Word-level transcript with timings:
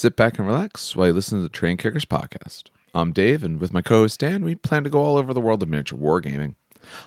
Sit 0.00 0.16
back 0.16 0.38
and 0.38 0.48
relax 0.48 0.96
while 0.96 1.08
you 1.08 1.12
listen 1.12 1.36
to 1.36 1.42
the 1.42 1.50
Train 1.50 1.76
Kickers 1.76 2.06
podcast. 2.06 2.70
I'm 2.94 3.12
Dave, 3.12 3.44
and 3.44 3.60
with 3.60 3.74
my 3.74 3.82
co 3.82 3.96
host 3.96 4.18
Dan, 4.18 4.42
we 4.42 4.54
plan 4.54 4.82
to 4.84 4.88
go 4.88 5.02
all 5.02 5.18
over 5.18 5.34
the 5.34 5.42
world 5.42 5.62
of 5.62 5.68
miniature 5.68 5.98
wargaming. 5.98 6.54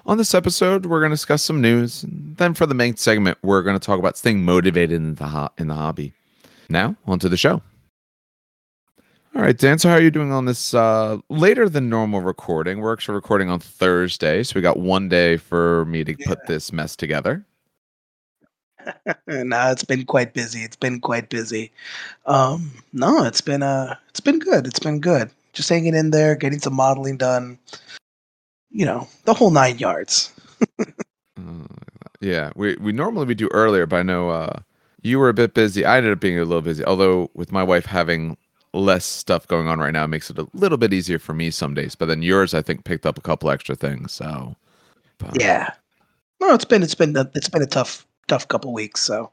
On 0.05 0.19
this 0.19 0.35
episode, 0.35 0.85
we're 0.85 0.99
going 0.99 1.09
to 1.09 1.15
discuss 1.15 1.41
some 1.41 1.59
news. 1.59 2.03
And 2.03 2.37
then 2.37 2.53
for 2.53 2.67
the 2.67 2.75
main 2.75 2.95
segment, 2.95 3.39
we're 3.41 3.63
going 3.63 3.79
to 3.79 3.83
talk 3.83 3.97
about 3.97 4.15
staying 4.15 4.45
motivated 4.45 4.97
in 4.97 5.15
the, 5.15 5.25
ho- 5.25 5.49
in 5.57 5.69
the 5.69 5.73
hobby. 5.73 6.13
Now, 6.69 6.95
on 7.07 7.17
to 7.17 7.29
the 7.29 7.35
show. 7.35 7.63
All 9.35 9.41
right, 9.41 9.57
Dan, 9.57 9.79
so 9.79 9.89
how 9.89 9.95
are 9.95 9.99
you 9.99 10.11
doing 10.11 10.31
on 10.31 10.45
this 10.45 10.75
uh, 10.75 11.17
later 11.29 11.67
than 11.67 11.89
normal 11.89 12.21
recording? 12.21 12.79
We're 12.79 12.93
actually 12.93 13.15
recording 13.15 13.49
on 13.49 13.59
Thursday, 13.59 14.43
so 14.43 14.53
we 14.53 14.61
got 14.61 14.77
one 14.77 15.09
day 15.09 15.37
for 15.37 15.85
me 15.85 16.03
to 16.03 16.15
put 16.27 16.45
this 16.45 16.71
mess 16.71 16.95
together. 16.95 17.43
no, 19.27 19.71
it's 19.71 19.83
been 19.83 20.05
quite 20.05 20.33
busy. 20.33 20.59
It's 20.59 20.75
been 20.75 20.99
quite 20.99 21.29
busy. 21.29 21.71
Um, 22.25 22.71
no, 22.93 23.23
it's 23.23 23.41
been 23.41 23.63
uh, 23.63 23.95
it's 24.09 24.19
been 24.19 24.39
good. 24.39 24.67
It's 24.67 24.79
been 24.79 24.99
good. 24.99 25.29
Just 25.53 25.69
hanging 25.69 25.95
in 25.95 26.11
there, 26.11 26.35
getting 26.35 26.59
some 26.59 26.73
modeling 26.73 27.17
done. 27.17 27.57
You 28.71 28.85
know, 28.85 29.07
the 29.25 29.33
whole 29.33 29.51
nine 29.51 29.77
yards. 29.77 30.31
Uh, 30.79 31.65
yeah, 32.21 32.51
we 32.55 32.75
we 32.77 32.91
normally 32.91 33.25
we 33.25 33.35
do 33.35 33.49
earlier, 33.51 33.85
but 33.85 33.97
I 33.97 34.03
know 34.03 34.29
uh, 34.29 34.59
you 35.01 35.19
were 35.19 35.29
a 35.29 35.33
bit 35.33 35.53
busy. 35.53 35.85
I 35.85 35.97
ended 35.97 36.13
up 36.13 36.19
being 36.19 36.39
a 36.39 36.45
little 36.45 36.61
busy, 36.61 36.83
although 36.85 37.29
with 37.33 37.51
my 37.51 37.63
wife 37.63 37.85
having 37.85 38.37
less 38.73 39.05
stuff 39.05 39.47
going 39.47 39.67
on 39.67 39.79
right 39.79 39.93
now, 39.93 40.05
it 40.05 40.07
makes 40.07 40.29
it 40.29 40.39
a 40.39 40.47
little 40.53 40.77
bit 40.77 40.93
easier 40.93 41.19
for 41.19 41.33
me 41.33 41.51
some 41.51 41.73
days. 41.73 41.95
But 41.95 42.07
then 42.07 42.23
yours, 42.23 42.53
I 42.53 42.61
think, 42.61 42.85
picked 42.85 43.05
up 43.05 43.17
a 43.17 43.21
couple 43.21 43.49
extra 43.49 43.75
things. 43.75 44.11
So 44.11 44.55
but, 45.17 45.39
Yeah. 45.39 45.71
No, 46.39 46.53
it's 46.53 46.65
been 46.65 46.83
it's 46.83 46.95
been 46.95 47.15
a, 47.15 47.29
it's 47.35 47.49
been 47.49 47.61
a 47.61 47.67
tough 47.67 48.05
tough 48.27 48.47
couple 48.47 48.73
weeks. 48.73 49.01
So 49.01 49.31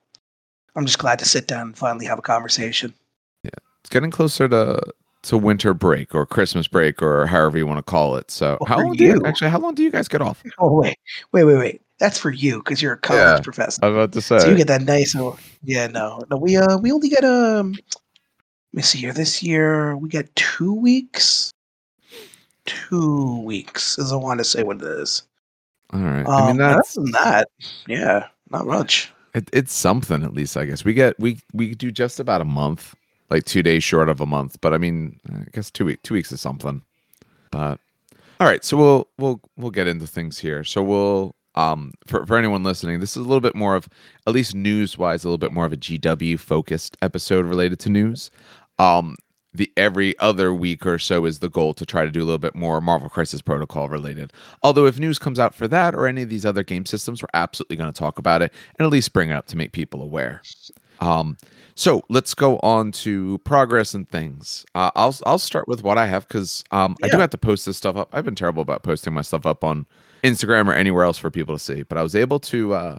I'm 0.76 0.86
just 0.86 0.98
glad 0.98 1.18
to 1.20 1.24
sit 1.24 1.46
down 1.46 1.68
and 1.68 1.78
finally 1.78 2.06
have 2.06 2.18
a 2.18 2.22
conversation. 2.22 2.94
Yeah, 3.42 3.50
it's 3.80 3.90
getting 3.90 4.10
closer 4.10 4.48
to 4.48 4.80
to 5.22 5.36
winter 5.36 5.74
break 5.74 6.14
or 6.14 6.24
Christmas 6.24 6.66
break 6.66 7.02
or 7.02 7.26
however 7.26 7.58
you 7.58 7.66
want 7.66 7.78
to 7.78 7.82
call 7.90 8.16
it. 8.16 8.30
So 8.30 8.56
Well, 8.60 8.66
how 8.68 8.78
long 8.78 8.94
do 8.94 9.04
you 9.04 9.14
you- 9.14 9.22
actually? 9.26 9.50
How 9.50 9.58
long 9.58 9.74
do 9.74 9.82
you 9.82 9.90
guys 9.90 10.08
get 10.08 10.22
off? 10.22 10.42
Oh 10.58 10.72
wait, 10.80 10.96
wait, 11.32 11.44
wait, 11.44 11.56
wait. 11.58 11.82
That's 11.98 12.16
for 12.18 12.30
you 12.30 12.58
because 12.58 12.80
you're 12.80 12.94
a 12.94 12.98
college 12.98 13.20
Yeah. 13.20 13.40
professor. 13.40 13.84
I 13.84 13.88
was 13.88 13.94
about 13.96 14.12
to 14.12 14.22
say. 14.22 14.38
So 14.38 14.48
you 14.48 14.56
get 14.56 14.68
that 14.68 14.80
nice. 14.82 15.14
Oh, 15.14 15.38
yeah, 15.62 15.86
no, 15.86 16.22
no. 16.30 16.38
We 16.38 16.56
uh, 16.56 16.78
we 16.78 16.90
only 16.92 17.10
get 17.10 17.24
um. 17.24 17.72
Let 17.72 18.76
me 18.76 18.82
see 18.82 18.98
here. 18.98 19.12
This 19.12 19.42
year 19.42 19.96
we 19.96 20.08
get 20.08 20.34
two 20.36 20.72
weeks. 20.72 21.50
Two 22.66 23.40
weeks, 23.42 23.98
is 23.98 24.12
I 24.12 24.16
want 24.16 24.38
to 24.38 24.44
say 24.44 24.62
what 24.62 24.76
it 24.76 24.82
is. 24.84 25.22
All 25.92 26.00
right. 26.00 26.24
Um, 26.26 26.28
I 26.32 26.52
mean 26.52 26.60
other 26.60 26.74
that's 26.76 26.94
than 26.94 27.10
that, 27.12 27.48
yeah, 27.88 28.28
not 28.50 28.66
much. 28.66 29.12
it, 29.34 29.48
it's 29.52 29.72
something 29.72 30.22
at 30.22 30.34
least. 30.34 30.56
I 30.56 30.64
guess 30.64 30.84
we 30.84 30.94
get 30.94 31.18
we 31.18 31.38
we 31.52 31.74
do 31.74 31.90
just 31.90 32.20
about 32.20 32.40
a 32.40 32.44
month, 32.44 32.94
like 33.30 33.44
two 33.44 33.62
days 33.62 33.84
short 33.84 34.08
of 34.08 34.20
a 34.20 34.26
month. 34.26 34.60
But 34.60 34.74
I 34.74 34.78
mean, 34.78 35.20
I 35.32 35.44
guess 35.52 35.70
two 35.70 35.84
week 35.84 36.02
two 36.02 36.14
weeks 36.14 36.32
is 36.32 36.40
something. 36.40 36.82
But 37.50 37.80
all 38.38 38.46
right, 38.46 38.64
so 38.64 38.76
we'll 38.76 39.08
we'll 39.18 39.40
we'll 39.56 39.70
get 39.70 39.86
into 39.86 40.06
things 40.06 40.38
here. 40.38 40.64
So 40.64 40.82
we'll 40.82 41.34
um 41.54 41.92
for 42.06 42.26
for 42.26 42.36
anyone 42.36 42.62
listening, 42.62 43.00
this 43.00 43.10
is 43.10 43.16
a 43.16 43.28
little 43.28 43.40
bit 43.40 43.54
more 43.54 43.76
of 43.76 43.88
at 44.26 44.32
least 44.32 44.54
news 44.54 44.96
wise, 44.98 45.24
a 45.24 45.28
little 45.28 45.38
bit 45.38 45.52
more 45.52 45.66
of 45.66 45.72
a 45.72 45.76
GW 45.76 46.38
focused 46.38 46.96
episode 47.02 47.44
related 47.46 47.78
to 47.80 47.90
news. 47.90 48.30
Um, 48.78 49.16
the 49.52 49.72
every 49.76 50.18
other 50.18 50.54
week 50.54 50.86
or 50.86 50.98
so 50.98 51.24
is 51.24 51.40
the 51.40 51.48
goal 51.48 51.74
to 51.74 51.84
try 51.84 52.04
to 52.04 52.10
do 52.10 52.22
a 52.22 52.24
little 52.24 52.38
bit 52.38 52.54
more 52.54 52.80
Marvel 52.80 53.08
Crisis 53.08 53.42
Protocol 53.42 53.88
related. 53.88 54.32
Although 54.62 54.86
if 54.86 54.98
news 54.98 55.18
comes 55.18 55.38
out 55.38 55.54
for 55.54 55.66
that 55.68 55.94
or 55.94 56.06
any 56.06 56.22
of 56.22 56.28
these 56.28 56.46
other 56.46 56.62
game 56.62 56.86
systems, 56.86 57.22
we're 57.22 57.28
absolutely 57.34 57.76
going 57.76 57.92
to 57.92 57.98
talk 57.98 58.18
about 58.18 58.42
it 58.42 58.52
and 58.78 58.86
at 58.86 58.92
least 58.92 59.12
bring 59.12 59.30
it 59.30 59.34
up 59.34 59.46
to 59.46 59.56
make 59.56 59.72
people 59.72 60.02
aware. 60.02 60.42
Um, 61.00 61.36
so 61.74 62.04
let's 62.08 62.34
go 62.34 62.58
on 62.58 62.92
to 62.92 63.38
progress 63.38 63.94
and 63.94 64.08
things. 64.08 64.66
Uh, 64.74 64.90
I'll 64.94 65.16
I'll 65.24 65.38
start 65.38 65.66
with 65.66 65.82
what 65.82 65.98
I 65.98 66.06
have 66.06 66.28
because 66.28 66.62
um, 66.70 66.96
I 67.02 67.08
do 67.08 67.18
have 67.18 67.30
to 67.30 67.38
post 67.38 67.66
this 67.66 67.76
stuff 67.76 67.96
up. 67.96 68.10
I've 68.12 68.24
been 68.24 68.34
terrible 68.34 68.62
about 68.62 68.82
posting 68.82 69.14
my 69.14 69.22
stuff 69.22 69.46
up 69.46 69.64
on 69.64 69.86
Instagram 70.22 70.68
or 70.68 70.74
anywhere 70.74 71.04
else 71.04 71.18
for 71.18 71.30
people 71.30 71.54
to 71.56 71.58
see, 71.58 71.82
but 71.82 71.96
I 71.96 72.02
was 72.02 72.14
able 72.14 72.38
to 72.40 72.74
uh, 72.74 72.98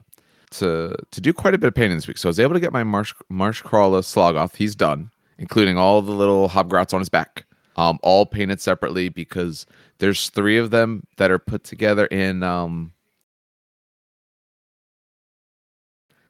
to 0.51 0.95
to 1.11 1.21
do 1.21 1.33
quite 1.33 1.53
a 1.53 1.57
bit 1.57 1.67
of 1.67 1.75
painting 1.75 1.97
this 1.97 2.07
week. 2.07 2.17
So 2.17 2.27
I 2.27 2.31
was 2.31 2.39
able 2.39 2.53
to 2.53 2.59
get 2.59 2.73
my 2.73 2.83
Marsh 2.83 3.13
Marsh 3.29 3.61
Crawler 3.61 4.01
Sloggoth. 4.01 4.55
He's 4.55 4.75
done, 4.75 5.11
including 5.41 5.77
all 5.77 6.01
the 6.01 6.11
little 6.13 6.47
hobgrots 6.47 6.93
on 6.93 7.01
his 7.01 7.09
back. 7.09 7.45
Um, 7.75 7.99
all 8.03 8.25
painted 8.25 8.61
separately 8.61 9.09
because 9.09 9.65
there's 9.97 10.29
three 10.29 10.57
of 10.57 10.71
them 10.71 11.03
that 11.17 11.31
are 11.31 11.39
put 11.39 11.63
together 11.65 12.05
in 12.07 12.43
um 12.43 12.93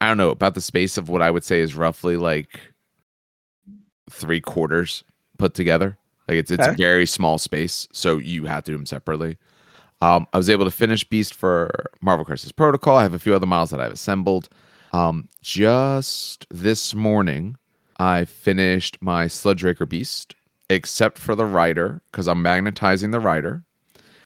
I 0.00 0.08
don't 0.08 0.16
know 0.16 0.30
about 0.30 0.54
the 0.54 0.60
space 0.60 0.98
of 0.98 1.08
what 1.08 1.22
I 1.22 1.30
would 1.30 1.44
say 1.44 1.60
is 1.60 1.76
roughly 1.76 2.16
like 2.16 2.60
three 4.10 4.40
quarters 4.40 5.04
put 5.38 5.54
together. 5.54 5.96
Like 6.28 6.38
it's 6.38 6.50
it's 6.50 6.66
a 6.66 6.70
Okay. 6.70 6.76
very 6.76 7.06
small 7.06 7.38
space, 7.38 7.86
so 7.92 8.18
you 8.18 8.46
have 8.46 8.64
to 8.64 8.72
do 8.72 8.76
them 8.76 8.86
separately. 8.86 9.38
Um, 10.00 10.26
I 10.32 10.38
was 10.38 10.50
able 10.50 10.64
to 10.64 10.70
finish 10.72 11.04
Beast 11.08 11.34
for 11.34 11.70
Marvel 12.00 12.24
Crisis 12.24 12.50
Protocol. 12.52 12.96
I 12.96 13.02
have 13.04 13.14
a 13.14 13.18
few 13.20 13.34
other 13.34 13.46
models 13.46 13.70
that 13.70 13.80
I've 13.80 13.92
assembled. 13.92 14.48
Um, 14.92 15.28
just 15.42 16.46
this 16.50 16.94
morning, 16.94 17.56
I 17.98 18.24
finished 18.24 18.98
my 19.00 19.26
Sludge 19.26 19.62
Raker 19.62 19.86
Beast, 19.86 20.34
except 20.68 21.18
for 21.18 21.34
the 21.34 21.44
rider, 21.44 22.00
because 22.10 22.28
I'm 22.28 22.42
magnetizing 22.42 23.10
the 23.10 23.20
rider. 23.20 23.62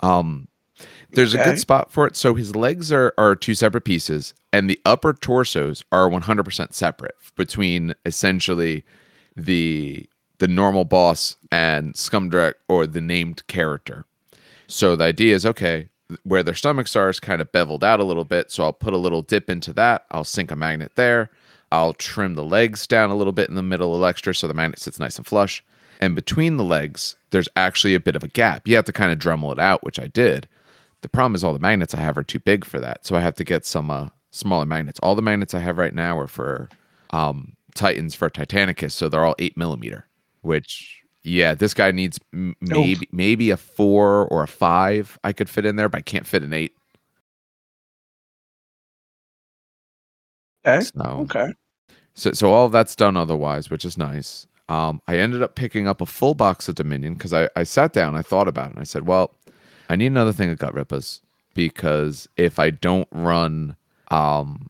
Um, 0.01 0.49
there's 1.11 1.35
a 1.35 1.39
good 1.39 1.59
spot 1.59 1.91
for 1.91 2.07
it. 2.07 2.17
So 2.17 2.35
his 2.35 2.55
legs 2.55 2.93
are, 2.93 3.15
are 3.17 3.35
two 3.35 3.55
separate 3.55 3.85
pieces, 3.85 4.35
and 4.53 4.69
the 4.69 4.81
upper 4.85 5.13
torsos 5.13 5.85
are 5.93 6.09
100% 6.09 6.75
separate 6.75 7.15
between 7.37 7.95
essentially 8.05 8.85
the 9.37 10.09
the 10.39 10.49
normal 10.49 10.85
boss 10.85 11.37
and 11.51 11.95
Skumdrekk 11.95 12.55
or 12.69 12.87
the 12.87 13.01
named 13.01 13.47
character. 13.47 14.05
So 14.67 14.95
the 14.95 15.05
idea 15.05 15.35
is 15.35 15.47
okay, 15.47 15.89
where 16.25 16.43
their 16.43 16.55
stomachs 16.55 16.95
are 16.95 17.09
is 17.09 17.21
kind 17.21 17.41
of 17.41 17.51
beveled 17.53 17.83
out 17.83 18.01
a 18.01 18.05
little 18.05 18.25
bit. 18.25 18.51
So 18.51 18.65
I'll 18.65 18.73
put 18.73 18.93
a 18.93 18.99
little 18.99 19.23
dip 19.23 19.49
into 19.49 19.73
that. 19.75 20.05
I'll 20.11 20.25
sink 20.25 20.51
a 20.51 20.57
magnet 20.57 20.93
there. 20.95 21.31
I'll 21.73 21.95
trim 21.95 22.35
the 22.35 22.45
legs 22.45 22.87
down 22.87 23.11
a 23.11 23.17
little 23.17 23.33
bit 23.33 23.49
in 23.49 23.55
the 23.55 23.63
middle 23.63 23.95
of 23.95 24.09
extra 24.09 24.35
so 24.35 24.47
the 24.47 24.55
magnet 24.55 24.79
sits 24.79 24.99
nice 24.99 25.17
and 25.17 25.27
flush. 25.27 25.65
And 26.01 26.15
between 26.15 26.57
the 26.57 26.65
legs, 26.65 27.17
there's 27.31 27.49
actually 27.57 27.95
a 27.95 28.01
bit 28.01 28.17
of 28.17 28.23
a 28.23 28.29
gap. 28.29 28.69
You 28.69 28.77
have 28.77 28.85
to 28.85 28.93
kind 28.93 29.11
of 29.11 29.19
Dremel 29.19 29.53
it 29.53 29.59
out, 29.59 29.83
which 29.83 29.99
I 29.99 30.07
did. 30.07 30.47
The 31.01 31.09
problem 31.09 31.35
is 31.35 31.43
all 31.43 31.53
the 31.53 31.59
magnets 31.59 31.95
I 31.95 32.01
have 32.01 32.19
are 32.19 32.23
too 32.23 32.39
big 32.39 32.65
for 32.65 32.81
that. 32.81 33.07
So 33.07 33.17
I 33.17 33.21
have 33.21 33.35
to 33.37 33.45
get 33.45 33.65
some 33.65 33.91
uh, 33.91 34.09
smaller 34.31 34.67
magnets. 34.67 35.01
All 35.03 35.15
the 35.15 35.23
magnets 35.23 35.55
I 35.55 35.61
have 35.61 35.79
right 35.79 35.95
now 35.95 36.19
are 36.19 36.27
for 36.27 36.69
um, 37.11 37.57
Titans 37.75 38.15
for 38.15 38.29
Titanicus. 38.29 38.93
So 38.93 39.09
they're 39.09 39.25
all 39.25 39.37
eight 39.39 39.57
millimeter, 39.57 40.07
which 40.43 41.01
yeah, 41.23 41.55
this 41.55 41.75
guy 41.75 41.91
needs 41.91 42.21
m- 42.33 42.57
maybe 42.61 43.09
maybe 43.13 43.51
a 43.51 43.57
four 43.57 44.27
or 44.29 44.43
a 44.43 44.49
five 44.49 45.19
I 45.25 45.33
could 45.33 45.49
fit 45.49 45.67
in 45.67 45.77
there, 45.77 45.89
but 45.89 45.99
I 45.99 46.03
can't 46.03 46.27
fit 46.27 46.43
an 46.43 46.53
eight. 46.53 46.73
Okay. 50.67 50.87
So 50.97 51.23
Okay. 51.23 51.53
So, 52.15 52.33
so 52.33 52.53
all 52.53 52.69
that's 52.69 52.97
done 52.97 53.17
otherwise, 53.17 53.71
which 53.71 53.85
is 53.85 53.99
nice. 53.99 54.47
Um, 54.69 55.01
I 55.09 55.19
ended 55.19 55.43
up 55.43 55.55
picking 55.57 55.89
up 55.89 56.01
a 56.01 56.07
full 56.07 56.35
box 56.35 56.69
of 56.69 56.77
Dominion 56.77 57.15
because 57.15 57.33
I, 57.35 57.49
I 57.57 57.65
sat 57.65 57.93
down, 57.93 58.17
I 58.17 58.23
thought 58.23 58.49
about 58.49 58.69
it, 58.69 58.73
and 58.73 58.81
I 58.81 58.85
said, 58.85 59.07
well, 59.07 59.35
I 59.89 59.97
need 59.97 60.09
another 60.09 60.33
thing 60.33 60.51
of 60.51 60.59
Gut 60.59 60.75
Rippers 60.75 61.21
because 61.55 62.29
if 62.37 62.59
I 62.59 62.71
don't 62.71 63.09
run 63.13 63.77
um, 64.11 64.69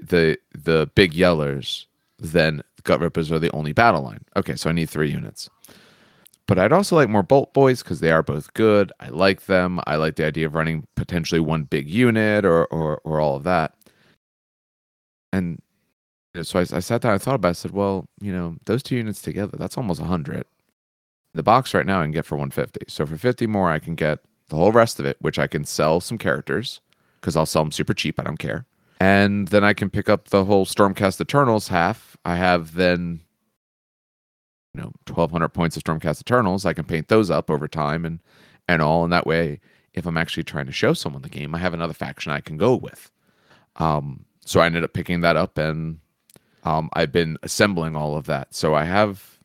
the 0.00 0.38
the 0.54 0.90
big 0.94 1.12
yellers, 1.14 1.86
then 2.18 2.62
Gut 2.84 3.00
Rippers 3.00 3.32
are 3.32 3.38
the 3.40 3.50
only 3.52 3.72
battle 3.72 4.02
line. 4.02 4.24
Okay, 4.36 4.56
so 4.56 4.70
I 4.70 4.72
need 4.72 4.90
three 4.90 5.10
units. 5.10 5.50
But 6.46 6.58
I'd 6.58 6.72
also 6.72 6.96
like 6.96 7.08
more 7.08 7.22
Bolt 7.22 7.54
Boys 7.54 7.82
because 7.82 8.00
they 8.00 8.10
are 8.10 8.22
both 8.22 8.52
good. 8.54 8.92
I 9.00 9.08
like 9.08 9.46
them. 9.46 9.80
I 9.86 9.96
like 9.96 10.16
the 10.16 10.26
idea 10.26 10.46
of 10.46 10.54
running 10.54 10.86
potentially 10.96 11.40
one 11.40 11.64
big 11.64 11.88
unit 11.88 12.44
or 12.44 12.66
or, 12.66 12.98
or 13.04 13.20
all 13.20 13.36
of 13.36 13.44
that 13.44 13.74
and 15.32 15.60
you 16.34 16.40
know, 16.40 16.42
so 16.42 16.58
I, 16.58 16.62
I 16.62 16.80
sat 16.80 17.00
down, 17.00 17.12
and 17.12 17.20
I 17.20 17.24
thought 17.24 17.34
about 17.34 17.48
it, 17.48 17.50
I 17.50 17.52
said, 17.54 17.70
well, 17.72 18.06
you 18.20 18.32
know, 18.32 18.56
those 18.66 18.82
two 18.82 18.96
units 18.96 19.20
together, 19.20 19.56
that's 19.56 19.76
almost 19.76 20.00
100. 20.00 20.44
The 21.34 21.42
box 21.42 21.74
right 21.74 21.86
now 21.86 22.00
I 22.00 22.04
can 22.04 22.12
get 22.12 22.26
for 22.26 22.36
150. 22.36 22.86
So 22.88 23.06
for 23.06 23.16
50 23.16 23.46
more, 23.46 23.70
I 23.70 23.78
can 23.78 23.94
get 23.94 24.20
the 24.48 24.56
whole 24.56 24.72
rest 24.72 25.00
of 25.00 25.06
it, 25.06 25.16
which 25.20 25.38
I 25.38 25.46
can 25.46 25.64
sell 25.64 26.00
some 26.00 26.18
characters 26.18 26.80
because 27.20 27.36
I'll 27.36 27.46
sell 27.46 27.62
them 27.62 27.72
super 27.72 27.94
cheap. 27.94 28.18
I 28.18 28.24
don't 28.24 28.38
care. 28.38 28.66
And 29.00 29.48
then 29.48 29.64
I 29.64 29.72
can 29.72 29.90
pick 29.90 30.08
up 30.08 30.28
the 30.28 30.44
whole 30.44 30.66
Stormcast 30.66 31.20
Eternals 31.20 31.68
half. 31.68 32.16
I 32.24 32.36
have 32.36 32.74
then, 32.74 33.20
you 34.74 34.82
know, 34.82 34.92
1,200 35.06 35.48
points 35.48 35.76
of 35.76 35.84
Stormcast 35.84 36.20
Eternals. 36.20 36.66
I 36.66 36.74
can 36.74 36.84
paint 36.84 37.08
those 37.08 37.30
up 37.30 37.50
over 37.50 37.66
time 37.66 38.04
and, 38.04 38.20
and 38.68 38.82
all. 38.82 39.04
And 39.04 39.12
that 39.12 39.26
way, 39.26 39.60
if 39.94 40.06
I'm 40.06 40.16
actually 40.16 40.44
trying 40.44 40.66
to 40.66 40.72
show 40.72 40.92
someone 40.92 41.22
the 41.22 41.28
game, 41.28 41.54
I 41.54 41.58
have 41.58 41.74
another 41.74 41.94
faction 41.94 42.32
I 42.32 42.40
can 42.40 42.56
go 42.56 42.74
with. 42.74 43.10
Um, 43.76 44.26
so 44.50 44.58
I 44.58 44.66
ended 44.66 44.82
up 44.82 44.92
picking 44.92 45.20
that 45.20 45.36
up 45.36 45.58
and 45.58 46.00
um, 46.64 46.90
I've 46.94 47.12
been 47.12 47.38
assembling 47.44 47.94
all 47.94 48.16
of 48.16 48.26
that. 48.26 48.52
So 48.52 48.74
I 48.74 48.82
have 48.82 49.38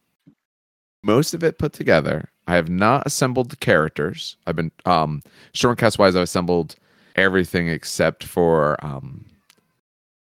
most 1.04 1.36
of 1.36 1.44
it 1.44 1.60
put 1.60 1.74
together. 1.74 2.32
I 2.48 2.56
have 2.56 2.70
not 2.70 3.06
assembled 3.06 3.52
the 3.52 3.56
characters. 3.56 4.36
I've 4.48 4.56
been 4.56 4.72
um 4.88 5.22
Stormcast 5.54 6.00
wise, 6.00 6.16
I've 6.16 6.24
assembled 6.24 6.76
everything 7.16 7.70
except 7.70 8.24
for 8.24 8.84
um 8.84 9.26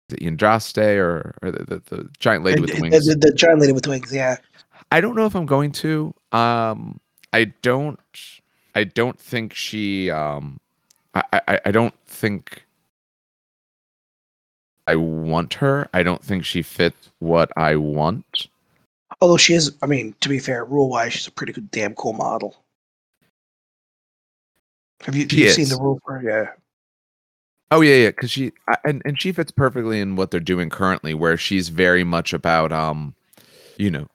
the 0.07 0.15
Yndrasta 0.17 0.97
or, 0.99 1.35
or 1.41 1.51
the, 1.51 1.65
the, 1.65 1.81
the 1.93 2.09
giant 2.19 2.45
lady 2.45 2.61
with 2.61 2.73
The- 2.73 2.81
wings. 2.81 3.05
The, 3.07 3.15
the 3.15 3.33
giant 3.33 3.59
lady 3.59 3.73
with 3.73 3.87
wings. 3.87 4.13
Yeah. 4.13 4.37
I 4.89 5.01
don't 5.01 5.17
know 5.17 5.25
if 5.25 5.35
I'm 5.35 5.45
going 5.45 5.73
to. 5.73 6.13
Um, 6.31 7.01
I 7.33 7.51
don't. 7.61 7.99
I 8.73 8.85
don't 8.85 9.19
think 9.19 9.53
she. 9.53 10.09
Um, 10.09 10.61
I, 11.13 11.23
I. 11.47 11.59
I 11.65 11.71
don't 11.71 11.93
think. 12.07 12.63
I 14.91 14.95
want 14.97 15.53
her. 15.55 15.87
I 15.93 16.03
don't 16.03 16.21
think 16.21 16.43
she 16.43 16.61
fits 16.61 17.09
what 17.19 17.49
I 17.55 17.77
want. 17.77 18.47
Although 19.21 19.37
she 19.37 19.53
is, 19.53 19.71
I 19.81 19.85
mean, 19.85 20.13
to 20.19 20.27
be 20.27 20.37
fair, 20.37 20.65
rule 20.65 20.89
wise, 20.89 21.13
she's 21.13 21.27
a 21.27 21.31
pretty 21.31 21.53
good, 21.53 21.71
damn 21.71 21.93
cool 21.95 22.11
model. 22.11 22.57
Have 25.03 25.15
you, 25.15 25.23
have 25.23 25.31
you 25.31 25.49
seen 25.49 25.69
the 25.69 25.77
rule 25.81 25.99
for 26.05 26.19
her? 26.19 26.29
Yeah. 26.29 26.51
Oh 27.71 27.79
yeah, 27.79 27.95
yeah. 27.95 28.07
Because 28.09 28.31
she 28.31 28.51
I- 28.67 28.77
and 28.83 29.01
and 29.05 29.19
she 29.19 29.31
fits 29.31 29.51
perfectly 29.51 30.01
in 30.01 30.17
what 30.17 30.29
they're 30.31 30.39
doing 30.41 30.69
currently, 30.69 31.13
where 31.13 31.37
she's 31.37 31.69
very 31.69 32.03
much 32.03 32.33
about 32.33 32.73
um, 32.73 33.15
you 33.77 33.89
know, 33.89 34.07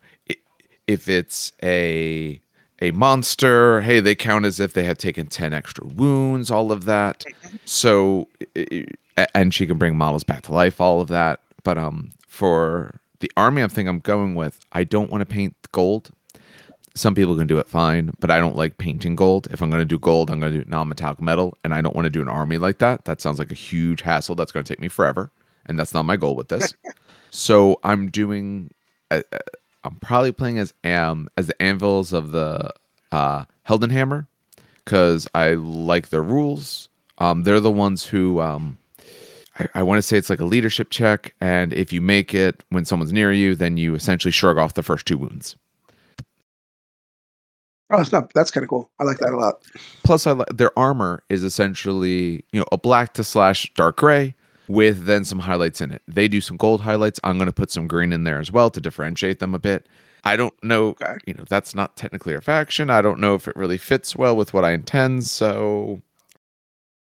if 0.86 1.08
it's 1.08 1.52
a 1.62 2.38
a 2.82 2.90
monster, 2.90 3.80
hey, 3.80 4.00
they 4.00 4.14
count 4.14 4.44
as 4.44 4.60
if 4.60 4.74
they 4.74 4.84
have 4.84 4.98
taken 4.98 5.26
ten 5.26 5.54
extra 5.54 5.86
wounds, 5.86 6.50
all 6.50 6.70
of 6.70 6.84
that. 6.84 7.24
So, 7.64 8.28
i- 8.54 8.66
a- 8.70 8.86
and 9.16 9.52
she 9.54 9.66
can 9.66 9.78
bring 9.78 9.96
models 9.96 10.24
back 10.24 10.42
to 10.42 10.52
life, 10.52 10.80
all 10.80 11.00
of 11.00 11.08
that. 11.08 11.40
But 11.62 11.78
um, 11.78 12.12
for 12.28 13.00
the 13.20 13.30
army, 13.36 13.62
I 13.62 13.68
think 13.68 13.88
I'm 13.88 14.00
going 14.00 14.34
with. 14.34 14.58
I 14.72 14.84
don't 14.84 15.10
want 15.10 15.22
to 15.22 15.26
paint 15.26 15.54
gold. 15.72 16.10
Some 16.94 17.14
people 17.14 17.36
can 17.36 17.46
do 17.46 17.58
it 17.58 17.68
fine, 17.68 18.12
but 18.20 18.30
I 18.30 18.38
don't 18.38 18.56
like 18.56 18.78
painting 18.78 19.16
gold. 19.16 19.48
If 19.50 19.60
I'm 19.60 19.70
going 19.70 19.82
to 19.82 19.84
do 19.84 19.98
gold, 19.98 20.30
I'm 20.30 20.40
going 20.40 20.52
to 20.52 20.64
do 20.64 20.70
non-metallic 20.70 21.20
metal, 21.20 21.56
and 21.62 21.74
I 21.74 21.82
don't 21.82 21.94
want 21.94 22.06
to 22.06 22.10
do 22.10 22.22
an 22.22 22.28
army 22.28 22.56
like 22.56 22.78
that. 22.78 23.04
That 23.04 23.20
sounds 23.20 23.38
like 23.38 23.50
a 23.50 23.56
huge 23.56 24.00
hassle. 24.00 24.34
That's 24.34 24.52
going 24.52 24.64
to 24.64 24.68
take 24.68 24.80
me 24.80 24.88
forever, 24.88 25.30
and 25.66 25.78
that's 25.78 25.92
not 25.92 26.04
my 26.04 26.16
goal 26.16 26.36
with 26.36 26.48
this. 26.48 26.74
so 27.30 27.78
I'm 27.84 28.10
doing. 28.10 28.70
Uh, 29.10 29.22
uh, 29.32 29.38
I'm 29.84 29.96
probably 29.96 30.32
playing 30.32 30.58
as 30.58 30.74
um 30.84 31.28
as 31.36 31.46
the 31.46 31.62
anvils 31.62 32.12
of 32.12 32.32
the 32.32 32.72
uh, 33.12 33.44
Heldenhammer 33.68 34.26
because 34.84 35.28
I 35.34 35.54
like 35.54 36.08
their 36.08 36.22
rules. 36.22 36.88
Um, 37.18 37.42
they're 37.42 37.60
the 37.60 37.70
ones 37.70 38.04
who 38.04 38.40
um, 38.40 38.78
I, 39.58 39.68
I 39.76 39.82
want 39.82 39.98
to 39.98 40.02
say 40.02 40.16
it's 40.18 40.30
like 40.30 40.40
a 40.40 40.44
leadership 40.44 40.90
check, 40.90 41.34
and 41.40 41.72
if 41.72 41.92
you 41.92 42.00
make 42.00 42.34
it 42.34 42.62
when 42.70 42.84
someone's 42.84 43.12
near 43.12 43.32
you, 43.32 43.54
then 43.54 43.76
you 43.76 43.94
essentially 43.94 44.32
shrug 44.32 44.58
off 44.58 44.74
the 44.74 44.82
first 44.82 45.06
two 45.06 45.18
wounds. 45.18 45.56
Oh, 47.90 48.00
it's 48.00 48.10
not, 48.10 48.32
that's 48.34 48.50
kind 48.50 48.64
of 48.64 48.70
cool. 48.70 48.90
I 48.98 49.04
like 49.04 49.18
that 49.18 49.32
a 49.32 49.36
lot. 49.36 49.62
Plus, 50.02 50.26
I 50.26 50.32
li- 50.32 50.44
their 50.52 50.76
armor 50.76 51.22
is 51.28 51.44
essentially 51.44 52.44
you 52.52 52.60
know 52.60 52.66
a 52.72 52.78
black 52.78 53.14
to 53.14 53.22
slash 53.24 53.72
dark 53.74 53.96
gray 53.98 54.34
with 54.68 55.04
then 55.04 55.24
some 55.24 55.38
highlights 55.38 55.80
in 55.80 55.92
it. 55.92 56.02
They 56.08 56.26
do 56.26 56.40
some 56.40 56.56
gold 56.56 56.80
highlights. 56.80 57.20
I'm 57.22 57.38
going 57.38 57.46
to 57.46 57.52
put 57.52 57.70
some 57.70 57.86
green 57.86 58.12
in 58.12 58.24
there 58.24 58.40
as 58.40 58.50
well 58.50 58.70
to 58.70 58.80
differentiate 58.80 59.38
them 59.38 59.54
a 59.54 59.60
bit. 59.60 59.86
I 60.24 60.34
don't 60.34 60.54
know, 60.64 60.88
Okay. 60.88 61.14
you 61.28 61.34
know, 61.34 61.44
that's 61.48 61.72
not 61.72 61.96
technically 61.96 62.34
a 62.34 62.40
faction. 62.40 62.90
I 62.90 63.00
don't 63.00 63.20
know 63.20 63.36
if 63.36 63.46
it 63.46 63.54
really 63.54 63.78
fits 63.78 64.16
well 64.16 64.36
with 64.36 64.52
what 64.52 64.64
I 64.64 64.72
intend. 64.72 65.24
So 65.24 66.02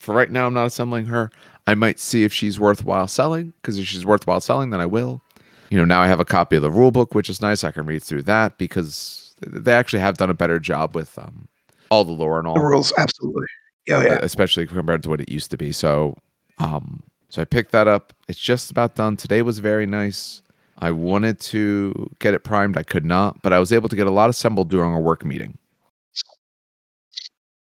for 0.02 0.14
right 0.14 0.30
now, 0.30 0.48
I'm 0.48 0.54
not 0.54 0.66
assembling 0.66 1.06
her. 1.06 1.32
I 1.68 1.76
might 1.76 2.00
see 2.00 2.24
if 2.24 2.34
she's 2.34 2.60
worthwhile 2.60 3.10
selling 3.10 3.54
because 3.62 3.78
if 3.78 3.86
she's 3.86 4.06
worthwhile 4.06 4.40
selling, 4.40 4.70
then 4.70 4.80
I 4.80 4.86
will. 4.86 5.22
You 5.70 5.78
know, 5.78 5.86
now 5.86 6.02
I 6.02 6.08
have 6.08 6.22
a 6.22 6.26
copy 6.26 6.56
of 6.56 6.62
the 6.62 6.72
rule 6.72 6.92
book, 6.92 7.14
which 7.14 7.30
is 7.30 7.42
nice. 7.42 7.66
I 7.66 7.72
can 7.72 7.86
read 7.86 8.02
through 8.02 8.24
that 8.24 8.58
because 8.58 9.36
they 9.46 9.74
actually 9.74 10.00
have 10.00 10.18
done 10.18 10.30
a 10.30 10.34
better 10.34 10.60
job 10.60 10.96
with 10.96 11.20
um, 11.20 11.50
all 11.92 12.06
the 12.06 12.14
lore 12.14 12.40
and 12.40 12.48
all 12.48 12.56
The 12.56 12.62
rules, 12.62 12.94
absolutely. 12.98 13.48
Oh, 13.90 14.02
yeah. 14.02 14.20
especially 14.22 14.66
compared 14.66 15.04
to 15.04 15.10
what 15.10 15.22
it 15.22 15.30
used 15.30 15.52
to 15.52 15.58
be. 15.58 15.74
So, 15.74 16.18
um, 16.58 17.04
so 17.30 17.42
I 17.42 17.46
picked 17.46 17.74
that 17.74 17.88
up. 17.88 18.14
It's 18.30 18.40
just 18.40 18.72
about 18.72 18.96
done. 18.96 19.18
Today 19.18 19.42
was 19.42 19.60
very 19.60 19.86
nice. 19.86 20.42
I 20.80 20.92
wanted 20.92 21.40
to 21.42 22.10
get 22.20 22.34
it 22.34 22.44
primed. 22.44 22.78
I 22.78 22.84
could 22.84 23.06
not, 23.06 23.42
but 23.42 23.52
I 23.52 23.60
was 23.60 23.74
able 23.74 23.90
to 23.90 23.96
get 23.96 24.08
a 24.08 24.12
lot 24.12 24.30
assembled 24.30 24.70
during 24.70 24.94
a 24.94 25.00
work 25.00 25.26
meeting, 25.26 25.58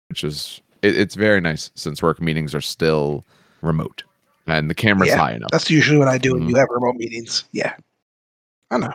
which 0.09 0.25
is 0.25 0.61
it, 0.83 0.99
it's 0.99 1.15
very 1.15 1.41
nice 1.41 1.71
since 1.75 2.03
work 2.03 2.21
meetings 2.21 2.55
are 2.55 2.61
still 2.61 3.25
remote 3.61 4.05
and 4.47 4.71
the 4.71 4.75
camera's 4.75 5.09
Yeah, 5.11 5.19
high 5.19 5.33
enough. 5.33 5.51
That's 5.51 5.71
usually 5.71 5.99
what 5.99 6.09
I 6.09 6.19
do 6.19 6.35
when 6.35 6.45
Mhm. 6.45 6.51
you 6.51 6.57
have 6.57 6.69
remote 6.71 6.97
meetings. 6.97 7.45
Yeah. 7.53 7.75
I 8.71 8.79
know. 8.79 8.93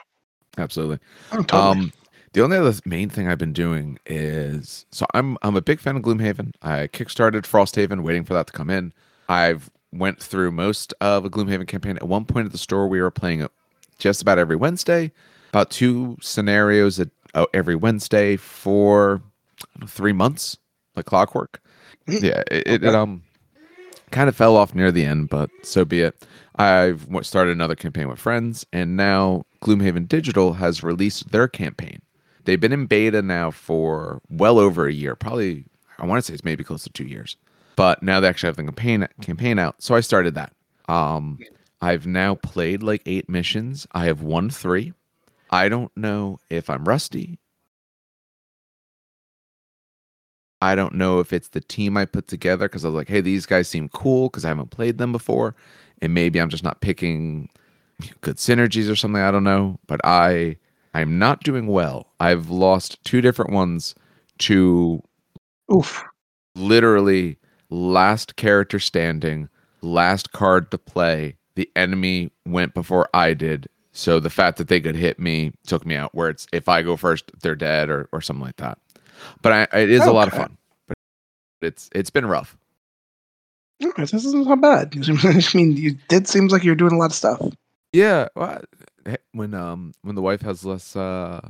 Absolutely. 0.57 0.99
I 1.31 1.37
know 1.37 1.43
totally. 1.43 1.85
Um, 1.85 1.93
the 2.33 2.43
only 2.43 2.57
other 2.57 2.73
main 2.85 3.09
thing 3.09 3.27
I've 3.27 3.37
been 3.37 3.53
doing 3.53 3.99
is 4.05 4.85
so 4.91 5.05
I'm 5.13 5.37
I'm 5.41 5.55
a 5.55 5.61
big 5.61 5.79
fan 5.79 5.95
of 5.95 6.01
Gloomhaven. 6.03 6.53
I 6.61 6.87
kickstarted 6.87 7.43
Frosthaven, 7.43 8.01
waiting 8.03 8.23
for 8.23 8.33
that 8.33 8.47
to 8.47 8.53
come 8.53 8.69
in. 8.69 8.93
I've 9.29 9.69
went 9.91 10.21
through 10.21 10.51
most 10.51 10.93
of 11.01 11.25
a 11.25 11.29
Gloomhaven 11.29 11.67
campaign. 11.67 11.97
At 11.97 12.07
one 12.07 12.25
point 12.25 12.45
at 12.47 12.51
the 12.51 12.57
store, 12.57 12.87
we 12.87 13.01
were 13.01 13.11
playing 13.11 13.41
it 13.41 13.51
just 13.99 14.21
about 14.21 14.39
every 14.39 14.55
Wednesday, 14.55 15.11
about 15.49 15.69
two 15.69 16.17
scenarios 16.21 16.99
at, 16.99 17.09
every 17.53 17.75
Wednesday 17.75 18.35
for 18.35 19.21
know, 19.79 19.85
three 19.87 20.13
months, 20.13 20.57
like 20.95 21.05
clockwork. 21.05 21.61
Mm. 22.07 22.21
Yeah, 22.21 22.43
it, 22.51 22.63
it, 22.67 22.83
it 22.83 22.95
um 22.95 23.21
kind 24.13 24.29
of 24.29 24.35
fell 24.35 24.55
off 24.55 24.73
near 24.73 24.91
the 24.91 25.05
end, 25.05 25.29
but 25.29 25.49
so 25.63 25.83
be 25.83 26.01
it. 26.01 26.25
I've 26.55 27.07
started 27.23 27.51
another 27.51 27.75
campaign 27.75 28.07
with 28.07 28.19
friends, 28.19 28.65
and 28.71 28.95
now 28.95 29.45
Gloomhaven 29.61 30.07
Digital 30.07 30.53
has 30.53 30.83
released 30.83 31.31
their 31.31 31.47
campaign. 31.47 32.01
They've 32.45 32.59
been 32.59 32.73
in 32.73 32.85
beta 32.85 33.21
now 33.21 33.51
for 33.51 34.21
well 34.29 34.59
over 34.59 34.87
a 34.87 34.93
year, 34.93 35.15
probably 35.15 35.65
I 35.99 36.05
want 36.05 36.19
to 36.19 36.27
say 36.27 36.33
it's 36.33 36.43
maybe 36.43 36.63
close 36.63 36.83
to 36.83 36.89
two 36.89 37.05
years. 37.05 37.37
But 37.75 38.03
now 38.03 38.19
they 38.19 38.27
actually 38.27 38.47
have 38.47 38.57
the 38.57 38.63
campaign 38.63 39.07
campaign 39.21 39.59
out, 39.59 39.81
so 39.81 39.95
I 39.95 40.01
started 40.01 40.35
that. 40.35 40.53
Um, 40.87 41.39
I've 41.81 42.05
now 42.05 42.35
played 42.35 42.83
like 42.83 43.01
eight 43.05 43.27
missions. 43.27 43.87
I 43.93 44.05
have 44.05 44.21
won 44.21 44.49
three. 44.49 44.93
I 45.49 45.69
don't 45.69 45.95
know 45.97 46.39
if 46.49 46.69
I'm 46.69 46.85
rusty. 46.85 47.39
I 50.63 50.75
don't 50.75 50.95
know 50.95 51.19
if 51.19 51.33
it's 51.33 51.49
the 51.49 51.59
team 51.59 51.97
I 51.97 52.05
put 52.05 52.29
together 52.29 52.69
because 52.69 52.85
I 52.85 52.87
was 52.87 52.95
like, 52.95 53.09
hey, 53.09 53.19
these 53.19 53.45
guys 53.45 53.67
seem 53.67 53.89
cool 53.89 54.29
because 54.29 54.45
I 54.45 54.47
haven't 54.47 54.71
played 54.71 54.97
them 54.97 55.11
before. 55.11 55.55
And 56.01 56.13
maybe 56.13 56.39
I'm 56.39 56.47
just 56.47 56.63
not 56.63 56.79
picking 56.79 57.49
good 58.21 58.37
synergies 58.37 58.89
or 58.89 58.95
something. 58.95 59.21
I 59.21 59.29
don't 59.29 59.43
know. 59.43 59.77
But 59.87 59.99
I 60.05 60.55
I'm 60.93 61.19
not 61.19 61.43
doing 61.43 61.67
well. 61.67 62.07
I've 62.21 62.49
lost 62.49 63.03
two 63.03 63.19
different 63.19 63.51
ones 63.51 63.93
to 64.39 65.03
Oof. 65.69 66.01
literally 66.55 67.37
last 67.69 68.37
character 68.37 68.79
standing, 68.79 69.49
last 69.81 70.31
card 70.31 70.71
to 70.71 70.77
play. 70.77 71.35
The 71.55 71.69
enemy 71.75 72.31
went 72.45 72.73
before 72.73 73.09
I 73.13 73.33
did. 73.33 73.67
So 73.91 74.21
the 74.21 74.29
fact 74.29 74.57
that 74.59 74.69
they 74.69 74.79
could 74.79 74.95
hit 74.95 75.19
me 75.19 75.51
took 75.67 75.85
me 75.85 75.95
out. 75.95 76.15
Where 76.15 76.29
it's 76.29 76.47
if 76.53 76.69
I 76.69 76.83
go 76.83 76.95
first, 76.95 77.31
they're 77.41 77.53
dead 77.53 77.89
or, 77.89 78.07
or 78.13 78.21
something 78.21 78.45
like 78.45 78.55
that. 78.57 78.77
But 79.41 79.51
I, 79.73 79.79
it 79.79 79.89
is 79.89 80.05
a 80.05 80.11
lot 80.11 80.27
of 80.27 80.33
fun. 80.33 80.57
But 80.87 80.97
it's 81.61 81.89
it's 81.93 82.09
been 82.09 82.25
rough. 82.25 82.57
Okay, 83.83 84.03
this 84.03 84.13
isn't 84.13 84.47
not 84.47 84.61
bad. 84.61 84.95
I 85.23 85.57
mean, 85.57 85.75
you 85.75 85.97
did 86.07 86.27
seems 86.27 86.51
like 86.51 86.63
you're 86.63 86.75
doing 86.75 86.93
a 86.93 86.97
lot 86.97 87.11
of 87.11 87.15
stuff. 87.15 87.41
Yeah, 87.91 88.27
well, 88.35 88.61
when 89.33 89.53
um 89.53 89.93
when 90.01 90.15
the 90.15 90.21
wife 90.21 90.41
has 90.41 90.65
less 90.65 90.95
uh 90.95 91.41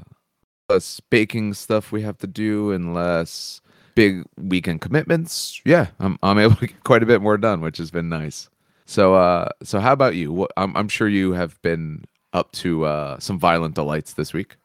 less 0.70 1.00
baking 1.10 1.54
stuff 1.54 1.92
we 1.92 2.02
have 2.02 2.18
to 2.20 2.28
do 2.28 2.72
and 2.72 2.94
less 2.94 3.62
big 3.96 4.24
weekend 4.38 4.82
commitments, 4.82 5.62
yeah, 5.66 5.88
I'm 6.00 6.18
I'm 6.24 6.40
able 6.40 6.56
to 6.56 6.68
get 6.68 6.84
quite 6.84 7.04
a 7.04 7.08
bit 7.08 7.22
more 7.22 7.38
done, 7.38 7.62
which 7.62 7.78
has 7.78 7.92
been 7.92 8.10
nice. 8.10 8.50
So 8.86 9.16
uh 9.16 9.50
so 9.64 9.80
how 9.80 9.94
about 9.94 10.16
you? 10.16 10.32
What 10.32 10.52
I'm 10.58 10.76
I'm 10.76 10.90
sure 10.90 11.08
you 11.08 11.34
have 11.34 11.62
been 11.62 12.04
up 12.34 12.52
to 12.54 12.86
uh 12.86 13.20
some 13.20 13.40
violent 13.40 13.76
delights 13.76 14.14
this 14.14 14.34
week. 14.34 14.56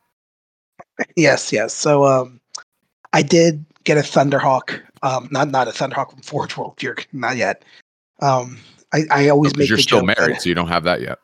Yes, 1.14 1.52
yes. 1.52 1.74
So 1.74 2.04
um 2.04 2.40
I 3.12 3.22
did 3.22 3.64
get 3.84 3.98
a 3.98 4.02
Thunderhawk. 4.02 4.80
Um 5.02 5.28
not 5.30 5.50
not 5.50 5.68
a 5.68 5.72
Thunderhawk 5.72 6.10
from 6.10 6.22
Forge 6.22 6.56
World 6.56 6.76
Jerk, 6.76 7.06
not 7.12 7.36
yet. 7.36 7.64
Um 8.20 8.58
I, 8.92 9.04
I 9.10 9.28
always 9.28 9.52
Because 9.52 9.58
make 9.60 9.68
you're 9.68 9.76
the 9.76 9.82
still 9.82 10.00
joke 10.00 10.08
that- 10.08 10.18
married, 10.18 10.40
so 10.40 10.48
you 10.48 10.54
don't 10.54 10.68
have 10.68 10.84
that 10.84 11.00
yet. 11.00 11.18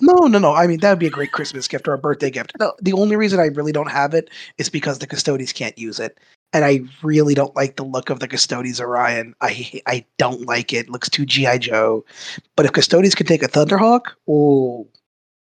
No, 0.00 0.14
no, 0.26 0.38
no. 0.38 0.54
I 0.54 0.66
mean, 0.66 0.80
that 0.80 0.90
would 0.90 0.98
be 0.98 1.06
a 1.06 1.10
great 1.10 1.32
Christmas 1.32 1.68
gift 1.68 1.86
or 1.86 1.92
a 1.92 1.98
birthday 1.98 2.30
gift. 2.30 2.52
No, 2.58 2.72
the 2.80 2.92
only 2.94 3.16
reason 3.16 3.38
I 3.38 3.46
really 3.46 3.70
don't 3.72 3.90
have 3.90 4.14
it 4.14 4.30
is 4.58 4.68
because 4.70 4.98
the 4.98 5.06
Custodes 5.06 5.52
can't 5.52 5.76
use 5.78 6.00
it. 6.00 6.18
And 6.54 6.64
I 6.64 6.80
really 7.02 7.34
don't 7.34 7.54
like 7.54 7.76
the 7.76 7.84
look 7.84 8.08
of 8.10 8.20
the 8.20 8.28
Custodes 8.28 8.80
Orion. 8.80 9.34
I 9.40 9.80
I 9.86 10.04
don't 10.18 10.46
like 10.46 10.72
it. 10.72 10.86
it 10.86 10.90
looks 10.90 11.10
too 11.10 11.26
G.I. 11.26 11.58
Joe. 11.58 12.04
But 12.56 12.64
if 12.66 12.72
Custodes 12.72 13.14
could 13.14 13.26
take 13.26 13.42
a 13.42 13.48
Thunderhawk, 13.48 14.12
oh, 14.28 14.88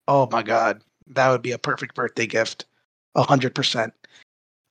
oh 0.08 0.28
my 0.30 0.42
God. 0.42 0.82
That 1.06 1.30
would 1.30 1.42
be 1.42 1.52
a 1.52 1.58
perfect 1.58 1.94
birthday 1.94 2.26
gift. 2.26 2.66
A 3.14 3.22
hundred 3.22 3.54
percent. 3.54 3.94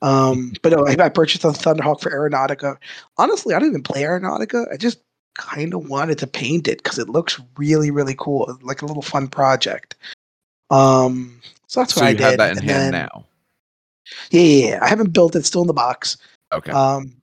Um, 0.02 0.54
but 0.62 0.72
no, 0.74 0.86
I, 0.88 0.96
I 1.06 1.10
purchased 1.10 1.44
a 1.44 1.48
Thunderhawk 1.48 2.02
for 2.02 2.12
Aeronautica. 2.12 2.78
Honestly, 3.18 3.54
I 3.56 3.60
don't 3.60 3.70
even 3.70 3.84
play 3.84 4.04
Aeronautica. 4.04 4.72
I 4.72 4.78
just 4.78 5.00
kind 5.36 5.74
of 5.74 5.90
wanted 5.90 6.18
to 6.20 6.28
paint 6.28 6.68
it 6.68 6.84
because 6.84 7.00
it 7.00 7.10
looks 7.10 7.40
really, 7.58 7.90
really 7.92 8.16
cool. 8.18 8.58
Like 8.62 8.82
a 8.82 8.86
little 8.86 9.02
fun 9.02 9.28
project. 9.28 9.96
Um, 10.70 11.42
so 11.68 11.80
that's 11.82 11.94
So 11.94 12.02
what 12.02 12.08
I 12.08 12.12
you 12.12 12.18
did. 12.18 12.24
have 12.24 12.38
that 12.38 12.52
in 12.52 12.58
and 12.60 12.70
hand 12.70 12.94
then- 12.94 13.10
now. 13.14 13.26
Yeah, 14.32 14.42
yeah, 14.42 14.68
yeah. 14.70 14.80
I 14.82 14.88
haven't 14.88 15.12
built 15.14 15.36
it. 15.36 15.40
It's 15.40 15.48
still 15.48 15.62
in 15.62 15.68
the 15.68 15.74
box. 15.74 16.18
Okay. 16.54 16.72
Um, 16.72 17.14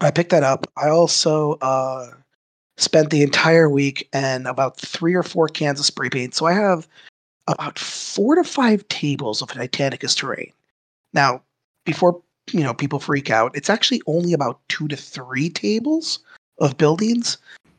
I 0.00 0.10
picked 0.10 0.30
that 0.30 0.42
up. 0.42 0.66
I 0.76 0.88
also 0.88 1.54
uh, 1.60 2.10
spent 2.78 3.10
the 3.10 3.22
entire 3.22 3.68
week 3.68 4.08
and 4.14 4.46
about 4.46 4.78
three 4.78 5.14
or 5.14 5.22
four 5.22 5.48
cans 5.48 5.78
of 5.78 5.84
spray 5.86 6.08
paint. 6.08 6.34
So 6.34 6.46
I 6.46 6.52
have 6.54 6.88
about 7.48 7.78
four 7.78 8.34
to 8.34 8.44
five 8.44 8.86
tables 8.88 9.42
of 9.42 9.48
Titanicus 9.48 10.16
terrain. 10.16 10.52
Now, 11.12 11.42
before 11.86 12.20
you 12.52 12.62
know 12.62 12.74
people 12.74 13.00
freak 13.00 13.30
out, 13.30 13.56
it's 13.56 13.70
actually 13.70 14.02
only 14.06 14.34
about 14.34 14.60
two 14.68 14.86
to 14.88 14.96
three 14.96 15.48
tables 15.48 16.18
of 16.58 16.76
buildings, 16.76 17.38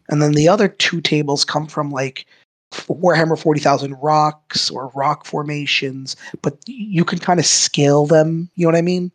and 0.09 0.21
then 0.21 0.31
the 0.31 0.47
other 0.47 0.67
two 0.67 1.01
tables 1.01 1.45
come 1.45 1.67
from 1.67 1.91
like 1.91 2.25
Warhammer 2.71 3.39
40,000 3.39 3.93
rocks 4.01 4.69
or 4.69 4.91
rock 4.95 5.25
formations, 5.25 6.15
but 6.41 6.57
you 6.65 7.05
can 7.05 7.19
kind 7.19 7.39
of 7.39 7.45
scale 7.45 8.05
them. 8.05 8.49
You 8.55 8.65
know 8.65 8.71
what 8.71 8.77
I 8.77 8.81
mean? 8.81 9.11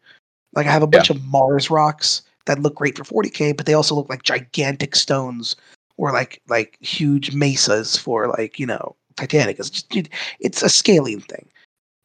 Like 0.55 0.67
I 0.67 0.71
have 0.71 0.83
a 0.83 0.87
bunch 0.87 1.11
of 1.11 1.23
Mars 1.25 1.71
rocks 1.71 2.23
that 2.47 2.61
look 2.61 2.75
great 2.75 2.97
for 2.97 3.05
40k, 3.05 3.57
but 3.57 3.67
they 3.67 3.75
also 3.75 3.95
look 3.95 4.09
like 4.09 4.23
gigantic 4.23 4.95
stones 4.95 5.57
or 5.97 6.13
like 6.13 6.41
like 6.49 6.77
huge 6.81 7.35
mesas 7.35 7.97
for 7.97 8.29
like 8.29 8.59
you 8.59 8.67
know 8.67 8.97
Titanic. 9.17 9.59
It's 9.59 9.71
just, 9.71 10.09
it's 10.41 10.63
a 10.63 10.69
scaling 10.69 11.21
thing. 11.21 11.49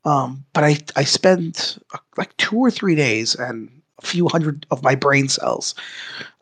Um, 0.08 0.46
but 0.54 0.64
I 0.64 0.78
I 0.96 1.04
spent 1.04 1.78
uh, 1.94 1.98
like 2.16 2.36
two 2.38 2.56
or 2.56 2.72
three 2.72 2.96
days 2.96 3.36
and 3.36 3.70
a 4.02 4.06
few 4.06 4.30
hundred 4.30 4.66
of 4.72 4.82
my 4.82 4.96
brain 4.96 5.28
cells 5.28 5.76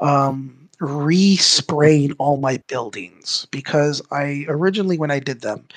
um, 0.02 0.70
respraying 0.80 2.14
all 2.20 2.38
my 2.38 2.62
buildings 2.68 3.48
because 3.50 4.04
I 4.12 4.46
originally 4.48 5.00
when 5.00 5.10
I 5.10 5.18
did 5.18 5.42
them, 5.42 5.68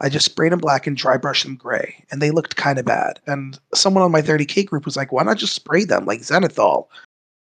I 0.00 0.10
just 0.10 0.26
sprayed 0.26 0.52
them 0.52 0.58
black 0.58 0.86
and 0.86 0.94
dry 0.94 1.16
brushed 1.16 1.44
them 1.44 1.56
gray, 1.56 2.04
and 2.10 2.20
they 2.20 2.30
looked 2.30 2.56
kind 2.56 2.78
of 2.78 2.84
bad. 2.84 3.18
And 3.26 3.58
someone 3.74 4.04
on 4.04 4.12
my 4.12 4.20
30k 4.20 4.66
group 4.66 4.84
was 4.84 4.96
like, 4.96 5.10
"Why 5.10 5.22
not 5.22 5.38
just 5.38 5.54
spray 5.54 5.84
them 5.84 6.04
like 6.04 6.20
Zenithal?" 6.20 6.88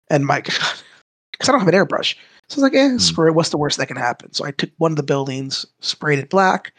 And 0.10 0.26
my, 0.26 0.42
God, 0.42 0.84
because 1.32 1.48
I 1.48 1.52
don't 1.54 1.62
have 1.62 1.74
an 1.74 1.74
airbrush, 1.74 2.16
so 2.50 2.56
I 2.56 2.56
was 2.56 2.64
like, 2.64 2.76
"Eh, 2.76 2.98
spray. 2.98 3.32
What's 3.32 3.50
the 3.50 3.58
worst 3.58 3.78
that 3.78 3.88
can 3.88 3.96
happen?" 3.96 4.34
So 4.34 4.44
I 4.44 4.52
took 4.52 4.72
one 4.78 4.92
of 4.92 4.98
the 4.98 5.04
buildings, 5.04 5.66
sprayed 5.80 6.20
it 6.20 6.30
black, 6.30 6.74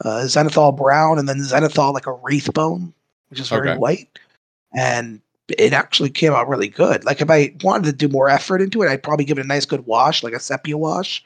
uh, 0.00 0.22
Zenithal 0.24 0.76
brown, 0.76 1.18
and 1.18 1.28
then 1.28 1.38
Zenithal 1.38 1.92
like 1.92 2.06
a 2.06 2.12
wraith 2.12 2.52
bone, 2.52 2.92
which 3.28 3.40
is 3.40 3.48
very 3.48 3.70
Okay. 3.70 3.78
white, 3.78 4.18
and 4.74 5.20
it 5.48 5.72
actually 5.72 6.10
came 6.10 6.32
out 6.32 6.48
really 6.48 6.68
good. 6.68 7.04
Like 7.04 7.20
if 7.20 7.30
I 7.30 7.54
wanted 7.62 7.84
to 7.84 7.92
do 7.92 8.08
more 8.08 8.28
effort 8.28 8.60
into 8.60 8.82
it, 8.82 8.88
I'd 8.88 9.02
probably 9.02 9.24
give 9.24 9.38
it 9.38 9.44
a 9.44 9.48
nice 9.48 9.66
good 9.66 9.86
wash, 9.86 10.22
like 10.22 10.32
a 10.32 10.40
sepia 10.40 10.78
wash 10.78 11.22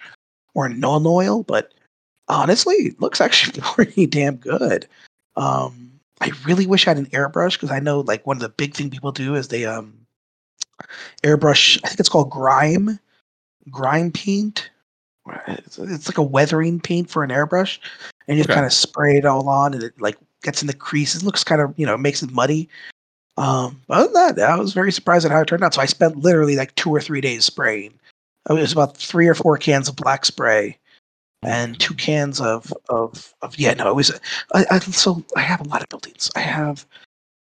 or 0.55 0.67
a 0.67 0.71
Nuln 0.71 1.07
Oil. 1.07 1.43
But 1.43 1.73
honestly, 2.29 2.75
it 2.77 3.01
looks 3.01 3.21
actually 3.21 3.61
pretty 3.63 4.07
damn 4.07 4.37
good. 4.37 4.87
Um, 5.37 5.93
I 6.21 6.33
really 6.45 6.67
wish 6.67 6.87
I 6.87 6.91
had 6.91 6.99
an 6.99 7.07
airbrush 7.07 7.53
because 7.53 7.71
I 7.71 7.79
know 7.79 8.01
like 8.01 8.27
one 8.27 8.37
of 8.37 8.43
the 8.43 8.49
big 8.49 8.75
thing 8.75 8.91
people 8.91 9.13
do 9.13 9.35
is 9.35 9.49
they 9.49 9.67
um 9.67 9.95
airbrush. 11.23 11.79
I 11.85 11.89
think 11.89 12.01
it's 12.01 12.09
called 12.09 12.31
grime, 12.31 12.99
grime 13.71 14.11
paint. 14.13 14.71
It's, 15.49 15.79
it's 15.79 16.09
like 16.09 16.19
a 16.19 16.23
weathering 16.23 16.81
paint 16.81 17.11
for 17.11 17.25
an 17.25 17.31
airbrush, 17.31 17.79
and 18.29 18.37
you 18.37 18.43
just 18.43 18.51
Okay. 18.51 18.57
kind 18.57 18.67
of 18.67 18.73
spray 18.73 19.17
it 19.17 19.25
all 19.25 19.49
on, 19.49 19.75
and 19.75 19.83
it 19.83 20.01
like 20.01 20.17
gets 20.43 20.61
in 20.63 20.67
the 20.67 20.75
creases. 20.75 21.25
Looks 21.25 21.45
kind 21.45 21.61
of 21.61 21.75
you 21.79 21.87
know 21.87 21.97
makes 21.97 22.23
it 22.23 22.31
muddy. 22.33 22.69
Um, 23.39 23.81
other 23.91 24.05
than 24.09 24.37
that, 24.37 24.41
I 24.51 24.57
was 24.57 24.73
very 24.73 24.91
surprised 24.93 25.27
at 25.27 25.33
how 25.33 25.41
it 25.43 25.49
turned 25.49 25.63
out. 25.63 25.75
So 25.75 25.81
I 25.83 25.87
spent 25.87 26.17
literally 26.17 26.57
like 26.57 26.75
two 26.77 26.91
or 26.91 27.01
three 27.01 27.21
days 27.21 27.45
spraying. 27.45 27.93
It 28.49 28.53
was 28.55 28.73
about 28.73 28.97
three 28.97 29.27
or 29.29 29.35
four 29.35 29.59
cans 29.59 29.89
of 29.89 29.97
black 29.97 30.25
spray 30.25 30.79
and 31.43 31.79
two 31.79 31.95
cans 31.95 32.41
of 32.41 32.73
of, 32.89 33.35
of 33.43 33.59
yeah 33.59 33.75
no 33.75 33.89
it 33.91 33.95
was 33.95 34.11
I, 34.55 34.65
I 34.71 34.79
so 34.79 35.23
I 35.37 35.41
have 35.41 35.61
a 35.61 35.69
lot 35.69 35.83
of 35.83 35.89
buildings 35.91 36.31
I 36.35 36.41
have 36.41 36.87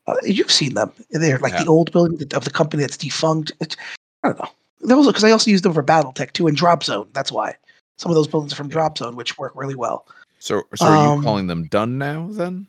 uh, 0.08 0.16
you've 0.24 0.52
seen 0.52 0.74
them 0.74 0.92
they're 1.12 1.40
like 1.40 1.54
Yeah. 1.54 1.64
the 1.64 1.70
old 1.70 1.92
building 1.94 2.22
of 2.34 2.44
the 2.44 2.52
company 2.52 2.82
that's 2.82 2.98
defunct 2.98 3.54
It- 3.62 3.78
I 4.24 4.30
don't 4.30 4.40
know 4.40 4.50
those 4.82 5.08
because 5.08 5.24
I 5.24 5.32
also 5.32 5.50
use 5.52 5.62
them 5.62 5.74
for 5.74 5.84
BattleTech 5.84 6.34
too 6.34 6.48
and 6.48 6.58
Drop 6.58 6.84
Zone 6.84 7.08
that's 7.14 7.32
why 7.32 7.56
some 7.98 8.12
of 8.12 8.16
those 8.16 8.28
buildings 8.28 8.52
are 8.54 8.58
from 8.58 8.68
Drop 8.70 8.98
Zone 8.98 9.16
which 9.16 9.38
work 9.38 9.54
really 9.56 9.76
well 9.76 10.06
So, 10.40 10.64
so 10.76 10.86
are 10.90 10.96
Um, 10.96 11.18
you 11.18 11.22
calling 11.24 11.48
them 11.48 11.66
done 11.66 11.98
now 11.98 12.28
then? 12.32 12.68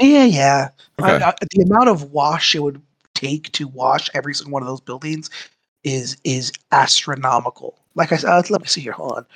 yeah 0.00 0.24
yeah 0.24 0.68
Okay. 1.00 1.24
I- 1.24 1.34
the 1.54 1.62
amount 1.62 1.88
of 1.88 2.12
wash 2.12 2.54
it 2.54 2.60
would 2.60 2.80
take 3.14 3.50
to 3.52 3.66
wash 3.68 4.10
every 4.14 4.34
single 4.34 4.52
one 4.52 4.62
of 4.62 4.68
those 4.68 4.80
buildings 4.80 5.30
is 5.84 6.16
is 6.24 6.52
astronomical 6.72 7.78
like 7.94 8.12
I 8.12 8.16
said 8.16 8.30
uh, 8.30 8.42
let 8.50 8.60
me 8.60 8.66
see 8.66 8.80
here 8.82 8.92
hold 8.92 9.12
on 9.12 9.26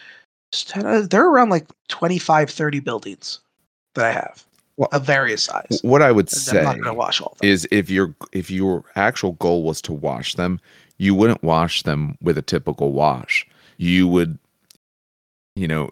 uh, 0.84 1.06
they're 1.08 1.28
around 1.28 1.48
like 1.50 1.66
25 1.88 2.50
30 2.50 2.80
buildings 2.80 3.40
that 3.94 4.04
I 4.06 4.12
have 4.12 4.44
Well, 4.76 4.88
of 4.92 5.04
various 5.04 5.44
size 5.44 5.80
What 5.82 6.02
I 6.02 6.12
would 6.12 6.30
And 6.30 6.40
say 6.40 6.58
I'm 6.58 6.64
not 6.64 6.84
to 6.84 6.94
wash 6.94 7.20
all 7.20 7.36
is 7.42 7.66
if 7.70 7.88
your 7.88 8.14
if 8.32 8.50
your 8.50 8.84
actual 8.96 9.32
goal 9.32 9.62
was 9.62 9.80
to 9.82 9.92
wash 9.92 10.34
them, 10.34 10.60
you 10.98 11.14
wouldn't 11.14 11.42
wash 11.42 11.82
them 11.82 12.18
with 12.20 12.36
a 12.36 12.42
typical 12.42 12.92
wash. 12.92 13.46
You 13.78 14.06
would, 14.08 14.38
you 15.56 15.66
know, 15.66 15.90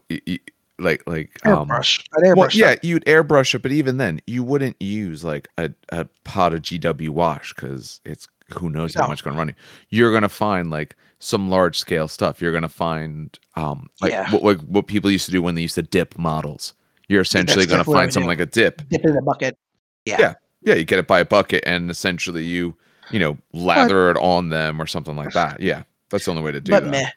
like 0.79 1.03
like 1.07 1.45
um, 1.47 1.69
airbrush. 1.69 2.05
An 2.13 2.25
airbrush. 2.25 2.37
well, 2.37 2.49
yeah, 2.53 2.77
you'd 2.83 3.05
airbrush 3.05 3.55
it, 3.55 3.63
but 3.63 3.73
even 3.73 3.97
then, 3.97 4.21
you 4.27 4.43
wouldn't 4.43 4.81
use 4.81 5.25
like 5.25 5.49
a, 5.59 5.71
a 5.91 6.05
pot 6.25 6.53
of 6.55 6.63
GW 6.63 7.09
wash 7.11 7.55
because 7.55 8.01
it's 8.05 8.29
who 8.53 8.71
knows 8.71 8.95
how 8.95 9.07
much 9.07 9.23
going 9.23 9.35
to 9.35 9.39
run 9.39 9.49
you. 9.49 9.55
You're 9.91 10.13
gonna 10.13 10.29
find 10.29 10.71
like 10.71 10.97
some 11.19 11.51
large 11.51 11.79
scale 11.79 12.09
stuff. 12.09 12.41
You're 12.41 12.53
gonna 12.53 12.69
find 12.69 13.37
um 13.57 13.91
like 14.01 14.13
Yeah. 14.13 14.31
what, 14.31 14.43
what 14.43 14.63
what 14.69 14.87
people 14.87 15.11
used 15.11 15.27
to 15.27 15.33
do 15.33 15.43
when 15.43 15.55
they 15.55 15.63
used 15.63 15.75
to 15.75 15.83
dip 15.83 16.17
models. 16.19 16.75
You're 17.09 17.23
essentially 17.23 17.67
gonna 17.67 17.81
exactly 17.81 17.93
what 17.95 17.99
I 17.99 18.03
find 18.03 18.13
something 18.13 18.29
like 18.29 18.41
a 18.41 18.47
dip. 18.47 18.89
Dip 18.89 19.05
in 19.05 19.17
a 19.17 19.23
bucket. 19.23 19.59
Yeah. 20.05 20.17
Yeah. 20.21 20.35
Yeah, 20.63 20.75
you 20.75 20.85
get 20.85 20.99
it 20.99 21.07
by 21.07 21.21
a 21.21 21.25
bucket 21.25 21.63
and 21.67 21.91
essentially 21.91 22.45
you, 22.45 22.75
you 23.11 23.19
know, 23.19 23.39
lather 23.53 24.11
it 24.11 24.17
on 24.19 24.49
them 24.49 24.81
or 24.83 24.87
something 24.87 25.15
like 25.17 25.33
that. 25.33 25.61
Yeah. 25.61 25.83
That's 26.11 26.25
the 26.25 26.31
only 26.33 26.43
way 26.43 26.53
to 26.53 26.61
do 26.61 26.73
but 26.73 26.85
that. 26.85 26.91
meh. 26.91 27.11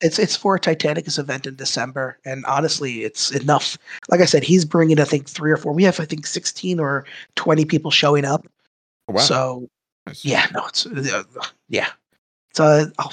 It's 0.00 0.18
it's 0.18 0.34
for 0.36 0.54
a 0.54 0.60
Titanicus 0.60 1.18
event 1.18 1.46
in 1.46 1.56
December, 1.56 2.18
and 2.24 2.44
honestly, 2.46 3.04
it's 3.04 3.30
enough. 3.32 3.76
Like 4.08 4.20
I 4.20 4.24
said, 4.24 4.42
he's 4.42 4.64
bringing 4.64 4.98
I 4.98 5.04
think 5.04 5.28
three 5.28 5.50
or 5.52 5.56
four. 5.56 5.72
We 5.72 5.84
have 5.84 6.00
I 6.00 6.04
think 6.06 6.26
sixteen 6.26 6.80
or 6.80 7.04
twenty 7.36 7.64
people 7.64 7.90
showing 7.90 8.24
up. 8.24 8.46
Oh, 9.08 9.14
wow. 9.14 9.20
So 9.20 9.68
Nice. 10.06 10.24
yeah, 10.24 10.46
no, 10.54 10.66
it's 10.66 10.86
uh, 10.86 11.22
yeah. 11.68 11.88
So 12.54 12.90
I'll 12.98 13.12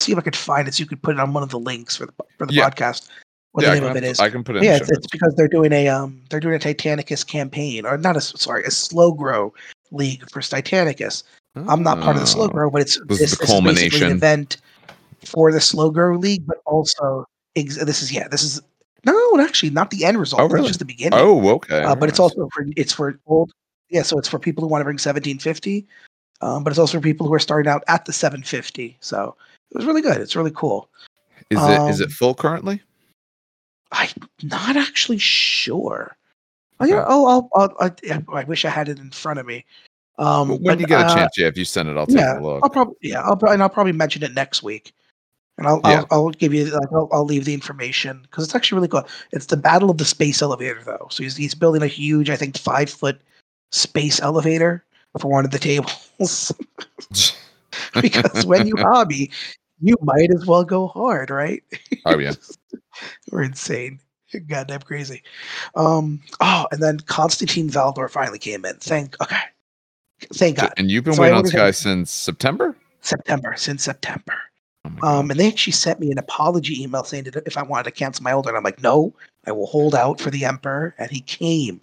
see 0.00 0.12
if 0.12 0.18
I 0.18 0.20
could 0.20 0.36
find 0.36 0.68
it 0.68 0.74
so 0.74 0.82
you 0.82 0.86
could 0.86 1.02
put 1.02 1.14
it 1.16 1.20
on 1.20 1.32
one 1.32 1.42
of 1.42 1.48
the 1.48 1.58
links 1.58 1.96
for 1.96 2.06
the 2.06 2.12
for 2.36 2.46
the 2.46 2.52
Yeah. 2.52 2.68
podcast. 2.68 3.08
What 3.52 3.62
Yeah, 3.64 3.74
the 3.74 3.80
name 3.80 3.90
of 3.90 3.96
it 3.96 4.04
is? 4.04 4.20
I 4.20 4.28
can 4.28 4.44
put 4.44 4.56
it 4.56 4.58
in 4.58 4.64
yeah, 4.64 4.76
it's, 4.76 4.90
it's 4.90 5.06
because 5.06 5.34
they're 5.34 5.48
doing 5.48 5.72
a 5.72 5.88
um 5.88 6.20
they're 6.28 6.40
doing 6.40 6.54
a 6.56 6.58
Titanicus 6.58 7.26
campaign 7.26 7.86
or 7.86 7.96
not 7.96 8.16
a 8.16 8.20
sorry 8.20 8.64
a 8.64 8.70
slow 8.70 9.12
grow 9.12 9.54
league 9.90 10.28
for 10.30 10.40
Titanicus. 10.40 11.22
I'm 11.56 11.82
not 11.82 11.98
part 12.00 12.14
of 12.14 12.20
the 12.20 12.26
slow 12.26 12.44
Oh. 12.44 12.48
grow, 12.48 12.70
but 12.70 12.82
it's 12.82 13.00
This 13.06 13.18
this, 13.18 13.32
is 13.32 13.38
the 13.38 13.46
this 13.46 13.54
is 13.54 13.60
basically 13.62 13.62
an 13.62 13.62
culmination. 13.64 14.12
event 14.12 14.56
for 15.24 15.52
the 15.52 15.60
slow 15.60 15.90
grow 15.90 16.16
league, 16.16 16.46
but 16.46 16.58
also 16.66 17.26
ex- 17.56 17.82
this 17.84 18.02
is 18.02 18.12
yeah 18.12 18.28
this 18.28 18.42
is 18.42 18.60
no 19.04 19.40
actually 19.40 19.70
not 19.70 19.90
the 19.90 20.04
end 20.04 20.18
result. 20.18 20.42
Oh, 20.42 20.48
really? 20.48 20.68
just 20.68 20.78
the 20.78 20.84
beginning. 20.84 21.18
Oh, 21.18 21.48
okay. 21.50 21.82
uh, 21.82 21.94
but 21.94 22.08
it's 22.08 22.20
also 22.20 22.48
for 22.52 22.66
it's 22.76 22.92
for 22.92 23.18
old 23.26 23.52
yeah 23.90 24.02
so 24.02 24.18
it's 24.18 24.28
for 24.28 24.38
people 24.38 24.62
who 24.62 24.68
want 24.68 24.80
to 24.80 24.84
bring 24.84 24.94
1750, 24.94 25.86
um, 26.40 26.64
but 26.64 26.70
it's 26.70 26.78
also 26.78 26.98
for 26.98 27.02
people 27.02 27.26
who 27.26 27.34
are 27.34 27.38
starting 27.38 27.70
out 27.70 27.84
at 27.88 28.04
the 28.04 28.12
750. 28.12 28.96
So 29.00 29.36
it 29.70 29.76
was 29.76 29.86
really 29.86 30.02
good. 30.02 30.18
It's 30.18 30.36
really 30.36 30.52
cool. 30.54 30.88
is 31.50 31.58
it 31.62 31.90
is 31.90 32.00
it 32.00 32.06
um, 32.06 32.10
full 32.10 32.34
currently? 32.34 32.82
I'm 33.92 34.10
not 34.42 34.76
actually 34.76 35.18
sure. 35.18 36.14
Oh, 36.80 36.84
yeah, 36.84 37.04
oh, 37.08 37.26
I'll, 37.26 37.50
I'll, 37.56 37.76
I, 37.80 38.22
I 38.32 38.44
wish 38.44 38.64
I 38.64 38.70
had 38.70 38.88
it 38.88 38.98
in 38.98 39.10
front 39.10 39.40
of 39.40 39.46
me. 39.46 39.64
Um, 40.18 40.48
when 40.48 40.62
but, 40.62 40.80
you 40.80 40.86
get 40.86 41.00
a 41.00 41.06
uh, 41.06 41.14
chance, 41.14 41.38
yeah, 41.38 41.46
if 41.46 41.56
you 41.56 41.64
send 41.64 41.88
it, 41.88 41.96
I'll 41.96 42.06
take 42.06 42.16
yeah, 42.16 42.38
a 42.38 42.42
look. 42.42 42.60
I'll 42.62 42.70
probably 42.70 42.96
yeah, 43.02 43.20
I'll 43.22 43.38
and 43.48 43.62
I'll 43.62 43.68
probably 43.68 43.92
mention 43.92 44.22
it 44.24 44.34
next 44.34 44.62
week, 44.62 44.92
and 45.58 45.66
I'll 45.66 45.80
Yeah. 45.84 46.04
I'll, 46.10 46.26
I'll 46.26 46.30
give 46.30 46.54
you 46.54 46.66
like 46.66 46.88
I'll, 46.92 47.08
I'll 47.12 47.24
leave 47.24 47.44
the 47.44 47.52
information 47.52 48.20
because 48.22 48.44
it's 48.44 48.54
actually 48.54 48.76
really 48.76 48.88
cool. 48.88 49.06
It's 49.32 49.46
the 49.46 49.56
Battle 49.56 49.90
of 49.90 49.98
the 49.98 50.04
Space 50.04 50.40
Elevator 50.40 50.82
though, 50.84 51.08
so 51.10 51.22
he's 51.22 51.36
he's 51.36 51.54
building 51.54 51.82
a 51.82 51.86
huge, 51.86 52.30
I 52.30 52.36
think, 52.36 52.56
five 52.56 52.88
foot 52.88 53.20
space 53.70 54.20
elevator 54.20 54.82
for 55.20 55.30
one 55.30 55.44
of 55.44 55.50
the 55.50 55.58
tables 56.18 56.52
because 58.00 58.46
when 58.46 58.66
you 58.66 58.74
hobby, 58.78 59.30
you 59.80 59.96
might 60.00 60.30
as 60.34 60.46
well 60.46 60.64
go 60.64 60.86
hard, 60.86 61.30
right? 61.30 61.62
oh 62.06 62.18
yeah. 62.18 62.32
We're 63.30 63.42
insane. 63.42 64.00
Goddamn 64.46 64.80
crazy. 64.80 65.22
Um. 65.74 66.20
Oh, 66.40 66.66
and 66.70 66.82
then 66.82 67.00
Constantin 67.00 67.70
Valdor 67.70 68.10
finally 68.10 68.38
came 68.38 68.64
in. 68.64 68.76
Thank. 68.76 69.20
Okay. 69.22 69.40
Thank 70.34 70.58
God. 70.58 70.72
And 70.76 70.90
you've 70.90 71.04
been 71.04 71.14
So 71.14 71.22
waiting 71.22 71.38
on 71.38 71.44
this 71.44 71.52
guy 71.52 71.70
since 71.70 72.10
September? 72.10 72.76
September 73.00 73.54
since 73.56 73.84
September. 73.84 74.34
Oh. 75.02 75.20
Um, 75.20 75.30
and 75.30 75.38
they 75.38 75.48
actually 75.48 75.72
sent 75.72 76.00
me 76.00 76.10
an 76.10 76.18
apology 76.18 76.82
email 76.82 77.04
saying 77.04 77.24
that 77.24 77.36
if 77.46 77.56
I 77.56 77.62
wanted 77.62 77.84
to 77.84 77.90
cancel 77.90 78.22
my 78.22 78.32
order, 78.32 78.48
and 78.48 78.56
I'm 78.56 78.64
like, 78.64 78.82
no, 78.82 79.14
I 79.46 79.52
will 79.52 79.66
hold 79.66 79.94
out 79.94 80.20
for 80.20 80.30
the 80.30 80.44
Emperor, 80.44 80.94
and 80.98 81.10
he 81.10 81.20
came. 81.20 81.80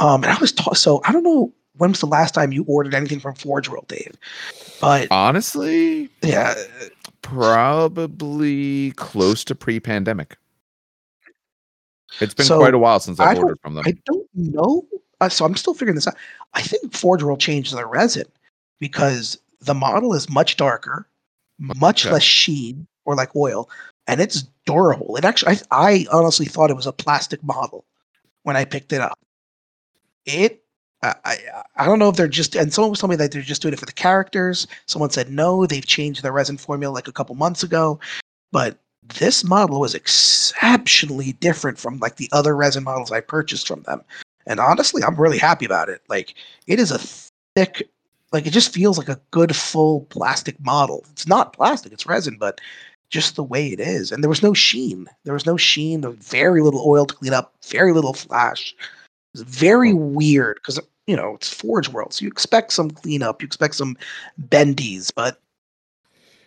Um, 0.00 0.24
and 0.24 0.32
I 0.32 0.38
was 0.38 0.52
taught. 0.52 0.76
So 0.76 1.00
I 1.04 1.12
don't 1.12 1.22
know 1.22 1.52
when 1.76 1.90
was 1.90 2.00
the 2.00 2.06
last 2.06 2.34
time 2.34 2.52
you 2.52 2.64
ordered 2.68 2.94
anything 2.94 3.20
from 3.20 3.34
Forge 3.34 3.68
World, 3.68 3.88
Dave, 3.88 4.16
but 4.80 5.08
Honestly, 5.10 6.10
yeah, 6.22 6.54
probably 7.22 8.92
close 8.92 9.44
to 9.44 9.54
pre-pandemic. 9.54 10.36
It's 12.20 12.34
been 12.34 12.46
So, 12.46 12.58
quite 12.58 12.74
a 12.74 12.78
while 12.78 13.00
since 13.00 13.18
I 13.18 13.30
I've 13.30 13.38
ordered 13.38 13.60
from 13.60 13.74
them. 13.74 13.84
I 13.86 13.94
don't 14.04 14.28
know. 14.34 14.86
Uh, 15.20 15.28
so 15.28 15.44
I'm 15.44 15.56
still 15.56 15.72
figuring 15.72 15.94
this 15.94 16.06
out. 16.06 16.16
I 16.54 16.62
think 16.62 16.92
Forge 16.92 17.22
World 17.22 17.40
changed 17.40 17.74
their 17.74 17.86
resin 17.86 18.24
because 18.80 19.38
the 19.60 19.72
model 19.74 20.12
is 20.12 20.28
much 20.28 20.56
darker, 20.56 21.06
much 21.58 22.04
Okay. 22.04 22.14
less 22.14 22.22
sheen 22.22 22.86
or 23.04 23.14
like 23.14 23.34
oil, 23.36 23.68
and 24.06 24.20
it's 24.20 24.44
durable. 24.66 25.16
It 25.16 25.24
actually, 25.24 25.56
I, 25.56 25.60
I 25.70 26.06
honestly 26.12 26.46
thought 26.46 26.70
it 26.70 26.76
was 26.76 26.86
a 26.86 26.92
plastic 26.92 27.42
model 27.42 27.84
when 28.42 28.56
I 28.56 28.64
picked 28.64 28.92
it 28.92 29.00
up. 29.00 29.18
It, 30.24 30.62
I, 31.02 31.14
I, 31.24 31.36
I 31.76 31.86
don't 31.86 31.98
know 31.98 32.08
if 32.08 32.16
they're 32.16 32.28
just, 32.28 32.54
and 32.54 32.72
someone 32.72 32.90
was 32.90 33.00
telling 33.00 33.10
me 33.10 33.16
that 33.16 33.32
they're 33.32 33.42
just 33.42 33.62
doing 33.62 33.74
it 33.74 33.80
for 33.80 33.86
the 33.86 33.92
characters. 33.92 34.66
Someone 34.86 35.10
said 35.10 35.30
no, 35.30 35.66
they've 35.66 35.86
changed 35.86 36.22
their 36.22 36.32
resin 36.32 36.56
formula 36.56 36.92
like 36.92 37.08
a 37.08 37.12
couple 37.12 37.34
months 37.34 37.62
ago, 37.62 37.98
but 38.52 38.78
this 39.02 39.42
model 39.42 39.80
was 39.80 39.94
exceptionally 39.94 41.32
different 41.34 41.78
from 41.78 41.98
like 41.98 42.16
the 42.16 42.28
other 42.32 42.54
resin 42.54 42.84
models 42.84 43.10
I 43.10 43.20
purchased 43.20 43.66
from 43.66 43.82
them. 43.82 44.02
And 44.46 44.60
honestly, 44.60 45.02
I'm 45.02 45.16
really 45.16 45.38
happy 45.38 45.64
about 45.64 45.88
it. 45.88 46.02
Like 46.08 46.34
it 46.66 46.78
is 46.78 46.90
a 46.90 46.98
thick, 47.56 47.88
like 48.32 48.46
it 48.46 48.52
just 48.52 48.72
feels 48.72 48.98
like 48.98 49.08
a 49.08 49.20
good 49.30 49.54
full 49.54 50.02
plastic 50.06 50.58
model. 50.60 51.04
It's 51.12 51.26
not 51.26 51.52
plastic, 51.52 51.92
it's 51.92 52.06
resin, 52.06 52.36
but 52.38 52.60
just 53.10 53.36
the 53.36 53.44
way 53.44 53.68
it 53.68 53.78
is. 53.80 54.10
And 54.10 54.24
there 54.24 54.28
was 54.30 54.42
no 54.42 54.54
sheen. 54.54 55.06
There 55.24 55.34
was 55.34 55.44
no 55.46 55.56
sheen, 55.58 56.00
very 56.16 56.62
little 56.62 56.82
oil 56.86 57.04
to 57.06 57.14
clean 57.14 57.34
up, 57.34 57.52
very 57.68 57.92
little 57.92 58.14
flash. 58.14 58.74
It's 59.34 59.42
very 59.42 59.92
weird 59.92 60.56
because 60.56 60.80
you 61.06 61.16
know 61.16 61.34
it's 61.34 61.52
Forge 61.52 61.88
World, 61.88 62.14
so 62.14 62.22
you 62.24 62.28
expect 62.30 62.72
some 62.72 62.90
cleanup, 62.90 63.42
you 63.42 63.46
expect 63.46 63.74
some 63.74 63.96
bendies, 64.48 65.12
but 65.14 65.40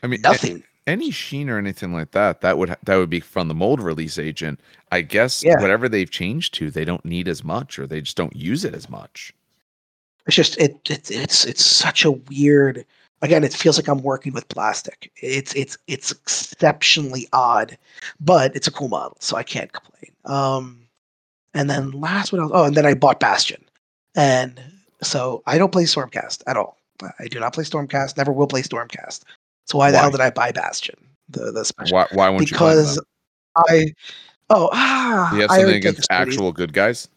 I 0.04 0.08
mean, 0.08 0.22
nothing. 0.22 0.64
any 0.88 1.10
sheen 1.12 1.50
or 1.50 1.58
anything 1.58 1.94
like 1.94 2.12
that 2.12 2.42
that 2.42 2.58
would 2.58 2.76
that 2.84 2.96
would 2.96 3.10
be 3.10 3.20
from 3.20 3.48
the 3.48 3.56
mold 3.56 3.82
release 3.82 4.20
agent 4.20 4.60
i 4.92 5.02
guess 5.02 5.44
Yeah. 5.44 5.60
whatever 5.60 5.90
they've 5.90 6.12
changed 6.12 6.54
to 6.56 6.70
they 6.70 6.86
don't 6.86 7.04
need 7.04 7.28
as 7.28 7.44
much 7.44 7.80
or 7.80 7.88
they 7.88 8.02
just 8.02 8.16
don't 8.16 8.36
use 8.36 8.64
it 8.64 8.76
as 8.76 8.88
much 8.88 9.34
It's 10.28 10.36
just 10.36 10.58
it, 10.58 10.78
it 10.90 11.12
it's 11.12 11.46
it's 11.46 11.64
such 11.64 12.06
a 12.06 12.12
weird. 12.12 12.86
Again, 13.22 13.44
it 13.44 13.54
feels 13.54 13.78
like 13.78 13.88
I'm 13.88 14.04
working 14.04 14.34
with 14.34 14.48
plastic. 14.50 15.12
It's 15.18 15.54
it's 15.56 15.78
it's 15.88 16.12
exceptionally 16.12 17.28
odd, 17.32 17.78
but 18.20 18.56
it's 18.56 18.68
a 18.68 18.72
cool 18.72 18.90
model, 18.90 19.18
so 19.20 19.38
I 19.38 19.44
can't 19.44 19.72
complain. 19.72 20.12
Um, 20.26 20.82
and 21.54 21.70
then 21.70 21.92
last 21.92 22.32
what 22.32 22.42
else? 22.42 22.52
Oh, 22.54 22.66
and 22.66 22.76
then 22.76 22.86
I 22.86 22.94
bought 22.94 23.20
Bastion, 23.20 23.64
and 24.16 24.62
so 25.02 25.44
I 25.46 25.58
don't 25.58 25.72
play 25.72 25.84
Stormcast 25.84 26.44
at 26.48 26.58
all. 26.58 26.78
I 27.20 27.28
do 27.28 27.40
not 27.40 27.54
play 27.54 27.64
Stormcast. 27.64 28.18
Never 28.18 28.32
will 28.32 28.48
play 28.48 28.62
Stormcast. 28.62 29.24
So 29.66 29.78
why 29.78 29.92
the 29.92 29.98
hell 29.98 30.12
did 30.12 30.22
I 30.22 30.30
buy 30.32 30.52
Bastion? 30.52 30.96
The 31.30 31.52
the 31.52 31.66
special 31.66 31.96
why, 31.96 32.08
why 32.14 32.30
won't 32.30 32.42
you 32.42 32.48
because? 32.48 33.00
I 33.56 33.94
oh 34.50 34.70
ah 34.74 35.34
you 35.34 35.42
have 35.42 35.52
I 35.52 35.58
something 35.58 35.76
against 35.76 36.08
actual 36.12 36.52
good 36.52 36.74
guys 36.74 37.08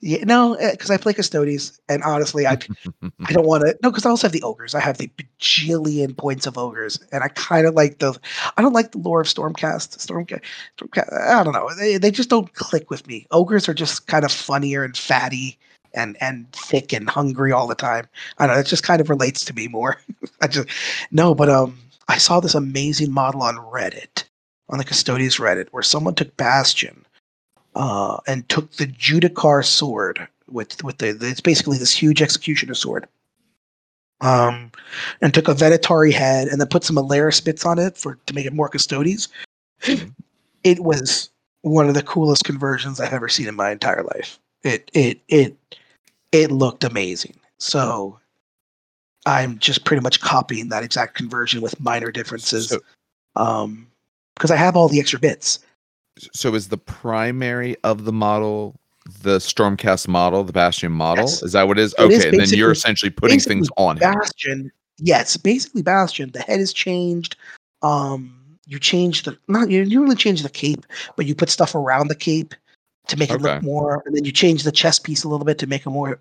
Yeah, 0.00 0.24
no, 0.24 0.56
because 0.72 0.90
I 0.90 0.98
play 0.98 1.14
Custodes, 1.14 1.80
and 1.88 2.02
honestly, 2.02 2.46
I 2.46 2.52
I 3.02 3.32
don't 3.32 3.46
want 3.46 3.62
to. 3.62 3.76
No, 3.82 3.90
because 3.90 4.04
I 4.04 4.10
also 4.10 4.26
have 4.26 4.32
the 4.32 4.42
ogres. 4.42 4.74
I 4.74 4.80
have 4.80 4.98
the 4.98 5.10
bajillion 5.16 6.16
points 6.16 6.46
of 6.46 6.58
ogres, 6.58 7.00
and 7.12 7.24
I 7.24 7.28
kind 7.28 7.66
of 7.66 7.74
like 7.74 7.98
the. 7.98 8.18
I 8.56 8.62
don't 8.62 8.74
like 8.74 8.92
the 8.92 8.98
lore 8.98 9.22
of 9.22 9.26
Stormcast. 9.26 9.96
Stormcast. 9.96 10.42
Stormcast. 10.78 11.12
I 11.12 11.42
don't 11.42 11.54
know. 11.54 11.70
They 11.78 11.96
they 11.96 12.10
just 12.10 12.28
don't 12.28 12.52
click 12.52 12.90
with 12.90 13.06
me. 13.06 13.26
Ogres 13.30 13.68
are 13.70 13.74
just 13.74 14.06
kind 14.06 14.24
of 14.24 14.30
funnier 14.30 14.84
and 14.84 14.96
fatty 14.96 15.58
and 15.94 16.16
and 16.20 16.52
thick 16.52 16.92
and 16.92 17.08
hungry 17.08 17.50
all 17.50 17.66
the 17.66 17.74
time. 17.74 18.06
I 18.38 18.46
don't 18.46 18.56
know. 18.56 18.60
It 18.60 18.66
just 18.66 18.82
kind 18.82 19.00
of 19.00 19.08
relates 19.08 19.44
to 19.46 19.54
me 19.54 19.66
more. 19.66 19.96
I 20.42 20.46
just 20.46 20.68
no, 21.10 21.34
but 21.34 21.48
um, 21.48 21.78
I 22.08 22.18
saw 22.18 22.40
this 22.40 22.54
amazing 22.54 23.12
model 23.12 23.42
on 23.42 23.56
Reddit, 23.56 24.24
on 24.68 24.76
the 24.76 24.84
Custodes 24.84 25.38
Reddit, 25.38 25.68
where 25.70 25.82
someone 25.82 26.14
took 26.14 26.36
Bastion, 26.36 27.05
uh, 27.76 28.16
and 28.26 28.48
took 28.48 28.72
the 28.72 28.86
Judiciar 28.86 29.62
sword 29.62 30.26
with 30.50 30.82
with 30.82 30.98
the, 30.98 31.12
the 31.12 31.28
it's 31.28 31.40
basically 31.40 31.78
this 31.78 31.92
huge 31.92 32.20
executioner 32.22 32.74
sword. 32.74 33.06
Um, 34.22 34.72
and 35.20 35.34
took 35.34 35.46
a 35.46 35.54
Venatari 35.54 36.10
head 36.10 36.48
and 36.48 36.58
then 36.58 36.68
put 36.68 36.82
some 36.84 36.96
Allarus 36.96 37.44
bits 37.44 37.66
on 37.66 37.78
it 37.78 37.98
for 37.98 38.18
to 38.26 38.34
make 38.34 38.46
it 38.46 38.54
more 38.54 38.68
Custodes. 38.70 39.28
Mhm. 39.82 40.14
It 40.64 40.80
was 40.80 41.28
one 41.60 41.86
of 41.86 41.94
the 41.94 42.02
coolest 42.02 42.44
conversions 42.44 42.98
I've 42.98 43.12
ever 43.12 43.28
seen 43.28 43.46
in 43.46 43.54
my 43.54 43.70
entire 43.70 44.02
life. 44.02 44.38
It 44.62 44.90
it 44.94 45.20
it 45.28 45.54
it 46.32 46.50
looked 46.50 46.82
amazing. 46.82 47.36
So 47.58 48.18
I'm 49.26 49.58
just 49.58 49.84
pretty 49.84 50.02
much 50.02 50.20
copying 50.20 50.70
that 50.70 50.82
exact 50.82 51.14
conversion 51.14 51.60
with 51.60 51.78
minor 51.78 52.10
differences. 52.10 52.68
So- 52.70 52.80
um, 53.36 53.86
because 54.34 54.50
I 54.50 54.56
have 54.56 54.76
all 54.76 54.88
the 54.88 55.00
extra 55.00 55.18
bits. 55.18 55.58
So 56.32 56.54
is 56.54 56.68
the 56.68 56.78
primary 56.78 57.76
of 57.84 58.04
the 58.04 58.12
model 58.12 58.78
the 59.22 59.38
stormcast 59.38 60.08
model 60.08 60.42
the 60.42 60.52
bastion 60.52 60.90
model 60.90 61.24
Yes. 61.24 61.42
is 61.42 61.52
that 61.52 61.68
what 61.68 61.78
it 61.78 61.82
is 61.82 61.94
It 61.98 62.10
is 62.10 62.20
okay 62.20 62.28
and 62.30 62.40
then 62.40 62.48
you're 62.58 62.72
essentially 62.72 63.10
putting 63.10 63.38
things 63.38 63.68
on 63.76 63.96
him 63.96 64.12
Bastion, 64.12 64.72
yes, 64.98 65.36
basically 65.36 65.82
Bastion. 65.82 66.30
The 66.32 66.40
head 66.40 66.60
is 66.60 66.72
changed. 66.72 67.36
Um, 67.82 68.58
you 68.66 68.78
change 68.78 69.22
the 69.22 69.38
not 69.48 69.70
you, 69.70 69.82
you 69.82 70.02
really 70.02 70.16
change 70.16 70.42
the 70.42 70.48
cape, 70.48 70.84
but 71.16 71.26
you 71.26 71.34
put 71.34 71.50
stuff 71.50 71.74
around 71.74 72.08
the 72.08 72.14
cape 72.14 72.54
to 73.08 73.16
make 73.16 73.30
it 73.30 73.40
look 73.40 73.62
more, 73.62 74.02
and 74.04 74.16
then 74.16 74.24
you 74.24 74.32
change 74.32 74.64
the 74.64 74.72
chest 74.72 75.04
piece 75.04 75.22
a 75.22 75.28
little 75.28 75.46
bit 75.46 75.58
to 75.58 75.66
make 75.66 75.86
it 75.86 75.90
more. 75.90 76.18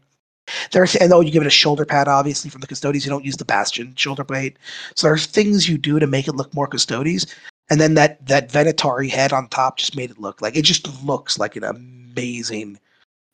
There's 0.71 0.95
and 0.95 1.11
oh, 1.11 1.21
you 1.21 1.31
give 1.31 1.41
it 1.41 1.47
a 1.47 1.51
shoulder 1.51 1.85
pad, 1.85 2.07
obviously 2.07 2.51
from 2.51 2.61
the 2.61 2.67
Custodes. 2.67 3.03
You 3.03 3.09
don't 3.09 3.25
use 3.25 3.37
the 3.37 3.45
Bastion 3.45 3.95
shoulder 3.95 4.23
blade, 4.23 4.59
so 4.95 5.07
there's 5.07 5.25
things 5.25 5.67
you 5.67 5.77
do 5.77 5.97
to 5.97 6.05
make 6.05 6.27
it 6.27 6.35
look 6.35 6.53
more 6.53 6.67
Custodes. 6.67 7.25
And 7.69 7.81
then 7.81 7.95
that 7.95 8.25
that 8.27 8.49
Venatari 8.49 9.09
head 9.09 9.33
on 9.33 9.47
top 9.49 9.77
just 9.77 9.95
made 9.95 10.11
it 10.11 10.19
look 10.19 10.41
like 10.41 10.55
it 10.55 10.63
just 10.63 11.03
looks 11.03 11.39
like 11.39 11.55
an 11.55 11.63
amazing 11.63 12.79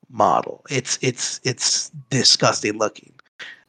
model. 0.09 0.63
It's 0.69 0.97
it's 1.01 1.39
it's 1.43 1.89
disgusting 2.09 2.77
looking. 2.77 3.13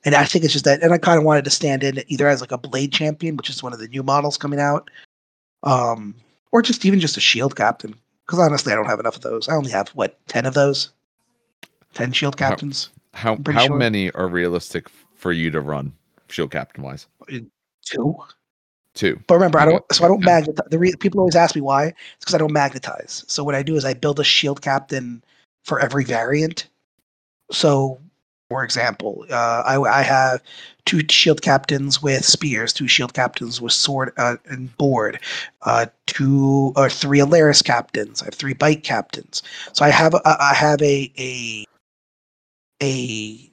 And 0.04 0.14
I 0.14 0.24
think 0.24 0.44
it's 0.44 0.52
just 0.52 0.64
that, 0.64 0.82
and 0.82 0.92
I 0.92 0.98
kind 0.98 1.18
of 1.18 1.24
wanted 1.24 1.44
to 1.44 1.50
stand 1.50 1.84
in 1.84 2.02
either 2.08 2.26
as 2.26 2.40
like 2.40 2.50
a 2.50 2.58
blade 2.58 2.92
champion, 2.92 3.36
which 3.36 3.48
is 3.48 3.62
one 3.62 3.72
of 3.72 3.78
the 3.78 3.86
new 3.86 4.02
models 4.02 4.36
coming 4.36 4.58
out, 4.58 4.90
um, 5.62 6.16
or 6.50 6.60
just 6.60 6.84
even 6.84 6.98
just 6.98 7.16
a 7.16 7.20
shield 7.20 7.54
captain. 7.54 7.94
Because 8.26 8.40
honestly, 8.40 8.72
I 8.72 8.76
don't 8.76 8.86
have 8.86 8.98
enough 8.98 9.16
of 9.16 9.22
those. 9.22 9.48
I 9.48 9.54
only 9.54 9.70
have 9.70 9.90
what 9.90 10.18
ten 10.26 10.44
of 10.44 10.54
those, 10.54 10.90
ten 11.94 12.12
shield 12.12 12.36
captains. 12.36 12.90
how 13.14 13.36
pretty 13.36 13.60
how 13.60 13.66
sure. 13.66 13.76
many 13.76 14.10
are 14.12 14.26
realistic 14.26 14.88
for 15.14 15.32
you 15.32 15.50
to 15.50 15.60
run 15.60 15.92
shield 16.28 16.50
captain 16.50 16.82
wise 16.82 17.06
Two. 17.84 18.16
Two 18.94 19.18
But 19.26 19.34
remember, 19.34 19.58
I 19.58 19.64
don't. 19.64 19.84
So 19.92 20.04
I 20.04 20.08
don't 20.08 20.20
Yeah. 20.20 20.26
magnetize. 20.26 20.66
The 20.70 20.78
re- 20.78 20.94
people 20.96 21.20
always 21.20 21.36
ask 21.36 21.54
me 21.54 21.60
why. 21.62 21.86
It's 21.86 21.96
because 22.20 22.34
I 22.34 22.38
don't 22.38 22.52
magnetize. 22.52 23.24
So 23.26 23.42
what 23.42 23.54
I 23.54 23.62
do 23.62 23.76
is 23.76 23.84
I 23.84 23.94
build 23.94 24.20
a 24.20 24.24
shield 24.24 24.60
captain 24.60 25.24
for 25.64 25.80
every 25.80 26.04
variant. 26.04 26.66
So, 27.50 27.98
for 28.50 28.64
example, 28.64 29.24
uh, 29.30 29.62
I, 29.64 29.80
I 29.80 30.02
have 30.02 30.42
two 30.84 31.02
shield 31.08 31.42
captains 31.42 32.02
with 32.02 32.24
spears, 32.24 32.72
two 32.72 32.88
shield 32.88 33.14
captains 33.14 33.60
with 33.60 33.72
sword 33.72 34.12
uh, 34.18 34.36
and 34.46 34.76
board, 34.76 35.20
uh, 35.62 35.86
two 36.06 36.72
or 36.76 36.90
three 36.90 37.18
Allarus 37.20 37.64
captains. 37.64 38.22
I 38.22 38.26
have 38.26 38.34
three 38.34 38.54
bite 38.54 38.84
captains. 38.84 39.42
So 39.72 39.84
I 39.84 39.90
have 39.90 40.14
a, 40.14 40.20
I 40.24 40.54
have 40.54 40.82
a 40.82 41.10
a 41.18 41.64
a 42.82 43.50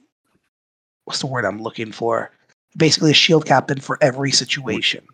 what's 1.04 1.20
the 1.20 1.26
word 1.26 1.44
I'm 1.44 1.62
looking 1.62 1.92
for? 1.92 2.30
Basically, 2.76 3.10
a 3.10 3.14
shield 3.14 3.46
captain 3.46 3.80
for 3.80 3.98
every 4.00 4.30
situation. 4.32 5.06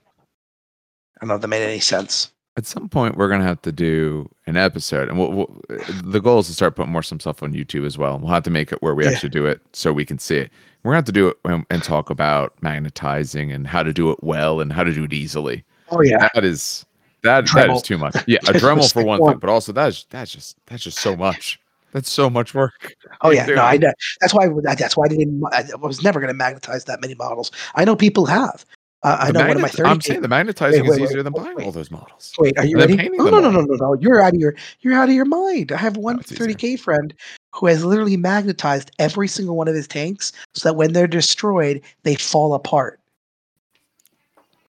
I 1.16 1.20
don't 1.20 1.29
know 1.29 1.35
if 1.37 1.40
that 1.40 1.48
made 1.48 1.62
any 1.64 1.81
sense. 1.81 2.31
at 2.57 2.66
some 2.66 2.88
point 2.88 3.16
we're 3.16 3.29
gonna 3.29 3.44
have 3.44 3.61
to 3.62 3.72
do 3.72 4.29
an 4.46 4.57
episode 4.57 5.09
and 5.09 5.18
we'll, 5.18 5.33
we'll, 5.33 5.61
the 6.05 6.20
goal 6.20 6.38
is 6.40 6.46
to 6.46 6.52
start 6.55 6.74
putting 6.76 6.92
more 6.92 7.02
some 7.02 7.20
stuff 7.20 7.42
on 7.42 7.52
youtube 7.52 7.85
as 7.87 7.98
well 7.98 8.18
we'll 8.18 8.31
have 8.33 8.42
to 8.44 8.50
make 8.50 8.72
it 8.72 8.81
where 8.83 8.94
we 8.94 9.05
Yeah. 9.05 9.11
actually 9.12 9.29
do 9.31 9.44
it 9.46 9.61
so 9.72 9.92
we 9.92 10.05
can 10.07 10.18
see 10.18 10.37
it 10.38 10.50
we're 10.83 10.90
gonna 10.92 10.98
have 10.98 11.05
to 11.07 11.12
do 11.12 11.29
it 11.29 11.37
and, 11.44 11.66
and 11.70 11.83
talk 11.83 12.09
about 12.11 12.55
magnetizing 12.62 13.52
and 13.52 13.66
how 13.66 13.83
to 13.83 13.92
do 13.92 14.11
it 14.11 14.22
well 14.22 14.61
and 14.61 14.72
how 14.72 14.85
to 14.85 14.92
do 14.92 15.05
it 15.05 15.12
easily 15.12 15.64
Oh 15.90 16.00
yeah, 16.02 16.29
that 16.35 16.44
is 16.44 16.85
that 17.22 17.44
that 17.46 17.68
Dremel. 17.68 17.76
is 17.76 17.83
too 17.83 17.98
much 17.98 18.14
yeah 18.26 18.38
a 18.48 18.52
dremel 18.52 18.90
for 18.92 19.05
one 19.05 19.20
one. 19.20 19.33
thing 19.33 19.38
but 19.40 19.50
also 19.50 19.72
that's 19.72 20.05
that's 20.11 20.31
just 20.31 20.57
that's 20.66 20.83
just 20.83 20.98
so 20.98 21.14
much 21.16 21.61
that's 21.92 22.11
so 22.11 22.29
much 22.31 22.55
work 22.55 22.94
oh 23.22 23.31
yeah. 23.31 23.46
No, 23.46 23.62
I 23.62 23.76
know. 23.79 23.92
That's 24.20 24.35
why. 24.35 24.48
That's 24.62 24.96
why 24.98 25.07
I 25.07 25.09
didn't. 25.09 25.42
I 25.52 25.64
was 25.81 26.02
never 26.02 26.20
going 26.20 26.29
to 26.29 26.35
magnetize 26.37 26.85
that 26.85 27.00
many 27.00 27.14
models. 27.14 27.50
I 27.74 27.87
know 27.87 27.96
people 27.96 28.26
have. 28.26 28.66
Uh, 29.02 29.16
I 29.20 29.30
know 29.30 29.40
one 29.40 29.50
of 29.50 29.56
my 29.56 29.62
magnet- 29.62 29.72
thirty. 29.72 29.90
i'm 29.90 30.00
saying 30.00 30.22
the 30.22 30.28
magnetizing 30.28 30.82
Wait, 30.82 30.88
wait, 30.90 30.94
is 30.94 31.00
wait, 31.00 31.11
easier 31.11 31.22
than 31.22 31.32
buying 31.32 31.62
all 31.62 31.70
those 31.70 31.90
models 31.90 32.32
Wait, 32.38 32.56
are 32.59 32.64
you 32.64 32.78
ready? 32.78 32.96
No, 32.96 33.28
no, 33.28 33.40
no, 33.40 33.50
no, 33.50 33.61
no, 33.61 33.74
no. 33.74 33.94
You're 34.00 34.20
out 34.20 34.35
of 34.35 34.40
your. 34.40 34.54
You're 34.80 34.94
out 34.94 35.09
of 35.09 35.14
your 35.14 35.26
mind. 35.26 35.70
I 35.70 35.76
have 35.76 35.96
one 35.96 36.18
it's 36.18 36.32
30k 36.32 36.80
friend 36.80 37.14
who 37.52 37.66
has 37.66 37.85
literally 37.85 38.16
magnetized 38.16 38.90
every 38.98 39.28
single 39.28 39.56
one 39.56 39.68
of 39.68 39.74
his 39.74 39.87
tanks 39.87 40.32
so 40.54 40.68
that 40.68 40.74
when 40.74 40.92
they're 40.92 41.06
destroyed, 41.06 41.82
they 42.02 42.14
fall 42.14 42.54
apart, 42.54 43.00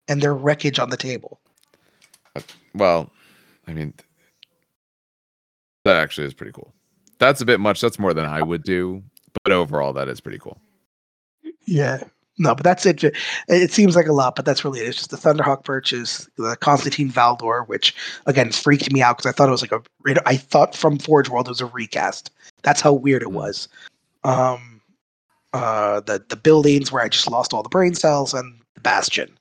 and 0.08 0.22
they're 0.22 0.34
wreckage 0.34 0.78
on 0.80 0.90
the 0.90 0.98
table. 0.98 1.40
Well, 2.76 3.10
I 3.68 3.74
mean, 3.74 3.94
that 5.84 5.96
actually 5.98 6.28
is 6.28 6.34
pretty 6.34 6.52
cool. 6.54 6.74
That's 7.20 7.42
a 7.42 7.46
bit 7.46 7.60
much. 7.60 7.82
That's 7.82 7.98
more 7.98 8.14
than 8.14 8.26
I 8.26 8.42
would 8.42 8.64
do, 8.64 9.04
but 9.44 9.52
overall, 9.52 9.94
that 9.94 10.08
is 10.08 10.22
pretty 10.22 10.38
cool. 10.38 10.60
Yeah. 11.66 12.04
No, 12.40 12.54
but 12.54 12.64
that's 12.64 12.86
it. 12.86 13.04
It 13.48 13.72
seems 13.72 13.96
like 13.96 14.08
a 14.08 14.14
lot, 14.14 14.36
but 14.36 14.46
that's 14.46 14.64
really 14.64 14.80
it. 14.82 14.88
It's 14.88 14.98
just 14.98 15.10
the 15.10 15.18
Thunderhawk 15.18 15.64
purchase, 15.64 16.30
the 16.38 16.56
Constantin 16.58 17.12
Valdor, 17.12 17.68
which 17.68 17.96
again 18.28 18.52
freaked 18.52 18.92
me 18.94 19.02
out 19.02 19.18
because 19.18 19.30
I 19.30 19.34
thought 19.36 19.48
it 19.50 19.52
was 19.52 19.62
like 19.64 19.72
a. 19.72 19.82
I 20.28 20.38
thought 20.38 20.76
from 20.76 21.00
Forge 21.00 21.30
World 21.30 21.48
it 21.48 21.52
was 21.52 21.62
a 21.62 21.66
recast. 21.66 22.32
That's 22.62 22.80
how 22.82 22.94
weird 22.94 23.24
it 23.24 23.30
Mhm. 23.30 23.34
was. 23.34 23.68
Um, 24.24 24.82
uh, 25.54 26.02
the 26.02 26.24
the 26.30 26.36
buildings 26.36 26.92
where 26.92 27.02
I 27.04 27.10
just 27.10 27.30
lost 27.30 27.54
all 27.54 27.64
the 27.64 27.70
brain 27.70 27.96
cells 27.96 28.34
and 28.34 28.60
the 28.76 28.82
Bastion. 28.82 29.32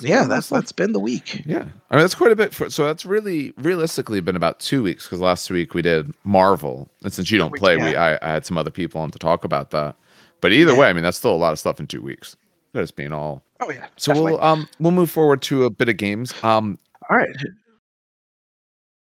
yeah, 0.00 0.24
that's 0.24 0.48
that's 0.48 0.72
been 0.72 0.92
the 0.92 1.00
week. 1.00 1.42
Yeah, 1.46 1.66
I 1.90 1.96
mean 1.96 2.02
that's 2.02 2.14
quite 2.14 2.32
a 2.32 2.36
bit. 2.36 2.54
For, 2.54 2.70
so 2.70 2.86
that's 2.86 3.04
really 3.04 3.52
realistically 3.58 4.20
been 4.20 4.36
about 4.36 4.58
two 4.58 4.82
weeks 4.82 5.04
because 5.04 5.20
last 5.20 5.50
week 5.50 5.74
we 5.74 5.82
did 5.82 6.12
Marvel, 6.24 6.88
and 7.02 7.12
since 7.12 7.30
you 7.30 7.36
don't 7.38 7.54
play, 7.54 7.76
we 7.76 7.94
I, 7.94 8.14
I 8.22 8.30
had 8.32 8.46
some 8.46 8.56
other 8.56 8.70
people 8.70 9.00
on 9.02 9.10
to 9.10 9.18
talk 9.18 9.44
about 9.44 9.70
that. 9.70 9.94
But 10.40 10.52
either 10.52 10.74
way, 10.74 10.88
I 10.88 10.92
mean 10.92 11.02
that's 11.04 11.16
still 11.18 11.34
a 11.34 11.36
lot 11.36 11.52
of 11.52 11.58
stuff 11.58 11.80
in 11.80 11.86
two 11.86 12.02
weeks. 12.02 12.36
Just 12.74 12.96
being 12.96 13.12
all. 13.12 13.42
Oh 13.60 13.70
yeah. 13.70 13.86
So 13.96 14.12
we'll 14.20 14.40
um 14.42 14.68
we'll 14.80 14.92
move 14.92 15.10
forward 15.10 15.42
to 15.42 15.64
a 15.64 15.70
bit 15.70 15.88
of 15.88 15.96
games. 15.96 16.34
Um, 16.42 16.78
All 17.08 17.16
right. 17.16 17.28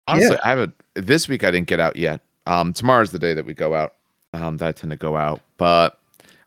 honestly, 0.08 0.38
I 0.44 0.50
haven't 0.50 0.74
this 0.96 1.28
week. 1.28 1.44
I 1.44 1.52
didn't 1.52 1.68
get 1.68 1.80
out 1.80 1.96
yet. 1.96 2.22
Um, 2.48 2.74
tomorrow's 2.74 3.12
the 3.12 3.20
day 3.20 3.34
that 3.34 3.46
we 3.46 3.54
go 3.54 3.76
out. 3.76 3.96
Um, 4.34 4.58
that 4.58 4.68
I 4.68 4.72
tend 4.72 4.92
to 4.92 4.98
go 4.98 5.18
out, 5.18 5.42
but 5.58 6.00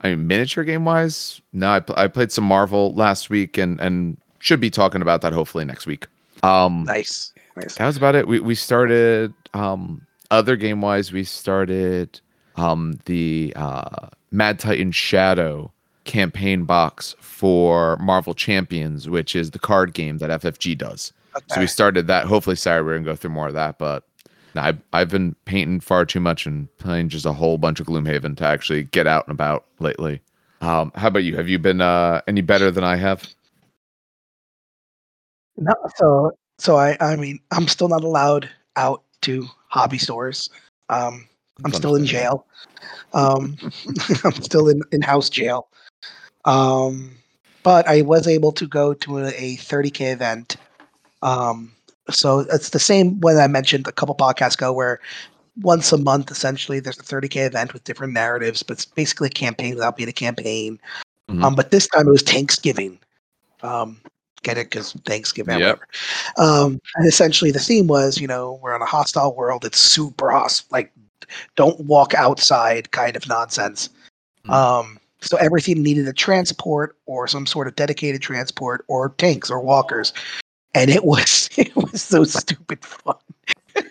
I 0.02 0.10
mean 0.10 0.26
miniature 0.26 0.62
game 0.64 0.84
wise, 0.84 1.40
no. 1.52 1.68
I, 1.70 1.80
pl- 1.80 1.96
I 1.98 2.06
played 2.06 2.30
some 2.30 2.44
Marvel 2.44 2.94
last 2.94 3.28
week 3.28 3.58
and 3.58 3.80
and 3.80 4.16
should 4.38 4.60
be 4.60 4.70
talking 4.70 5.02
about 5.02 5.20
that 5.22 5.32
hopefully 5.32 5.64
next 5.64 5.86
week. 5.86 6.06
Um, 6.44 6.84
Nice. 6.84 7.32
Nice. 7.56 7.74
that 7.76 7.86
was 7.86 7.96
about 7.96 8.14
it. 8.14 8.26
We 8.28 8.38
we 8.40 8.54
started 8.54 9.34
um 9.52 10.06
other 10.30 10.54
game 10.56 10.80
wise, 10.80 11.12
we 11.12 11.24
started 11.24 12.20
um 12.56 12.98
the 13.06 13.52
uh 13.56 14.08
Mad 14.32 14.58
Titan 14.58 14.90
Shadow 14.92 15.72
campaign 16.04 16.64
box 16.64 17.14
for 17.20 17.96
Marvel 17.98 18.34
Champions, 18.34 19.08
which 19.08 19.36
is 19.36 19.52
the 19.52 19.58
card 19.58 19.94
game 19.94 20.18
that 20.18 20.40
FFG 20.42 20.76
does. 20.76 21.12
So 21.48 21.60
we 21.60 21.66
started 21.66 22.06
that. 22.08 22.26
Hopefully 22.26 22.56
Saturday 22.56 22.84
we're 22.84 22.94
gonna 22.94 23.04
go 23.04 23.16
through 23.16 23.30
more 23.30 23.48
of 23.48 23.54
that, 23.54 23.78
but 23.78 24.04
I've 24.54 24.78
I've 24.92 25.08
been 25.08 25.34
painting 25.44 25.80
far 25.80 26.04
too 26.04 26.20
much 26.20 26.46
and 26.46 26.74
playing 26.78 27.08
just 27.08 27.24
a 27.24 27.32
whole 27.32 27.58
bunch 27.58 27.80
of 27.80 27.86
Gloomhaven 27.86 28.36
to 28.36 28.44
actually 28.44 28.84
get 28.84 29.06
out 29.06 29.26
and 29.26 29.34
about 29.34 29.64
lately. 29.78 30.20
Um, 30.60 30.92
how 30.94 31.08
about 31.08 31.24
you? 31.24 31.36
Have 31.36 31.48
you 31.48 31.58
been 31.58 31.80
uh 31.80 32.20
any 32.26 32.40
better 32.42 32.70
than 32.70 32.84
I 32.84 32.96
have? 32.96 33.26
No, 35.56 35.72
so 35.96 36.32
so 36.58 36.76
I 36.76 36.96
I 37.00 37.16
mean 37.16 37.38
I'm 37.50 37.68
still 37.68 37.88
not 37.88 38.04
allowed 38.04 38.48
out 38.76 39.02
to 39.22 39.46
hobby 39.68 39.98
stores. 39.98 40.50
Um, 40.88 41.26
I'm 41.64 41.72
still 41.72 41.94
in 41.94 42.06
jail. 42.06 42.46
Um, 43.14 43.56
I'm 44.24 44.42
still 44.42 44.68
in 44.68 44.82
in 44.92 45.02
house 45.02 45.28
jail. 45.28 45.68
Um, 46.44 47.16
but 47.62 47.86
I 47.86 48.02
was 48.02 48.26
able 48.26 48.52
to 48.52 48.66
go 48.66 48.94
to 48.94 49.18
a, 49.18 49.28
a 49.28 49.56
30k 49.56 50.12
event. 50.12 50.56
Um, 51.22 51.72
so 52.10 52.40
it's 52.40 52.70
the 52.70 52.80
same 52.80 53.20
one 53.20 53.38
I 53.38 53.46
mentioned 53.46 53.86
a 53.86 53.92
couple 53.92 54.14
podcasts 54.16 54.54
ago, 54.54 54.72
where 54.72 55.00
once 55.60 55.92
a 55.92 55.98
month 55.98 56.30
essentially 56.30 56.80
there's 56.80 56.98
a 56.98 57.02
30k 57.02 57.46
event 57.46 57.72
with 57.72 57.84
different 57.84 58.12
narratives, 58.12 58.62
but 58.62 58.74
it's 58.74 58.84
basically 58.84 59.28
a 59.28 59.30
campaign 59.30 59.74
without 59.74 59.96
being 59.96 60.08
a 60.08 60.12
campaign. 60.12 60.80
Mhm. 61.30 61.44
Um, 61.44 61.54
but 61.54 61.70
this 61.70 61.86
time 61.88 62.08
it 62.08 62.10
was 62.10 62.22
Thanksgiving. 62.22 62.98
Um, 63.62 64.00
get 64.42 64.58
it 64.58 64.70
because 64.70 64.92
Thanksgiving. 65.04 65.60
Yep. 65.60 65.80
Um, 66.38 66.80
and 66.96 67.06
essentially 67.06 67.50
the 67.50 67.60
theme 67.60 67.86
was, 67.86 68.18
you 68.18 68.26
know, 68.26 68.58
we're 68.62 68.74
in 68.74 68.82
a 68.82 68.86
hostile 68.86 69.34
world. 69.34 69.64
It's 69.64 69.78
super 69.78 70.30
hostile. 70.30 70.66
Like, 70.70 70.92
don't 71.56 71.78
walk 71.80 72.14
outside 72.14 72.90
kind 72.90 73.16
of 73.16 73.28
nonsense. 73.28 73.88
Mm. 74.46 74.52
Um, 74.52 74.98
so 75.20 75.36
everything 75.36 75.82
needed 75.82 76.08
a 76.08 76.12
transport 76.12 76.96
or 77.06 77.28
some 77.28 77.46
sort 77.46 77.68
of 77.68 77.76
dedicated 77.76 78.20
transport 78.22 78.84
or 78.88 79.10
tanks 79.10 79.50
or 79.50 79.60
walkers. 79.60 80.12
And 80.74 80.90
it 80.90 81.04
was 81.04 81.48
it 81.56 81.74
was 81.76 82.02
so 82.02 82.24
stupid 82.24 82.84
fun. 82.84 83.16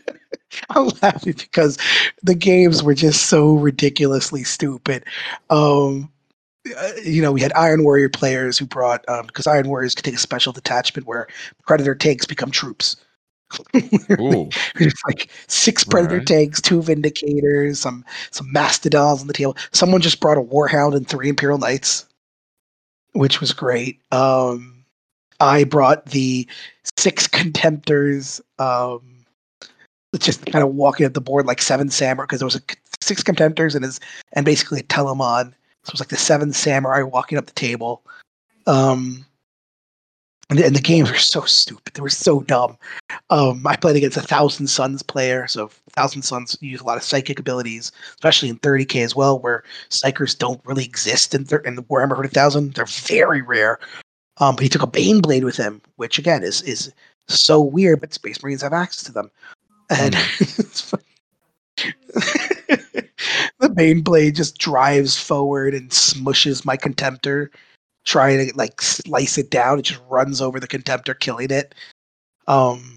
I'm 0.70 0.90
laughing 1.02 1.36
because 1.38 1.78
the 2.24 2.36
games 2.36 2.84
were 2.84 2.94
just 2.94 3.28
so 3.28 3.54
ridiculously 3.54 4.44
stupid. 4.44 5.06
Um, 5.50 6.12
uh, 6.78 6.92
you 7.04 7.22
know, 7.22 7.32
we 7.32 7.42
had 7.42 7.54
Iron 7.54 7.84
Warrior 7.84 8.10
players 8.10 8.58
who 8.58 8.66
brought 8.66 9.06
because 9.26 9.48
Iron 9.48 9.68
Warriors 9.68 9.96
could 9.96 10.06
take 10.06 10.16
a 10.16 10.20
special 10.20 10.54
detachment 10.54 11.08
where 11.08 11.28
Predator 11.66 11.96
tanks 11.96 12.26
become 12.26 12.52
troops. 12.52 12.98
There's 14.76 14.94
like 15.06 15.30
six 15.48 15.84
Predator 15.84 16.18
Right. 16.18 16.28
tanks, 16.28 16.62
two 16.62 16.82
Vindicators, 16.82 17.78
some 17.78 18.06
some 18.32 18.52
Mastodons 18.52 19.22
on 19.22 19.28
the 19.28 19.34
table. 19.34 19.58
Someone 19.72 20.02
just 20.02 20.20
brought 20.20 20.38
a 20.38 20.42
Warhound 20.42 20.96
and 20.96 21.08
three 21.08 21.30
Imperial 21.30 21.58
Knights, 21.58 22.06
which 23.14 23.40
was 23.42 23.54
great. 23.54 24.00
Um, 24.12 24.84
I 25.40 25.64
brought 25.64 26.06
the 26.08 26.48
six 26.98 27.28
Contemptors. 27.28 28.42
Um, 28.60 29.26
just 30.20 30.46
kind 30.48 30.64
of 30.64 30.76
walking 30.76 31.06
at 31.06 31.14
the 31.14 31.22
board 31.22 31.46
like 31.46 31.62
seven 31.62 31.90
samurai 31.90 32.26
because 32.26 32.40
there 32.40 32.46
was 32.46 32.58
a 32.58 32.62
six 33.02 33.24
Contemptors 33.24 33.76
and 33.76 33.84
his 33.84 34.00
and 34.34 34.46
basically 34.46 34.80
a 34.80 34.84
Telemon. 34.84 35.54
So 35.84 35.90
it 35.90 35.94
was 35.94 36.00
like 36.00 36.10
the 36.10 36.18
seven 36.18 36.54
samurai 36.54 37.02
walking 37.02 37.38
up 37.38 37.46
the 37.46 37.54
table. 37.54 38.04
Um, 38.68 39.26
and 40.50 40.60
the, 40.60 40.66
and 40.66 40.76
the 40.76 40.82
games 40.82 41.10
were 41.10 41.18
so 41.18 41.42
stupid. 41.42 41.94
They 41.94 42.02
were 42.02 42.10
so 42.10 42.42
dumb. 42.42 42.78
Um, 43.30 43.66
I 43.66 43.76
played 43.76 43.96
against 43.96 44.18
a 44.18 44.22
Thousand 44.22 44.68
Suns 44.68 45.04
player, 45.04 45.48
so 45.48 45.70
Thousand 45.92 46.22
Suns 46.24 46.58
use 46.62 46.82
a 46.82 46.86
lot 46.86 46.98
of 46.98 47.04
psychic 47.04 47.40
abilities, 47.40 47.92
especially 48.16 48.50
in 48.50 48.60
30k 48.60 49.04
as 49.04 49.16
well, 49.16 49.40
where 49.40 49.64
psykers 49.90 50.38
don't 50.38 50.62
really 50.66 50.86
exist 50.86 51.34
in, 51.34 51.46
thir- 51.46 51.60
in 51.60 51.76
the 51.76 51.84
Warhammer 51.84 52.16
40,000. 52.16 52.74
They're 52.74 52.86
very 52.86 53.42
rare. 53.42 53.80
Um, 54.38 54.56
but 54.56 54.64
he 54.64 54.70
took 54.70 54.84
a 54.84 54.88
Baneblade 54.88 55.44
with 55.44 55.58
him, 55.58 55.82
which 55.98 56.18
again 56.18 56.44
is 56.44 56.62
is 56.64 56.92
so 57.28 57.62
weird, 57.62 58.02
but 58.02 58.14
Space 58.14 58.42
Marines 58.42 58.62
have 58.62 58.74
access 58.74 59.04
to 59.04 59.12
them. 59.12 59.30
And 59.90 60.16
the 63.60 63.70
Baneblade 63.70 64.36
just 64.36 64.58
drives 64.58 65.18
forward 65.18 65.74
and 65.74 65.90
smushes 65.90 66.66
my 66.66 66.76
Contemptor, 66.76 67.50
trying 68.06 68.48
to 68.48 68.58
like 68.58 68.82
slice 68.82 69.38
it 69.38 69.52
down. 69.52 69.80
It 69.80 69.84
just 69.84 70.02
runs 70.10 70.42
over 70.42 70.60
the 70.60 70.68
Contemptor, 70.68 71.20
killing 71.20 71.52
it. 71.52 71.76
Um, 72.48 72.91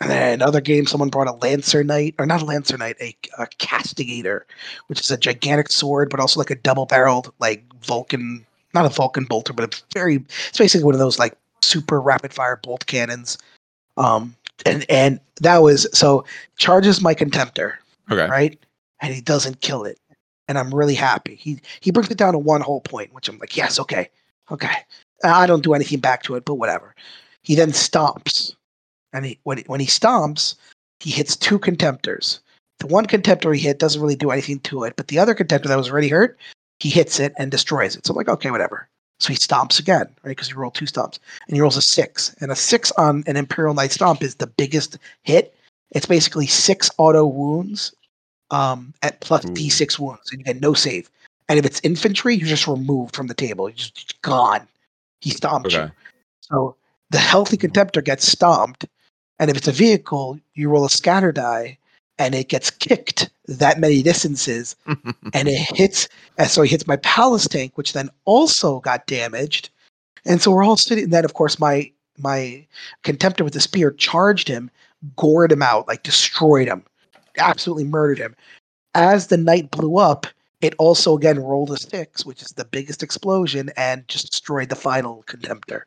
and 0.00 0.10
then 0.10 0.34
another 0.34 0.60
game, 0.60 0.86
someone 0.86 1.08
brought 1.08 1.26
a 1.26 1.32
Lancer 1.32 1.82
Knight, 1.82 2.14
or 2.18 2.26
not 2.26 2.42
a 2.42 2.44
Lancer 2.44 2.78
Knight, 2.78 2.96
a, 3.00 3.16
a 3.38 3.46
Castigator, 3.58 4.42
which 4.86 5.00
is 5.00 5.10
a 5.10 5.16
gigantic 5.16 5.72
sword, 5.72 6.08
but 6.10 6.20
also 6.20 6.38
like 6.38 6.50
a 6.50 6.54
double-barreled, 6.54 7.32
like 7.40 7.64
Vulcan, 7.84 8.46
not 8.74 8.86
a 8.86 8.90
Vulcan 8.90 9.24
bolter, 9.24 9.52
but 9.52 9.74
a 9.74 9.82
very, 9.92 10.16
it's 10.48 10.58
basically 10.58 10.84
one 10.84 10.94
of 10.94 11.00
those 11.00 11.18
like 11.18 11.36
super 11.62 12.00
rapid-fire 12.00 12.60
bolt 12.62 12.86
cannons. 12.86 13.38
Um, 13.96 14.36
and 14.66 14.84
and 14.88 15.20
that 15.40 15.58
was 15.58 15.86
so 15.92 16.24
charges 16.56 17.00
my 17.00 17.14
Contemptor, 17.14 17.74
Okay. 18.10 18.26
right? 18.28 18.58
And 19.00 19.14
he 19.14 19.20
doesn't 19.20 19.60
kill 19.60 19.84
it. 19.84 19.98
And 20.48 20.58
I'm 20.58 20.74
really 20.74 20.94
happy. 20.94 21.34
He 21.34 21.60
he 21.80 21.90
brings 21.90 22.10
it 22.10 22.18
down 22.18 22.32
to 22.32 22.38
one 22.38 22.60
whole 22.60 22.80
point, 22.80 23.12
which 23.12 23.28
I'm 23.28 23.38
like, 23.38 23.56
yes, 23.56 23.78
okay, 23.78 24.08
okay. 24.50 24.74
I 25.24 25.46
don't 25.46 25.62
do 25.64 25.74
anything 25.74 25.98
back 26.00 26.22
to 26.24 26.36
it, 26.36 26.44
but 26.44 26.54
whatever. 26.54 26.94
He 27.42 27.54
then 27.54 27.72
stomps, 27.72 28.54
and 29.12 29.24
he 29.24 29.38
when 29.44 29.58
when 29.66 29.80
he 29.80 29.86
stomps, 29.86 30.54
he 31.00 31.10
hits 31.10 31.36
two 31.36 31.58
contemptors. 31.58 32.40
The 32.78 32.86
one 32.86 33.06
contemptor 33.06 33.54
he 33.54 33.62
hit 33.62 33.78
doesn't 33.78 34.00
really 34.00 34.16
do 34.16 34.30
anything 34.30 34.60
to 34.60 34.84
it, 34.84 34.94
but 34.96 35.08
the 35.08 35.18
other 35.18 35.34
contemptor 35.34 35.64
that 35.64 35.76
was 35.76 35.90
already 35.90 36.08
hurt, 36.08 36.38
he 36.78 36.90
hits 36.90 37.18
it 37.18 37.32
and 37.36 37.50
destroys 37.50 37.96
it. 37.96 38.06
So 38.06 38.12
I'm 38.12 38.16
like, 38.16 38.28
okay, 38.28 38.50
whatever. 38.50 38.88
So 39.20 39.32
he 39.32 39.38
stomps 39.38 39.80
again, 39.80 40.06
right? 40.22 40.30
Because 40.30 40.46
he 40.46 40.54
rolled 40.54 40.76
two 40.76 40.84
stomps, 40.84 41.18
and 41.48 41.56
he 41.56 41.60
rolls 41.60 41.76
a 41.76 41.82
six, 41.82 42.34
and 42.40 42.52
a 42.52 42.56
six 42.56 42.92
on 42.92 43.24
an 43.26 43.36
Imperial 43.36 43.74
Knight 43.74 43.90
stomp 43.90 44.22
is 44.22 44.36
the 44.36 44.46
biggest 44.46 44.96
hit. 45.24 45.56
It's 45.90 46.06
basically 46.06 46.46
six 46.46 46.88
auto 46.98 47.26
wounds 47.26 47.92
um, 48.50 48.94
at 49.02 49.20
plus 49.20 49.44
Ooh. 49.44 49.48
d6 49.48 49.98
wounds, 49.98 50.30
and 50.30 50.40
you 50.40 50.44
get 50.44 50.60
no 50.60 50.74
save. 50.74 51.10
And 51.48 51.58
if 51.58 51.64
it's 51.64 51.80
infantry, 51.82 52.34
you're 52.36 52.48
just 52.48 52.68
removed 52.68 53.16
from 53.16 53.26
the 53.26 53.34
table. 53.34 53.68
You're 53.68 53.76
just 53.76 54.20
gone. 54.22 54.68
He 55.20 55.30
stomped 55.30 55.72
you. 55.72 55.90
So 56.40 56.76
the 57.10 57.18
healthy 57.18 57.56
contemptor 57.56 58.04
gets 58.04 58.26
stomped, 58.26 58.86
and 59.38 59.50
if 59.50 59.56
it's 59.56 59.68
a 59.68 59.72
vehicle, 59.72 60.38
you 60.54 60.68
roll 60.68 60.84
a 60.84 60.90
scatter 60.90 61.32
die, 61.32 61.78
and 62.18 62.34
it 62.34 62.48
gets 62.48 62.70
kicked 62.70 63.30
that 63.46 63.78
many 63.78 64.02
distances, 64.02 64.76
and 64.86 65.48
it 65.48 65.76
hits. 65.76 66.08
And 66.36 66.48
so 66.48 66.62
he 66.62 66.70
hits 66.70 66.86
my 66.86 66.96
palace 66.96 67.46
tank, 67.46 67.72
which 67.76 67.92
then 67.92 68.10
also 68.24 68.80
got 68.80 69.06
damaged. 69.06 69.70
And 70.24 70.42
so 70.42 70.50
we're 70.50 70.64
all 70.64 70.76
sitting. 70.76 71.04
and 71.04 71.12
Then, 71.12 71.24
of 71.24 71.34
course, 71.34 71.58
my 71.58 71.90
my 72.18 72.66
contemptor 73.04 73.42
with 73.42 73.54
the 73.54 73.60
spear 73.60 73.92
charged 73.92 74.48
him, 74.48 74.70
gored 75.16 75.52
him 75.52 75.62
out, 75.62 75.86
like 75.86 76.02
destroyed 76.02 76.68
him, 76.68 76.82
absolutely 77.38 77.84
murdered 77.84 78.18
him. 78.18 78.34
As 78.94 79.28
the 79.28 79.36
knight 79.36 79.70
blew 79.70 79.98
up, 79.98 80.26
it 80.60 80.74
also 80.78 81.16
again 81.16 81.38
rolled 81.38 81.70
a 81.70 81.76
six, 81.76 82.26
which 82.26 82.42
is 82.42 82.48
the 82.48 82.64
biggest 82.64 83.02
explosion, 83.02 83.70
and 83.76 84.06
just 84.08 84.30
destroyed 84.30 84.68
the 84.68 84.76
final 84.76 85.22
contemptor. 85.28 85.82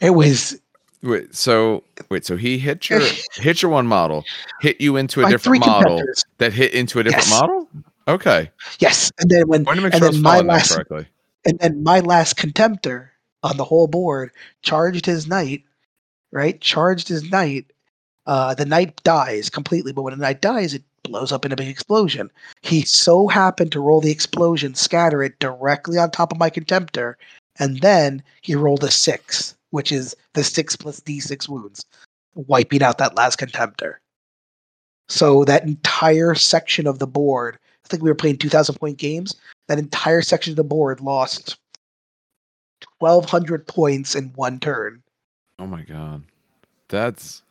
It 0.00 0.10
was 0.10 0.60
Wait, 1.06 1.34
so 1.34 1.84
wait, 2.10 2.26
so 2.26 2.36
he 2.36 2.58
hit 2.58 2.90
your 2.90 3.00
hit 3.36 3.62
your 3.62 3.70
one 3.70 3.86
model, 3.86 4.24
hit 4.60 4.80
you 4.80 4.96
into 4.96 5.20
a 5.20 5.24
like 5.24 5.30
different 5.30 5.60
model 5.60 6.04
that 6.38 6.52
hit 6.52 6.74
into 6.74 6.98
a 6.98 7.04
different 7.04 7.28
Yes. 7.28 7.40
model? 7.40 7.68
Okay. 8.08 8.50
Yes, 8.80 9.12
and 9.18 9.30
then 9.30 9.46
when 9.48 9.64
Want 9.64 9.76
to 9.78 9.82
make 9.82 9.94
and 9.94 10.02
sure 10.02 10.10
then 10.10 10.20
my 10.22 10.40
last 10.40 10.72
correctly. 10.72 11.06
and 11.44 11.58
then 11.60 11.82
my 11.82 12.00
last 12.00 12.36
contemptor 12.36 13.08
on 13.42 13.56
the 13.56 13.64
whole 13.64 13.86
board 13.86 14.32
charged 14.62 15.06
his 15.06 15.26
knight, 15.28 15.62
right? 16.32 16.60
Charged 16.60 17.08
his 17.08 17.30
knight. 17.30 17.66
Uh, 18.26 18.54
the 18.54 18.66
knight 18.66 19.00
dies 19.04 19.48
completely, 19.48 19.92
but 19.92 20.02
when 20.02 20.12
a 20.12 20.16
knight 20.16 20.40
dies, 20.40 20.74
it 20.74 20.82
blows 21.04 21.30
up 21.30 21.44
in 21.44 21.52
a 21.52 21.56
big 21.56 21.68
explosion. 21.68 22.28
He 22.62 22.82
so 22.82 23.28
happened 23.28 23.70
to 23.72 23.80
roll 23.80 24.00
the 24.00 24.10
explosion, 24.10 24.74
scatter 24.74 25.22
it 25.22 25.38
directly 25.38 25.98
on 25.98 26.10
top 26.10 26.32
of 26.32 26.38
my 26.38 26.50
contemptor, 26.50 27.14
and 27.60 27.80
then 27.80 28.22
he 28.42 28.56
rolled 28.56 28.82
a 28.82 28.90
six, 28.90 29.55
which 29.76 29.92
is 29.92 30.16
the 30.32 30.42
six 30.42 30.74
plus 30.74 31.00
d6 31.00 31.50
wounds, 31.50 31.84
wiping 32.34 32.82
out 32.82 32.96
that 32.96 33.14
last 33.14 33.38
contemptor. 33.38 33.96
So 35.10 35.44
that 35.44 35.64
entire 35.64 36.34
section 36.34 36.86
of 36.86 36.98
the 36.98 37.06
board, 37.06 37.58
I 37.84 37.88
think 37.88 38.02
we 38.02 38.08
were 38.08 38.14
playing 38.14 38.38
2,000 38.38 38.74
point 38.76 38.96
games. 38.96 39.34
That 39.68 39.78
entire 39.78 40.22
section 40.22 40.52
of 40.52 40.56
the 40.56 40.64
board 40.64 41.02
lost 41.02 41.58
1,200 43.00 43.66
points 43.66 44.14
in 44.14 44.32
one 44.34 44.60
turn. 44.60 45.02
Oh 45.58 45.66
my 45.66 45.82
god, 45.82 46.22
that's 46.88 47.42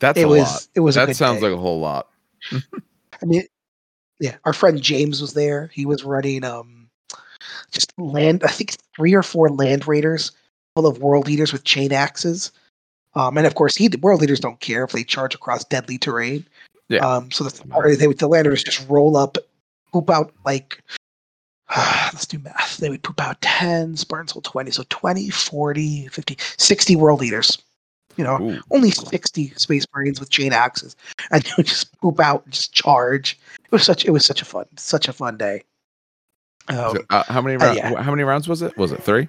that's 0.00 0.18
It 0.18 0.24
a 0.24 0.28
was 0.28 0.38
lot. 0.40 0.66
it 0.74 0.80
was 0.80 0.96
a 0.96 1.06
That 1.06 1.14
sounds 1.14 1.40
day. 1.40 1.50
like 1.50 1.56
a 1.56 1.60
whole 1.60 1.78
lot. 1.78 2.08
I 2.52 3.24
mean, 3.24 3.44
yeah, 4.18 4.38
our 4.44 4.52
friend 4.52 4.82
James 4.82 5.20
was 5.20 5.34
there. 5.34 5.70
He 5.72 5.86
was 5.86 6.02
running 6.02 6.42
um 6.42 6.85
just 7.70 7.92
land. 7.98 8.42
I 8.44 8.48
think 8.48 8.76
three 8.94 9.14
or 9.14 9.22
four 9.22 9.48
land 9.50 9.86
raiders 9.86 10.32
full 10.74 10.86
of 10.86 10.98
World 10.98 11.28
Eaters 11.28 11.52
with 11.52 11.64
chain 11.64 11.92
axes. 11.92 12.52
Um, 13.14 13.38
and 13.38 13.46
of 13.46 13.54
course, 13.54 13.74
he 13.74 13.88
World 14.00 14.22
Eaters 14.22 14.40
don't 14.40 14.60
care 14.60 14.84
if 14.84 14.92
they 14.92 15.04
charge 15.04 15.34
across 15.34 15.64
deadly 15.64 15.98
terrain. 15.98 16.46
Yeah. 16.88 16.98
Um, 17.06 17.30
so 17.30 17.44
the 17.44 17.62
or 17.74 17.96
they 17.96 18.06
would 18.06 18.18
the 18.18 18.28
land 18.28 18.46
raiders 18.46 18.62
just 18.62 18.88
roll 18.88 19.16
up, 19.16 19.38
poop 19.92 20.10
out 20.10 20.32
like 20.44 20.82
let's 21.76 22.26
do 22.26 22.38
math. 22.38 22.76
They 22.76 22.90
would 22.90 23.02
poop 23.02 23.20
out 23.20 23.40
10, 23.40 23.96
Spartans 23.96 24.32
hold 24.32 24.44
20. 24.44 24.70
So 24.70 24.84
20, 24.88 25.30
40, 25.30 26.08
50, 26.08 26.36
60 26.38 26.96
World 26.96 27.22
Eaters. 27.22 27.58
You 28.16 28.24
know, 28.24 28.40
Ooh. 28.40 28.60
only 28.70 28.90
60 28.90 29.50
space 29.56 29.86
marines 29.94 30.20
with 30.20 30.30
chain 30.30 30.52
axes 30.52 30.96
and 31.30 31.42
they 31.42 31.50
would 31.56 31.66
just 31.66 31.98
poop 32.00 32.18
out 32.20 32.44
and 32.44 32.54
just 32.54 32.72
charge 32.72 33.38
it 33.62 33.70
was 33.70 33.84
such 33.84 34.06
it 34.06 34.10
was 34.10 34.24
such 34.24 34.40
a 34.40 34.46
fun 34.46 34.64
such 34.76 35.06
a 35.06 35.12
fun 35.12 35.36
day 35.36 35.62
um, 36.68 36.96
So, 36.96 37.04
uh, 37.10 37.22
how 37.28 37.40
many 37.40 37.56
uh, 37.56 37.64
rounds? 37.66 37.76
yeah. 37.78 38.02
How 38.02 38.10
many 38.10 38.22
rounds 38.22 38.48
was 38.48 38.62
it? 38.62 38.76
Was 38.76 38.92
it 38.92 39.02
three? 39.02 39.28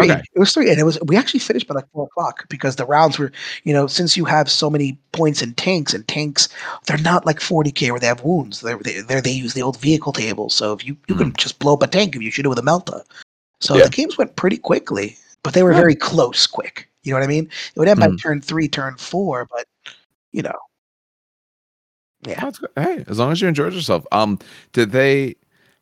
three. 0.00 0.10
okay. 0.10 0.22
it 0.34 0.38
was 0.40 0.52
three 0.52 0.68
and 0.70 0.78
it 0.80 0.82
was 0.82 0.98
we 1.06 1.16
actually 1.16 1.38
finished 1.38 1.68
by 1.68 1.74
like 1.76 1.88
four 1.92 2.06
o'clock 2.06 2.48
because 2.48 2.74
the 2.74 2.84
rounds 2.84 3.16
were 3.16 3.30
you 3.62 3.72
know 3.72 3.86
since 3.86 4.16
you 4.16 4.24
have 4.24 4.50
so 4.50 4.68
many 4.68 4.98
points 5.12 5.40
in 5.40 5.54
tanks 5.54 5.94
and 5.94 6.06
tanks 6.08 6.48
they're 6.86 6.98
not 6.98 7.24
like 7.24 7.38
40k 7.38 7.90
where 7.92 8.00
they 8.00 8.08
have 8.08 8.24
wounds 8.24 8.60
they're, 8.60 8.76
they 8.78 9.02
they 9.02 9.20
they 9.20 9.30
use 9.30 9.54
the 9.54 9.62
old 9.62 9.78
vehicle 9.78 10.12
table 10.12 10.50
so 10.50 10.72
if 10.72 10.84
you 10.84 10.96
you 11.06 11.14
can 11.14 11.32
just 11.34 11.60
blow 11.60 11.74
up 11.74 11.82
a 11.84 11.86
tank 11.86 12.16
if 12.16 12.22
you 12.22 12.32
shoot 12.32 12.44
it 12.44 12.48
with 12.48 12.58
a 12.58 12.62
melta 12.62 13.04
so 13.60 13.76
Yeah. 13.76 13.84
the 13.84 13.90
games 13.90 14.18
went 14.18 14.34
pretty 14.34 14.56
quickly 14.56 15.16
but 15.44 15.54
they 15.54 15.62
were 15.62 15.70
Good. 15.70 15.78
very 15.82 15.94
close 15.94 16.44
quick 16.48 16.88
you 17.04 17.12
know 17.12 17.20
what 17.20 17.24
i 17.24 17.28
mean 17.28 17.44
it 17.44 17.78
would 17.78 17.86
end 17.86 18.00
by 18.00 18.08
Mhm. 18.08 18.20
turn 18.20 18.40
three 18.40 18.66
turn 18.66 18.96
four 18.96 19.46
but 19.48 19.66
you 20.32 20.42
know 20.42 20.58
Yeah. 22.26 22.50
Oh. 22.50 22.82
Hey, 22.82 23.04
as 23.06 23.18
long 23.20 23.30
as 23.32 23.40
you 23.40 23.48
enjoyed 23.48 23.74
yourself. 23.74 24.06
Um, 24.10 24.38
did 24.72 24.90
they 24.92 25.36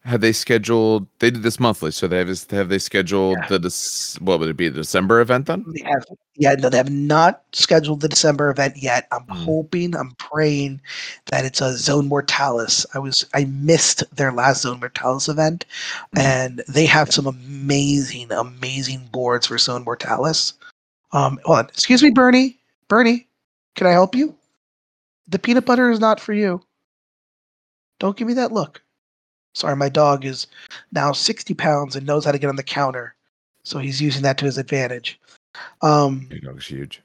have 0.04 0.20
they 0.20 0.32
scheduled? 0.32 1.06
They 1.20 1.30
did 1.30 1.42
this 1.42 1.60
monthly, 1.60 1.92
so 1.92 2.08
they 2.08 2.18
have 2.18 2.28
have 2.50 2.68
they 2.68 2.78
scheduled 2.78 3.38
Yeah. 3.38 3.58
the 3.58 4.16
what 4.20 4.40
would 4.40 4.48
it 4.48 4.56
be? 4.56 4.68
The 4.68 4.80
December 4.80 5.20
event 5.20 5.46
then? 5.46 5.64
They 5.68 5.84
have, 5.84 6.04
yeah, 6.34 6.54
no, 6.54 6.68
they 6.68 6.76
have 6.76 6.90
not 6.90 7.42
scheduled 7.52 8.00
the 8.00 8.08
December 8.08 8.50
event 8.50 8.76
yet. 8.76 9.06
I'm 9.12 9.24
Mm. 9.26 9.44
hoping, 9.44 9.94
I'm 9.94 10.12
praying 10.18 10.80
that 11.26 11.44
it's 11.44 11.60
a 11.60 11.76
Zone 11.76 12.08
Mortalis. 12.08 12.84
I 12.94 12.98
was, 12.98 13.24
I 13.32 13.44
missed 13.44 14.02
their 14.14 14.32
last 14.32 14.62
Zone 14.62 14.80
Mortalis 14.80 15.28
event, 15.28 15.64
Mhm. 16.16 16.20
and 16.20 16.64
they 16.68 16.86
have 16.86 17.12
some 17.12 17.26
amazing, 17.26 18.32
amazing 18.32 19.08
boards 19.12 19.46
for 19.46 19.58
Zone 19.58 19.84
Mortalis. 19.84 20.54
Um, 21.12 21.38
hold 21.44 21.58
on, 21.58 21.64
excuse 21.66 22.02
me, 22.02 22.10
Bernie. 22.10 22.58
Bernie, 22.88 23.28
can 23.76 23.86
I 23.86 23.92
help 23.92 24.14
you? 24.16 24.34
The 25.28 25.38
peanut 25.38 25.64
butter 25.64 25.90
is 25.90 26.00
not 26.00 26.18
for 26.18 26.32
you. 26.32 26.60
Don't 28.00 28.16
give 28.16 28.26
me 28.26 28.34
that 28.34 28.50
look. 28.52 28.82
Sorry, 29.54 29.76
my 29.76 29.88
dog 29.88 30.24
is 30.24 30.46
now 30.92 31.12
60 31.12 31.54
pounds 31.54 31.96
and 31.96 32.06
knows 32.06 32.24
how 32.24 32.32
to 32.32 32.38
get 32.38 32.48
on 32.48 32.56
the 32.56 32.62
counter. 32.62 33.14
So 33.64 33.78
he's 33.78 34.00
using 34.00 34.22
that 34.22 34.38
to 34.38 34.44
his 34.44 34.58
advantage. 34.58 35.20
Um, 35.82 36.26
Your 36.30 36.40
dog's 36.40 36.66
huge. 36.66 37.02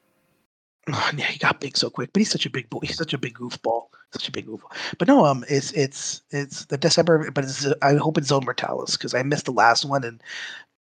Oh, 0.92 1.12
yeah, 1.18 1.26
he 1.26 1.40
got 1.40 1.60
big 1.60 1.78
so 1.78 1.90
quick, 1.90 2.12
but 2.14 2.22
he's 2.22 2.32
such 2.32 2.46
a 2.46 2.50
big 2.50 2.70
boy. 2.70 2.80
He's 2.84 2.98
such 2.98 3.14
a 3.14 3.18
big 3.18 3.36
goofball. 3.36 3.88
Such 4.14 4.30
a 4.30 4.32
big 4.32 4.48
goofball. 4.48 4.72
But 4.98 5.08
no, 5.08 5.26
um, 5.26 5.44
it's 5.50 5.72
it's 5.74 6.22
it's 6.32 6.66
the 6.66 6.78
December, 6.78 7.30
but 7.32 7.44
it's 7.44 7.68
I 7.82 7.96
hope 7.96 8.18
it's 8.18 8.30
Zone 8.30 8.46
Mortalis 8.46 8.96
because 8.96 9.14
I 9.14 9.22
missed 9.24 9.46
the 9.46 9.52
last 9.52 9.84
one, 9.84 10.04
and 10.04 10.22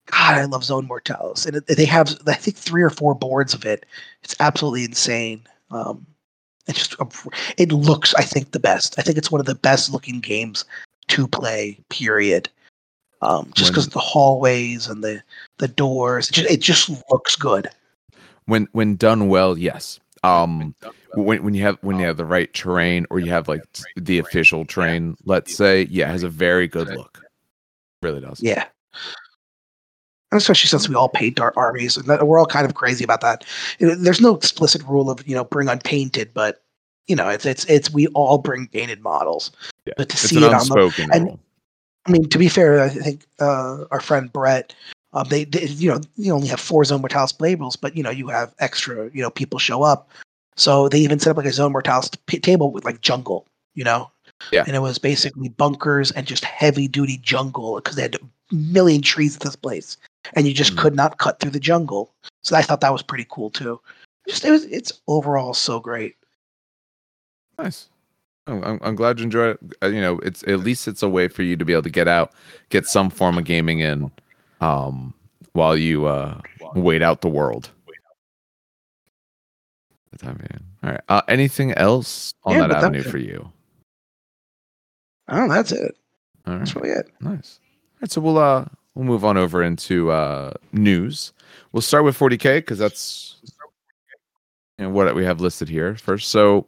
God, 0.07 0.35
I 0.35 0.45
love 0.45 0.65
Zone 0.65 0.87
Mortalis, 0.87 1.47
and 1.47 1.57
it, 1.57 1.67
they 1.69 1.85
have 1.85 2.19
I 2.27 2.35
think 2.35 2.57
three 2.57 2.83
or 2.83 2.91
four 2.91 3.15
boards 3.15 3.55
of 3.55 3.65
it. 3.65 3.87
It's 4.25 4.35
absolutely 4.41 4.85
insane. 4.85 5.45
Um, 5.71 6.07
it 6.67 6.75
just 6.75 6.97
it 7.57 7.71
looks 7.71 8.15
I 8.15 8.23
think 8.23 8.51
the 8.51 8.61
best. 8.61 8.99
I 8.99 9.03
think 9.03 9.17
it's 9.17 9.31
one 9.31 9.41
of 9.41 9.47
the 9.47 9.55
best 9.55 9.93
looking 9.93 10.21
games 10.21 10.65
to 11.09 11.29
play. 11.29 11.79
Period. 11.89 12.49
Um, 13.23 13.51
just 13.55 13.71
because 13.71 13.89
the 13.89 14.01
hallways 14.01 14.87
and 14.87 15.03
the 15.03 15.23
the 15.59 15.69
doors, 15.69 16.29
it 16.29 16.33
just, 16.33 16.51
it 16.51 16.61
just 16.61 17.03
looks 17.11 17.37
good. 17.37 17.69
When 18.47 18.69
when 18.73 18.97
done 18.97 19.29
well, 19.29 19.57
yes. 19.57 19.99
Um, 20.23 20.75
when 21.15 21.43
when 21.43 21.55
you 21.55 21.63
have 21.63 21.79
when 21.81 21.99
you 21.99 22.05
have 22.07 22.17
the 22.17 22.25
right 22.25 22.53
terrain 22.53 23.07
or 23.11 23.19
you 23.21 23.31
have 23.31 23.49
like 23.49 23.63
the 23.97 24.19
official 24.19 24.65
terrain, 24.65 25.17
let's 25.25 25.55
say, 25.55 25.87
yeah, 25.91 26.09
it 26.09 26.13
has 26.13 26.23
a 26.23 26.29
very 26.29 26.69
good 26.69 26.89
look. 26.89 27.23
Really 28.03 28.21
does. 28.21 28.43
Yeah. 28.43 28.65
And 30.31 30.41
especially 30.41 30.69
since 30.69 30.89
we 30.89 30.95
all 30.95 31.09
paint 31.09 31.41
our 31.41 31.53
armies, 31.57 31.97
and 31.97 32.07
we're 32.27 32.39
all 32.39 32.47
kind 32.47 32.67
of 32.67 32.75
crazy 32.75 33.05
about 33.05 33.21
that. 33.21 33.45
There's 33.79 34.21
no 34.21 34.35
explicit 34.35 34.83
rule 34.83 35.09
of 35.09 35.27
you 35.27 35.35
know 35.35 35.45
bring 35.45 35.69
unpainted, 35.69 36.35
but 36.35 36.63
you 37.07 37.17
know 37.17 37.29
it's 37.29 37.47
it's 37.47 37.65
it's 37.67 37.91
we 37.91 38.09
all 38.09 38.39
bring 38.39 38.67
painted 38.69 39.01
models. 39.01 39.51
Yeah. 39.87 39.95
But 39.97 40.09
to 40.11 40.15
It's 40.15 40.23
see 40.29 40.37
an 40.39 40.45
it 40.45 40.47
on 40.47 40.53
the, 40.53 40.57
unspoken 40.59 41.11
and- 41.13 41.39
I 42.07 42.11
mean, 42.11 42.29
to 42.29 42.39
be 42.39 42.49
fair, 42.49 42.83
I 42.83 42.91
think 42.91 43.25
uh, 43.41 43.85
our 43.91 44.01
friend 44.01 44.31
Brett, 44.31 44.75
um, 45.15 45.27
they, 45.31 45.45
they 45.45 45.65
you 45.65 45.91
know 45.91 46.01
you 46.17 46.35
only 46.35 46.49
have 46.49 46.61
four 46.61 46.85
zone 46.85 47.01
mortalis 47.01 47.33
labels, 47.41 47.77
but 47.77 47.97
you 47.97 48.03
know 48.03 48.11
you 48.11 48.29
have 48.29 48.55
extra 48.59 49.11
you 49.15 49.23
know 49.23 49.31
people 49.31 49.59
show 49.59 49.83
up, 49.83 50.11
so 50.55 50.87
they 50.91 50.99
even 50.99 51.19
set 51.19 51.31
up 51.31 51.39
like 51.39 51.47
a 51.47 51.53
zone 51.53 51.73
mortalis 51.73 52.11
p- 52.27 52.39
table 52.39 52.71
with 52.73 52.85
like 52.85 53.01
jungle, 53.01 53.47
you 53.75 53.85
know, 53.85 54.11
Yeah. 54.53 54.65
and 54.67 54.77
it 54.77 54.81
was 54.81 54.99
basically 54.99 55.49
bunkers 55.49 56.11
and 56.11 56.27
just 56.27 56.45
heavy 56.45 56.89
duty 56.89 57.17
jungle 57.23 57.77
because 57.77 57.97
they 57.97 58.03
had 58.03 58.17
a 58.17 58.55
million 58.55 59.01
trees 59.01 59.37
at 59.37 59.41
this 59.43 59.57
place, 59.57 59.97
and 60.35 60.47
you 60.47 60.53
just 60.53 60.75
Mhm. 60.75 60.79
could 60.81 60.95
not 60.97 61.17
cut 61.17 61.41
through 61.41 61.53
the 61.53 61.61
jungle. 61.61 62.13
So 62.43 62.55
I 62.55 62.61
thought 62.61 62.83
that 62.83 62.93
was 62.93 63.03
pretty 63.03 63.27
cool 63.31 63.49
too. 63.49 63.81
Just 64.29 64.45
it 64.45 64.51
was 64.51 64.65
it's 64.67 64.93
overall 65.09 65.55
so 65.55 65.81
great. 65.81 66.17
Nice. 67.59 67.89
I'm, 68.47 68.63
I'm, 68.63 68.79
I'm 68.83 68.95
glad 68.95 69.19
you 69.19 69.25
enjoy 69.25 69.51
it. 69.51 69.61
Uh, 69.83 69.87
you 69.87 70.01
know, 70.01 70.19
it's 70.19 70.43
at 70.45 70.61
least 70.61 70.87
it's 70.87 71.03
a 71.03 71.09
way 71.09 71.29
for 71.29 71.43
you 71.43 71.57
to 71.57 71.65
be 71.65 71.73
able 71.73 71.83
to 71.83 71.91
get 71.91 72.09
out, 72.09 72.33
get 72.69 72.87
some 72.87 73.11
form 73.11 73.39
of 73.39 73.45
gaming 73.45 73.81
in, 73.81 74.11
um, 74.61 75.15
while 75.53 75.77
you 75.77 76.07
uh 76.07 76.41
wait 76.75 77.03
out 77.03 77.21
the 77.21 77.29
world. 77.29 77.71
The 80.11 80.19
time 80.19 80.37
being. 80.37 80.65
All 80.83 80.91
right. 80.91 81.01
Uh, 81.09 81.23
anything 81.29 81.73
else 81.73 82.35
on 82.45 82.57
Yeah, 82.57 82.67
that 82.67 82.85
avenue 82.85 83.03
for 83.03 83.19
you? 83.19 83.51
Oh, 85.29 85.49
that's 85.49 85.73
it. 85.73 85.97
All 86.47 86.53
right. 86.53 86.59
That's 86.59 86.77
really 86.77 86.91
it. 86.91 87.11
Nice. 87.21 87.61
All 87.63 87.99
right. 88.03 88.11
So 88.11 88.21
we'll 88.21 88.39
uh 88.39 88.67
we'll 88.95 89.07
move 89.07 89.25
on 89.25 89.37
over 89.37 89.63
into 89.63 90.11
uh 90.11 90.53
news. 90.73 91.33
We'll 91.73 91.81
start 91.81 92.05
with 92.05 92.19
40k 92.19 92.59
because 92.59 92.79
that's 92.79 93.37
you 94.79 94.85
know, 94.85 94.91
what 94.91 95.15
we 95.15 95.25
have 95.25 95.41
listed 95.41 95.69
here 95.69 95.97
first. 95.97 96.29
So 96.29 96.67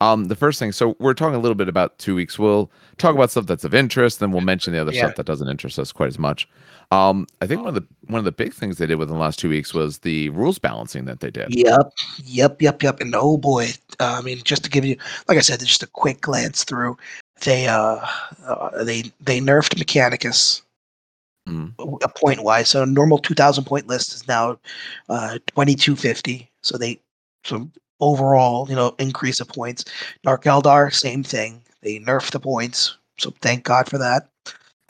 um 0.00 0.26
the 0.26 0.36
first 0.36 0.58
thing, 0.58 0.72
so 0.72 0.96
we're 0.98 1.14
talking 1.14 1.34
a 1.34 1.38
little 1.40 1.54
bit 1.54 1.68
about 1.68 1.98
two 1.98 2.14
weeks. 2.14 2.38
We'll 2.38 2.70
talk 2.98 3.14
about 3.14 3.30
stuff 3.30 3.46
that's 3.46 3.64
of 3.64 3.74
interest, 3.74 4.20
then 4.20 4.30
we'll 4.32 4.40
mention 4.42 4.72
the 4.72 4.80
other 4.80 4.92
Yeah. 4.92 5.06
stuff 5.06 5.16
that 5.16 5.26
doesn't 5.26 5.48
interest 5.48 5.78
us 5.78 5.92
quite 5.92 6.08
as 6.08 6.18
much. 6.18 6.48
Um 6.90 7.26
I 7.42 7.46
think 7.46 7.60
one 7.60 7.68
of 7.68 7.74
the 7.74 7.86
one 8.06 8.18
of 8.18 8.24
the 8.24 8.32
big 8.32 8.54
things 8.54 8.78
they 8.78 8.86
did 8.86 8.96
within 8.96 9.14
the 9.14 9.20
last 9.20 9.38
two 9.38 9.48
weeks 9.48 9.74
was 9.74 9.98
the 9.98 10.30
rules 10.30 10.58
balancing 10.58 11.04
that 11.06 11.20
they 11.20 11.30
did. 11.30 11.54
Yep, 11.54 11.92
yep, 12.24 12.62
yep, 12.62 12.82
yep. 12.82 13.00
And 13.00 13.14
oh 13.14 13.36
boy, 13.36 13.68
uh, 14.00 14.16
I 14.18 14.22
mean, 14.22 14.40
just 14.44 14.64
to 14.64 14.70
give 14.70 14.84
you, 14.84 14.96
like 15.28 15.36
I 15.36 15.42
said, 15.42 15.60
just 15.60 15.82
a 15.82 15.86
quick 15.86 16.20
glance 16.20 16.64
through, 16.64 16.96
they 17.44 17.66
uh, 17.68 17.98
uh 18.46 18.84
they 18.84 19.02
they 19.20 19.40
nerfed 19.40 19.74
Mechanicus 19.78 20.62
Mhm. 21.48 21.72
a 22.02 22.08
point 22.08 22.42
wise. 22.44 22.68
So 22.68 22.82
a 22.82 22.86
normal 22.86 23.18
two 23.18 23.34
thousand 23.34 23.64
point 23.64 23.86
list 23.86 24.14
is 24.14 24.28
now 24.28 24.58
uh 25.08 25.38
twenty 25.46 25.74
two 25.74 25.96
fifty. 25.96 26.50
So 26.62 26.76
they 26.78 27.00
so 27.44 27.68
overall, 28.00 28.68
you 28.68 28.76
know, 28.76 28.94
increase 28.98 29.40
of 29.40 29.48
points. 29.48 29.84
Dark 30.22 30.44
Eldar, 30.44 30.92
same 30.92 31.22
thing. 31.22 31.62
They 31.82 31.98
nerfed 32.00 32.32
the 32.32 32.40
points. 32.40 32.96
So 33.18 33.32
thank 33.40 33.64
God 33.64 33.88
for 33.88 33.98
that. 33.98 34.28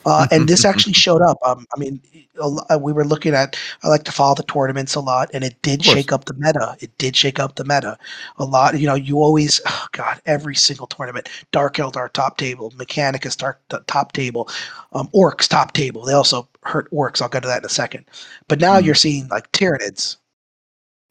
Uh, 0.05 0.25
and 0.31 0.47
this 0.47 0.63
actually 0.63 0.93
showed 0.93 1.21
up. 1.21 1.37
Um, 1.45 1.65
I 1.75 1.79
mean, 1.79 2.01
uh, 2.41 2.79
we 2.81 2.93
were 2.93 3.03
looking 3.03 3.33
at. 3.33 3.57
I 3.83 3.89
like 3.89 4.03
to 4.05 4.13
follow 4.13 4.33
the 4.33 4.43
tournaments 4.43 4.95
a 4.95 5.01
lot, 5.01 5.29
and 5.33 5.43
it 5.43 5.61
did 5.61 5.83
shake 5.83 6.13
up 6.13 6.23
the 6.23 6.33
meta. 6.35 6.77
It 6.79 6.97
did 6.97 7.17
shake 7.17 7.37
up 7.37 7.55
the 7.55 7.65
meta 7.65 7.97
a 8.37 8.45
lot. 8.45 8.79
You 8.79 8.87
know, 8.87 8.95
you 8.95 9.17
always, 9.17 9.59
oh 9.67 9.87
God, 9.91 10.21
every 10.25 10.55
single 10.55 10.87
tournament, 10.87 11.27
Dark 11.51 11.75
Eldar 11.75 12.11
top 12.13 12.37
table, 12.37 12.71
Mechanicus 12.77 13.35
dark 13.35 13.59
top 13.87 14.13
table, 14.13 14.47
um, 14.93 15.09
Orcs 15.13 15.49
top 15.49 15.73
table. 15.73 16.05
They 16.05 16.13
also 16.13 16.47
hurt 16.63 16.89
Orcs. 16.91 17.21
I'll 17.21 17.27
get 17.29 17.41
to 17.41 17.47
that 17.49 17.59
in 17.59 17.65
a 17.65 17.69
second. 17.69 18.05
But 18.47 18.61
now 18.61 18.79
Mhm. 18.79 18.85
you're 18.85 18.95
seeing 18.95 19.27
like 19.27 19.51
Tyranids. 19.51 20.15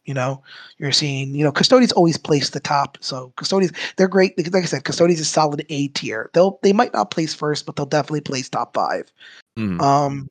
You 0.09 0.15
know, 0.15 0.43
you're 0.79 0.91
seeing, 0.91 1.35
you 1.35 1.45
know, 1.45 1.53
Custodians 1.53 1.93
always 1.93 2.17
place 2.17 2.49
the 2.49 2.61
top. 2.61 2.97
So 3.03 3.31
Custodians, 3.37 3.75
they're 3.99 4.09
great. 4.09 4.39
Like 4.39 4.65
I 4.65 4.67
said, 4.67 4.85
Custodians 4.85 5.21
is 5.21 5.29
solid 5.29 5.67
A 5.69 5.89
tier. 5.89 6.31
They'll 6.33 6.59
they 6.63 6.73
might 6.73 6.95
not 6.95 7.11
place 7.11 7.35
first, 7.35 7.67
but 7.67 7.77
they'll 7.77 7.85
definitely 7.85 8.23
place 8.23 8.49
top 8.49 8.73
five. 8.73 9.13
Mhm. 9.59 9.79
Um, 9.83 10.31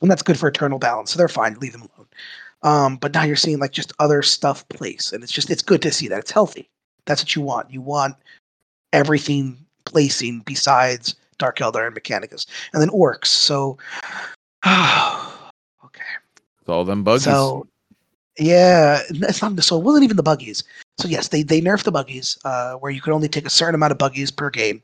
and 0.00 0.08
that's 0.08 0.22
good 0.22 0.38
for 0.38 0.46
eternal 0.46 0.78
balance. 0.78 1.10
So 1.10 1.18
they're 1.18 1.26
fine. 1.26 1.54
Leave 1.54 1.72
them 1.72 1.88
alone. 1.96 2.06
Um, 2.62 2.96
but 2.96 3.12
now 3.12 3.24
you're 3.24 3.34
seeing 3.34 3.58
like 3.58 3.72
just 3.72 3.92
other 3.98 4.22
stuff 4.22 4.66
place, 4.68 5.12
and 5.12 5.24
it's 5.24 5.32
just 5.32 5.50
it's 5.50 5.62
good 5.62 5.82
to 5.82 5.90
see 5.90 6.06
that 6.06 6.20
it's 6.20 6.30
healthy. 6.30 6.70
That's 7.04 7.20
what 7.20 7.34
you 7.34 7.42
want. 7.42 7.72
You 7.72 7.80
want 7.80 8.14
everything 8.92 9.58
placing 9.86 10.42
besides 10.46 11.16
Dark 11.38 11.58
Eldar 11.58 11.84
and 11.84 11.96
Mechanicus, 11.96 12.46
and 12.72 12.80
then 12.80 12.90
orcs. 12.90 13.26
So, 13.26 13.76
oh, 14.64 15.50
okay. 15.84 16.04
It's 16.60 16.68
all 16.68 16.84
them 16.84 17.02
bugs. 17.02 17.24
So, 17.24 17.66
yeah, 18.38 19.00
it's 19.10 19.42
not. 19.42 19.62
So 19.62 19.78
it 19.78 19.84
wasn't 19.84 20.04
even 20.04 20.16
the 20.16 20.22
buggies. 20.22 20.64
So 20.98 21.08
yes, 21.08 21.28
they 21.28 21.42
they 21.42 21.60
nerfed 21.60 21.84
the 21.84 21.92
buggies, 21.92 22.38
uh, 22.44 22.74
where 22.74 22.90
you 22.90 23.00
could 23.00 23.12
only 23.12 23.28
take 23.28 23.46
a 23.46 23.50
certain 23.50 23.74
amount 23.74 23.92
of 23.92 23.98
buggies 23.98 24.30
per 24.30 24.50
game. 24.50 24.82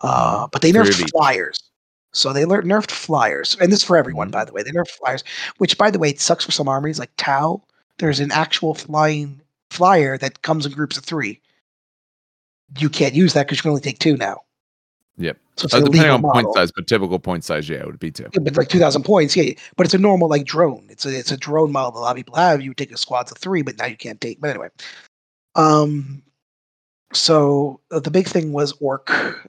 Uh, 0.00 0.46
but 0.52 0.62
they 0.62 0.72
nerfed 0.72 1.00
each. 1.00 1.10
flyers. 1.10 1.70
So 2.12 2.32
they 2.32 2.44
nerfed 2.44 2.90
flyers, 2.90 3.56
and 3.60 3.70
this 3.70 3.80
is 3.80 3.84
for 3.84 3.96
everyone, 3.96 4.30
by 4.30 4.44
the 4.44 4.52
way. 4.52 4.62
They 4.62 4.70
nerfed 4.70 4.90
flyers, 4.90 5.22
which, 5.58 5.76
by 5.76 5.90
the 5.90 5.98
way, 5.98 6.10
it 6.10 6.20
sucks 6.20 6.44
for 6.44 6.52
some 6.52 6.68
armies 6.68 6.98
like 6.98 7.10
Tau. 7.16 7.62
There's 7.98 8.20
an 8.20 8.32
actual 8.32 8.74
flying 8.74 9.40
flyer 9.70 10.16
that 10.18 10.42
comes 10.42 10.64
in 10.64 10.72
groups 10.72 10.96
of 10.96 11.04
three. 11.04 11.40
You 12.78 12.88
can't 12.88 13.14
use 13.14 13.34
that 13.34 13.46
because 13.46 13.58
you 13.58 13.62
can 13.62 13.70
only 13.70 13.82
take 13.82 13.98
two 13.98 14.16
now. 14.16 14.42
Yep. 15.18 15.38
So 15.56 15.64
it's 15.64 15.74
Uh, 15.74 15.80
depending 15.80 16.10
on 16.10 16.22
point 16.22 16.52
size, 16.54 16.70
but 16.70 16.86
typical 16.86 17.18
point 17.18 17.42
size, 17.42 17.68
yeah, 17.68 17.78
it 17.78 17.86
would 17.86 17.98
be 17.98 18.10
two. 18.10 18.28
Yeah, 18.32 18.40
but 18.42 18.56
like 18.56 18.68
two 18.68 18.78
thousand 18.78 19.04
points, 19.04 19.34
yeah. 19.34 19.52
But 19.76 19.86
it's 19.86 19.94
a 19.94 19.98
normal 19.98 20.28
like 20.28 20.44
drone. 20.44 20.86
It's 20.90 21.06
a 21.06 21.18
it's 21.18 21.32
a 21.32 21.36
drone 21.36 21.72
model 21.72 21.92
that 21.92 21.98
a 21.98 22.00
lot 22.00 22.10
of 22.10 22.16
people 22.16 22.34
have. 22.34 22.60
You 22.60 22.70
would 22.70 22.76
take 22.76 22.92
a 22.92 22.98
squad 22.98 23.30
of 23.32 23.38
three, 23.38 23.62
but 23.62 23.78
now 23.78 23.86
you 23.86 23.96
can't 23.96 24.20
take. 24.20 24.38
But 24.40 24.50
anyway, 24.50 24.68
um, 25.54 26.22
so 27.12 27.80
uh, 27.90 28.00
the 28.00 28.10
big 28.10 28.26
thing 28.26 28.52
was 28.52 28.72
orc. 28.80 29.06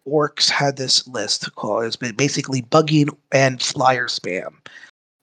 Orcs 0.08 0.50
had 0.50 0.78
this 0.78 1.06
list 1.08 1.54
called 1.56 1.84
it's 1.84 1.98
basically 1.98 2.62
bugging 2.62 3.10
and 3.34 3.62
flyer 3.62 4.08
spam, 4.08 4.54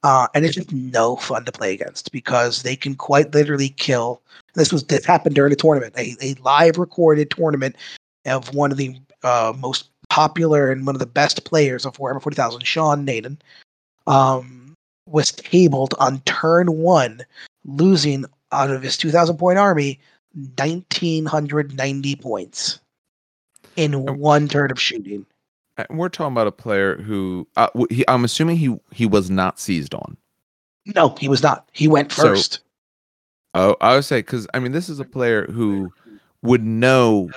uh, 0.03 0.27
and 0.35 0.45
it's 0.45 0.55
just 0.55 0.71
no 0.71 1.17
fun 1.17 1.47
to 1.47 1.53
play 1.53 1.73
against 1.73 2.13
because 2.13 2.63
they 2.63 2.77
can 2.77 2.95
quite 2.95 3.33
literally 3.33 3.71
kill. 3.71 4.21
This 4.55 4.71
was 4.71 4.85
this 4.85 5.07
happened 5.07 5.35
during 5.35 5.53
a 5.53 5.57
tournament, 5.57 5.95
a, 5.97 6.15
a 6.21 6.35
live 6.43 6.77
recorded 6.77 7.31
tournament 7.31 7.77
of 8.27 8.55
one 8.55 8.71
of 8.71 8.77
the 8.77 8.99
uh, 9.23 9.55
most 9.59 9.89
popular 10.15 10.71
and 10.71 10.87
one 10.87 10.95
of 10.95 11.01
the 11.01 11.07
best 11.07 11.45
players 11.45 11.85
of 11.85 11.97
Warhammer 11.99 12.23
40,000, 12.23 12.65
Sean 12.65 13.05
Nayden, 13.05 13.37
um, 14.07 14.75
was 15.09 15.27
tabled 15.27 15.93
on 15.99 16.21
turn 16.21 16.69
one, 16.79 17.21
losing 17.65 18.25
out 18.53 18.71
of 18.71 18.81
his 18.81 18.97
2,000 18.97 19.37
point 19.39 19.59
army 19.59 19.99
1,990 20.57 22.17
points 22.17 22.79
in 23.75 23.93
one 24.21 24.47
turn 24.47 24.71
of 24.71 24.81
shooting. 24.81 25.27
Uh, 25.79 25.85
We're 25.91 26.09
talking 26.09 26.33
about 26.33 26.47
a 26.47 26.53
player 26.53 26.97
who 27.03 27.49
uh, 27.57 27.69
he, 27.91 28.05
I'm 28.07 28.25
assuming 28.25 28.57
he 28.57 28.79
he 28.93 29.07
was 29.07 29.31
not 29.31 29.59
seized 29.59 29.95
on. 29.95 30.17
No, 30.95 31.17
he 31.19 31.29
was 31.29 31.43
not. 31.43 31.69
He 31.73 31.89
went 31.89 32.13
So- 32.13 32.23
first. 32.23 32.61
Oh, 33.55 33.77
I 33.81 33.95
would 33.97 34.05
say 34.05 34.19
because 34.19 34.47
I 34.55 34.61
mean 34.61 34.71
this 34.71 34.89
is 34.89 35.01
a 35.01 35.05
player 35.05 35.47
who 35.51 35.93
would 36.43 36.63
know 36.63 37.31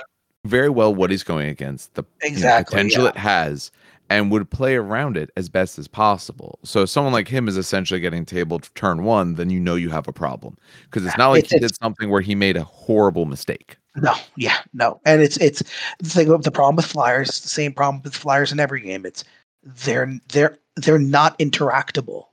very 0.48 0.68
well 0.70 0.94
what 0.94 1.10
he's 1.10 1.22
going 1.22 1.48
against, 1.48 1.94
the 1.94 2.04
you 2.22 2.38
know, 2.38 2.62
potential 2.64 3.04
yeah. 3.04 3.10
it 3.10 3.16
has, 3.16 3.70
and 4.10 4.30
would 4.30 4.50
play 4.50 4.76
around 4.76 5.16
it 5.16 5.30
as 5.36 5.48
best 5.48 5.78
as 5.78 5.86
possible. 5.86 6.58
So 6.64 6.82
if 6.82 6.90
someone 6.90 7.12
like 7.12 7.28
him 7.28 7.48
is 7.48 7.56
essentially 7.56 8.00
getting 8.00 8.24
tabled 8.24 8.70
turn 8.74 9.04
one, 9.04 9.34
then 9.34 9.50
you 9.50 9.60
know 9.60 9.74
you 9.74 9.90
have 9.90 10.08
a 10.08 10.12
problem 10.12 10.56
because 10.84 11.04
it's 11.04 11.18
not 11.18 11.28
like 11.28 11.44
It's- 11.44 11.52
he 11.52 11.58
did 11.58 11.76
something 11.76 12.10
where 12.10 12.20
he 12.20 12.34
made 12.34 12.56
a 12.56 12.64
horrible 12.64 13.26
mistake. 13.26 13.76
No, 13.96 14.14
yeah, 14.36 14.58
no, 14.72 15.00
and 15.04 15.22
it's 15.22 15.36
it's 15.38 15.62
the 15.98 16.08
thing 16.08 16.30
of 16.30 16.44
the 16.44 16.52
problem 16.52 16.76
with 16.76 16.86
flyers. 16.86 17.28
It's 17.30 17.40
the 17.40 17.48
same 17.48 17.72
problem 17.72 18.00
with 18.02 18.14
flyers 18.14 18.52
in 18.52 18.60
every 18.60 18.80
game. 18.80 19.04
It's 19.04 19.24
they're 19.64 20.18
they're 20.28 20.56
they're 20.76 20.98
not 21.00 21.38
interactable. 21.38 22.26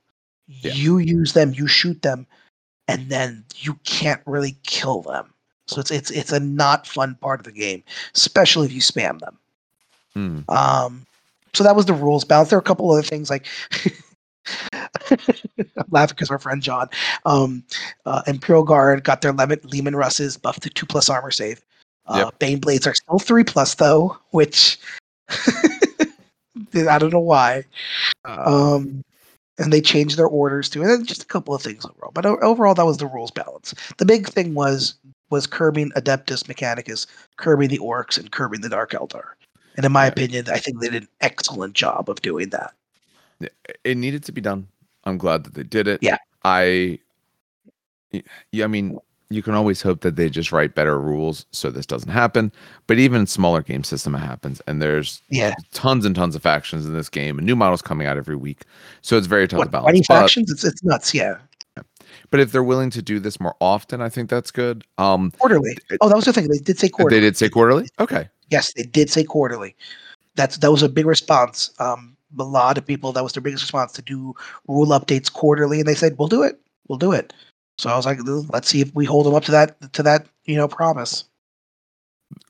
Yeah. 0.46 0.72
You 0.72 0.98
use 0.98 1.32
them, 1.32 1.52
you 1.52 1.66
shoot 1.66 2.02
them, 2.02 2.26
and 2.86 3.08
then 3.08 3.44
you 3.56 3.74
can't 3.84 4.22
really 4.26 4.56
kill 4.62 5.02
them. 5.02 5.32
So 5.68 5.80
it's 5.80 5.90
it's 5.90 6.10
it's 6.10 6.32
a 6.32 6.40
not 6.40 6.86
fun 6.86 7.16
part 7.20 7.40
of 7.40 7.44
the 7.44 7.52
game, 7.52 7.82
especially 8.14 8.66
if 8.66 8.72
you 8.72 8.80
spam 8.80 9.18
them. 9.18 9.38
Hmm. 10.14 10.40
Um, 10.48 11.06
so 11.54 11.64
that 11.64 11.76
was 11.76 11.86
the 11.86 11.94
rules 11.94 12.24
balance. 12.24 12.50
There 12.50 12.58
are 12.58 12.60
a 12.60 12.64
couple 12.64 12.90
other 12.90 13.02
things 13.02 13.30
like 13.30 13.46
I'm 15.10 15.86
laughing 15.90 16.14
because 16.14 16.30
my 16.30 16.38
friend 16.38 16.62
John, 16.62 16.88
um, 17.24 17.64
uh, 18.04 18.22
Imperial 18.26 18.64
Guard 18.64 19.04
got 19.04 19.22
their 19.22 19.32
Lemon, 19.32 19.60
Leman 19.64 19.96
Russes 19.96 20.36
buffed 20.36 20.62
to 20.62 20.70
two 20.70 20.86
plus 20.86 21.08
armor 21.08 21.30
save. 21.30 21.60
Uh, 22.06 22.30
Baneblades 22.38 22.86
are 22.86 22.94
still 22.94 23.18
three 23.18 23.42
plus 23.42 23.74
though, 23.74 24.16
which 24.30 24.78
I 25.28 26.98
don't 26.98 27.12
know 27.12 27.18
why. 27.18 27.64
Um, 28.24 29.02
and 29.58 29.72
they 29.72 29.80
changed 29.80 30.16
their 30.16 30.28
orders 30.28 30.68
too, 30.68 30.82
and 30.82 30.90
then 30.90 31.04
just 31.04 31.22
a 31.22 31.26
couple 31.26 31.54
of 31.54 31.62
things 31.62 31.84
overall. 31.84 32.12
But 32.12 32.26
overall, 32.26 32.74
that 32.74 32.86
was 32.86 32.98
the 32.98 33.06
rules 33.06 33.30
balance. 33.30 33.74
The 33.96 34.04
big 34.04 34.28
thing 34.28 34.54
was 34.54 34.94
was 35.30 35.46
curbing 35.46 35.90
Adeptus 35.92 36.44
Mechanicus, 36.44 37.06
curbing 37.36 37.68
the 37.68 37.78
orcs, 37.78 38.18
and 38.18 38.30
curbing 38.30 38.60
the 38.60 38.68
Dark 38.68 38.92
Eldar. 38.92 39.24
And 39.76 39.84
in 39.84 39.92
my 39.92 40.06
opinion, 40.06 40.46
I 40.48 40.58
think 40.58 40.80
they 40.80 40.88
did 40.88 41.02
an 41.02 41.08
excellent 41.20 41.74
job 41.74 42.08
of 42.08 42.22
doing 42.22 42.50
that. 42.50 42.72
it 43.84 43.96
needed 43.96 44.24
to 44.24 44.32
be 44.32 44.40
done. 44.40 44.68
I'm 45.04 45.18
glad 45.18 45.44
that 45.44 45.54
they 45.54 45.62
did 45.62 45.86
it. 45.86 46.02
Yeah. 46.02 46.16
I 46.44 46.98
yeah, 48.52 48.64
I 48.64 48.68
mean, 48.68 48.98
you 49.28 49.42
can 49.42 49.54
always 49.54 49.82
hope 49.82 50.00
that 50.00 50.16
they 50.16 50.30
just 50.30 50.52
write 50.52 50.74
better 50.74 50.98
rules 50.98 51.44
so 51.50 51.70
this 51.70 51.84
doesn't 51.84 52.10
happen. 52.10 52.52
But 52.86 52.98
even 52.98 53.26
smaller 53.26 53.62
game 53.62 53.84
system 53.84 54.14
happens 54.14 54.62
and 54.66 54.80
there's 54.80 55.20
Yeah, 55.28 55.54
tons 55.72 56.04
and 56.06 56.14
tons 56.14 56.36
of 56.36 56.42
factions 56.42 56.86
in 56.86 56.94
this 56.94 57.08
game 57.08 57.38
and 57.38 57.46
new 57.46 57.56
models 57.56 57.82
coming 57.82 58.06
out 58.06 58.16
every 58.16 58.36
week. 58.36 58.64
So 59.02 59.18
it's 59.18 59.26
very 59.26 59.46
tough 59.48 59.58
what 59.58 59.64
to 59.64 59.70
balance. 59.70 59.84
twenty 59.84 60.02
factions? 60.04 60.50
It's 60.50 60.64
it's 60.64 60.82
nuts. 60.82 61.12
Yeah, 61.12 61.38
but 62.30 62.40
if 62.40 62.52
they're 62.52 62.62
willing 62.62 62.90
to 62.90 63.02
do 63.02 63.18
this 63.20 63.38
more 63.40 63.54
often, 63.60 64.00
I 64.00 64.08
think 64.08 64.30
that's 64.30 64.50
good. 64.50 64.84
Um 64.98 65.30
quarterly. 65.38 65.76
Oh, 66.00 66.08
that 66.08 66.16
was 66.16 66.24
the 66.24 66.32
thing. 66.32 66.48
They 66.48 66.58
did 66.58 66.78
say 66.78 66.88
quarterly. 66.88 67.20
they 67.20 67.26
did 67.26 67.36
say 67.36 67.48
quarterly? 67.48 67.88
Okay. 67.98 68.28
Yes, 68.50 68.72
they 68.74 68.82
did 68.84 69.10
say 69.10 69.24
quarterly. 69.24 69.74
That's 70.34 70.58
that 70.58 70.70
was 70.70 70.82
a 70.82 70.88
big 70.88 71.06
response. 71.06 71.70
Um, 71.78 72.16
a 72.38 72.44
lot 72.44 72.76
of 72.76 72.84
people 72.86 73.12
that 73.12 73.22
was 73.22 73.32
their 73.32 73.40
biggest 73.42 73.62
response 73.64 73.92
to 73.92 74.02
do 74.02 74.34
rule 74.68 74.86
updates 74.88 75.32
quarterly, 75.32 75.78
and 75.80 75.88
they 75.88 75.94
said 75.94 76.16
we'll 76.18 76.28
do 76.28 76.42
it. 76.42 76.60
We'll 76.88 76.98
do 76.98 77.12
it. 77.12 77.32
So 77.78 77.90
I 77.90 77.96
was 77.96 78.06
like, 78.06 78.18
let's 78.24 78.68
see 78.68 78.80
if 78.80 78.94
we 78.94 79.04
hold 79.04 79.26
them 79.26 79.34
up 79.34 79.44
to 79.44 79.50
that 79.52 79.92
to 79.94 80.02
that 80.02 80.26
you 80.44 80.56
know 80.56 80.68
promise. 80.68 81.24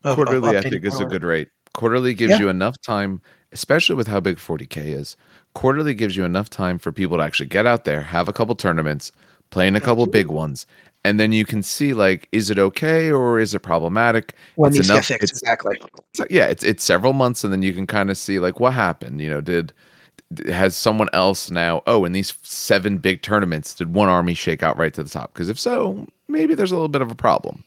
of- 0.05 0.11
of 0.11 0.15
quarterly 0.17 0.57
i 0.57 0.61
think 0.63 0.85
is 0.85 1.01
a 1.01 1.05
good 1.05 1.23
rate 1.23 1.49
quarterly 1.75 2.15
gives 2.15 2.31
Yeah. 2.33 2.39
you 2.41 2.49
enough 2.49 2.81
time 2.81 3.21
especially 3.53 3.95
with 3.95 4.07
how 4.09 4.21
big 4.21 4.39
40k 4.39 4.79
is 4.87 5.17
quarterly 5.55 5.93
gives 5.95 6.17
you 6.17 6.25
enough 6.25 6.49
time 6.49 6.79
for 6.79 6.93
people 6.93 7.19
to 7.19 7.23
actually 7.23 7.47
get 7.47 7.67
out 7.67 7.85
there 7.85 8.01
have 8.03 8.27
a 8.29 8.33
couple 8.33 8.55
tournaments 8.55 9.13
play 9.57 9.67
in 9.67 9.75
a 9.75 9.81
couple 9.81 10.07
big 10.07 10.27
ones 10.29 10.67
and 11.03 11.19
then 11.19 11.33
you 11.33 11.45
can 11.47 11.63
see 11.63 11.95
like 11.95 12.29
is 12.33 12.51
it 12.51 12.59
okay 12.59 13.11
or 13.11 13.39
is 13.41 13.55
it 13.55 13.61
problematic? 13.61 14.35
When 14.57 14.69
it's 14.69 14.79
these 14.79 14.91
enough- 14.91 15.07
fixed, 15.07 15.23
it's- 15.25 15.31
exactly. 15.41 15.79
so, 16.15 16.27
yeah 16.29 16.45
it's 16.47 16.63
it's 16.63 16.85
several 16.85 17.15
months 17.15 17.43
and 17.43 17.51
then 17.53 17.63
you 17.63 17.73
can 17.73 17.87
kind 17.87 18.11
of 18.11 18.19
see 18.19 18.39
like 18.39 18.61
what 18.61 18.75
happened 18.75 19.21
you 19.21 19.31
know 19.31 19.41
did 19.41 19.73
has 20.49 20.77
someone 20.77 21.09
else 21.13 21.51
now 21.51 21.83
oh 21.87 22.05
in 22.05 22.13
these 22.13 22.35
seven 22.43 22.99
big 22.99 23.23
tournaments 23.23 23.75
did 23.75 23.95
one 23.95 24.09
army 24.09 24.35
shake 24.35 24.63
out 24.63 24.77
right 24.77 24.93
to 24.95 25.03
the 25.03 25.09
top? 25.09 25.33
Because 25.33 25.49
if 25.49 25.59
so 25.59 26.07
maybe 26.29 26.55
there's 26.55 26.73
a 26.73 26.75
little 26.75 26.89
bit 26.89 27.01
of 27.03 27.11
a 27.11 27.15
problem. 27.15 27.65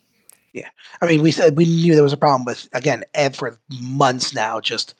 Yeah, 0.53 0.69
I 1.01 1.05
mean, 1.07 1.21
we 1.21 1.31
said 1.31 1.55
we 1.57 1.65
knew 1.65 1.93
there 1.93 2.03
was 2.03 2.11
a 2.13 2.17
problem 2.17 2.43
with 2.45 2.67
again 2.73 3.03
for 3.33 3.57
months 3.81 4.33
now, 4.33 4.59
just 4.59 4.95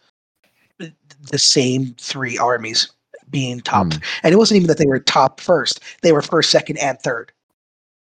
uh, 0.79 0.85
the 1.31 1.37
same 1.39 1.93
three 1.97 2.37
armies 2.37 2.89
being 3.29 3.61
top, 3.61 3.93
Hmm. 3.93 3.99
and 4.23 4.33
it 4.33 4.37
wasn't 4.37 4.57
even 4.57 4.67
that 4.67 4.77
they 4.77 4.85
were 4.87 4.99
top 4.99 5.39
first; 5.39 5.79
they 6.01 6.11
were 6.11 6.21
first, 6.21 6.49
second, 6.51 6.77
and 6.77 6.99
third. 6.99 7.31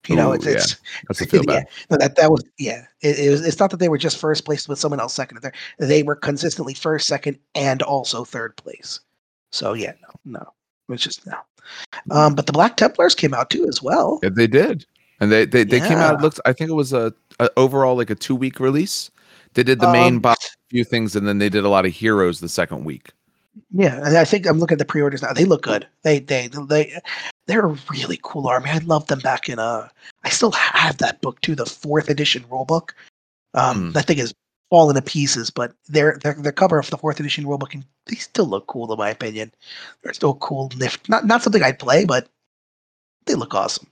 You 0.08 0.16
know, 0.16 0.32
it's, 0.32 0.44
yeah. 0.44 0.52
it's 0.54 0.76
that's 1.06 1.20
a 1.20 1.26
feel 1.26 1.44
yeah, 1.48 1.62
no, 1.90 1.96
that 1.96 2.16
that 2.16 2.30
was 2.30 2.42
yeah. 2.58 2.86
It, 3.02 3.18
it 3.20 3.30
was. 3.30 3.46
It's 3.46 3.60
not 3.60 3.70
that 3.70 3.76
they 3.76 3.88
were 3.88 3.98
just 3.98 4.18
first 4.18 4.44
place 4.44 4.68
with 4.68 4.78
someone 4.80 4.98
else 4.98 5.14
second 5.14 5.36
and 5.36 5.44
third. 5.44 5.54
They 5.78 6.02
were 6.02 6.16
consistently 6.16 6.74
first, 6.74 7.06
second, 7.06 7.38
and 7.54 7.82
also 7.82 8.24
third 8.24 8.56
place. 8.56 8.98
So 9.52 9.74
yeah, 9.74 9.92
no, 10.24 10.40
no, 10.40 10.52
it's 10.94 11.04
just 11.04 11.24
no. 11.26 11.36
Um, 12.10 12.34
but 12.34 12.46
the 12.46 12.52
Black 12.52 12.76
Templars 12.76 13.14
came 13.14 13.32
out 13.32 13.50
too 13.50 13.66
as 13.68 13.80
well. 13.80 14.18
Yeah, 14.24 14.30
they 14.32 14.48
did, 14.48 14.84
and 15.20 15.30
they 15.30 15.44
they, 15.44 15.62
they 15.62 15.78
came 15.78 15.98
out. 15.98 16.16
Yeah. 16.16 16.22
Looks. 16.22 16.40
I 16.44 16.52
think 16.52 16.70
it 16.70 16.74
was 16.74 16.92
a, 16.92 17.14
a 17.38 17.48
overall 17.56 17.96
like 17.96 18.10
a 18.10 18.16
two 18.16 18.34
week 18.34 18.58
release. 18.58 19.08
They 19.54 19.62
did 19.62 19.78
the 19.78 19.92
main 19.92 20.14
Um, 20.14 20.20
box, 20.20 20.56
few 20.70 20.82
things, 20.82 21.14
and 21.14 21.28
then 21.28 21.38
they 21.38 21.48
did 21.48 21.64
a 21.64 21.68
lot 21.68 21.86
of 21.86 21.92
heroes 21.92 22.40
the 22.40 22.48
second 22.48 22.84
week. 22.84 23.10
Yeah, 23.70 23.96
and 23.96 24.16
I 24.16 24.24
think 24.24 24.46
I'm 24.46 24.58
looking 24.58 24.74
at 24.74 24.78
the 24.78 24.84
pre-orders 24.84 25.22
now. 25.22 25.32
They 25.32 25.44
look 25.44 25.62
good. 25.62 25.86
They 26.02 26.18
they 26.20 26.48
they 26.48 26.98
they're 27.46 27.66
a 27.66 27.78
really 27.90 28.18
cool 28.22 28.46
army. 28.48 28.70
I 28.70 28.78
love 28.78 29.06
them 29.08 29.20
back 29.20 29.48
in 29.48 29.58
uh 29.58 29.88
I 30.24 30.30
still 30.30 30.52
have 30.52 30.98
that 30.98 31.20
book 31.20 31.40
too, 31.40 31.54
the 31.54 31.66
fourth 31.66 32.08
edition 32.08 32.44
rule 32.50 32.64
book. 32.64 32.94
Um 33.54 33.86
Hmm. 33.86 33.90
that 33.92 34.06
thing 34.06 34.18
is 34.18 34.34
falling 34.70 34.94
to 34.96 35.02
pieces, 35.02 35.50
but 35.50 35.74
their 35.88 36.18
their 36.22 36.34
their 36.34 36.52
cover 36.52 36.78
of 36.78 36.88
the 36.90 36.96
fourth 36.96 37.20
edition 37.20 37.46
rule 37.46 37.58
book 37.58 37.74
and 37.74 37.84
they 38.06 38.16
still 38.16 38.46
look 38.46 38.66
cool 38.68 38.90
in 38.90 38.98
my 38.98 39.10
opinion. 39.10 39.52
They're 40.02 40.14
still 40.14 40.34
cool 40.36 40.70
nift. 40.70 41.08
Not 41.08 41.26
not 41.26 41.42
something 41.42 41.62
I'd 41.62 41.78
play, 41.78 42.04
but 42.06 42.28
they 43.26 43.34
look 43.34 43.54
awesome. 43.54 43.86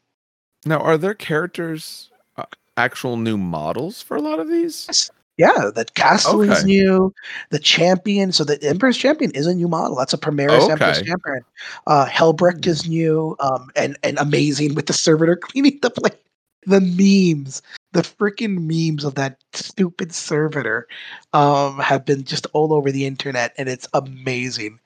Now, 0.67 0.79
are 0.79 0.99
there 0.99 1.15
characters, 1.15 2.11
uh, 2.37 2.45
actual 2.77 3.17
new 3.17 3.39
models 3.39 4.03
for 4.03 4.17
a 4.17 4.21
lot 4.21 4.39
of 4.41 4.49
these? 4.49 5.11
Yeah, 5.41 5.71
the 5.75 5.87
castle 5.95 6.43
is 6.43 6.65
new. 6.65 7.15
The 7.51 7.59
champion, 7.59 8.31
so 8.33 8.45
the 8.45 8.63
Emperor's 8.63 8.99
champion 8.99 9.31
is 9.33 9.47
a 9.47 9.55
new 9.55 9.69
model. 9.69 9.97
That's 9.97 10.13
a 10.13 10.19
Primaris 10.19 10.69
Emperor's 10.69 10.99
Okay. 10.99 11.07
champion. 11.07 11.41
Uh, 11.87 12.05
Helbrecht 12.07 12.67
is 12.67 12.87
new, 12.87 13.37
um, 13.41 13.71
and 13.75 13.97
and 14.03 14.19
amazing 14.19 14.75
with 14.75 14.87
the 14.87 14.93
servitor 14.93 15.37
cleaning 15.43 15.79
the 15.81 15.91
plate. 15.91 16.17
The 16.67 16.81
memes, 16.81 17.63
the 17.93 18.03
freaking 18.03 18.67
memes 18.69 19.03
of 19.05 19.15
that 19.15 19.39
stupid 19.55 20.13
servitor, 20.15 20.87
um, 21.33 21.79
have 21.79 22.05
been 22.05 22.25
just 22.25 22.47
all 22.53 22.75
over 22.75 22.93
the 22.93 23.07
internet, 23.07 23.55
and 23.57 23.67
it's 23.69 23.89
amazing. 23.95 24.79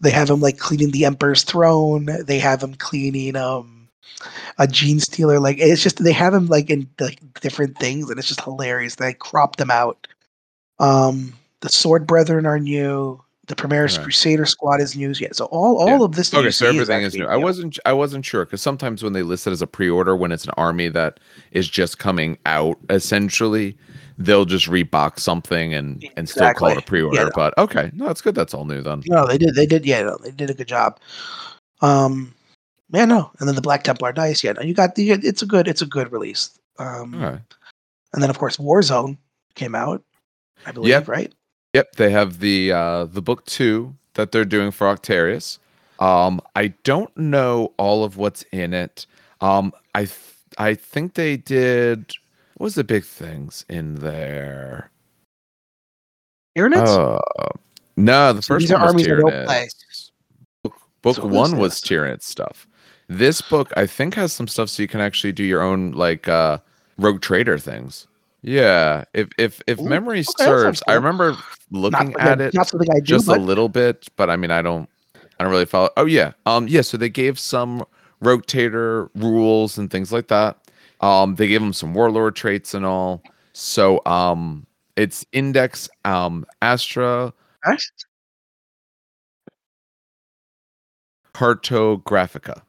They 0.00 0.10
have 0.10 0.28
him 0.28 0.40
like 0.40 0.58
cleaning 0.58 0.90
the 0.90 1.06
Emperor's 1.06 1.42
throne. 1.42 2.08
They 2.26 2.38
have 2.38 2.62
him 2.62 2.74
cleaning 2.74 3.36
um 3.36 3.79
a 4.58 4.66
Genestealer. 4.66 5.40
Like 5.40 5.58
it's 5.58 5.82
just 5.82 6.02
they 6.02 6.12
have 6.12 6.34
him 6.34 6.46
like 6.46 6.70
in 6.70 6.88
like 7.00 7.20
different 7.40 7.78
things, 7.78 8.10
and 8.10 8.18
it's 8.18 8.28
just 8.28 8.42
hilarious. 8.42 8.96
They 8.96 9.14
crop 9.14 9.56
them 9.56 9.70
out. 9.70 10.06
Um, 10.78 11.34
the 11.60 11.68
Sword 11.68 12.06
Brethren 12.06 12.46
are 12.46 12.58
new. 12.58 13.22
The 13.46 13.56
Primaris 13.56 13.96
Right. 13.96 14.04
Crusader 14.04 14.46
Squad 14.46 14.80
is 14.80 14.96
new. 14.96 15.12
Yeah, 15.18 15.28
so 15.32 15.46
all 15.46 15.78
all 15.78 15.88
Yeah. 15.98 16.04
of 16.04 16.14
this. 16.14 16.32
Okay, 16.32 16.50
so 16.50 16.66
everything 16.68 17.02
is 17.02 17.06
actually 17.06 17.20
new. 17.20 17.26
I 17.26 17.36
wasn't 17.36 17.78
I 17.84 17.92
wasn't 17.92 18.24
sure 18.24 18.44
because 18.44 18.62
sometimes 18.62 19.02
when 19.02 19.12
they 19.12 19.22
list 19.22 19.46
it 19.46 19.50
as 19.50 19.60
a 19.60 19.66
pre-order, 19.66 20.14
when 20.14 20.30
it's 20.30 20.44
an 20.44 20.52
army 20.56 20.88
that 20.90 21.18
is 21.50 21.68
just 21.68 21.98
coming 21.98 22.38
out, 22.46 22.78
essentially, 22.90 23.76
they'll 24.18 24.44
just 24.44 24.68
rebox 24.68 25.20
something 25.20 25.74
and 25.74 26.04
and 26.16 26.28
still 26.28 26.52
call 26.54 26.68
it 26.68 26.78
a 26.78 26.82
pre-order. 26.82 27.16
Yeah, 27.16 27.24
no. 27.24 27.30
But 27.34 27.58
okay, 27.58 27.90
no, 27.92 28.08
it's 28.08 28.20
good. 28.20 28.36
That's 28.36 28.54
all 28.54 28.64
new 28.66 28.82
then. 28.82 29.02
No, 29.06 29.26
they 29.26 29.36
did. 29.38 29.56
They 29.56 29.66
did. 29.66 29.84
Yeah, 29.84 30.02
no, 30.02 30.16
they 30.22 30.30
did 30.30 30.50
a 30.50 30.54
good 30.54 30.68
job. 30.68 31.00
Um, 31.80 32.32
yeah, 32.92 33.04
no, 33.04 33.30
and 33.38 33.48
then 33.48 33.54
the 33.56 33.62
Black 33.62 33.82
Templar 33.84 34.12
dice. 34.12 34.42
Yeah, 34.44 34.52
no, 34.52 34.62
you 34.62 34.74
got 34.74 34.94
the. 34.94 35.10
It's 35.10 35.42
a 35.42 35.46
good. 35.46 35.68
It's 35.68 35.82
a 35.82 35.86
good 35.86 36.12
release. 36.12 36.58
Um, 36.78 37.14
right. 37.20 37.40
and 38.14 38.22
then 38.22 38.30
of 38.30 38.38
course 38.38 38.56
Warzone 38.56 39.18
came 39.54 39.74
out. 39.74 40.02
I 40.66 40.72
believe 40.72 40.90
Yep. 40.90 41.08
right. 41.08 41.34
Yep, 41.74 41.92
they 41.96 42.10
have 42.10 42.40
the 42.40 42.72
uh 42.72 43.04
the 43.04 43.22
book 43.22 43.44
two 43.46 43.94
that 44.14 44.32
they're 44.32 44.44
doing 44.44 44.70
for 44.70 44.86
Octarius. 44.94 45.58
Um, 46.00 46.40
I 46.56 46.68
don't 46.84 47.14
know 47.16 47.72
all 47.76 48.02
of 48.04 48.16
what's 48.16 48.42
in 48.52 48.72
it. 48.74 49.06
Um, 49.40 49.72
I 49.94 50.04
th- 50.06 50.16
I 50.58 50.74
think 50.74 51.14
they 51.14 51.36
did. 51.36 52.12
What 52.56 52.64
was 52.64 52.74
the 52.74 52.84
big 52.84 53.04
things 53.04 53.64
in 53.68 53.96
there? 53.96 54.90
Tyranids? 56.56 56.88
Uh, 56.88 57.48
no, 57.96 58.32
the 58.32 58.42
So 58.42 58.54
first 58.54 58.62
these 58.64 58.72
are 58.72 58.74
one 58.74 58.82
was 58.82 58.92
armies 58.94 59.06
I 59.06 59.10
don't 59.16 59.44
play. 59.46 59.68
Tyranids. 59.68 60.10
Book, 60.64 60.74
book 61.02 61.16
So 61.16 61.26
one 61.26 61.56
was 61.58 61.80
this? 61.80 61.90
Tyranid 61.90 62.22
stuff. 62.22 62.66
This 63.10 63.42
book, 63.42 63.72
I 63.76 63.86
think, 63.86 64.14
has 64.14 64.32
some 64.32 64.46
stuff 64.46 64.70
so 64.70 64.82
you 64.82 64.88
can 64.88 65.00
actually 65.00 65.32
do 65.32 65.42
your 65.42 65.62
own 65.62 65.90
like 65.92 66.28
uh 66.28 66.58
rogue 66.96 67.20
trader 67.20 67.58
things. 67.58 68.06
Yeah, 68.42 69.04
if 69.12 69.28
if 69.36 69.60
if 69.66 69.80
Ooh, 69.80 69.86
memory 69.86 70.22
okay, 70.40 70.44
serves, 70.44 70.82
I 70.86 70.94
remember 70.94 71.36
looking 71.72 72.14
not, 72.14 72.20
at 72.20 72.40
it 72.40 72.54
Not 72.54 72.68
something 72.68 72.88
I 72.94 73.00
do, 73.00 73.16
just 73.16 73.26
but 73.26 73.38
a 73.38 73.40
little 73.40 73.68
bit, 73.68 74.08
but 74.16 74.30
I 74.30 74.36
mean, 74.36 74.52
I 74.52 74.62
don't, 74.62 74.88
I 75.38 75.44
don't 75.44 75.50
really 75.50 75.66
follow. 75.66 75.90
Oh 75.96 76.06
yeah, 76.06 76.32
um, 76.46 76.68
yeah. 76.68 76.82
So 76.82 76.96
they 76.96 77.08
gave 77.08 77.36
some 77.38 77.84
rogue 78.20 78.46
trader 78.46 79.10
rules 79.16 79.76
and 79.76 79.90
things 79.90 80.12
like 80.12 80.28
that. 80.28 80.56
Um, 81.00 81.34
they 81.34 81.48
gave 81.48 81.60
them 81.60 81.72
some 81.72 81.94
warlord 81.94 82.36
traits 82.36 82.74
and 82.74 82.86
all. 82.86 83.24
So 83.54 84.02
um, 84.06 84.66
it's 84.96 85.26
index 85.32 85.88
um 86.04 86.46
Astra. 86.62 87.34
Cartographica. 91.34 92.62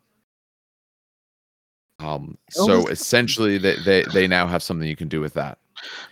Um, 2.02 2.38
Oh, 2.58 2.66
so 2.66 2.88
essentially, 2.88 3.58
they, 3.58 3.76
they 3.78 4.04
they 4.14 4.28
now 4.28 4.48
have 4.48 4.64
something 4.64 4.88
you 4.88 4.96
can 4.96 5.08
do 5.08 5.22
with 5.22 5.34
that. 5.36 5.58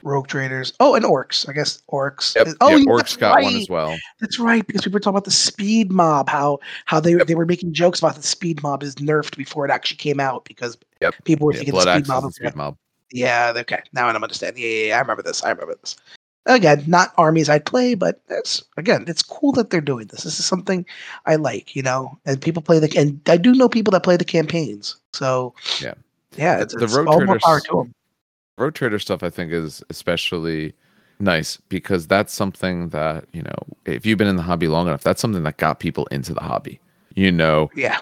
rogue 0.03 0.27
traders. 0.27 0.73
Oh, 0.79 0.95
and 0.95 1.03
orcs. 1.05 1.47
I 1.49 1.53
guess 1.53 1.81
orcs. 1.91 2.35
Yep. 2.35 2.55
Oh, 2.61 2.77
yeah, 2.77 2.85
Orcs 2.85 3.17
got 3.19 3.41
one 3.41 3.55
as 3.55 3.69
well. 3.69 3.97
That's 4.19 4.39
right, 4.39 4.65
because 4.65 4.81
people 4.81 4.93
were 4.95 4.99
talking 4.99 5.15
about 5.15 5.25
the 5.25 5.31
speed 5.31 5.91
mob, 5.91 6.29
how 6.29 6.59
how 6.85 6.99
they 6.99 7.15
they 7.15 7.35
were 7.35 7.45
making 7.45 7.73
jokes 7.73 7.99
about 7.99 8.15
the 8.15 8.23
speed 8.23 8.61
mob 8.63 8.83
is 8.83 8.95
nerfed 8.95 9.35
before 9.37 9.65
it 9.65 9.71
actually 9.71 9.97
came 9.97 10.19
out 10.19 10.45
because 10.45 10.77
Yep. 11.01 11.15
people 11.23 11.47
were 11.47 11.53
Yeah, 11.53 11.59
thinking 11.59 11.79
speed 11.79 12.07
mob. 12.07 12.33
speed 12.33 12.55
mob. 12.55 12.77
Yeah, 13.11 13.53
okay. 13.55 13.81
Now 13.93 14.07
I 14.07 14.13
understand. 14.13 14.57
Yeah, 14.57 14.67
yeah, 14.67 14.85
yeah, 14.87 14.97
I 14.97 14.99
remember 14.99 15.23
this. 15.23 15.43
I 15.43 15.49
remember 15.49 15.75
this. 15.81 15.95
Again, 16.49 16.83
not 16.87 17.13
armies 17.17 17.47
I'd 17.49 17.65
play, 17.65 17.93
but 17.93 18.21
it's 18.29 18.63
again, 18.75 19.05
it's 19.07 19.21
cool 19.21 19.51
that 19.53 19.69
they're 19.69 19.81
doing 19.81 20.07
this. 20.07 20.23
This 20.23 20.39
is 20.39 20.45
something 20.45 20.85
I 21.25 21.35
like, 21.35 21.75
you 21.75 21.81
know. 21.83 22.17
And 22.25 22.41
people 22.41 22.61
play 22.61 22.79
the 22.79 22.91
and 22.99 23.21
I 23.29 23.37
do 23.37 23.53
know 23.53 23.69
people 23.69 23.91
that 23.91 24.03
play 24.03 24.17
the 24.17 24.25
campaigns. 24.25 24.95
So 25.13 25.53
Yeah. 25.81 25.93
yeah, 26.37 26.59
it's, 26.61 26.73
the 26.73 26.83
it's 26.85 26.95
road 26.97 27.07
all 27.07 27.21
more 27.25 27.37
power 27.39 27.59
to 27.59 27.71
them. 27.71 27.93
rogue 28.57 28.73
trader 28.73 28.99
stuff 28.99 29.23
i 29.23 29.29
think 29.29 29.51
is 29.53 29.81
especially 29.89 30.73
nice 31.19 31.57
because 31.69 32.07
that's 32.07 32.33
something 32.33 32.89
that 32.89 33.25
you 33.31 33.41
know 33.41 33.55
if 33.85 34.05
you've 34.05 34.17
been 34.17 34.27
in 34.27 34.35
the 34.35 34.41
hobby 34.43 34.67
long 34.67 34.87
enough 34.87 35.01
that's 35.03 35.21
something 35.21 35.43
that 35.43 35.57
got 35.57 35.79
people 35.79 36.05
into 36.07 36.33
the 36.33 36.41
hobby 36.41 36.79
you 37.15 37.31
know 37.31 37.69
Yeah, 37.75 37.99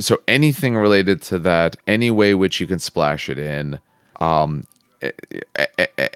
so 0.00 0.20
anything 0.28 0.76
related 0.76 1.22
to 1.22 1.38
that 1.40 1.76
any 1.86 2.10
way 2.10 2.34
which 2.34 2.60
you 2.60 2.66
can 2.66 2.78
splash 2.78 3.28
it 3.28 3.38
in 3.38 3.78
um 4.20 4.64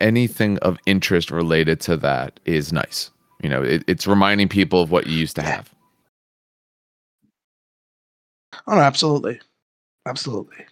anything 0.01 0.59
of 0.59 0.79
interest 0.87 1.31
related 1.31 1.81
to 1.81 1.97
that 1.97 2.39
is 2.45 2.73
nice 2.73 3.11
you 3.43 3.49
know 3.49 3.63
it, 3.63 3.83
it's 3.87 4.07
reminding 4.07 4.49
people 4.49 4.83
of 4.83 4.91
what 4.91 5.07
you 5.07 5.17
used 5.17 5.37
to 5.37 5.43
have 5.43 5.75
oh 8.67 8.75
no, 8.75 8.81
absolutely, 8.81 9.41
absolutely. 10.07 10.67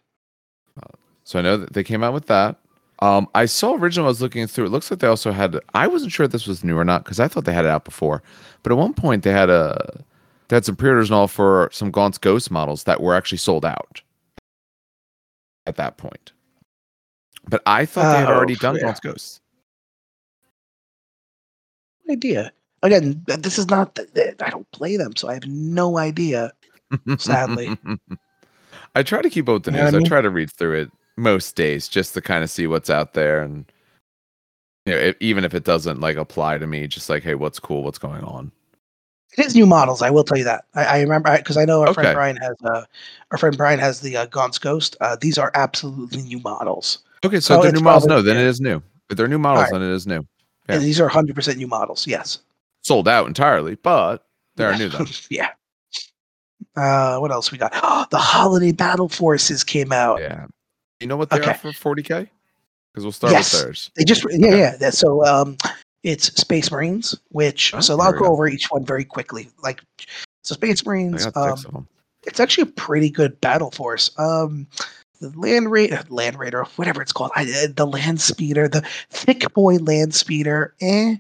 So 1.25 1.39
I 1.39 1.43
know 1.43 1.59
that 1.59 1.75
they 1.75 1.85
came 1.85 2.03
out 2.03 2.15
with 2.15 2.27
that. 2.27 2.57
Um, 3.01 3.29
I 3.35 3.45
saw 3.45 3.75
originally 3.75 4.07
I 4.07 4.09
was 4.09 4.23
looking 4.23 4.47
through. 4.47 4.67
It 4.67 4.71
looks 4.71 4.91
like 4.91 5.01
they 5.01 5.07
also 5.07 5.31
had. 5.31 5.59
I 5.75 5.87
wasn't 5.87 6.13
sure 6.13 6.25
if 6.25 6.33
this 6.33 6.47
was 6.47 6.65
new 6.65 6.77
or 6.77 6.85
not 6.85 7.05
because 7.05 7.21
I 7.21 7.29
thought 7.29 7.45
they 7.45 7.53
had 7.53 7.65
it 7.65 7.71
out 7.71 7.85
before. 7.85 8.23
But 8.63 8.73
at 8.73 8.79
one 8.79 8.95
point 8.95 9.25
they 9.25 9.33
had 9.33 9.51
a 9.51 10.03
they 10.49 10.57
had 10.57 10.65
some 10.65 10.77
pre-orders 10.77 11.11
and 11.11 11.17
all 11.17 11.29
for 11.29 11.69
some 11.73 11.91
Gaunt's 11.91 12.19
Ghost 12.19 12.51
models 12.51 12.85
that 12.85 13.03
were 13.03 13.15
actually 13.15 13.39
sold 13.39 13.65
out 13.65 14.01
at 15.67 15.77
that 15.77 15.99
point. 15.99 16.33
But 17.49 17.63
I 17.67 17.87
thought 17.87 18.13
they 18.13 18.19
had 18.21 18.29
Oh, 18.29 18.35
already 18.35 18.57
done 18.57 18.77
yeah. 18.77 18.83
Gaunt's 18.83 19.01
Ghosts. 19.01 19.41
idea. 22.11 22.53
Again, 22.83 23.23
this 23.27 23.59
is 23.59 23.69
not. 23.69 23.95
th- 23.95 24.13
th- 24.15 24.37
I 24.41 24.51
don't 24.51 24.71
play 24.73 24.97
them, 24.97 25.15
so 25.17 25.29
I 25.29 25.35
have 25.35 25.47
no 25.47 25.99
idea. 25.99 26.53
Sadly. 27.19 27.77
I 28.95 29.03
try 29.03 29.21
to 29.21 29.29
keep 29.29 29.49
up 29.49 29.55
with 29.55 29.63
the 29.65 29.73
You 29.73 29.83
news. 29.83 29.95
I 29.95 29.99
I, 29.99 30.05
try 30.05 30.21
to 30.23 30.31
read 30.31 30.51
through 30.51 30.81
it 30.81 30.91
most 31.17 31.57
days 31.57 31.89
just 31.89 32.15
to 32.15 32.21
kind 32.23 32.43
of 32.45 32.51
see 32.51 32.67
what's 32.67 32.89
out 32.89 33.13
there 33.13 33.43
and 33.43 33.71
you 34.87 34.95
know, 34.95 34.99
if, 35.01 35.17
even 35.21 35.45
if 35.45 35.53
it 35.55 35.65
doesn't 35.65 36.01
like 36.01 36.17
apply 36.17 36.57
to 36.59 36.67
me, 36.67 36.87
just 36.87 37.11
like, 37.11 37.23
hey, 37.23 37.35
what's 37.35 37.59
cool, 37.59 37.83
what's 37.83 37.99
going 37.99 38.25
on. 38.25 38.51
It 39.37 39.45
is 39.45 39.55
new 39.55 39.67
models. 39.67 40.01
I 40.01 40.09
will 40.09 40.25
tell 40.25 40.39
you 40.39 40.45
that. 40.45 40.65
I, 40.75 40.85
I 40.85 41.01
remember 41.03 41.37
because 41.37 41.59
I 41.59 41.67
know 41.67 41.83
our 41.83 41.93
friend 41.93 42.15
Brian 42.15 42.37
has. 42.37 42.57
Uh, 42.65 42.85
our 43.31 43.39
friend 43.39 43.57
Brian 43.57 43.79
has 43.79 44.01
the 44.01 44.17
uh, 44.17 44.27
Gaunt's 44.27 44.59
Ghost. 44.59 44.97
Uh, 45.03 45.17
these 45.21 45.37
are 45.37 45.51
absolutely 45.55 46.23
new 46.23 46.39
models. 46.41 47.01
Okay, 47.25 47.41
so 47.41 47.59
Oh, 47.59 47.63
they're 47.63 47.73
new 47.73 47.81
models. 47.81 48.07
probably- 48.07 48.23
No, 48.23 48.27
then 48.29 48.37
yeah. 48.37 48.43
it 48.43 48.49
is 48.49 48.61
new. 48.61 48.83
If 49.11 49.17
they're 49.17 49.29
new 49.29 49.39
models, 49.39 49.67
Alright. 49.67 49.81
then 49.81 49.91
it 49.91 49.95
is 49.95 50.07
new. 50.07 50.27
Yeah. 50.69 50.75
And 50.77 50.85
these 50.85 51.01
are 51.01 51.09
100% 51.09 51.57
new 51.57 51.67
models. 51.67 52.07
Yes. 52.07 52.39
Sold 52.83 53.09
out 53.09 53.27
entirely, 53.27 53.75
but 53.77 54.25
they 54.57 54.65
are 54.65 54.77
new 54.77 54.89
then. 54.89 55.07
yeah. 55.31 55.49
Uh, 56.77 57.19
what 57.19 57.31
else 57.31 57.51
we 57.51 57.59
got? 57.59 57.73
Oh, 57.83 58.07
the 58.11 58.19
Holiday 58.19 58.73
Battle 58.73 59.09
Forces 59.09 59.65
came 59.65 59.93
out. 59.93 60.21
Yeah. 60.21 60.47
You 61.01 61.07
know 61.07 61.17
what 61.17 61.31
they 61.31 61.39
Okay. 61.41 61.51
are 61.51 61.55
for 61.73 61.95
40k? 61.95 62.29
Because 62.93 63.05
we'll 63.05 63.13
start 63.13 63.33
Yes. 63.33 63.53
with 63.53 63.63
theirs. 63.63 63.91
They 63.97 64.05
just 64.05 64.25
yeah 64.31 64.49
Okay. 64.49 64.77
yeah. 64.81 64.91
So 64.91 65.25
um, 65.25 65.57
it's 66.03 66.27
Space 66.41 66.71
Marines, 66.71 67.15
which 67.31 67.73
Oh, 67.75 67.81
so 67.81 68.01
I'll 68.01 68.13
go 68.13 68.27
over 68.27 68.49
each 68.49 68.67
one 68.71 68.85
very 68.85 69.05
quickly. 69.05 69.49
Like 69.63 69.83
so, 70.43 70.55
Space 70.55 70.85
Marines. 70.85 71.27
Um, 71.37 71.57
six 71.57 71.65
of 71.65 71.73
them. 71.73 71.89
it's 72.27 72.41
actually 72.41 72.63
a 72.63 72.73
pretty 72.73 73.11
good 73.11 73.41
battle 73.41 73.71
force. 73.71 74.11
Um, 74.19 74.67
the 75.21 75.31
land 75.39 75.71
raider, 75.71 76.03
land 76.09 76.39
raider, 76.39 76.65
whatever 76.77 77.03
it's 77.03 77.13
called, 77.13 77.33
I, 77.35 77.43
uh, 77.43 77.69
the 77.75 77.87
land 77.87 78.21
speeder, 78.21 78.69
the 78.69 78.83
thick 79.11 79.53
boy 79.55 79.77
land 79.77 80.15
speeder. 80.15 80.75
Eh, 80.81 81.17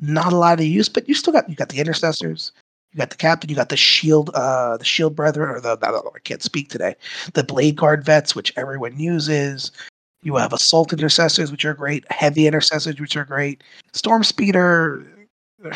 not 0.00 0.32
a 0.32 0.36
lot 0.36 0.60
of 0.60 0.66
use, 0.66 0.88
but 0.88 1.08
you 1.08 1.14
still 1.14 1.32
got 1.32 1.48
you 1.48 1.54
got 1.54 1.68
the 1.68 1.78
intercessors, 1.78 2.52
you 2.92 2.98
got 2.98 3.10
the 3.10 3.16
captain, 3.16 3.50
you 3.50 3.56
got 3.56 3.68
the 3.68 3.76
shield, 3.76 4.30
uh, 4.34 4.76
the 4.76 4.84
shield 4.84 5.14
brethren, 5.14 5.48
or 5.48 5.60
the 5.60 5.78
I 5.82 6.18
can't 6.20 6.42
speak 6.42 6.68
today. 6.68 6.96
The 7.34 7.44
blade 7.44 7.76
guard 7.76 8.04
vets, 8.04 8.34
which 8.34 8.52
everyone 8.56 8.98
uses. 8.98 9.72
You 10.22 10.36
have 10.36 10.52
assault 10.54 10.92
intercessors, 10.92 11.50
which 11.50 11.66
are 11.66 11.74
great. 11.74 12.10
Heavy 12.10 12.46
intercessors, 12.46 12.98
which 12.98 13.16
are 13.16 13.26
great. 13.26 13.62
Storm 13.92 14.24
speeder, 14.24 15.04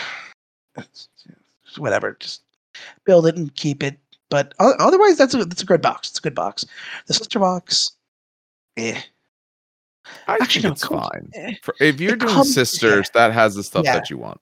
whatever. 1.77 2.17
Just 2.19 2.43
build 3.05 3.27
it 3.27 3.37
and 3.37 3.55
keep 3.55 3.83
it. 3.83 3.99
But 4.31 4.53
otherwise, 4.59 5.17
that's 5.17 5.35
a 5.35 5.45
that's 5.45 5.63
a 5.63 5.67
good 5.67 5.81
box. 5.83 6.09
It's 6.11 6.19
a 6.19 6.23
good 6.23 6.35
box. 6.35 6.65
The 7.07 7.15
sister 7.15 7.39
box, 7.39 7.93
eh. 8.77 9.01
I 10.27 10.35
actually, 10.41 10.63
think 10.63 10.65
no, 10.65 10.73
it's 10.73 10.83
it 10.85 10.89
comes- 10.89 11.09
fine. 11.11 11.31
eh. 11.35 11.55
For, 11.63 11.75
if 11.81 12.01
you're 12.01 12.15
It 12.15 12.21
doing 12.21 12.35
comes- 12.35 12.55
sisters, 12.55 13.11
that 13.15 13.33
has 13.33 13.55
the 13.55 13.63
stuff 13.65 13.85
Yeah. 13.85 13.95
that 13.95 14.11
you 14.11 14.17
want. 14.19 14.41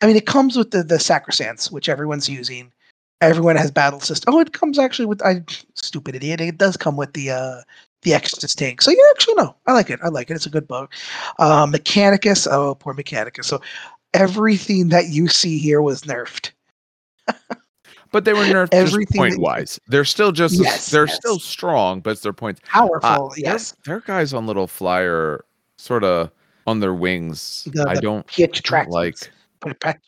I 0.00 0.06
mean, 0.06 0.16
it 0.16 0.26
comes 0.26 0.56
with 0.56 0.70
the 0.72 0.82
the 0.82 0.96
Sacresants, 0.96 1.70
which 1.70 1.88
everyone's 1.88 2.28
using. 2.28 2.72
Everyone 3.20 3.56
has 3.56 3.70
battle 3.72 3.98
system. 4.00 4.32
Oh, 4.34 4.40
it 4.40 4.52
comes 4.52 4.78
actually 4.78 5.06
with 5.06 5.20
I 5.22 5.42
stupid 5.74 6.14
idiot. 6.14 6.40
It 6.40 6.56
does 6.58 6.76
come 6.76 6.96
with 6.96 7.12
the 7.14 7.30
uh 7.30 7.62
the 8.02 8.14
Exorcist 8.14 8.56
tank. 8.58 8.80
So 8.80 8.92
yeah, 8.92 9.02
actually 9.10 9.34
no, 9.34 9.56
I 9.66 9.72
like 9.72 9.90
it. 9.90 9.98
I 10.04 10.08
like 10.08 10.30
it. 10.30 10.34
It's 10.34 10.46
a 10.46 10.50
good 10.50 10.68
book. 10.68 10.92
Uh, 11.40 11.66
Mechanicus. 11.66 12.46
Oh, 12.50 12.76
poor 12.76 12.94
Mechanicus. 12.94 13.44
So 13.46 13.60
everything 14.14 14.88
that 14.90 15.08
you 15.08 15.26
see 15.28 15.58
here 15.58 15.82
was 15.82 16.02
nerfed. 16.02 16.52
But 18.10 18.24
they 18.24 18.32
were 18.32 18.44
nerfed 18.44 18.68
Everything 18.72 19.18
point 19.18 19.38
wise. 19.38 19.78
They're 19.88 20.04
still 20.04 20.32
just 20.32 20.54
Yes, 20.62 20.90
they're 20.90 21.06
yes. 21.06 21.16
still 21.16 21.38
strong, 21.38 22.00
but 22.00 22.10
it's 22.10 22.22
their 22.22 22.32
points. 22.32 22.60
Powerful. 22.64 23.30
Uh, 23.30 23.34
yes. 23.36 23.74
their 23.84 24.00
guys 24.00 24.32
on 24.32 24.46
little 24.46 24.66
flyer, 24.66 25.44
sort 25.76 26.04
of 26.04 26.30
on 26.66 26.80
their 26.80 26.94
wings. 26.94 27.68
The- 27.72 27.86
I 27.88 27.94
don't 27.96 28.26
Pitch 28.26 28.62
track 28.62 28.88
like. 28.88 29.16
Put 29.60 29.72
it 29.72 29.80
back. 29.80 30.00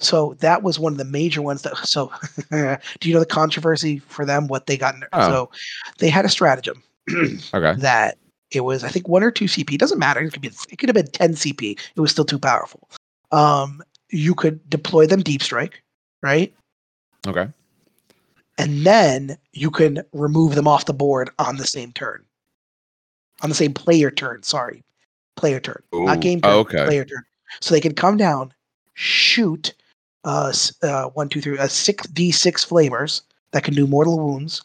So 0.00 0.34
that 0.40 0.62
was 0.62 0.78
one 0.78 0.92
of 0.92 0.98
the 0.98 1.04
major 1.04 1.42
ones 1.42 1.62
that. 1.62 1.76
So, 1.78 2.10
do 2.50 3.08
you 3.08 3.12
know 3.12 3.20
the 3.20 3.26
controversy 3.26 3.98
for 3.98 4.24
them? 4.24 4.46
What 4.46 4.66
they 4.66 4.78
got? 4.78 4.94
Oh. 5.12 5.28
So, 5.28 5.50
they 5.98 6.08
had 6.08 6.24
a 6.24 6.28
stratagem 6.30 6.82
Okay. 7.54 7.74
that 7.80 8.16
it 8.50 8.60
was, 8.60 8.82
I 8.84 8.88
think, 8.88 9.08
one 9.08 9.22
or 9.22 9.30
two 9.30 9.44
CP. 9.44 9.76
Doesn't 9.76 9.98
matter. 9.98 10.20
It 10.22 10.32
could 10.32 10.40
be. 10.40 10.48
It 10.70 10.78
could 10.78 10.88
have 10.88 10.94
been 10.94 11.08
ten 11.08 11.32
CP. 11.34 11.78
It 11.96 12.00
was 12.00 12.10
still 12.10 12.24
too 12.24 12.38
powerful. 12.38 12.88
Um, 13.30 13.82
you 14.10 14.34
could 14.34 14.68
deploy 14.70 15.06
them 15.06 15.20
deep 15.22 15.42
strike, 15.42 15.82
right? 16.22 16.54
Okay. 17.26 17.48
And 18.58 18.84
then 18.86 19.36
you 19.52 19.70
can 19.70 20.02
remove 20.12 20.54
them 20.54 20.68
off 20.68 20.84
the 20.84 20.92
board 20.92 21.30
on 21.38 21.56
the 21.56 21.66
same 21.66 21.92
turn, 21.92 22.24
on 23.42 23.48
the 23.48 23.54
same 23.54 23.74
player 23.74 24.10
turn. 24.10 24.42
Sorry, 24.42 24.84
player 25.36 25.58
turn, 25.58 25.82
Ooh, 25.94 26.04
not 26.04 26.20
game 26.20 26.40
turn. 26.40 26.52
okay. 26.52 26.84
Player 26.84 27.04
turn. 27.04 27.24
So 27.60 27.74
they 27.74 27.80
can 27.80 27.94
come 27.94 28.16
down, 28.16 28.52
shoot 28.94 29.74
uh, 30.24 30.52
uh 30.82 31.08
one, 31.10 31.28
two, 31.28 31.40
three, 31.40 31.58
uh, 31.58 31.68
six 31.68 32.06
d 32.08 32.30
six 32.30 32.64
flamers 32.64 33.22
that 33.50 33.64
can 33.64 33.74
do 33.74 33.86
mortal 33.86 34.18
wounds, 34.18 34.62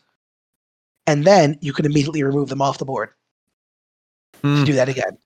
and 1.07 1.25
then 1.25 1.57
you 1.61 1.73
can 1.73 1.85
immediately 1.85 2.23
remove 2.23 2.49
them 2.49 2.61
off 2.61 2.77
the 2.77 2.85
board. 2.85 3.09
Hmm. 4.41 4.63
Do 4.63 4.73
that 4.73 4.89
again. 4.89 5.17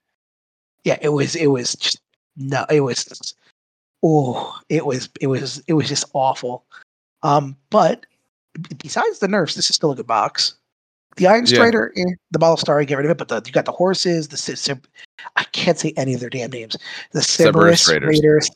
Yeah, 0.84 0.98
it 1.00 1.10
was. 1.10 1.36
It 1.36 1.46
was 1.48 1.74
just 1.74 2.00
no. 2.36 2.66
It 2.70 2.80
was. 2.80 3.34
Oh, 4.02 4.58
it 4.68 4.84
was. 4.84 5.08
It 5.20 5.28
was. 5.28 5.62
It 5.66 5.74
was 5.74 5.88
just 5.88 6.04
awful. 6.12 6.64
Um, 7.24 7.56
but 7.70 8.06
besides 8.82 9.18
the 9.18 9.26
nerfs, 9.28 9.54
this 9.56 9.68
is 9.68 9.74
still 9.76 9.90
a 9.90 9.96
good 9.96 10.06
box. 10.06 10.54
The 11.16 11.26
Iron 11.26 11.46
Yeah. 11.46 11.54
Strider, 11.54 11.92
eh, 11.96 12.02
the 12.30 12.38
Battle 12.38 12.56
Star, 12.56 12.78
I 12.80 12.84
get 12.84 12.96
rid 12.98 13.06
of 13.06 13.10
it. 13.12 13.18
But 13.18 13.28
the, 13.28 13.42
you 13.46 13.52
got 13.52 13.64
the 13.64 13.72
horses, 13.72 14.28
the 14.28 14.36
Cyb- 14.36 14.84
I 15.36 15.44
can't 15.52 15.78
say 15.78 15.92
any 15.96 16.14
of 16.14 16.20
their 16.20 16.30
damn 16.30 16.50
names. 16.50 16.76
The 17.12 17.20
Serberys 17.20 17.88
Raiders. 17.88 18.08
Raiders. 18.08 18.50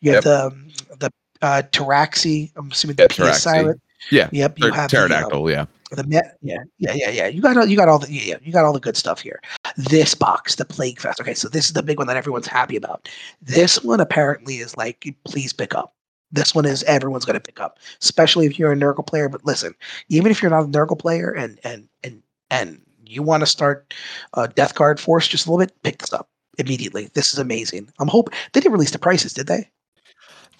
You 0.00 0.12
Yep. 0.12 0.14
have 0.14 0.24
the 0.24 0.46
um, 0.46 0.68
the 0.98 1.10
uh, 1.42 1.62
Pteraxii. 1.72 2.52
I'm 2.56 2.70
assuming 2.70 2.96
Yeah, 2.98 3.06
the 3.08 3.30
is 3.30 3.42
silent. 3.42 3.80
Yeah. 4.10 4.28
Yep. 4.32 4.58
You 4.58 4.70
have 4.72 4.90
the, 4.90 4.98
um, 5.02 5.08
pterodactyl. 5.08 5.50
yeah. 5.50 5.64
the 5.92 6.04
met, 6.04 6.36
yeah, 6.42 6.58
yeah, 6.78 6.92
yeah, 6.94 7.08
yeah. 7.10 7.26
You 7.28 7.40
got 7.40 7.56
all, 7.56 7.64
you 7.66 7.76
got 7.76 7.88
all 7.88 7.98
the 7.98 8.12
yeah, 8.12 8.22
yeah, 8.22 8.36
you 8.42 8.52
got 8.52 8.64
all 8.66 8.72
the 8.74 8.80
good 8.80 8.96
stuff 8.98 9.20
here. 9.20 9.40
This 9.78 10.14
box, 10.14 10.56
the 10.56 10.64
Plague 10.66 11.00
Fest. 11.00 11.20
Okay, 11.20 11.34
so 11.34 11.48
this 11.48 11.66
is 11.66 11.72
the 11.72 11.82
big 11.82 11.96
one 11.98 12.06
that 12.08 12.16
everyone's 12.18 12.46
happy 12.46 12.76
about. 12.76 13.08
This 13.40 13.82
one 13.82 14.00
apparently 14.00 14.56
is 14.58 14.76
like, 14.76 15.14
please 15.24 15.52
pick 15.54 15.74
up. 15.74 15.93
This 16.34 16.54
one 16.54 16.66
is 16.66 16.82
everyone's 16.84 17.24
going 17.24 17.34
to 17.34 17.40
pick 17.40 17.60
up, 17.60 17.78
especially 18.02 18.46
if 18.46 18.58
you're 18.58 18.72
a 18.72 18.76
Nurgle 18.76 19.06
player. 19.06 19.28
But 19.28 19.44
listen, 19.46 19.74
even 20.08 20.30
if 20.32 20.42
you're 20.42 20.50
not 20.50 20.64
a 20.64 20.68
Nurgle 20.68 20.98
player 20.98 21.30
and 21.30 21.58
and 21.64 21.88
and 22.02 22.22
and 22.50 22.80
you 23.06 23.22
want 23.22 23.42
to 23.42 23.46
start 23.46 23.94
uh, 24.34 24.48
Death 24.48 24.74
Guard 24.74 24.98
Force 24.98 25.28
just 25.28 25.46
a 25.46 25.50
little 25.50 25.64
bit, 25.64 25.82
pick 25.82 25.98
this 25.98 26.12
up 26.12 26.28
immediately. 26.58 27.08
This 27.14 27.32
is 27.32 27.38
amazing. 27.38 27.88
I'm 28.00 28.08
hoping 28.08 28.36
they 28.52 28.60
didn't 28.60 28.72
release 28.72 28.90
the 28.90 28.98
prices, 28.98 29.32
did 29.32 29.46
they? 29.46 29.68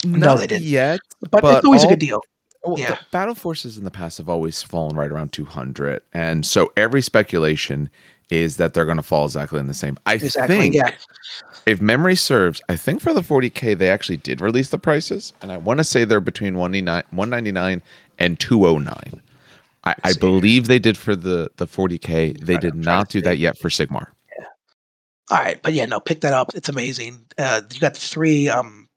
No, 0.05 0.37
they 0.37 0.47
didn't. 0.47 0.65
yet. 0.67 1.01
But, 1.31 1.43
But 1.43 1.57
it's 1.57 1.65
always 1.65 1.83
a 1.85 1.89
good 1.89 1.99
deal. 1.99 2.21
Well, 2.63 2.79
Yeah. 2.79 2.91
the 2.93 2.99
battle 3.11 3.35
forces 3.35 3.77
in 3.79 3.85
the 3.85 3.91
past 3.91 4.19
have 4.19 4.29
always 4.29 4.63
fallen 4.63 4.97
right 4.97 5.11
around 5.11 5.33
200, 5.33 6.03
and 6.13 6.45
so 6.47 6.73
every 6.77 7.03
speculation 7.03 7.91
is 8.31 8.57
that 8.59 8.75
they're 8.75 8.85
going 8.87 8.97
to 8.97 9.03
fall 9.03 9.25
exactly 9.27 9.61
in 9.61 9.67
the 9.67 9.75
same. 9.75 9.99
I 10.07 10.15
Exactly. 10.15 10.57
think, 10.57 10.75
Yeah. 10.75 10.91
If 11.67 11.81
memory 11.81 12.17
serves, 12.17 12.61
I 12.69 12.77
think 12.77 13.01
for 13.01 13.15
the 13.15 13.23
40k 13.23 13.77
they 13.79 13.89
actually 13.89 14.19
did 14.19 14.41
release 14.41 14.69
the 14.69 14.79
prices, 14.79 15.33
and 15.41 15.51
I 15.51 15.57
want 15.57 15.79
to 15.79 15.85
say 15.85 16.05
they're 16.05 16.21
between 16.21 16.59
199, 16.59 17.05
199 17.11 17.83
and 18.19 18.39
209. 18.39 19.23
I, 19.85 19.95
I 20.03 20.13
believe 20.15 20.67
they 20.67 20.79
did 20.79 20.97
for 20.97 21.15
the 21.15 21.51
the 21.57 21.67
40k. 21.67 22.39
They 22.41 22.57
did 22.57 22.75
not 22.75 23.09
do 23.09 23.21
that 23.23 23.39
yet 23.39 23.59
for 23.59 23.69
Sigmar. 23.69 24.09
All 25.31 25.39
right, 25.39 25.61
but 25.63 25.73
yeah, 25.73 25.87
no, 25.87 26.01
pick 26.01 26.21
that 26.21 26.35
up. 26.35 26.55
It's 26.55 26.69
amazing. 26.69 27.25
Uh, 27.39 27.63
you 27.73 27.81
got 27.81 27.97
three. 27.97 28.49
Um, 28.49 28.89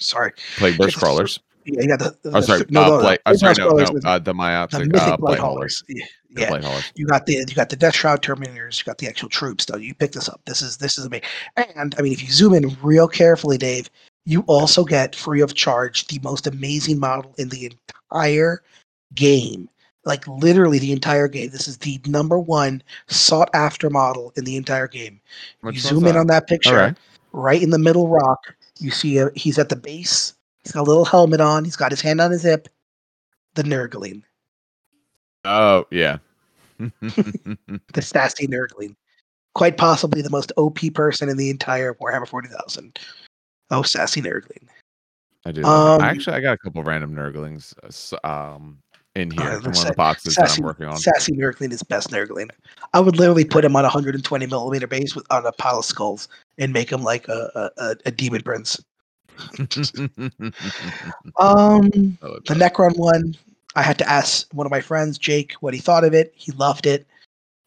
sorry, 0.00 0.32
Plagueburst 0.56 0.98
crawlers. 0.98 1.38
Yeah, 1.64 1.82
you 1.82 1.88
got 1.88 1.98
the. 1.98 2.16
the 2.22 2.36
Oh, 2.36 2.40
sorry. 2.40 2.64
no, 2.70 2.82
uh, 2.82 3.00
Blight- 3.00 3.20
uh, 3.26 3.34
sorry, 3.34 3.54
no, 3.58 3.68
no, 3.70 3.92
with 3.92 4.04
uh, 4.04 4.18
the 4.18 4.32
the 4.32 4.34
mythic 4.34 4.94
uh, 4.96 5.16
blight 5.16 5.38
haulers. 5.38 5.84
Yeah, 5.88 6.04
The 6.30 6.40
yeah. 6.42 6.48
blight 6.48 6.64
haulers. 6.64 6.92
you 6.94 7.06
got 7.06 7.26
the 7.26 7.34
you 7.34 7.54
got 7.54 7.68
the 7.68 7.76
Deathshroud 7.76 8.22
Terminators. 8.22 8.78
You 8.78 8.84
got 8.84 8.98
the 8.98 9.06
actual 9.08 9.28
troops. 9.28 9.64
Though 9.64 9.76
you 9.76 9.94
pick 9.94 10.12
this 10.12 10.28
up. 10.28 10.40
This 10.46 10.62
is 10.62 10.76
this 10.76 10.98
is 10.98 11.04
amazing. 11.06 11.26
And 11.56 11.94
I 11.98 12.02
mean, 12.02 12.12
if 12.12 12.22
you 12.22 12.30
zoom 12.30 12.54
in 12.54 12.76
real 12.82 13.06
carefully, 13.08 13.58
Dave, 13.58 13.90
you 14.24 14.40
also 14.46 14.84
get 14.84 15.14
free 15.14 15.40
of 15.40 15.54
charge 15.54 16.06
the 16.06 16.18
most 16.22 16.46
amazing 16.46 16.98
model 16.98 17.34
in 17.38 17.48
the 17.48 17.70
entire 18.10 18.62
game. 19.14 19.68
Like 20.04 20.26
literally 20.26 20.80
the 20.80 20.90
entire 20.92 21.28
game. 21.28 21.50
This 21.50 21.68
is 21.68 21.78
the 21.78 22.00
number 22.06 22.38
one 22.38 22.82
sought 23.06 23.50
after 23.54 23.88
model 23.88 24.32
in 24.36 24.44
the 24.44 24.56
entire 24.56 24.88
game. 24.88 25.20
Which 25.60 25.76
you 25.76 25.80
zoom 25.80 26.06
in 26.06 26.14
that? 26.14 26.16
on 26.16 26.26
that 26.26 26.48
picture, 26.48 26.76
right. 26.76 26.96
right 27.32 27.62
in 27.62 27.70
the 27.70 27.78
middle 27.78 28.08
rock. 28.08 28.54
You 28.80 28.90
see 28.90 29.18
a, 29.18 29.30
he's 29.36 29.58
at 29.60 29.68
the 29.68 29.76
base. 29.76 30.34
He's 30.62 30.72
got 30.72 30.82
a 30.82 30.90
little 30.90 31.04
helmet 31.04 31.40
on. 31.40 31.64
He's 31.64 31.76
got 31.76 31.90
his 31.90 32.00
hand 32.00 32.20
on 32.20 32.30
his 32.30 32.42
hip. 32.42 32.68
The 33.54 33.64
Nurgling, 33.64 34.22
Oh 35.44 35.86
yeah. 35.90 36.18
the 36.78 38.00
sassy 38.00 38.46
Nurgling, 38.46 38.96
quite 39.54 39.76
possibly 39.76 40.22
the 40.22 40.30
most 40.30 40.52
OP 40.56 40.78
person 40.94 41.28
in 41.28 41.36
the 41.36 41.50
entire 41.50 41.94
Warhammer 41.94 42.28
Forty 42.28 42.48
Thousand. 42.48 42.98
Oh, 43.70 43.82
sassy 43.82 44.20
Nurgling. 44.20 44.68
I 45.44 45.52
do. 45.52 45.64
Um, 45.64 46.00
Actually, 46.00 46.36
I 46.36 46.40
got 46.40 46.54
a 46.54 46.58
couple 46.58 46.82
random 46.82 47.14
Nurglings 47.14 47.74
uh, 48.22 48.26
um, 48.26 48.78
in 49.16 49.30
here 49.30 49.60
from 49.60 49.72
one 49.72 49.86
of 49.86 49.92
the 49.92 49.96
boxes 49.96 50.34
that 50.36 50.48
Sassy, 50.48 50.62
I'm 50.62 50.66
working 50.66 50.86
on. 50.86 50.96
sassy 50.96 51.32
Nurgling 51.32 51.72
is 51.72 51.82
best 51.82 52.10
Nurgling. 52.10 52.50
I 52.92 53.00
would 53.00 53.16
literally 53.16 53.44
put 53.44 53.64
him 53.64 53.74
on 53.74 53.84
a 53.84 53.88
120 53.88 54.46
millimeter 54.46 54.86
base 54.86 55.16
with 55.16 55.26
on 55.30 55.44
a 55.44 55.52
pile 55.52 55.80
of 55.80 55.84
skulls 55.84 56.28
and 56.58 56.72
make 56.72 56.90
him 56.90 57.02
like 57.02 57.28
a 57.28 57.50
a, 57.54 57.82
a, 57.82 57.96
a 58.06 58.10
demon 58.12 58.42
prince. 58.42 58.80
Um, 61.38 61.90
The. 62.20 62.54
Necron 62.54 62.96
one, 62.96 63.34
I 63.74 63.82
had 63.82 63.98
to 63.98 64.08
ask 64.08 64.52
one 64.52 64.66
of 64.66 64.70
my 64.70 64.80
friends, 64.80 65.18
Jake, 65.18 65.54
what 65.60 65.74
he 65.74 65.80
thought 65.80 66.04
of 66.04 66.14
it. 66.14 66.32
He 66.36 66.52
loved 66.52 66.86
it. 66.86 67.06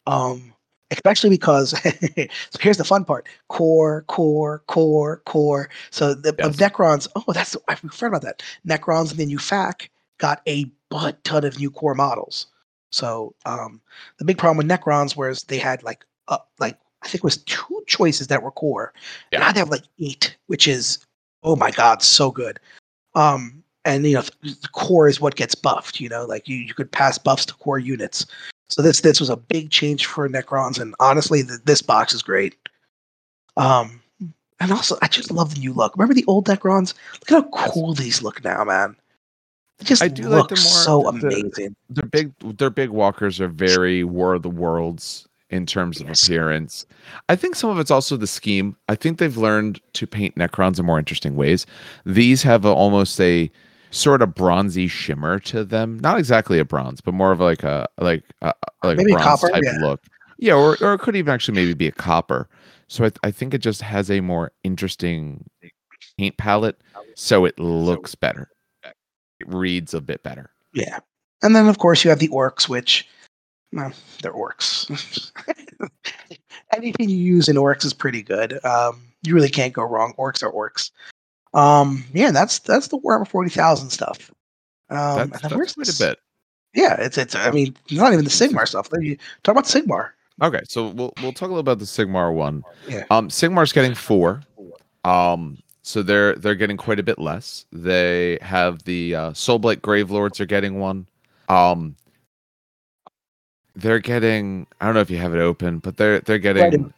Um, 0.06 0.54
especially 0.90 1.30
because 1.30 1.70
so 1.80 2.58
here's 2.60 2.76
the 2.76 2.84
fun 2.84 3.04
part: 3.04 3.26
core, 3.48 4.02
core, 4.08 4.62
core, 4.66 5.22
core. 5.26 5.68
So 5.90 6.14
the 6.14 6.30
of 6.44 6.56
Necrons. 6.56 7.08
Oh, 7.16 7.32
that's 7.32 7.56
I 7.68 7.74
forgot 7.74 8.06
about 8.08 8.22
that. 8.22 8.42
Necrons 8.66 9.10
and 9.10 9.18
then 9.18 9.28
UFAC 9.28 9.88
got 10.18 10.42
a 10.46 10.70
butt 10.90 11.22
ton 11.24 11.44
of 11.44 11.58
new 11.58 11.70
core 11.70 11.94
models. 11.94 12.46
So 12.90 13.34
um, 13.44 13.80
the 14.18 14.24
big 14.24 14.38
problem 14.38 14.58
with 14.58 14.68
Necrons 14.68 15.16
was 15.16 15.42
they 15.44 15.58
had 15.58 15.82
like 15.82 16.04
uh, 16.28 16.38
like 16.58 16.78
I 17.02 17.08
think 17.08 17.16
it 17.20 17.24
was 17.24 17.38
two 17.38 17.82
choices 17.86 18.28
that 18.28 18.42
were 18.42 18.52
core. 18.52 18.92
Yeah. 19.32 19.40
Now 19.40 19.52
they 19.52 19.60
have 19.60 19.70
like 19.70 19.84
eight, 19.98 20.36
which 20.46 20.68
is 20.68 20.98
oh 21.42 21.56
my 21.56 21.70
god, 21.70 22.02
so 22.02 22.30
good. 22.30 22.60
Um, 23.14 23.62
and 23.84 24.04
you 24.06 24.14
know, 24.14 24.22
the 24.42 24.68
core 24.72 25.08
is 25.08 25.20
what 25.20 25.36
gets 25.36 25.54
buffed. 25.54 26.00
You 26.00 26.08
know, 26.08 26.26
like 26.26 26.48
you, 26.48 26.56
you 26.56 26.74
could 26.74 26.90
pass 26.90 27.18
buffs 27.18 27.46
to 27.46 27.54
core 27.54 27.78
units. 27.78 28.26
So 28.68 28.82
this 28.82 29.00
this 29.00 29.20
was 29.20 29.30
a 29.30 29.36
big 29.36 29.70
change 29.70 30.06
for 30.06 30.28
Necrons, 30.28 30.80
and 30.80 30.94
honestly, 31.00 31.42
th 31.42 31.60
this 31.64 31.82
box 31.82 32.12
is 32.12 32.22
great. 32.22 32.56
Um, 33.56 34.02
and 34.58 34.72
also, 34.72 34.96
I 35.02 35.08
just 35.08 35.30
love 35.30 35.54
the 35.54 35.60
new 35.60 35.72
look. 35.72 35.94
Remember 35.96 36.14
the 36.14 36.24
old 36.26 36.46
Necrons? 36.46 36.94
Look 37.20 37.32
at 37.32 37.44
how 37.44 37.70
cool 37.70 37.94
these 37.94 38.22
look 38.22 38.42
now, 38.42 38.64
man. 38.64 38.96
They 39.78 39.84
just 39.84 40.02
I 40.02 40.08
do 40.08 40.24
like 40.24 40.32
look 40.32 40.48
them 40.48 40.58
more- 40.58 40.72
so 40.72 41.02
the- 41.02 41.08
amazing. 41.08 41.76
Their 41.90 42.06
big, 42.06 42.32
their 42.58 42.70
big 42.70 42.90
walkers 42.90 43.40
are 43.40 43.48
very 43.48 44.02
War 44.02 44.34
of 44.34 44.42
the 44.42 44.50
Worlds 44.50 45.28
in 45.50 45.66
terms 45.66 46.00
of 46.00 46.08
Yes. 46.08 46.24
appearance. 46.24 46.86
I 47.28 47.36
think 47.36 47.54
some 47.54 47.70
of 47.70 47.78
it's 47.78 47.90
also 47.90 48.16
the 48.16 48.26
scheme. 48.26 48.76
I 48.88 48.94
think 48.94 49.18
they've 49.18 49.36
learned 49.36 49.80
to 49.94 50.06
paint 50.06 50.34
Necrons 50.36 50.78
in 50.78 50.86
more 50.86 50.98
interesting 50.98 51.36
ways. 51.36 51.66
These 52.04 52.42
have 52.42 52.64
a, 52.64 52.68
almost 52.68 53.20
a 53.20 53.50
sort 53.90 54.22
of 54.22 54.34
bronzy 54.34 54.88
shimmer 54.88 55.38
to 55.40 55.64
them. 55.64 55.98
Not 56.00 56.18
exactly 56.18 56.58
a 56.58 56.64
bronze, 56.64 57.00
but 57.00 57.14
more 57.14 57.30
of 57.32 57.40
like 57.40 57.62
a 57.62 57.86
like 57.98 58.24
a, 58.42 58.52
like 58.82 58.96
Maybe 58.98 59.12
bronze 59.12 59.24
copper, 59.24 59.48
type 59.50 59.62
yeah. 59.64 59.78
look. 59.80 60.02
Yeah, 60.38 60.54
or 60.54 60.76
or 60.80 60.94
it 60.94 60.98
could 61.00 61.16
even 61.16 61.32
actually 61.32 61.54
maybe 61.54 61.74
be 61.74 61.86
a 61.86 61.92
copper. 61.92 62.48
So 62.88 63.04
I, 63.04 63.10
I 63.24 63.30
think 63.30 63.54
it 63.54 63.58
just 63.58 63.82
has 63.82 64.10
a 64.10 64.20
more 64.20 64.52
interesting 64.64 65.48
paint 66.18 66.36
palette, 66.36 66.80
so 67.14 67.44
it 67.44 67.58
looks 67.58 68.14
better. 68.14 68.48
It 68.84 68.94
reads 69.46 69.94
a 69.94 70.00
bit 70.00 70.22
better. 70.22 70.50
Yeah. 70.74 70.98
And 71.42 71.54
then 71.54 71.68
of 71.68 71.78
course 71.78 72.04
you 72.04 72.10
have 72.10 72.18
the 72.18 72.28
orcs, 72.28 72.68
which 72.68 73.08
well, 73.72 73.92
they're 74.22 74.32
orcs. 74.32 75.32
Anything 76.72 77.08
you 77.08 77.16
use 77.16 77.48
in 77.48 77.56
orcs 77.56 77.84
is 77.84 77.92
pretty 77.92 78.22
good. 78.22 78.64
Um, 78.64 79.02
you 79.22 79.34
really 79.34 79.48
can't 79.48 79.72
go 79.72 79.82
wrong. 79.82 80.14
Orcs 80.18 80.42
are 80.42 80.52
orcs. 80.52 80.90
Um, 81.54 82.04
yeah, 82.12 82.30
that's 82.30 82.58
that's 82.60 82.88
the 82.88 82.98
Warhammer 82.98 83.26
forty 83.26 83.50
thousand 83.50 83.90
stuff. 83.90 84.30
Um, 84.90 85.30
That's, 85.30 85.42
that's 85.42 85.74
quite 85.74 85.88
a 85.88 85.98
bit. 85.98 86.18
Yeah, 86.74 86.96
it's 87.00 87.18
it's. 87.18 87.34
I 87.34 87.50
mean, 87.50 87.74
not 87.90 88.12
even 88.12 88.24
the 88.24 88.30
Sigmar 88.30 88.68
stuff. 88.68 88.88
Talk 89.42 89.52
about 89.52 89.64
Sigmar. 89.64 90.10
Okay, 90.42 90.60
so 90.68 90.88
we'll 90.88 91.12
we'll 91.22 91.32
talk 91.32 91.48
a 91.48 91.52
little 91.52 91.60
about 91.60 91.78
the 91.78 91.86
Sigmar 91.86 92.32
one. 92.34 92.62
Yeah. 92.86 93.04
Um, 93.10 93.28
Sigmar's 93.28 93.72
getting 93.72 93.94
four. 93.94 94.42
Um, 95.04 95.58
so 95.82 96.02
they're 96.02 96.34
they're 96.34 96.54
getting 96.54 96.76
quite 96.76 96.98
a 96.98 97.02
bit 97.02 97.18
less. 97.18 97.64
They 97.72 98.38
have 98.42 98.82
the 98.84 99.14
uh, 99.14 99.30
Soulblight 99.30 99.80
Gravelords 99.80 100.38
are 100.40 100.46
getting 100.46 100.78
one. 100.78 101.06
Um, 101.48 101.96
they're 103.76 103.98
getting. 104.00 104.66
I 104.80 104.86
don't 104.86 104.94
know 104.94 105.00
if 105.00 105.10
you 105.10 105.18
have 105.18 105.34
it 105.34 105.40
open, 105.40 105.78
but 105.78 105.96
they're 105.96 106.20
they're 106.20 106.38
getting. 106.38 106.92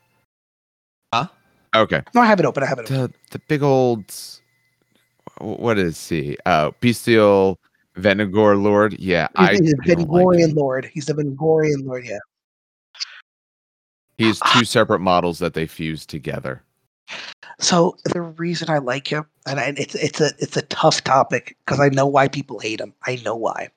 Huh? 1.13 1.27
Okay. 1.75 2.03
No, 2.15 2.21
I 2.23 2.27
have 2.27 2.41
it 2.41 2.47
open. 2.47 2.63
I 2.63 2.67
have 2.67 2.79
it 2.79 2.91
open. 2.91 2.97
The 2.97 3.13
the 3.31 3.39
big 3.49 3.63
old. 3.63 4.05
What 5.39 5.79
is 5.79 6.09
he? 6.09 6.37
Uh, 6.47 6.71
Bestial 6.81 7.59
Venigor 7.97 8.61
Lord. 8.61 8.99
Yeah, 8.99 9.29
I. 9.37 9.53
He's 9.53 9.73
a 9.73 9.77
don't 9.77 10.11
like 10.11 10.55
Lord. 10.55 10.91
He's 10.93 11.09
a 11.09 11.15
Vengorian 11.15 11.85
Lord. 11.85 12.07
Yeah. 12.07 12.19
He's 14.17 14.41
two 14.53 14.65
separate 14.65 14.99
models 14.99 15.39
that 15.39 15.55
they 15.55 15.67
fused 15.67 16.11
together. 16.11 16.63
So 17.61 17.97
the 18.05 18.21
reason 18.21 18.69
I 18.69 18.79
like 18.79 19.07
him, 19.07 19.27
and 19.47 19.61
I, 19.61 19.75
it's 19.77 19.95
it's 19.95 20.21
a 20.21 20.33
it's 20.39 20.57
a 20.57 20.63
tough 20.63 21.05
topic 21.05 21.57
because 21.65 21.81
I 21.81 21.89
know 21.89 22.07
why 22.07 22.27
people 22.29 22.59
hate 22.59 22.81
him. 22.81 22.95
I 23.07 23.21
know 23.25 23.37
why. 23.37 23.69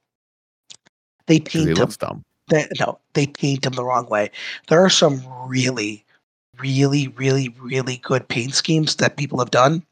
They 1.27 1.39
'cause 1.39 1.53
he 1.53 1.59
paint 1.59 1.69
him. 1.69 1.75
looks 1.75 1.97
dumb. 1.97 2.23
They, 2.51 2.67
no, 2.81 2.99
they 3.13 3.27
paint 3.27 3.65
him 3.65 3.73
the 3.73 3.83
wrong 3.85 4.07
way. 4.07 4.29
There 4.67 4.83
are 4.83 4.89
some 4.89 5.23
really, 5.47 6.03
really, 6.59 7.07
really, 7.07 7.47
really 7.61 7.97
good 7.97 8.27
paint 8.27 8.53
schemes 8.53 8.97
that 8.97 9.15
people 9.15 9.39
have 9.39 9.51
done 9.51 9.83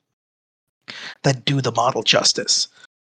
that 1.24 1.46
do 1.46 1.62
the 1.62 1.72
model 1.72 2.04
justice. 2.04 2.68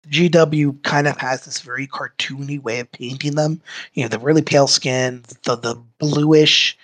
GW 0.07 0.83
kind 0.83 1.07
of 1.07 1.17
has 1.17 1.45
this 1.45 1.61
very 1.61 1.87
cartoony 1.87 2.61
way 2.61 2.79
of 2.79 2.91
painting 2.91 3.35
them. 3.35 3.59
You 3.95 4.03
know, 4.03 4.09
the 4.09 4.19
really 4.19 4.43
pale 4.43 4.67
skin, 4.67 5.23
the 5.43 5.55
the 5.55 5.75
bluish 5.97 6.77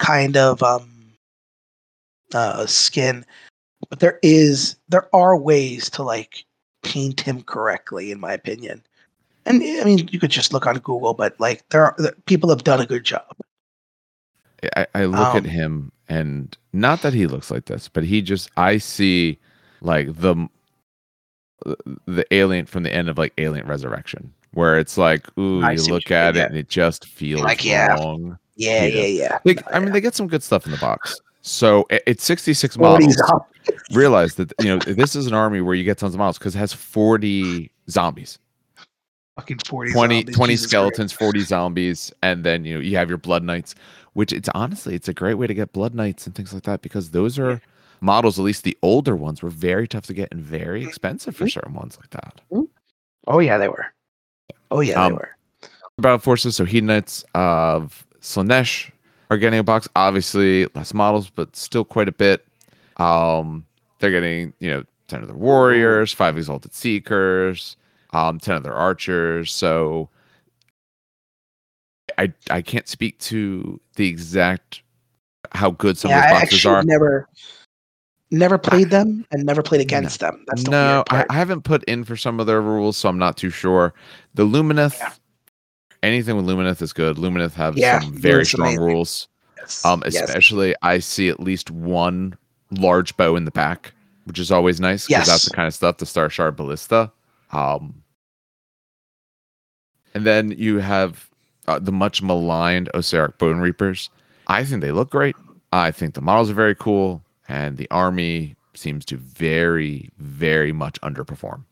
kind 0.00 0.36
of 0.36 0.60
um 0.62 0.90
uh 2.34 2.66
skin. 2.66 3.24
But 3.88 4.00
there 4.00 4.18
is 4.24 4.74
there 4.88 5.08
are 5.14 5.36
ways 5.36 5.88
to 5.90 6.02
like 6.02 6.44
paint 6.82 7.20
him 7.20 7.42
correctly, 7.42 8.10
in 8.10 8.18
my 8.18 8.32
opinion. 8.32 8.82
And 9.48 9.62
I 9.62 9.84
mean, 9.84 10.08
you 10.12 10.20
could 10.20 10.30
just 10.30 10.52
look 10.52 10.66
on 10.66 10.76
Google, 10.78 11.14
but 11.14 11.38
like 11.40 11.68
there 11.70 11.84
are 11.84 11.96
people 12.26 12.50
have 12.50 12.64
done 12.64 12.80
a 12.80 12.86
good 12.86 13.04
job. 13.04 13.24
I, 14.76 14.86
I 14.94 15.04
look 15.06 15.34
Um, 15.34 15.36
at 15.36 15.44
him 15.46 15.92
and 16.08 16.56
not 16.72 17.02
that 17.02 17.14
he 17.14 17.26
looks 17.26 17.50
like 17.50 17.66
this, 17.66 17.88
but 17.88 18.04
he 18.04 18.22
just 18.22 18.50
I 18.56 18.78
see 18.78 19.38
like 19.80 20.08
the 20.14 20.48
the 22.06 22.24
alien 22.34 22.66
from 22.66 22.82
the 22.82 22.92
end 22.94 23.08
of 23.08 23.18
like 23.18 23.32
Alien 23.38 23.66
Resurrection, 23.66 24.32
where 24.52 24.78
it's 24.78 24.96
like, 24.98 25.26
ooh, 25.38 25.62
I 25.62 25.72
you 25.72 25.82
look 25.84 26.10
you 26.10 26.16
at 26.16 26.34
yeah. 26.36 26.44
it 26.44 26.48
and 26.50 26.56
it 26.56 26.68
just 26.68 27.06
feels 27.06 27.42
Like, 27.42 27.64
yeah. 27.64 27.94
wrong. 27.94 28.38
Yeah, 28.56 28.84
Yeah. 28.86 29.02
yeah, 29.02 29.06
yeah. 29.06 29.38
No, 29.44 29.54
I 29.72 29.78
mean, 29.80 29.92
they 29.92 30.00
get 30.00 30.14
some 30.14 30.28
good 30.28 30.42
stuff 30.42 30.66
in 30.66 30.72
the 30.72 30.78
box. 30.78 31.20
So 31.42 31.86
it's 31.90 32.24
66 32.24 32.76
Forty 32.76 33.06
models. 33.06 33.22
Realize 33.92 34.34
that 34.36 34.52
you 34.60 34.68
know 34.68 34.78
this 34.78 35.14
is 35.16 35.26
an 35.26 35.34
army 35.34 35.60
where 35.60 35.74
you 35.74 35.84
get 35.84 35.98
tons 35.98 36.14
of 36.14 36.18
models 36.18 36.38
because 36.38 36.54
it 36.54 36.58
has 36.58 36.72
40 36.72 37.70
zombies. 37.88 38.38
Fucking 39.38 39.58
40 39.66 39.92
20, 39.92 40.14
zombies, 40.20 40.36
20 40.36 40.52
Jesus 40.52 40.62
Christ. 40.64 40.70
skeletons, 40.70 41.12
40 41.12 41.40
zombies, 41.40 42.12
and 42.22 42.44
then 42.44 42.64
you 42.64 42.74
know 42.74 42.80
you 42.80 42.96
have 42.96 43.08
your 43.08 43.18
blood 43.18 43.42
knights, 43.42 43.74
which 44.14 44.32
it's 44.32 44.48
honestly 44.54 44.94
it's 44.94 45.08
a 45.08 45.14
great 45.14 45.34
way 45.34 45.46
to 45.46 45.54
get 45.54 45.72
blood 45.72 45.94
knights 45.94 46.26
and 46.26 46.34
things 46.34 46.52
like 46.52 46.64
that 46.64 46.82
because 46.82 47.10
those 47.10 47.38
are 47.38 47.60
models, 48.00 48.38
at 48.38 48.44
least 48.44 48.64
the 48.64 48.76
older 48.82 49.14
ones, 49.16 49.42
were 49.42 49.50
very 49.50 49.86
tough 49.88 50.06
to 50.06 50.12
get 50.14 50.28
and 50.32 50.40
very 50.40 50.82
expensive 50.84 51.36
for 51.36 51.48
certain 51.48 51.74
ones 51.74 51.96
like 52.00 52.10
that. 52.10 52.40
Oh 53.26 53.38
yeah, 53.38 53.58
they 53.58 53.68
were. 53.68 53.86
Oh 54.70 54.80
yeah, 54.80 55.02
Um, 55.04 55.12
they 55.12 55.16
were. 55.18 55.36
Battle 55.98 56.18
forces, 56.18 56.56
so 56.56 56.64
Hedonites 56.64 57.24
of 57.34 58.06
Slaanesh 58.20 58.90
are 59.30 59.36
getting 59.36 59.58
a 59.58 59.64
box. 59.64 59.88
Obviously, 59.96 60.66
less 60.74 60.94
models, 60.94 61.28
but 61.30 61.54
still 61.56 61.84
quite 61.84 62.08
a 62.08 62.12
bit. 62.12 62.46
Um, 62.98 63.64
they're 63.98 64.10
getting, 64.10 64.52
you 64.60 64.70
know, 64.70 64.84
10 65.08 65.22
of 65.22 65.28
their 65.28 65.36
warriors, 65.36 66.12
five 66.12 66.36
exalted 66.36 66.72
seekers, 66.72 67.76
um, 68.12 68.38
10 68.38 68.56
other 68.56 68.72
archers. 68.72 69.52
So 69.52 70.08
I 72.16 72.32
I 72.50 72.62
can't 72.62 72.88
speak 72.88 73.18
to 73.20 73.80
the 73.96 74.08
exact 74.08 74.82
how 75.52 75.70
good 75.70 75.96
some 75.96 76.10
yeah, 76.10 76.24
of 76.24 76.30
those 76.30 76.40
boxes 76.40 76.66
are. 76.66 76.82
never, 76.82 77.28
never 78.30 78.58
played 78.58 78.90
them 78.90 79.24
and 79.30 79.44
never 79.44 79.62
played 79.62 79.80
against 79.80 80.20
them. 80.20 80.44
That's 80.46 80.64
the 80.64 80.70
no, 80.70 81.04
I. 81.10 81.24
I 81.30 81.34
haven't 81.34 81.62
put 81.62 81.84
in 81.84 82.04
for 82.04 82.16
some 82.16 82.40
of 82.40 82.46
their 82.46 82.60
rules, 82.60 82.96
so 82.96 83.08
I'm 83.08 83.18
not 83.18 83.36
too 83.36 83.50
sure. 83.50 83.94
The 84.34 84.44
Lumineth, 84.44 84.98
Yeah. 84.98 85.12
anything 86.02 86.36
with 86.36 86.46
Lumineth 86.46 86.82
is 86.82 86.92
good. 86.92 87.16
Lumineth 87.16 87.54
have 87.54 87.76
Yeah, 87.78 88.00
some 88.00 88.12
very 88.12 88.44
strong 88.44 88.68
amazing. 88.68 88.84
rules. 88.84 89.28
Yes, 89.58 89.84
Um, 89.84 90.02
yes. 90.06 90.16
especially 90.16 90.74
I 90.82 90.98
see 90.98 91.28
at 91.28 91.40
least 91.40 91.70
one 91.70 92.36
large 92.70 93.16
bow 93.16 93.36
in 93.36 93.44
the 93.44 93.50
back, 93.50 93.92
which 94.24 94.38
is 94.38 94.50
always 94.50 94.80
nice 94.80 95.06
because 95.06 95.26
that's 95.26 95.44
the 95.44 95.54
kind 95.54 95.66
of 95.68 95.74
stuff 95.74 95.98
the 95.98 96.06
start 96.06 96.32
Shard 96.32 96.56
Ballista. 96.56 97.12
Um, 97.50 98.02
and 100.14 100.24
then 100.24 100.50
you 100.52 100.78
have 100.78 101.28
uh, 101.66 101.78
the 101.78 101.92
much 101.92 102.22
maligned 102.22 102.90
Ossiarch 102.94 103.38
Bonereapers. 103.38 104.10
I 104.46 104.64
think 104.64 104.80
they 104.80 104.92
look 104.92 105.10
great. 105.10 105.36
I 105.72 105.90
think 105.90 106.14
the 106.14 106.20
models 106.20 106.50
are 106.50 106.54
very 106.54 106.74
cool, 106.74 107.22
and 107.48 107.76
the 107.76 107.90
army 107.90 108.56
seems 108.74 109.04
to 109.06 109.16
very, 109.16 110.10
very 110.18 110.72
much 110.72 111.00
underperform. 111.02 111.64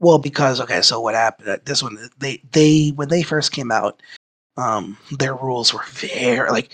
Well, 0.00 0.18
because 0.18 0.60
okay, 0.60 0.82
so 0.82 1.00
what 1.00 1.14
happened? 1.14 1.48
uh, 1.48 1.56
This 1.64 1.82
one, 1.82 1.98
they 2.18 2.42
they 2.52 2.90
when 2.94 3.08
they 3.08 3.22
first 3.22 3.52
came 3.52 3.70
out, 3.70 4.00
um, 4.56 4.96
their 5.18 5.34
rules 5.34 5.72
were 5.74 5.84
very 5.90 6.50
like, 6.50 6.72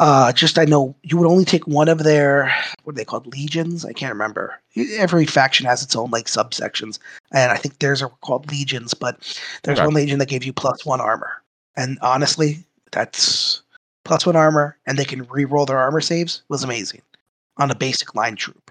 uh, 0.00 0.32
just 0.32 0.58
I 0.58 0.64
know 0.64 0.94
you 1.02 1.16
would 1.16 1.28
only 1.28 1.44
take 1.44 1.66
one 1.66 1.88
of 1.88 2.02
their 2.02 2.52
what 2.82 2.94
are 2.94 2.96
they 2.96 3.04
called 3.04 3.26
legions? 3.26 3.84
I 3.84 3.92
can't 3.92 4.12
remember. 4.12 4.60
Every 4.96 5.26
faction 5.26 5.66
has 5.66 5.82
its 5.82 5.94
own 5.94 6.10
like 6.10 6.26
subsections, 6.26 6.98
and 7.32 7.52
I 7.52 7.56
think 7.56 7.78
theirs 7.78 8.02
are 8.02 8.10
called 8.22 8.50
legions. 8.50 8.94
But 8.94 9.16
there's 9.62 9.78
Okay. 9.78 9.86
one 9.86 9.94
legion 9.94 10.18
that 10.18 10.28
gave 10.28 10.44
you 10.44 10.52
plus 10.52 10.84
one 10.84 11.00
armor, 11.00 11.42
and 11.76 11.98
honestly, 12.02 12.64
that's 12.92 13.62
plus 14.04 14.26
one 14.26 14.36
armor, 14.36 14.76
and 14.86 14.98
they 14.98 15.04
can 15.04 15.24
re-roll 15.24 15.66
their 15.66 15.78
armor 15.78 16.00
saves 16.00 16.42
was 16.48 16.62
amazing 16.64 17.00
on 17.56 17.70
a 17.70 17.74
basic 17.74 18.14
line 18.14 18.36
troop. 18.36 18.70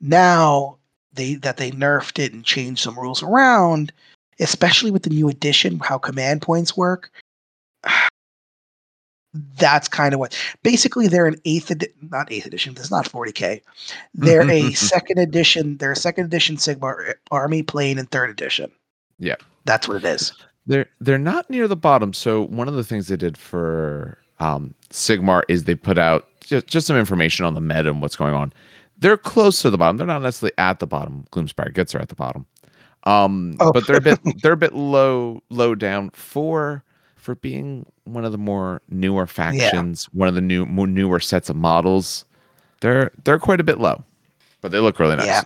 Now 0.00 0.76
they 1.14 1.34
that 1.36 1.56
they 1.56 1.70
nerfed 1.70 2.18
it 2.18 2.32
and 2.32 2.44
changed 2.44 2.82
some 2.82 2.98
rules 2.98 3.22
around, 3.22 3.92
especially 4.38 4.90
with 4.90 5.02
the 5.02 5.10
new 5.10 5.28
edition, 5.28 5.78
how 5.80 5.98
command 5.98 6.42
points 6.42 6.76
work. 6.76 7.10
That's 9.58 9.88
kind 9.88 10.14
of 10.14 10.20
what 10.20 10.36
basically 10.62 11.08
they're 11.08 11.26
an 11.26 11.36
eighth 11.44 11.70
edi- 11.70 11.88
not 12.10 12.30
eighth 12.32 12.46
edition. 12.46 12.74
This 12.74 12.84
is 12.86 12.90
not 12.90 13.06
40k. 13.08 13.60
They're 14.14 14.48
a 14.50 14.72
second 14.72 15.18
edition. 15.18 15.76
They're 15.78 15.92
a 15.92 15.96
second 15.96 16.24
edition 16.26 16.56
Sigmar 16.56 17.14
army 17.30 17.62
playing 17.62 17.98
in 17.98 18.06
third 18.06 18.30
edition. 18.30 18.70
Yeah. 19.18 19.36
that's 19.64 19.86
what 19.88 19.96
it 19.98 20.04
is. 20.04 20.32
They're 20.66 20.86
they're 21.00 21.18
not 21.18 21.48
near 21.50 21.66
the 21.68 21.76
bottom. 21.76 22.12
So 22.12 22.42
one 22.46 22.68
of 22.68 22.74
the 22.74 22.84
things 22.84 23.08
they 23.08 23.16
did 23.16 23.36
for 23.38 24.18
um, 24.40 24.74
Sigmar 24.90 25.42
is 25.48 25.64
they 25.64 25.74
put 25.74 25.98
out 25.98 26.26
just, 26.40 26.66
just 26.66 26.86
some 26.86 26.96
information 26.96 27.44
on 27.44 27.54
the 27.54 27.60
meta 27.60 27.88
and 27.90 28.00
what's 28.02 28.16
going 28.16 28.34
on. 28.34 28.52
They're 28.98 29.16
close 29.16 29.62
to 29.62 29.70
the 29.70 29.78
bottom. 29.78 29.96
They're 29.96 30.06
not 30.06 30.22
necessarily 30.22 30.54
at 30.58 30.78
the 30.80 30.86
bottom. 30.86 31.24
Gloomspite 31.32 31.72
Gitz 31.74 31.94
are 31.94 32.00
at 32.00 32.08
the 32.08 32.14
bottom. 32.14 32.46
Um, 33.04 33.56
Oh. 33.60 33.72
but 33.72 33.86
they're 33.86 33.96
a 33.96 34.00
bit 34.00 34.18
they're 34.42 34.52
a 34.52 34.56
bit 34.56 34.74
low 34.74 35.42
low 35.50 35.74
down 35.74 36.10
for 36.10 36.82
for 37.28 37.34
being 37.34 37.84
one 38.04 38.24
of 38.24 38.32
the 38.32 38.38
more 38.38 38.80
newer 38.88 39.26
factions, 39.26 40.06
one 40.14 40.28
of 40.28 40.34
the 40.34 40.40
new 40.40 40.64
more 40.64 40.86
newer 40.86 41.20
sets 41.20 41.50
of 41.50 41.56
models. 41.56 42.24
They're 42.80 43.10
they're 43.24 43.38
quite 43.38 43.60
a 43.60 43.64
bit 43.64 43.78
low, 43.78 44.02
but 44.62 44.72
they 44.72 44.78
look 44.78 44.98
really 44.98 45.16
nice. 45.16 45.26
Yeah. 45.26 45.42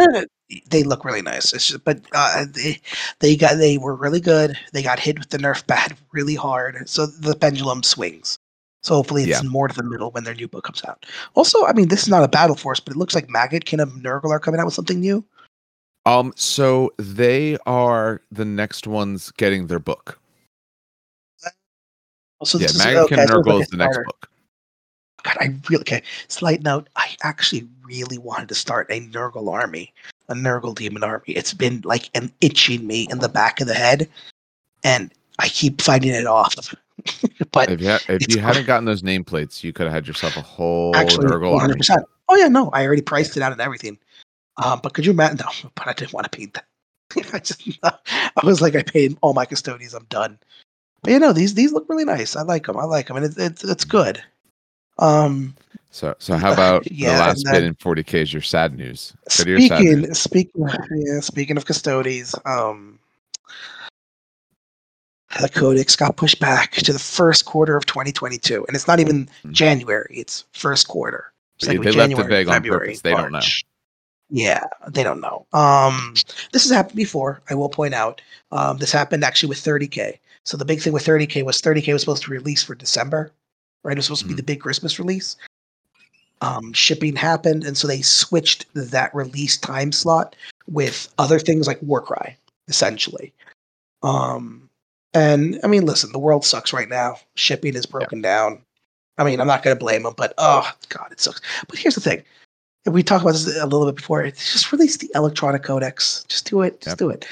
Uh, 0.00 0.22
They 0.70 0.84
look 0.84 1.04
really 1.04 1.22
nice. 1.22 1.52
It's 1.52 1.66
just, 1.66 1.82
but 1.84 1.98
uh, 2.12 2.44
they 2.52 2.80
they 3.18 3.34
got 3.34 3.56
they 3.56 3.76
were 3.76 3.96
really 3.96 4.20
good. 4.20 4.56
They 4.72 4.84
got 4.84 5.00
hit 5.00 5.18
with 5.18 5.30
the 5.30 5.38
nerf 5.38 5.66
bad 5.66 5.96
really 6.12 6.36
hard, 6.36 6.88
so 6.88 7.06
the 7.06 7.34
pendulum 7.34 7.82
swings. 7.82 8.38
So 8.84 8.94
hopefully 8.94 9.24
it's 9.24 9.42
Yeah. 9.42 9.48
more 9.48 9.66
to 9.66 9.74
the 9.74 9.82
middle 9.82 10.12
when 10.12 10.22
their 10.22 10.34
new 10.36 10.46
book 10.46 10.62
comes 10.62 10.84
out. 10.84 11.06
Also, 11.34 11.66
I 11.66 11.72
mean, 11.72 11.88
this 11.88 12.02
is 12.04 12.08
not 12.08 12.22
a 12.22 12.28
battle 12.28 12.54
force, 12.54 12.78
but 12.78 12.94
it 12.94 12.98
looks 12.98 13.16
like 13.16 13.26
Maggotkin 13.26 13.82
of 13.82 13.94
Nurgle 13.94 14.30
are 14.30 14.38
coming 14.38 14.60
out 14.60 14.66
with 14.66 14.74
something 14.74 15.00
new. 15.00 15.24
Um, 16.04 16.32
so 16.36 16.92
they 16.98 17.58
are 17.66 18.22
the 18.30 18.44
next 18.44 18.86
ones 18.86 19.32
getting 19.32 19.66
their 19.66 19.80
book. 19.80 20.20
Also, 22.38 22.58
yeah, 22.58 22.68
Maggotkin 22.68 23.04
okay, 23.04 23.26
Nurgle 23.26 23.60
is 23.60 23.68
the 23.68 23.76
next 23.76 23.98
book. 24.04 24.28
God, 25.22 25.36
I 25.40 25.54
really 25.68 25.80
okay. 25.82 26.02
Slight 26.28 26.62
note: 26.62 26.88
I 26.96 27.16
actually 27.22 27.66
really 27.84 28.18
wanted 28.18 28.48
to 28.50 28.54
start 28.54 28.86
a 28.90 29.00
Nurgle 29.00 29.52
army, 29.52 29.92
a 30.28 30.34
Nurgle 30.34 30.74
demon 30.74 31.02
army. 31.02 31.24
It's 31.28 31.54
been 31.54 31.80
like 31.84 32.10
an 32.14 32.30
itching 32.40 32.86
me 32.86 33.08
in 33.10 33.18
the 33.18 33.28
back 33.28 33.60
of 33.60 33.66
the 33.66 33.74
head, 33.74 34.08
and 34.84 35.12
I 35.38 35.48
keep 35.48 35.80
fighting 35.80 36.10
it 36.10 36.26
off. 36.26 36.54
but 37.52 37.70
If 37.70 37.80
you, 37.80 37.88
ha- 37.88 38.00
if 38.08 38.28
you 38.28 38.38
hadn't 38.38 38.66
gotten 38.66 38.84
those 38.84 39.02
nameplates, 39.02 39.64
you 39.64 39.72
could 39.72 39.84
have 39.84 39.92
had 39.92 40.06
yourself 40.06 40.36
a 40.36 40.42
whole 40.42 40.94
actually, 40.94 41.26
Nurgle 41.26 41.52
one 41.52 41.60
hundred 41.60 41.72
army. 41.72 41.78
percent. 41.78 42.04
Oh 42.28 42.36
yeah, 42.36 42.48
no, 42.48 42.70
I 42.70 42.84
already 42.84 43.02
priced 43.02 43.36
it 43.36 43.42
out 43.42 43.52
and 43.52 43.60
everything. 43.60 43.98
Um, 44.62 44.80
but 44.82 44.94
could 44.94 45.04
you 45.04 45.12
imagine? 45.12 45.38
No, 45.38 45.70
but 45.74 45.88
I 45.88 45.92
didn't 45.92 46.12
want 46.12 46.30
to 46.30 46.36
paint 46.36 46.54
that. 46.54 46.66
I 47.32 47.38
just 47.38 47.62
I 47.82 48.46
was 48.46 48.60
like 48.60 48.74
I 48.74 48.82
paid 48.82 49.16
all 49.22 49.32
my 49.32 49.44
custodians. 49.44 49.94
I'm 49.94 50.04
done. 50.04 50.38
But 51.02 51.12
you 51.12 51.18
know 51.18 51.32
these 51.32 51.54
these 51.54 51.72
look 51.72 51.88
really 51.88 52.04
nice. 52.04 52.36
I 52.36 52.42
like 52.42 52.66
them. 52.66 52.76
I 52.76 52.84
like 52.84 53.08
them, 53.08 53.16
and 53.16 53.26
it's 53.26 53.36
it's, 53.36 53.64
it's 53.64 53.84
good. 53.84 54.22
Um. 54.98 55.54
So 55.90 56.14
so 56.18 56.36
how 56.36 56.52
about 56.52 56.90
Yeah, 56.90 57.12
the 57.14 57.18
last 57.20 57.44
and 57.46 57.52
bit 57.52 57.62
in 57.64 57.74
40k 57.74 58.14
is 58.22 58.32
your 58.32 58.42
sad 58.42 58.76
news. 58.76 59.12
Your 59.46 59.60
sad 59.60 59.78
Speaking 59.78 60.00
news. 60.02 60.18
speaking 60.18 60.68
yeah, 60.90 61.20
speaking 61.20 61.56
of 61.56 61.64
Custodes, 61.66 62.34
um 62.44 62.98
the 65.40 65.48
codex 65.48 65.96
got 65.96 66.16
pushed 66.16 66.40
back 66.40 66.72
to 66.72 66.92
the 66.92 66.98
first 66.98 67.44
quarter 67.44 67.76
of 67.76 67.84
2022, 67.86 68.64
and 68.66 68.74
it's 68.74 68.86
not 68.88 69.00
even 69.00 69.28
Hmm. 69.42 69.52
January; 69.52 70.14
it's 70.18 70.44
first 70.52 70.88
quarter. 70.88 71.32
It's 71.58 71.66
They- 71.66 71.76
like 71.76 71.84
they 71.84 71.92
left 71.92 72.12
it 72.12 72.16
January, 72.16 72.28
vague 72.30 72.48
on 72.48 72.54
February, 72.54 72.86
purpose. 72.88 73.00
They 73.02 73.10
don't 73.12 73.32
know. 73.32 73.40
Yeah, 74.30 74.64
they 74.88 75.02
don't 75.02 75.20
know. 75.20 75.46
Um, 75.52 76.14
this 76.52 76.62
has 76.64 76.72
happened 76.72 76.96
before. 76.96 77.42
I 77.50 77.54
will 77.54 77.68
point 77.68 77.94
out. 77.94 78.20
Um, 78.50 78.78
this 78.78 78.90
happened 78.92 79.24
actually 79.24 79.50
with 79.50 79.58
30k. 79.58 80.18
So 80.46 80.56
the 80.56 80.64
big 80.64 80.80
thing 80.80 80.92
with 80.92 81.04
30k 81.04 81.44
was 81.44 81.60
30k 81.60 81.92
was 81.92 82.02
supposed 82.02 82.22
to 82.22 82.30
release 82.30 82.62
for 82.62 82.76
December, 82.76 83.32
right? 83.82 83.92
It 83.92 83.98
was 83.98 84.06
supposed 84.06 84.22
to 84.22 84.28
be 84.28 84.34
the 84.34 84.42
big 84.44 84.60
Christmas 84.60 84.98
release. 84.98 85.36
Um, 86.40 86.72
shipping 86.72 87.16
happened, 87.16 87.64
and 87.64 87.76
so 87.76 87.88
they 87.88 88.00
switched 88.00 88.66
that 88.74 89.12
release 89.14 89.56
time 89.56 89.90
slot 89.90 90.36
with 90.68 91.12
other 91.18 91.40
things 91.40 91.66
like 91.66 91.82
Warcry, 91.82 92.36
essentially. 92.68 93.32
Um, 94.02 94.70
and 95.14 95.58
I 95.64 95.66
mean, 95.66 95.84
listen, 95.84 96.12
the 96.12 96.18
world 96.18 96.44
sucks 96.44 96.72
right 96.72 96.88
now. 96.88 97.16
Shipping 97.34 97.74
is 97.74 97.86
broken 97.86 98.20
down. 98.20 98.62
I 99.18 99.24
mean, 99.24 99.40
I'm 99.40 99.46
not 99.46 99.64
going 99.64 99.74
to 99.74 99.80
blame 99.80 100.04
them, 100.04 100.14
but 100.16 100.32
oh 100.38 100.70
god, 100.90 101.10
it 101.10 101.20
sucks. 101.20 101.40
But 101.66 101.78
here's 101.78 101.94
the 101.96 102.00
thing: 102.00 102.22
we 102.84 103.02
talked 103.02 103.22
about 103.22 103.32
this 103.32 103.46
a 103.56 103.66
little 103.66 103.86
bit 103.86 103.96
before. 103.96 104.24
Just 104.30 104.70
release 104.70 104.98
the 104.98 105.10
electronic 105.14 105.64
codex. 105.64 106.24
Just 106.28 106.48
do 106.48 106.62
it. 106.62 106.80
Just 106.80 106.92
Yep. 106.92 106.98
do 106.98 107.10
it. 107.10 107.26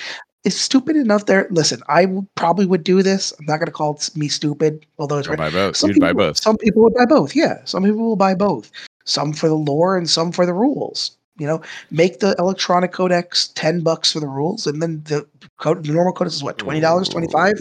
It's 0.44 0.56
stupid 0.56 0.96
enough 0.96 1.24
there. 1.26 1.46
Listen, 1.50 1.80
I 1.88 2.02
w- 2.04 2.26
probably 2.34 2.66
would 2.66 2.84
do 2.84 3.02
this. 3.02 3.32
I'm 3.38 3.46
not 3.46 3.56
going 3.56 3.66
to 3.66 3.72
call 3.72 3.94
it 3.94 4.10
me 4.14 4.28
stupid, 4.28 4.84
although 4.98 5.18
it's 5.18 5.26
Don't 5.28 5.36
buy 5.38 5.50
both. 5.50 5.76
some 5.76 5.90
You'd 5.90 6.00
buy 6.00 6.08
people- 6.08 6.26
both. 6.26 6.36
Some 6.36 6.56
people 6.58 6.82
would 6.82 6.94
buy 6.94 7.06
both. 7.06 7.34
Yeah, 7.34 7.60
some 7.64 7.82
people 7.82 8.02
will 8.02 8.16
buy 8.16 8.34
both. 8.34 8.70
Some 9.06 9.32
for 9.32 9.48
the 9.48 9.54
lore 9.54 9.96
and 9.96 10.08
some 10.08 10.32
for 10.32 10.44
the 10.46 10.52
rules. 10.52 11.16
You 11.38 11.46
know, 11.48 11.62
make 11.90 12.20
the 12.20 12.36
electronic 12.38 12.92
codex 12.92 13.48
ten 13.48 13.80
bucks 13.80 14.12
for 14.12 14.20
the 14.20 14.28
rules, 14.28 14.66
and 14.68 14.80
then 14.80 15.02
the, 15.04 15.26
code, 15.58 15.82
the 15.84 15.92
normal 15.92 16.12
codex 16.12 16.36
is 16.36 16.44
what 16.44 16.58
twenty 16.58 16.78
dollars, 16.80 17.08
twenty 17.08 17.26
five. 17.28 17.54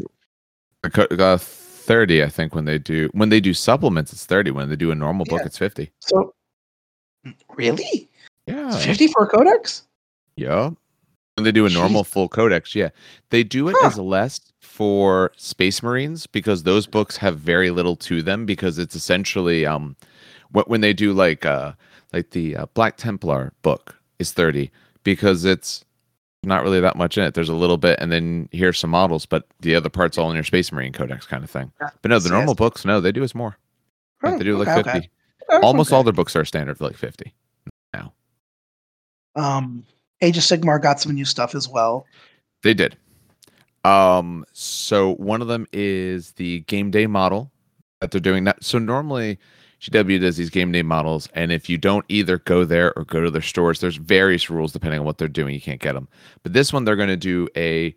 Uh, 0.83 1.37
30, 1.37 2.23
I 2.23 2.29
think, 2.29 2.53
when 2.55 2.65
they 2.65 2.77
do 2.77 3.09
when 3.13 3.29
they 3.29 3.39
do 3.39 3.53
supplements, 3.53 4.13
it's 4.13 4.25
30. 4.25 4.51
When 4.51 4.69
they 4.69 4.75
do 4.75 4.91
a 4.91 4.95
normal 4.95 5.25
book, 5.25 5.39
Yeah. 5.39 5.45
it's 5.47 5.57
50. 5.57 5.91
So, 5.99 6.33
really, 7.55 8.09
Yeah. 8.47 8.71
fifty 8.77 9.07
for 9.07 9.23
a 9.23 9.27
codex? 9.27 9.83
Yeah. 10.35 10.71
When 11.35 11.43
they 11.45 11.51
do 11.51 11.65
a 11.65 11.69
normal 11.69 12.03
full 12.03 12.29
codex, 12.29 12.75
yeah. 12.75 12.89
They 13.31 13.43
do 13.43 13.67
it 13.67 13.75
Huh. 13.79 13.87
as 13.87 13.97
less 13.97 14.39
for 14.59 15.31
Space 15.35 15.81
Marines 15.81 16.27
because 16.27 16.63
those 16.63 16.85
books 16.87 17.17
have 17.17 17.39
very 17.39 17.71
little 17.71 17.95
to 17.97 18.21
them 18.21 18.45
because 18.45 18.77
it's 18.77 18.95
essentially 18.95 19.65
um 19.65 19.95
when, 20.51 20.65
when 20.65 20.81
they 20.81 20.93
do 20.93 21.11
like 21.13 21.45
uh 21.45 21.73
like 22.11 22.29
the 22.31 22.55
uh, 22.55 22.65
Black 22.75 22.97
Templar 22.97 23.51
book 23.63 23.95
is 24.19 24.31
30 24.31 24.71
because 25.03 25.43
it's 25.45 25.83
not 26.43 26.61
really 26.63 26.79
that 26.79 26.95
much 26.97 27.17
in 27.17 27.23
it. 27.23 27.33
There's 27.33 27.49
a 27.49 27.55
little 27.55 27.77
bit 27.77 27.99
and 27.99 28.11
then 28.11 28.47
here's 28.51 28.77
some 28.77 28.91
models, 28.91 29.25
but 29.25 29.47
the 29.61 29.75
other 29.75 29.89
part's 29.89 30.17
all 30.17 30.29
in 30.29 30.35
your 30.35 30.43
Space 30.43 30.71
Marine 30.71 30.93
codex 30.93 31.25
kind 31.25 31.43
of 31.43 31.49
thing. 31.49 31.71
But 31.79 32.09
no, 32.09 32.19
the 32.19 32.29
normal 32.29 32.53
books, 32.55 32.85
no, 32.85 33.01
they 33.01 33.11
do 33.11 33.23
us 33.23 33.33
more. 33.33 33.57
Oh, 34.23 34.37
they 34.37 34.43
do 34.43 34.57
like 34.57 34.67
50. 34.67 34.89
okay. 34.89 35.09
Almost 35.63 35.89
okay. 35.89 35.95
all 35.97 36.03
their 36.03 36.13
books 36.13 36.35
are 36.35 36.45
standard 36.45 36.77
for 36.77 36.85
like 36.85 36.95
50. 36.97 37.33
now. 37.93 38.13
Um, 39.35 39.83
Age 40.21 40.37
of 40.37 40.43
Sigmar 40.43 40.81
got 40.81 40.99
some 40.99 41.13
new 41.13 41.25
stuff 41.25 41.55
as 41.55 41.67
well. 41.67 42.05
They 42.63 42.73
did. 42.73 42.97
Um, 43.83 44.45
so 44.53 45.15
one 45.15 45.41
of 45.41 45.47
them 45.47 45.67
is 45.73 46.31
the 46.33 46.61
game 46.61 46.91
day 46.91 47.07
model 47.07 47.51
that 47.99 48.11
they're 48.11 48.21
doing. 48.21 48.45
That 48.45 48.63
so 48.63 48.79
normally 48.79 49.37
GW 49.81 50.21
does 50.21 50.37
these 50.37 50.49
game 50.49 50.71
day 50.71 50.83
models, 50.83 51.27
and 51.33 51.51
if 51.51 51.69
you 51.69 51.77
don't 51.77 52.05
either 52.07 52.37
go 52.37 52.63
there 52.63 52.97
or 52.97 53.03
go 53.03 53.21
to 53.21 53.29
their 53.29 53.41
stores, 53.41 53.81
there's 53.81 53.97
various 53.97 54.49
rules 54.49 54.71
depending 54.71 55.01
on 55.01 55.05
what 55.05 55.17
they're 55.17 55.27
doing. 55.27 55.53
You 55.53 55.61
can't 55.61 55.81
get 55.81 55.93
them. 55.93 56.07
But 56.43 56.53
this 56.53 56.71
one, 56.71 56.85
they're 56.85 56.95
going 56.95 57.09
to 57.09 57.17
do 57.17 57.49
a 57.57 57.93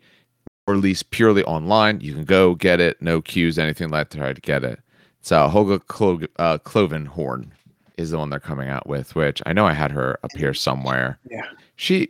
release 0.67 1.01
purely 1.01 1.45
online. 1.45 2.01
You 2.01 2.13
can 2.13 2.25
go 2.25 2.55
get 2.55 2.81
it, 2.81 3.01
no 3.01 3.21
queues, 3.21 3.57
anything 3.57 3.89
like 3.89 4.09
that 4.09 4.11
to 4.11 4.17
try 4.17 4.33
to 4.33 4.41
get 4.41 4.65
it. 4.65 4.79
So 5.21 5.47
Holga 5.47 5.85
Clo- 5.87 6.27
uh, 6.37 6.57
Clovenhorn 6.57 7.51
is 7.97 8.11
the 8.11 8.17
one 8.17 8.29
they're 8.29 8.39
coming 8.39 8.67
out 8.67 8.87
with, 8.87 9.15
which 9.15 9.41
I 9.45 9.53
know 9.53 9.65
I 9.65 9.73
had 9.73 9.91
her 9.91 10.19
up 10.23 10.31
here 10.35 10.53
somewhere. 10.53 11.19
Yeah. 11.29 11.47
She 11.77 12.09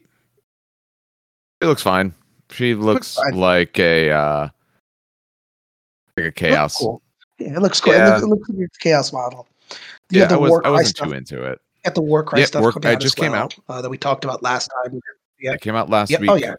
she 1.62 1.68
looks 1.68 1.82
fine. 1.84 2.14
She 2.50 2.74
looks 2.74 3.16
fine. 3.16 3.36
like 3.36 3.78
a 3.80 4.10
uh 4.12 4.50
like 6.18 6.26
a 6.28 6.32
chaos. 6.32 6.78
cool. 6.78 7.02
Yeah, 7.38 7.56
it 7.58 7.62
looks 7.62 7.80
cool. 7.80 7.94
It, 7.94 8.00
looks, 8.04 8.24
it 8.24 8.28
looks 8.28 8.50
like 8.50 8.58
a 8.60 8.80
chaos 8.80 9.14
model. 9.14 9.48
Yeah, 10.10 10.34
I, 10.34 10.38
was, 10.38 10.60
I 10.64 10.70
wasn't 10.72 10.96
stuff. 10.98 11.08
too 11.10 11.14
into 11.14 11.44
it. 11.44 11.60
At 11.86 11.94
the 11.94 12.02
Warcry 12.02 12.40
Yeah, 12.40 12.46
stuff 12.46 12.64
Warc- 12.64 12.74
coming 12.74 12.90
it 12.90 12.96
out 12.96 13.02
just 13.02 13.18
came 13.18 13.34
out. 13.34 13.56
uh, 13.70 13.82
that 13.82 13.90
we 13.90 13.98
talked 13.98 14.24
about 14.24 14.42
last 14.42 14.72
time. 14.84 15.00
Yeah. 15.40 15.54
It 15.54 15.62
came 15.62 15.76
out 15.76 15.90
last 15.90 16.10
Yep. 16.10 16.22
week. 16.22 16.30
Oh, 16.32 16.36
yeah. 16.36 16.56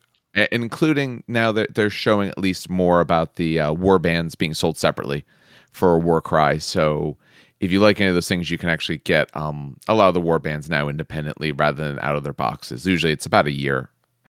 including 0.52 1.24
now 1.26 1.50
that 1.52 1.74
they're 1.74 1.90
showing 1.90 2.28
at 2.28 2.38
least 2.38 2.70
more 2.70 3.00
about 3.00 3.34
the 3.36 3.58
uh, 3.58 3.72
war 3.72 3.98
bands 3.98 4.34
being 4.36 4.54
sold 4.54 4.76
separately 4.78 5.24
for 5.72 5.98
Warcry. 5.98 6.60
So 6.60 7.16
if 7.60 7.72
you 7.72 7.80
like 7.80 8.00
any 8.00 8.08
of 8.08 8.14
those 8.14 8.28
things, 8.28 8.50
you 8.50 8.58
can 8.58 8.68
actually 8.68 8.98
get 8.98 9.34
um, 9.36 9.76
a 9.88 9.94
lot 9.94 10.08
of 10.08 10.14
the 10.14 10.20
war 10.20 10.38
bands 10.38 10.70
now 10.70 10.88
independently 10.88 11.52
rather 11.52 11.88
than 11.88 11.98
out 12.00 12.16
of 12.16 12.22
their 12.22 12.32
boxes. 12.32 12.86
Usually 12.86 13.12
it's 13.12 13.26
about 13.26 13.46
a 13.46 13.52
year 13.52 13.90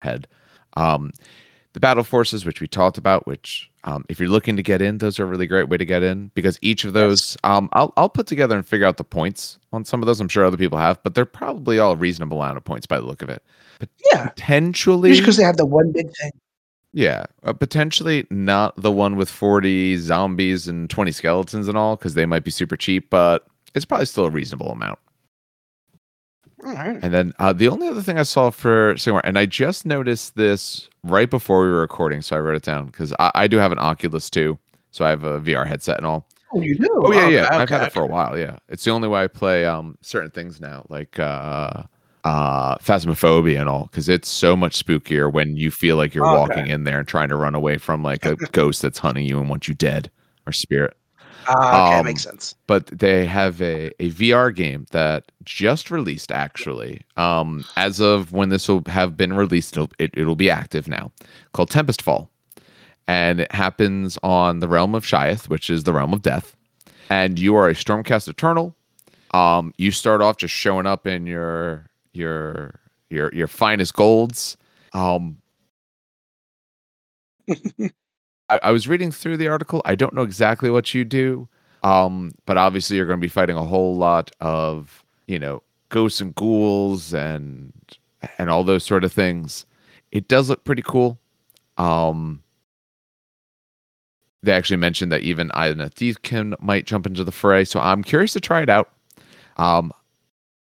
ahead. 0.02 0.28
Um, 0.78 1.12
the 1.74 1.80
battle 1.80 2.04
forces, 2.04 2.46
which 2.46 2.62
we 2.62 2.68
talked 2.68 2.98
about, 2.98 3.28
which 3.28 3.70
um, 3.84 4.04
if 4.10 4.20
you're 4.20 4.30
looking 4.30 4.56
to 4.56 4.64
get 4.64 4.82
in, 4.82 4.98
those 4.98 5.20
are 5.20 5.24
a 5.24 5.28
really 5.28 5.48
great 5.48 5.70
way 5.70 5.78
to 5.78 5.86
get 5.86 6.02
in 6.04 6.32
because 6.34 6.58
each 6.62 6.84
of 6.84 6.94
those, 6.94 7.38
um, 7.44 7.70
I'll 7.74 7.94
I'll 7.96 8.10
put 8.10 8.28
together 8.28 8.56
and 8.56 8.68
figure 8.68 8.88
out 8.88 8.98
the 8.98 9.04
points 9.04 9.60
on 9.72 9.86
some 9.86 10.02
of 10.02 10.08
those. 10.08 10.20
I'm 10.20 10.30
sure 10.30 10.46
other 10.46 10.58
people 10.58 10.78
have, 10.78 11.02
but 11.04 11.14
they're 11.14 11.26
probably 11.26 11.78
all 11.80 11.94
a 11.94 11.96
reasonable 11.96 12.42
amount 12.42 12.58
of 12.58 12.64
points 12.64 12.88
by 12.88 13.00
the 13.00 13.06
look 13.06 13.22
of 13.22 13.30
it. 13.30 13.44
Yeah. 14.12 14.30
Potentially, 14.30 15.18
because 15.20 15.38
they 15.38 15.44
have 15.44 15.58
the 15.58 15.66
one 15.66 15.92
big 15.92 16.08
thing. 16.18 16.32
Yeah, 16.94 17.26
uh, 17.44 17.54
potentially 17.54 18.26
not 18.30 18.76
the 18.82 18.92
one 18.92 19.16
with 19.16 19.30
40 19.30 19.98
zombies 19.98 20.68
and 20.68 20.90
20 20.90 21.12
skeletons 21.12 21.68
and 21.68 21.78
all, 21.78 21.96
because 21.96 22.14
they 22.16 22.26
might 22.26 22.44
be 22.44 22.52
super 22.52 22.76
cheap, 22.78 23.10
but 23.10 23.46
it's 23.76 23.86
probably 23.86 24.06
still 24.06 24.26
a 24.26 24.30
reasonable 24.30 24.72
amount. 24.72 25.00
All 26.66 26.74
right. 26.74 27.00
And 27.02 27.14
then 27.14 27.34
uh, 27.40 27.54
the 27.54 27.70
only 27.70 27.88
other 27.88 28.02
thing 28.02 28.18
I 28.18 28.24
saw 28.24 28.50
for 28.50 28.96
Sigmar, 28.96 29.22
and 29.24 29.38
I 29.40 29.46
just 29.46 29.86
noticed 29.86 30.36
this 30.36 30.90
right 31.04 31.30
before 31.30 31.62
we 31.64 31.70
were 31.70 31.80
recording, 31.82 32.22
so 32.22 32.36
I 32.36 32.40
wrote 32.40 32.56
it 32.56 32.64
down 32.64 32.88
because 32.88 33.14
I, 33.20 33.32
I 33.34 33.48
do 33.48 33.58
have 33.58 33.72
an 33.72 33.80
Oculus 33.80 34.30
too, 34.30 34.58
so 34.92 35.06
I 35.06 35.10
have 35.10 35.24
a 35.24 35.40
VR 35.40 35.66
headset 35.66 35.98
and 35.98 36.06
all. 36.06 36.28
Oh, 36.52 36.62
you 36.62 36.76
do? 36.76 36.88
Oh 37.06 37.12
yeah, 37.14 37.20
Okay, 37.26 37.34
yeah, 37.36 37.48
I've 37.52 37.62
okay, 37.62 37.76
had 37.76 37.84
it 37.84 37.94
for 37.94 38.02
a 38.02 38.08
while. 38.08 38.38
Yeah, 38.38 38.58
it's 38.68 38.84
the 38.84 38.92
only 38.92 39.08
way 39.08 39.22
I 39.24 39.28
play 39.28 39.66
um 39.66 39.98
certain 40.02 40.32
things 40.32 40.60
now, 40.60 40.86
like 40.90 41.20
uh 41.20 41.84
uh 42.30 42.78
phasmophobia 42.80 43.60
and 43.60 43.70
all 43.70 43.86
because 43.92 44.08
it's 44.10 44.30
so 44.30 44.56
much 44.56 44.84
spookier 44.86 45.32
when 45.34 45.58
you 45.58 45.72
feel 45.72 45.98
like 45.98 46.14
you're 46.14 46.26
Okay. 46.26 46.36
walking 46.40 46.68
in 46.68 46.84
there 46.84 47.00
and 47.00 47.08
trying 47.08 47.30
to 47.30 47.36
run 47.36 47.56
away 47.56 47.78
from 47.78 48.04
like 48.04 48.26
a 48.26 48.36
ghost 48.52 48.82
that's 48.84 49.00
hunting 49.00 49.26
you 49.26 49.40
and 49.40 49.50
wants 49.50 49.68
you 49.68 49.74
dead 49.76 50.12
or 50.48 50.54
spirit. 50.54 50.96
Ah, 51.48 51.78
okay, 51.78 52.02
Um, 52.02 52.04
makes 52.04 52.24
sense. 52.24 52.56
but 52.68 52.88
they 52.88 53.26
have 53.26 53.62
a, 53.62 53.92
a 54.04 54.12
vr 54.12 54.54
game 54.56 54.86
that 54.92 55.32
just 55.44 55.92
released 55.92 56.32
actually. 56.32 57.02
Um 57.18 57.66
as 57.78 58.00
of 58.00 58.32
when 58.32 58.50
this 58.50 58.68
will 58.70 58.84
have 58.88 59.18
been 59.18 59.34
released 59.34 59.74
it'll, 59.78 59.92
it, 60.00 60.12
it'll 60.16 60.36
be 60.36 60.52
active 60.52 60.88
now 60.88 61.12
called 61.54 61.72
Tempestfall. 61.72 62.30
And 63.08 63.42
it 63.42 63.52
happens 63.52 64.18
on 64.24 64.60
the 64.60 64.68
realm 64.68 64.96
of 64.96 65.04
Shyish, 65.06 65.50
which 65.50 65.70
is 65.70 65.84
the 65.84 65.94
realm 65.94 66.14
of 66.14 66.22
death. 66.22 66.56
And 67.10 67.40
you 67.40 67.56
are 67.56 67.70
a 67.70 67.74
stormcast 67.74 68.28
eternal. 68.30 68.76
Um 69.34 69.74
you 69.78 69.92
start 69.92 70.22
off 70.22 70.38
just 70.38 70.54
showing 70.54 70.88
up 70.88 71.08
in 71.08 71.26
your 71.28 71.89
your 72.14 72.80
your 73.10 73.34
your 73.34 73.48
finest 73.48 73.94
golds 73.94 74.58
um 74.94 75.38
I, 78.50 78.60
I 78.64 78.72
was 78.72 78.88
reading 78.88 79.12
through 79.12 79.38
the 79.38 79.48
article 79.48 79.82
i 79.86 79.96
don't 79.96 80.14
know 80.14 80.24
exactly 80.24 80.70
what 80.70 80.94
you 80.94 81.04
do 81.06 81.48
um 81.84 82.34
but 82.46 82.58
obviously 82.58 82.98
you're 82.98 83.06
going 83.06 83.20
to 83.20 83.26
be 83.26 83.30
fighting 83.30 83.56
a 83.58 83.64
whole 83.64 83.96
lot 83.96 84.32
of 84.40 85.04
you 85.28 85.40
know 85.40 85.62
ghosts 85.90 86.22
and 86.22 86.36
ghouls 86.36 87.14
and 87.14 87.74
and 88.38 88.50
all 88.50 88.64
those 88.64 88.84
sort 88.84 89.04
of 89.04 89.14
things 89.14 89.66
it 90.12 90.28
does 90.28 90.50
look 90.50 90.64
pretty 90.64 90.82
cool 90.82 91.20
um 91.78 92.42
they 94.42 94.52
actually 94.54 94.78
mentioned 94.78 95.12
that 95.12 95.22
even 95.22 95.52
Ina 95.56 95.90
Thiefkin 95.90 96.56
might 96.62 96.86
jump 96.86 97.06
into 97.06 97.24
the 97.24 97.32
fray. 97.32 97.66
So 97.66 97.80
I'm 97.80 98.04
curious 98.04 98.34
to 98.34 98.40
try 98.40 98.62
it 98.62 98.70
out. 98.70 98.90
Um, 99.58 99.92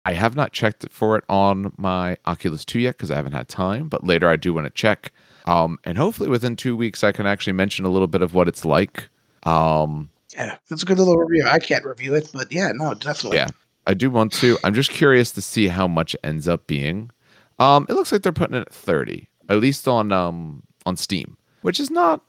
I 0.05 0.13
have 0.13 0.35
not 0.35 0.51
checked 0.51 0.85
for 0.89 1.17
it 1.17 1.23
on 1.29 1.73
my 1.77 2.17
Oculus 2.25 2.65
2 2.65 2.79
yet 2.79 2.97
because 2.97 3.09
I 3.11 3.15
haven't 3.15 3.31
had 3.31 3.47
time, 3.47 3.87
but 3.87 4.03
later 4.05 4.27
I 4.29 4.35
do 4.35 4.53
want 4.53 4.65
to 4.65 4.69
check. 4.71 5.11
Um, 5.45 5.79
and 5.83 5.97
hopefully 5.97 6.29
within 6.29 6.55
two 6.55 6.75
weeks, 6.75 7.03
I 7.03 7.11
can 7.11 7.25
actually 7.25 7.53
mention 7.53 7.85
a 7.85 7.89
little 7.89 8.07
bit 8.07 8.21
of 8.21 8.33
what 8.33 8.47
it's 8.47 8.65
like. 8.65 9.09
Um, 9.43 10.09
Yeah, 10.35 10.57
it's 10.69 10.83
a 10.83 10.85
good 10.85 10.97
little 10.99 11.17
review. 11.17 11.45
I 11.47 11.59
can't 11.59 11.85
review 11.85 12.15
it, 12.15 12.29
but 12.33 12.51
yeah, 12.51 12.71
no, 12.73 12.93
definitely. 12.93 13.37
Yeah. 13.37 13.47
I 13.85 13.93
do 13.93 14.09
want 14.09 14.31
to. 14.33 14.57
I'm 14.63 14.73
just 14.73 14.91
curious 14.91 15.31
to 15.33 15.41
see 15.41 15.67
how 15.67 15.87
much 15.87 16.15
ends 16.23 16.47
up 16.47 16.67
being. 16.67 17.11
Um, 17.59 17.85
it 17.89 17.93
looks 17.93 18.11
like 18.11 18.21
they're 18.23 18.31
putting 18.31 18.55
it 18.55 18.61
at 18.61 18.73
30, 18.73 19.27
at 19.49 19.59
least 19.59 19.87
on 19.87 20.11
um 20.11 20.63
on 20.85 20.95
Steam, 20.97 21.37
which 21.61 21.79
is 21.79 21.91
not 21.91 22.21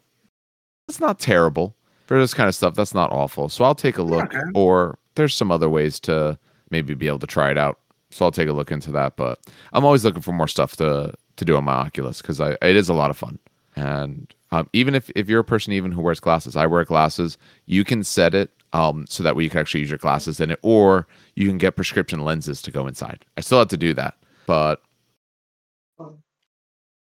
it's 0.88 1.00
not 1.00 1.18
terrible 1.20 1.74
for 2.06 2.18
this 2.18 2.34
kind 2.34 2.48
of 2.48 2.54
stuff. 2.54 2.74
That's 2.74 2.94
not 2.94 3.12
awful. 3.12 3.48
So 3.48 3.64
I'll 3.64 3.74
take 3.74 3.98
a 3.98 4.02
look. 4.02 4.34
Okay. 4.34 4.42
Or 4.54 4.98
there's 5.14 5.34
some 5.34 5.52
other 5.52 5.68
ways 5.70 6.00
to 6.00 6.38
maybe 6.70 6.94
be 6.94 7.06
able 7.06 7.18
to 7.20 7.26
try 7.26 7.50
it 7.50 7.58
out. 7.58 7.78
So 8.10 8.24
I'll 8.24 8.30
take 8.32 8.48
a 8.48 8.52
look 8.52 8.70
into 8.70 8.90
that. 8.92 9.16
But 9.16 9.40
I'm 9.72 9.84
always 9.84 10.04
looking 10.04 10.22
for 10.22 10.32
more 10.32 10.48
stuff 10.48 10.76
to 10.76 11.12
to 11.36 11.44
do 11.44 11.56
on 11.56 11.64
my 11.64 11.72
Oculus 11.72 12.22
because 12.22 12.40
I 12.40 12.52
it 12.62 12.76
is 12.76 12.88
a 12.88 12.94
lot 12.94 13.10
of 13.10 13.16
fun. 13.16 13.38
And 13.76 14.32
um, 14.52 14.68
even 14.72 14.94
if 14.94 15.10
if 15.16 15.28
you're 15.28 15.40
a 15.40 15.44
person 15.44 15.72
even 15.72 15.90
who 15.92 16.00
wears 16.00 16.20
glasses, 16.20 16.54
I 16.56 16.66
wear 16.66 16.84
glasses. 16.84 17.36
You 17.66 17.84
can 17.84 18.04
set 18.04 18.34
it 18.34 18.50
um 18.72 19.06
so 19.08 19.22
that 19.22 19.36
way 19.36 19.44
you 19.44 19.50
can 19.50 19.60
actually 19.60 19.80
use 19.80 19.90
your 19.90 19.98
glasses 19.98 20.40
in 20.40 20.50
it, 20.50 20.58
or 20.62 21.06
you 21.34 21.48
can 21.48 21.58
get 21.58 21.74
prescription 21.76 22.20
lenses 22.24 22.62
to 22.62 22.70
go 22.70 22.86
inside. 22.86 23.24
I 23.36 23.40
still 23.40 23.58
have 23.58 23.68
to 23.68 23.76
do 23.76 23.94
that, 23.94 24.14
but 24.46 24.80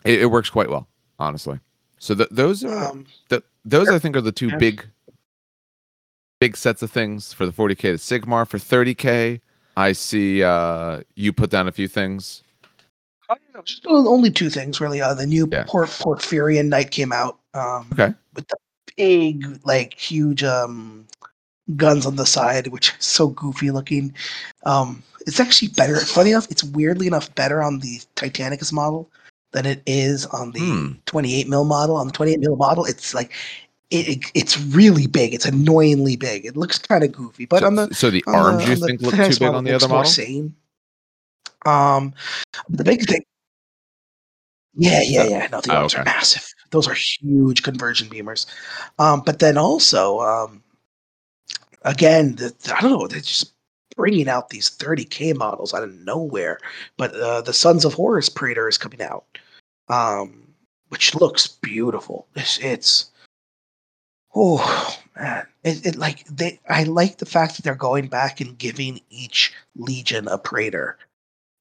it, 0.05 0.21
it 0.21 0.25
works 0.27 0.49
quite 0.49 0.69
well, 0.69 0.87
honestly. 1.19 1.59
So 1.99 2.15
th- 2.15 2.29
those 2.31 2.63
are 2.63 2.91
Um, 2.91 3.05
th- 3.29 3.43
those 3.63 3.89
I 3.89 3.99
think 3.99 4.15
are 4.15 4.21
the 4.21 4.31
two 4.31 4.55
big 4.57 4.85
big 6.45 6.55
sets 6.55 6.81
of 6.83 6.91
things 6.91 7.33
for 7.33 7.45
the 7.47 7.51
40k 7.51 7.81
to 7.81 7.93
Sigmar. 7.95 8.47
For 8.47 8.59
30k, 8.59 9.41
I 9.77 9.93
see 9.93 10.43
uh 10.43 11.01
you 11.15 11.33
put 11.33 11.49
down 11.49 11.67
a 11.67 11.71
few 11.71 11.87
things. 11.87 12.43
just 13.63 13.85
only 13.87 14.29
two 14.29 14.49
things 14.51 14.79
really. 14.79 15.01
Uh, 15.01 15.13
the 15.15 15.25
new 15.25 15.47
Yeah. 15.51 15.63
Port 15.67 15.89
Porphyrion 15.89 16.67
Knight 16.69 16.91
came 16.91 17.11
out. 17.11 17.39
Um, 17.55 17.87
Okay. 17.93 18.13
With 18.35 18.47
the 18.47 18.57
big, 18.95 19.59
like, 19.65 19.93
huge 19.97 20.43
um, 20.43 21.07
guns 21.75 22.05
on 22.05 22.15
the 22.17 22.25
side, 22.25 22.67
which 22.67 22.89
is 22.99 23.05
so 23.05 23.29
goofy 23.29 23.71
looking. 23.71 24.13
Um, 24.65 25.01
it's 25.25 25.39
actually 25.39 25.69
better. 25.69 25.95
Funny 25.99 26.29
enough, 26.31 26.47
it's 26.51 26.63
weirdly 26.63 27.07
enough 27.07 27.33
better 27.33 27.63
on 27.63 27.79
the 27.79 27.99
Titanicus 28.15 28.71
model 28.71 29.09
than 29.53 29.65
it 29.65 29.81
is 29.87 30.25
on 30.27 30.51
the 30.51 30.59
Hmm. 30.59 30.91
28 31.07 31.47
mil 31.49 31.63
model. 31.65 31.95
On 31.95 32.05
the 32.07 32.13
28 32.13 32.39
mil 32.39 32.55
model, 32.57 32.85
it's 32.85 33.13
like 33.15 33.31
it, 33.91 34.07
it- 34.07 34.31
it's 34.33 34.59
really 34.59 35.07
big. 35.07 35.33
It's 35.33 35.45
annoyingly 35.45 36.15
big. 36.15 36.45
It 36.45 36.57
looks 36.57 36.77
kind 36.77 37.03
of 37.03 37.11
goofy, 37.11 37.45
but 37.45 37.59
so, 37.61 37.67
on 37.67 37.75
the 37.75 37.93
so 37.93 38.09
the 38.09 38.23
arms 38.27 38.65
the- 38.65 38.71
you 38.71 38.75
think 38.77 39.01
look 39.01 39.15
too 39.15 39.39
big 39.39 39.43
on 39.43 39.63
the 39.63 39.73
other 39.73 39.87
model? 39.87 40.05
Sane. 40.05 40.55
Um, 41.65 42.13
the 42.69 42.83
big 42.83 43.07
thing. 43.07 43.23
Yeah, 44.75 45.01
yeah, 45.03 45.23
yeah. 45.23 45.47
No, 45.51 45.61
the 45.61 45.71
oh, 45.71 45.77
arms 45.77 45.95
are 45.95 46.03
massive. 46.03 46.45
Those 46.71 46.87
are 46.87 46.93
huge 46.95 47.63
conversion 47.63 48.09
beamers. 48.09 48.45
Um, 48.99 49.21
but 49.25 49.39
then 49.39 49.57
also, 49.57 50.19
um, 50.19 50.61
again, 51.83 52.35
the, 52.35 52.53
I 52.75 52.81
don't 52.81 52.91
know. 52.91 53.07
They're 53.07 53.21
just 53.21 53.53
bringing 53.95 54.27
out 54.27 54.49
these 54.49 54.69
30k 54.69 55.35
models 55.37 55.73
out 55.73 55.83
of 55.83 55.93
nowhere. 56.01 56.59
But 56.97 57.15
uh, 57.15 57.41
the 57.41 57.53
Sons 57.53 57.85
of 57.85 57.93
Horus 57.93 58.27
Praetor 58.27 58.67
is 58.67 58.77
coming 58.77 59.01
out, 59.01 59.23
um, 59.87 60.45
which 60.89 61.15
looks 61.15 61.47
beautiful. 61.47 62.27
It's, 62.35 62.59
it's 62.59 63.11
oh 64.35 64.97
man, 65.17 65.47
it, 65.63 65.85
it 65.85 65.95
like 65.95 66.25
they. 66.27 66.59
I 66.69 66.83
like 66.83 67.17
the 67.17 67.25
fact 67.25 67.55
that 67.55 67.63
they're 67.63 67.75
going 67.75 68.07
back 68.07 68.41
and 68.41 68.57
giving 68.57 68.99
each 69.09 69.53
legion 69.75 70.27
a 70.27 70.37
Praetor. 70.37 70.97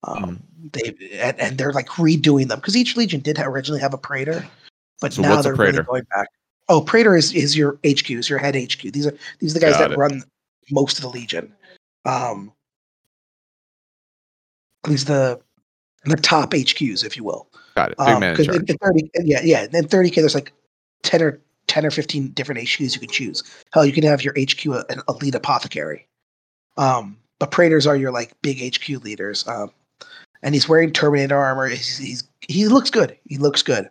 Um, 0.03 0.43
they 0.73 0.95
and, 1.19 1.39
and 1.41 1.59
they're 1.59 1.73
like 1.73 1.89
redoing 1.91 2.49
them 2.49 2.59
because 2.59 2.77
each 2.77 2.97
legion 2.97 3.21
did 3.21 3.39
originally 3.39 3.81
have 3.81 3.95
a 3.95 3.99
Praetor, 3.99 4.45
but 5.01 5.15
So 5.15 5.23
now 5.23 5.41
they're 5.41 5.55
really 5.55 5.83
going 5.83 6.05
back. 6.15 6.29
Oh, 6.69 6.81
Praetor 6.81 7.17
is 7.17 7.33
is 7.33 7.57
your 7.57 7.79
HQ, 7.87 8.11
is 8.11 8.29
your 8.29 8.39
head 8.39 8.55
HQ. 8.55 8.81
These 8.93 9.07
are 9.07 9.17
these 9.39 9.53
are 9.53 9.59
the 9.59 9.65
guys 9.65 9.79
Got 9.79 9.89
that 9.89 9.93
it. 9.93 9.99
run 9.99 10.23
most 10.71 10.99
of 10.99 11.03
the 11.03 11.09
legion. 11.09 11.55
Um, 12.05 12.53
these 14.87 15.05
the 15.05 15.41
the 16.05 16.17
top 16.17 16.51
HQs, 16.51 17.05
if 17.05 17.17
you 17.17 17.25
will. 17.25 17.49
Got 17.75 17.93
it. 17.93 17.99
Big 17.99 18.07
Um, 18.09 18.23
in- 18.23 18.67
in 18.67 18.77
30, 18.77 19.11
yeah, 19.23 19.41
yeah. 19.43 19.63
In 19.65 19.87
30k, 19.89 20.17
there's 20.17 20.35
like 20.35 20.53
10 21.03 21.23
or 21.23 21.41
10 21.67 21.87
or 21.87 21.91
15 21.91 22.29
different 22.29 22.61
HQs 22.61 22.95
you 22.95 23.01
can 23.01 23.09
choose. 23.11 23.43
Hell, 23.73 23.85
you 23.87 23.93
can 23.93 24.05
have 24.05 24.23
your 24.23 24.35
HQ 24.39 24.67
a- 24.67 24.85
an 24.91 25.01
elite 25.09 25.35
apothecary. 25.35 26.07
Um, 26.77 27.17
but 27.39 27.51
Praetors 27.51 27.87
are 27.87 27.97
your 27.97 28.11
like 28.13 28.33
big 28.43 28.59
HQ 28.75 29.03
leaders. 29.05 29.47
Um, 29.49 29.71
and 30.43 30.55
he's 30.55 30.69
wearing 30.69 30.93
Terminator 30.93 31.37
armor. 31.37 31.69
He's, 31.69 31.97
he's 31.99 32.25
he 32.41 32.67
looks 32.69 32.91
good. 32.91 33.17
He 33.29 33.39
looks 33.39 33.63
good. 33.63 33.89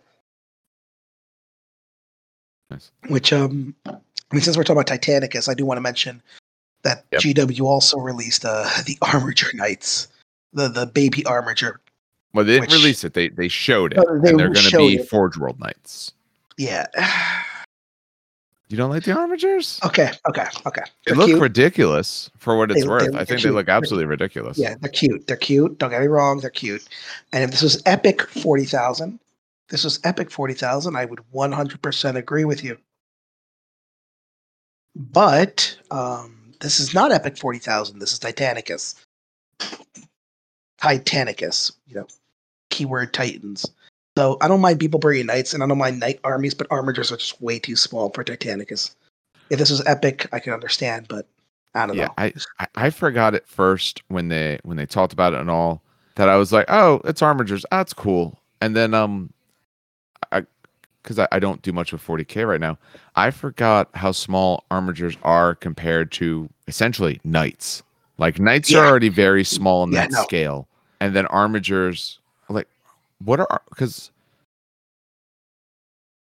Nice. 2.70 2.90
Which 3.08 3.32
um, 3.32 3.74
I 3.86 3.92
mean, 4.32 4.40
since 4.42 4.56
we're 4.56 4.64
talking 4.64 4.80
about 4.80 5.00
Titanicus, 5.00 5.48
I 5.48 5.54
do 5.54 5.64
want 5.66 5.76
to 5.78 5.82
mention 5.82 6.22
that 6.82 7.04
Yep. 7.12 7.22
GW 7.22 7.60
also 7.62 7.98
released 7.98 8.44
uh 8.44 8.68
the 8.86 8.96
Armature 9.02 9.50
Knights, 9.54 10.08
the 10.52 10.68
the 10.68 10.86
baby 10.86 11.24
Armature. 11.26 11.80
Well, 12.32 12.44
they 12.44 12.54
didn't 12.54 12.70
which- 12.70 12.78
release 12.78 13.04
it. 13.04 13.14
They 13.14 13.28
they 13.28 13.48
showed 13.48 13.92
it, 13.94 13.96
they 14.22 14.30
and 14.30 14.38
they're 14.38 14.50
going 14.50 14.66
to 14.70 14.76
be 14.76 14.96
it. 14.96 15.08
Forge 15.08 15.36
World 15.36 15.58
Knights. 15.60 16.12
Yeah. 16.56 16.86
You 18.68 18.76
don't 18.78 18.90
like 18.90 19.04
the 19.04 19.12
armatures? 19.16 19.78
okay. 19.84 20.10
Okay. 20.28 20.46
Okay. 20.66 20.82
They 20.84 20.90
They're 21.12 21.16
look 21.16 21.26
cute. 21.28 21.40
ridiculous 21.40 22.30
for 22.38 22.56
what 22.56 22.70
it's 22.70 22.82
They- 22.82 22.88
worth. 22.88 23.12
they- 23.12 23.18
I 23.18 23.24
think 23.24 23.28
they 23.40 23.42
cute. 23.42 23.54
look 23.54 23.66
They're 23.66 23.74
absolutely 23.76 24.06
ridiculous. 24.06 24.56
Yeah, 24.58 24.74
they're 24.80 24.90
cute. 24.90 25.26
They're 25.26 25.36
cute. 25.36 25.78
Don't 25.78 25.90
get 25.90 26.00
me 26.00 26.06
wrong. 26.06 26.40
They're 26.40 26.50
cute. 26.50 26.82
And 27.32 27.44
if 27.44 27.50
this 27.50 27.62
was 27.62 27.82
Epic 27.84 28.22
40,000, 28.22 29.20
this 29.68 29.84
was 29.84 30.00
Epic 30.02 30.30
40,000, 30.30 30.96
I 30.96 31.04
would 31.04 31.20
100% 31.32 32.16
agree 32.16 32.44
with 32.44 32.64
you. 32.64 32.78
But 34.96 35.76
um, 35.90 36.54
this 36.60 36.80
is 36.80 36.94
not 36.94 37.12
Epic 37.12 37.36
40,000. 37.36 37.98
This 37.98 38.12
is 38.12 38.18
Titanicus. 38.18 38.94
Titanicus, 40.80 41.72
you 41.86 41.96
know, 41.96 42.06
keyword 42.70 43.12
Titans. 43.12 43.66
So 44.16 44.36
I 44.40 44.48
don't 44.48 44.60
mind 44.60 44.78
people 44.78 45.00
bringing 45.00 45.26
knights 45.26 45.54
and 45.54 45.62
I 45.62 45.66
don't 45.66 45.78
mind 45.78 45.98
knight 45.98 46.20
armies, 46.22 46.54
but 46.54 46.68
armatures 46.70 47.10
are 47.10 47.16
just 47.16 47.40
way 47.42 47.58
too 47.58 47.74
small 47.76 48.10
for 48.10 48.22
Titanicus. 48.22 48.94
If 49.50 49.58
this 49.58 49.70
was 49.70 49.84
Epic, 49.86 50.28
I 50.32 50.38
can 50.38 50.52
understand, 50.52 51.08
but 51.08 51.26
I 51.74 51.86
don't 51.86 51.96
yeah. 51.96 52.06
know. 52.06 52.14
I, 52.18 52.32
I 52.60 52.66
I 52.76 52.90
forgot 52.90 53.34
at 53.34 53.48
first 53.48 54.02
when 54.08 54.28
they 54.28 54.60
when 54.62 54.76
they 54.76 54.86
talked 54.86 55.12
about 55.12 55.34
it 55.34 55.40
and 55.40 55.50
all 55.50 55.82
that 56.14 56.28
I 56.28 56.36
was 56.36 56.52
like, 56.52 56.66
oh, 56.68 57.00
it's 57.04 57.22
armatures. 57.22 57.66
That's 57.70 57.92
cool. 57.92 58.38
And 58.60 58.76
then 58.76 58.94
um, 58.94 59.32
I 60.30 60.44
because 61.02 61.18
I, 61.18 61.26
I 61.32 61.38
don't 61.40 61.60
do 61.62 61.72
much 61.72 61.92
with 61.92 62.04
40k 62.06 62.46
right 62.48 62.60
now. 62.60 62.78
I 63.16 63.30
forgot 63.32 63.90
how 63.94 64.12
small 64.12 64.64
armatures 64.70 65.16
are 65.22 65.54
compared 65.56 66.12
to 66.12 66.48
essentially 66.68 67.20
knights. 67.24 67.82
Like 68.16 68.38
knights 68.38 68.72
are 68.72 68.86
already 68.86 69.08
very 69.08 69.44
small 69.44 69.82
in 69.82 69.92
Yeah, 69.92 70.02
that 70.02 70.12
no. 70.12 70.22
scale, 70.22 70.68
and 71.00 71.16
then 71.16 71.26
like 71.32 72.20
what 73.22 73.40
are 73.40 73.62
because 73.68 74.10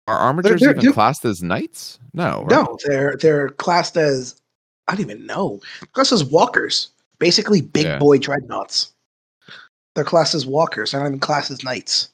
are 0.07 0.17
armatures 0.17 0.59
they're- 0.59 0.71
even 0.71 0.83
they're- 0.83 0.93
classed 0.93 1.25
as 1.25 1.41
knights? 1.41 1.99
No, 2.13 2.41
right? 2.43 2.49
No, 2.51 2.77
they're 2.85 3.15
they're 3.17 3.49
classed 3.49 3.97
as 3.97 4.35
I 4.87 4.93
don't 4.93 5.01
even 5.01 5.25
know. 5.25 5.61
Classed 5.93 6.11
as 6.11 6.23
walkers, 6.25 6.89
basically 7.19 7.61
big 7.61 7.85
Yeah. 7.85 7.99
boy 7.99 8.17
dreadnoughts. 8.17 8.91
They're 9.95 10.03
classed 10.03 10.35
as 10.35 10.45
walkers. 10.45 10.91
They're 10.91 10.99
not 11.01 11.07
even 11.07 11.19
classed 11.19 11.51
as 11.51 11.63
knights. 11.63 12.09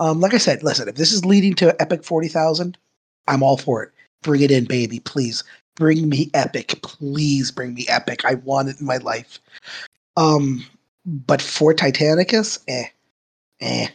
Um, 0.00 0.20
like 0.20 0.34
I 0.34 0.38
said, 0.38 0.62
listen, 0.62 0.88
if 0.88 0.96
this 0.96 1.12
is 1.12 1.24
leading 1.24 1.54
to 1.56 1.80
epic 1.80 2.02
forty 2.04 2.28
thousand, 2.28 2.76
I'm 3.28 3.42
all 3.42 3.56
for 3.58 3.82
it. 3.84 3.92
Bring 4.22 4.40
it 4.42 4.50
in, 4.50 4.64
baby, 4.64 5.00
please. 5.00 5.44
Bring 5.76 6.08
me 6.08 6.30
epic, 6.34 6.80
please. 6.82 7.50
Bring 7.50 7.74
me 7.74 7.86
epic. 7.88 8.24
I 8.24 8.34
want 8.34 8.68
it 8.70 8.80
in 8.80 8.86
my 8.86 8.96
life. 8.98 9.38
Um, 10.16 10.64
but 11.06 11.40
for 11.40 11.72
Titanicus, 11.72 12.58
eh, 12.68 12.84
eh, 13.60 13.88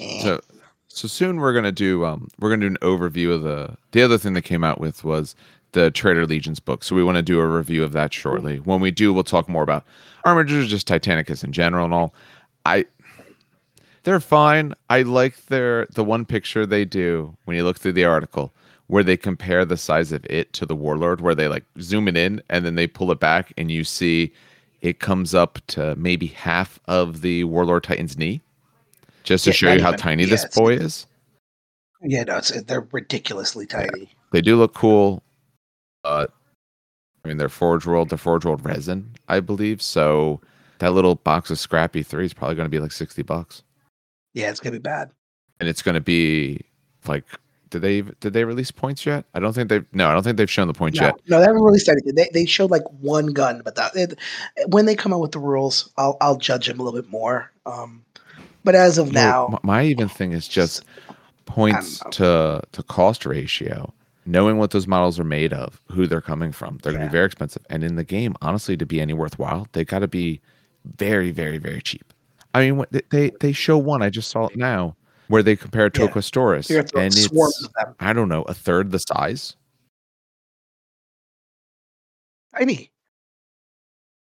eh. 0.00 0.22
So 0.22 0.40
so 0.88 1.08
soon 1.08 1.38
we're 1.38 1.54
gonna 1.54 1.72
do 1.72 2.04
um 2.04 2.28
we're 2.38 2.50
gonna 2.50 2.68
do 2.68 2.74
an 2.74 2.78
overview 2.82 3.32
of 3.32 3.42
the 3.42 3.76
the 3.92 4.02
other 4.02 4.18
thing 4.18 4.34
that 4.34 4.42
came 4.42 4.64
out 4.64 4.80
with 4.80 5.04
was 5.04 5.34
the 5.72 5.90
Traitor 5.90 6.26
Legions 6.26 6.60
book. 6.60 6.84
So 6.84 6.94
we 6.94 7.02
want 7.02 7.16
to 7.16 7.22
do 7.22 7.40
a 7.40 7.46
review 7.46 7.82
of 7.82 7.92
that 7.92 8.12
shortly. 8.12 8.58
When 8.58 8.80
we 8.80 8.90
do, 8.90 9.12
we'll 9.12 9.24
talk 9.24 9.48
more 9.48 9.62
about 9.62 9.84
armatures, 10.24 10.68
just 10.68 10.86
Titanicus 10.86 11.42
in 11.42 11.52
general 11.52 11.84
and 11.84 11.94
all. 11.94 12.14
I 12.66 12.84
they're 14.04 14.20
fine. 14.20 14.74
I 14.90 15.02
like 15.02 15.46
their 15.46 15.86
the 15.86 16.04
one 16.04 16.24
picture 16.24 16.66
they 16.66 16.84
do 16.84 17.36
when 17.44 17.56
you 17.56 17.64
look 17.64 17.78
through 17.78 17.92
the 17.92 18.04
article 18.04 18.52
where 18.88 19.02
they 19.02 19.16
compare 19.16 19.64
the 19.64 19.76
size 19.76 20.12
of 20.12 20.24
it 20.26 20.52
to 20.52 20.66
the 20.66 20.76
warlord, 20.76 21.20
where 21.20 21.34
they 21.34 21.48
like 21.48 21.64
zoom 21.80 22.08
it 22.08 22.16
in 22.16 22.42
and 22.50 22.64
then 22.64 22.74
they 22.74 22.86
pull 22.86 23.10
it 23.10 23.20
back 23.20 23.52
and 23.56 23.70
you 23.70 23.84
see 23.84 24.32
it 24.82 24.98
comes 24.98 25.34
up 25.34 25.58
to 25.68 25.94
maybe 25.96 26.26
half 26.26 26.78
of 26.88 27.22
the 27.22 27.44
warlord 27.44 27.84
titan's 27.84 28.18
knee. 28.18 28.42
Just 29.24 29.44
to 29.44 29.50
Yeah, 29.50 29.54
show 29.54 29.72
you 29.72 29.82
how 29.82 29.88
even- 29.88 30.00
tiny 30.00 30.24
yeah, 30.24 30.30
this 30.30 30.44
boy 30.54 30.74
is. 30.74 31.06
yeah, 32.02 32.24
no, 32.24 32.38
it's, 32.38 32.50
they're 32.62 32.86
ridiculously 32.92 33.66
tiny. 33.66 34.10
They 34.32 34.40
do 34.40 34.56
look 34.56 34.74
cool. 34.74 35.22
Uh, 36.04 36.26
I 37.24 37.28
mean, 37.28 37.36
they're 37.36 37.48
Forge 37.48 37.86
World, 37.86 38.08
they're 38.10 38.18
Forge 38.18 38.44
World 38.44 38.64
resin, 38.64 39.14
I 39.28 39.40
believe. 39.40 39.80
So 39.80 40.40
that 40.78 40.92
little 40.92 41.14
box 41.14 41.50
of 41.50 41.58
Scrappy 41.58 42.02
Three 42.02 42.24
is 42.26 42.34
probably 42.34 42.56
going 42.56 42.66
to 42.66 42.70
be 42.70 42.80
like 42.80 42.90
sixty 42.92 43.22
bucks, 43.22 43.62
Yeah, 44.34 44.50
it's 44.50 44.58
gonna 44.58 44.72
be 44.72 44.78
bad. 44.78 45.10
and 45.60 45.68
it's 45.68 45.82
going 45.82 45.94
to 45.94 46.00
be 46.00 46.60
like, 47.06 47.24
did 47.70 47.82
they 47.82 48.02
did 48.02 48.32
they 48.32 48.44
release 48.44 48.72
points 48.72 49.06
yet? 49.06 49.24
I 49.34 49.38
don't 49.40 49.52
think 49.52 49.68
they've. 49.68 49.86
No, 49.92 50.08
I 50.08 50.12
don't 50.12 50.24
think 50.24 50.36
they've 50.36 50.50
shown 50.50 50.66
the 50.66 50.74
points 50.74 50.98
No, 50.98 51.06
yet. 51.06 51.14
no, 51.28 51.38
they 51.38 51.46
haven't 51.46 51.62
released 51.62 51.88
anything. 51.88 52.16
They 52.16 52.28
they 52.34 52.44
showed 52.46 52.70
like 52.72 52.82
one 53.00 53.26
gun, 53.28 53.62
but 53.64 53.76
that 53.76 53.94
it, 53.94 54.18
when 54.66 54.86
they 54.86 54.96
come 54.96 55.12
out 55.14 55.20
with 55.20 55.30
the 55.32 55.38
rules, 55.38 55.92
I'll 55.96 56.16
I'll 56.20 56.36
judge 56.36 56.66
them 56.66 56.80
a 56.80 56.82
little 56.82 57.00
bit 57.00 57.08
more. 57.10 57.52
Um, 57.64 58.04
But 58.64 58.74
as 58.74 58.98
of 58.98 59.12
No, 59.12 59.48
now, 59.50 59.58
my 59.62 59.82
even 59.84 60.08
thing 60.08 60.32
is 60.32 60.46
just 60.48 60.84
points 61.46 62.00
to 62.12 62.62
to 62.72 62.82
cost 62.84 63.26
ratio. 63.26 63.92
Knowing 64.24 64.56
what 64.58 64.70
those 64.70 64.86
models 64.86 65.18
are 65.18 65.24
made 65.24 65.52
of, 65.52 65.80
who 65.90 66.06
they're 66.06 66.20
coming 66.20 66.52
from, 66.52 66.78
they're 66.82 66.92
going 66.92 67.02
to 67.04 67.08
be 67.08 67.12
very 67.12 67.26
expensive. 67.26 67.66
And 67.70 67.82
in 67.82 67.96
the 67.96 68.04
game, 68.04 68.36
honestly, 68.40 68.76
to 68.76 68.86
be 68.86 69.00
any 69.00 69.12
worthwhile, 69.14 69.66
they 69.72 69.84
got 69.84 69.98
to 69.98 70.06
be 70.06 70.40
very, 70.96 71.32
very, 71.32 71.58
very 71.58 71.82
cheap. 71.82 72.12
I 72.54 72.70
mean, 72.70 72.84
they- 72.92 73.02
they 73.10 73.30
they 73.40 73.52
show 73.52 73.76
one. 73.78 74.00
I 74.02 74.10
just 74.10 74.30
saw 74.30 74.46
it 74.46 74.56
now 74.56 74.94
where 75.26 75.42
they 75.42 75.56
compare 75.56 75.90
to 75.90 76.02
Yeah. 76.02 76.08
a 76.08 76.12
Questoris, 76.12 76.70
you're 76.70 76.80
and 76.94 77.06
it's 77.12 77.28
them. 77.28 77.94
I 77.98 78.12
don't 78.12 78.28
know 78.28 78.42
a 78.42 78.54
third 78.54 78.92
the 78.92 79.00
size. 79.00 79.56
Tiny. 82.56 82.90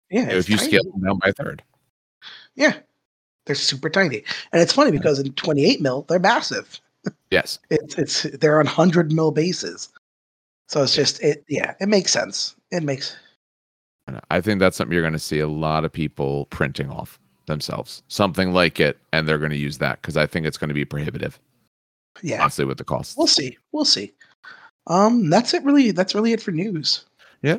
Yeah, 0.09 0.29
if 0.29 0.49
you 0.49 0.57
tiny. 0.57 0.69
scale 0.69 0.83
them 0.91 1.01
down 1.01 1.19
by 1.19 1.29
a 1.29 1.33
third. 1.33 1.63
Yeah, 2.55 2.77
they're 3.45 3.55
super 3.55 3.89
tiny, 3.89 4.23
and 4.51 4.61
it's 4.61 4.73
funny 4.73 4.91
because 4.91 5.19
in 5.19 5.33
28 5.33 5.81
mil 5.81 6.05
they're 6.07 6.19
massive. 6.19 6.79
Yes. 7.31 7.59
It's 7.69 7.97
it's 7.97 8.23
they're 8.39 8.59
on 8.59 8.65
100 8.65 9.11
mil 9.11 9.31
bases, 9.31 9.89
so 10.67 10.83
it's 10.83 10.95
just 10.95 11.21
it. 11.21 11.43
Yeah, 11.47 11.73
it 11.79 11.87
makes 11.87 12.11
sense. 12.11 12.55
It 12.71 12.83
makes 12.83 13.15
I 14.29 14.41
think 14.41 14.59
that's 14.59 14.77
something 14.77 14.93
you're 14.93 15.03
going 15.03 15.13
to 15.13 15.19
see 15.19 15.39
a 15.39 15.47
lot 15.47 15.85
of 15.85 15.91
people 15.91 16.45
printing 16.45 16.89
off 16.89 17.19
themselves, 17.45 18.03
something 18.07 18.53
like 18.53 18.79
it, 18.79 18.97
and 19.13 19.27
they're 19.27 19.37
going 19.37 19.51
to 19.51 19.57
use 19.57 19.77
that 19.79 20.01
because 20.01 20.17
I 20.17 20.25
think 20.25 20.45
it's 20.45 20.57
going 20.57 20.69
to 20.69 20.73
be 20.73 20.85
prohibitive, 20.85 21.39
yeah. 22.21 22.41
honestly, 22.41 22.65
with 22.65 22.77
the 22.77 22.83
costs. 22.83 23.17
We'll 23.17 23.27
see. 23.27 23.57
We'll 23.71 23.85
see. 23.85 24.13
Um, 24.87 25.29
that's 25.29 25.53
it. 25.53 25.63
Really, 25.63 25.91
that's 25.91 26.15
really 26.15 26.33
it 26.33 26.41
for 26.41 26.51
news. 26.51 27.05
Yeah, 27.41 27.57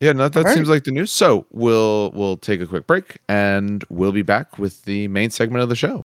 Yeah, 0.00 0.12
no, 0.12 0.28
that 0.28 0.36
Alright. 0.40 0.54
seems 0.54 0.68
like 0.68 0.84
the 0.84 0.90
news. 0.90 1.10
So 1.10 1.46
we'll 1.50 2.10
we'll 2.12 2.36
take 2.36 2.60
a 2.60 2.66
quick 2.66 2.86
break, 2.86 3.18
and 3.28 3.82
we'll 3.88 4.12
be 4.12 4.22
back 4.22 4.58
with 4.58 4.82
the 4.84 5.08
main 5.08 5.30
segment 5.30 5.62
of 5.62 5.68
the 5.68 5.76
show. 5.76 6.02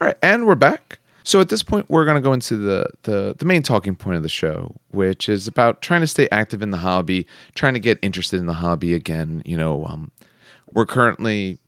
All 0.00 0.08
right, 0.08 0.16
and 0.22 0.46
we're 0.46 0.54
back. 0.54 0.98
So 1.24 1.40
at 1.40 1.48
this 1.48 1.62
point, 1.62 1.86
we're 1.88 2.04
going 2.04 2.16
to 2.16 2.20
go 2.20 2.32
into 2.32 2.56
the, 2.56 2.86
the 3.02 3.34
the 3.38 3.44
main 3.44 3.62
talking 3.62 3.96
point 3.96 4.16
of 4.16 4.22
the 4.22 4.28
show, 4.28 4.74
which 4.90 5.28
is 5.28 5.48
about 5.48 5.80
trying 5.82 6.02
to 6.02 6.06
stay 6.06 6.28
active 6.30 6.62
in 6.62 6.70
the 6.70 6.76
hobby, 6.76 7.26
trying 7.54 7.74
to 7.74 7.80
get 7.80 7.98
interested 8.02 8.38
in 8.38 8.46
the 8.46 8.52
hobby 8.52 8.92
again. 8.94 9.42
You 9.44 9.56
know, 9.56 9.84
um, 9.86 10.12
we're 10.72 10.86
currently, 10.86 11.58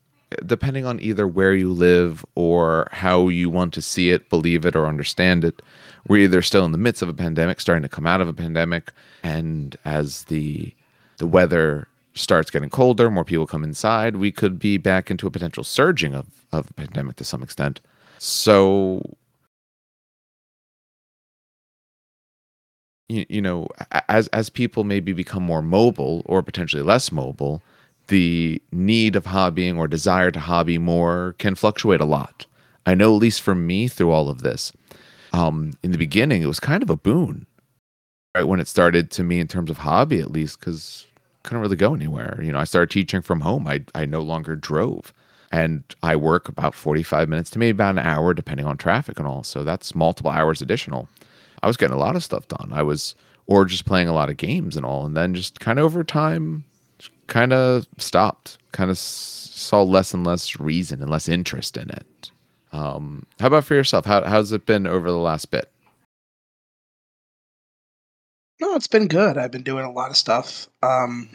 depending 0.44 0.84
on 0.84 1.00
either 1.00 1.26
where 1.26 1.54
you 1.54 1.72
live 1.72 2.24
or 2.34 2.88
how 2.92 3.28
you 3.28 3.48
want 3.48 3.72
to 3.74 3.82
see 3.82 4.10
it, 4.10 4.28
believe 4.28 4.66
it, 4.66 4.76
or 4.76 4.86
understand 4.86 5.44
it, 5.44 5.62
we're 6.08 6.24
either 6.24 6.42
still 6.42 6.64
in 6.64 6.72
the 6.72 6.78
midst 6.78 7.02
of 7.02 7.08
a 7.08 7.14
pandemic, 7.14 7.60
starting 7.60 7.82
to 7.82 7.88
come 7.88 8.06
out 8.06 8.20
of 8.20 8.28
a 8.28 8.32
pandemic, 8.32 8.92
and 9.22 9.76
as 9.84 10.24
the 10.24 10.74
the 11.18 11.26
weather 11.26 11.88
starts 12.14 12.50
getting 12.50 12.70
colder, 12.70 13.10
more 13.10 13.24
people 13.24 13.46
come 13.46 13.64
inside, 13.64 14.16
we 14.16 14.32
could 14.32 14.58
be 14.58 14.76
back 14.76 15.10
into 15.10 15.26
a 15.26 15.30
potential 15.30 15.64
surging 15.64 16.14
of 16.14 16.26
of 16.52 16.66
the 16.66 16.74
pandemic 16.74 17.16
to 17.16 17.24
some 17.24 17.42
extent. 17.42 17.80
So 18.18 19.02
you, 23.08 23.26
you 23.28 23.42
know 23.42 23.68
as 24.08 24.28
as 24.28 24.50
people 24.50 24.84
maybe 24.84 25.12
become 25.12 25.42
more 25.42 25.62
mobile 25.62 26.22
or 26.26 26.42
potentially 26.42 26.82
less 26.82 27.10
mobile 27.10 27.62
the 28.08 28.62
need 28.72 29.16
of 29.16 29.24
hobbying 29.24 29.76
or 29.76 29.88
desire 29.88 30.30
to 30.30 30.40
hobby 30.40 30.78
more 30.78 31.34
can 31.38 31.54
fluctuate 31.54 32.00
a 32.00 32.06
lot 32.06 32.46
i 32.86 32.94
know 32.94 33.14
at 33.14 33.20
least 33.20 33.40
for 33.40 33.54
me 33.54 33.88
through 33.88 34.10
all 34.10 34.28
of 34.28 34.42
this 34.42 34.72
um 35.32 35.72
in 35.82 35.92
the 35.92 35.98
beginning 35.98 36.42
it 36.42 36.46
was 36.46 36.60
kind 36.60 36.82
of 36.82 36.90
a 36.90 36.96
boon 36.96 37.46
right 38.36 38.44
when 38.44 38.60
it 38.60 38.68
started 38.68 39.10
to 39.10 39.22
me 39.22 39.40
in 39.40 39.48
terms 39.48 39.70
of 39.70 39.78
hobby 39.78 40.20
at 40.20 40.30
least 40.30 40.60
because 40.60 41.06
couldn't 41.42 41.60
really 41.60 41.76
go 41.76 41.94
anywhere 41.94 42.38
you 42.42 42.52
know 42.52 42.58
i 42.58 42.64
started 42.64 42.90
teaching 42.90 43.22
from 43.22 43.40
home 43.40 43.66
i 43.66 43.82
i 43.94 44.04
no 44.04 44.20
longer 44.20 44.54
drove 44.56 45.12
and 45.50 45.82
i 46.02 46.14
work 46.14 46.48
about 46.48 46.74
45 46.74 47.28
minutes 47.28 47.50
to 47.50 47.58
maybe 47.58 47.70
about 47.70 47.98
an 47.98 47.98
hour 48.00 48.34
depending 48.34 48.66
on 48.66 48.76
traffic 48.76 49.18
and 49.18 49.26
all 49.26 49.42
so 49.42 49.64
that's 49.64 49.94
multiple 49.94 50.30
hours 50.30 50.60
additional 50.60 51.08
I 51.62 51.66
was 51.66 51.76
getting 51.76 51.96
a 51.96 51.98
lot 52.00 52.16
of 52.16 52.24
stuff 52.24 52.46
done. 52.48 52.70
I 52.72 52.82
was, 52.82 53.14
or 53.46 53.64
just 53.64 53.84
playing 53.84 54.08
a 54.08 54.12
lot 54.12 54.30
of 54.30 54.36
games 54.36 54.76
and 54.76 54.84
all. 54.84 55.04
And 55.06 55.16
then 55.16 55.34
just 55.34 55.60
kind 55.60 55.78
of 55.78 55.84
over 55.84 56.04
time, 56.04 56.64
kind 57.26 57.52
of 57.52 57.86
stopped, 57.98 58.58
kind 58.72 58.90
of 58.90 58.98
saw 58.98 59.82
less 59.82 60.14
and 60.14 60.26
less 60.26 60.58
reason 60.60 61.02
and 61.02 61.10
less 61.10 61.28
interest 61.28 61.76
in 61.76 61.90
it. 61.90 62.30
Um, 62.72 63.24
how 63.40 63.46
about 63.48 63.64
for 63.64 63.74
yourself? 63.74 64.04
How, 64.04 64.22
how's 64.24 64.52
it 64.52 64.66
been 64.66 64.86
over 64.86 65.10
the 65.10 65.16
last 65.16 65.50
bit? 65.50 65.70
No, 68.60 68.74
it's 68.74 68.88
been 68.88 69.08
good. 69.08 69.38
I've 69.38 69.52
been 69.52 69.62
doing 69.62 69.84
a 69.84 69.92
lot 69.92 70.10
of 70.10 70.16
stuff. 70.16 70.68
Um, 70.82 71.28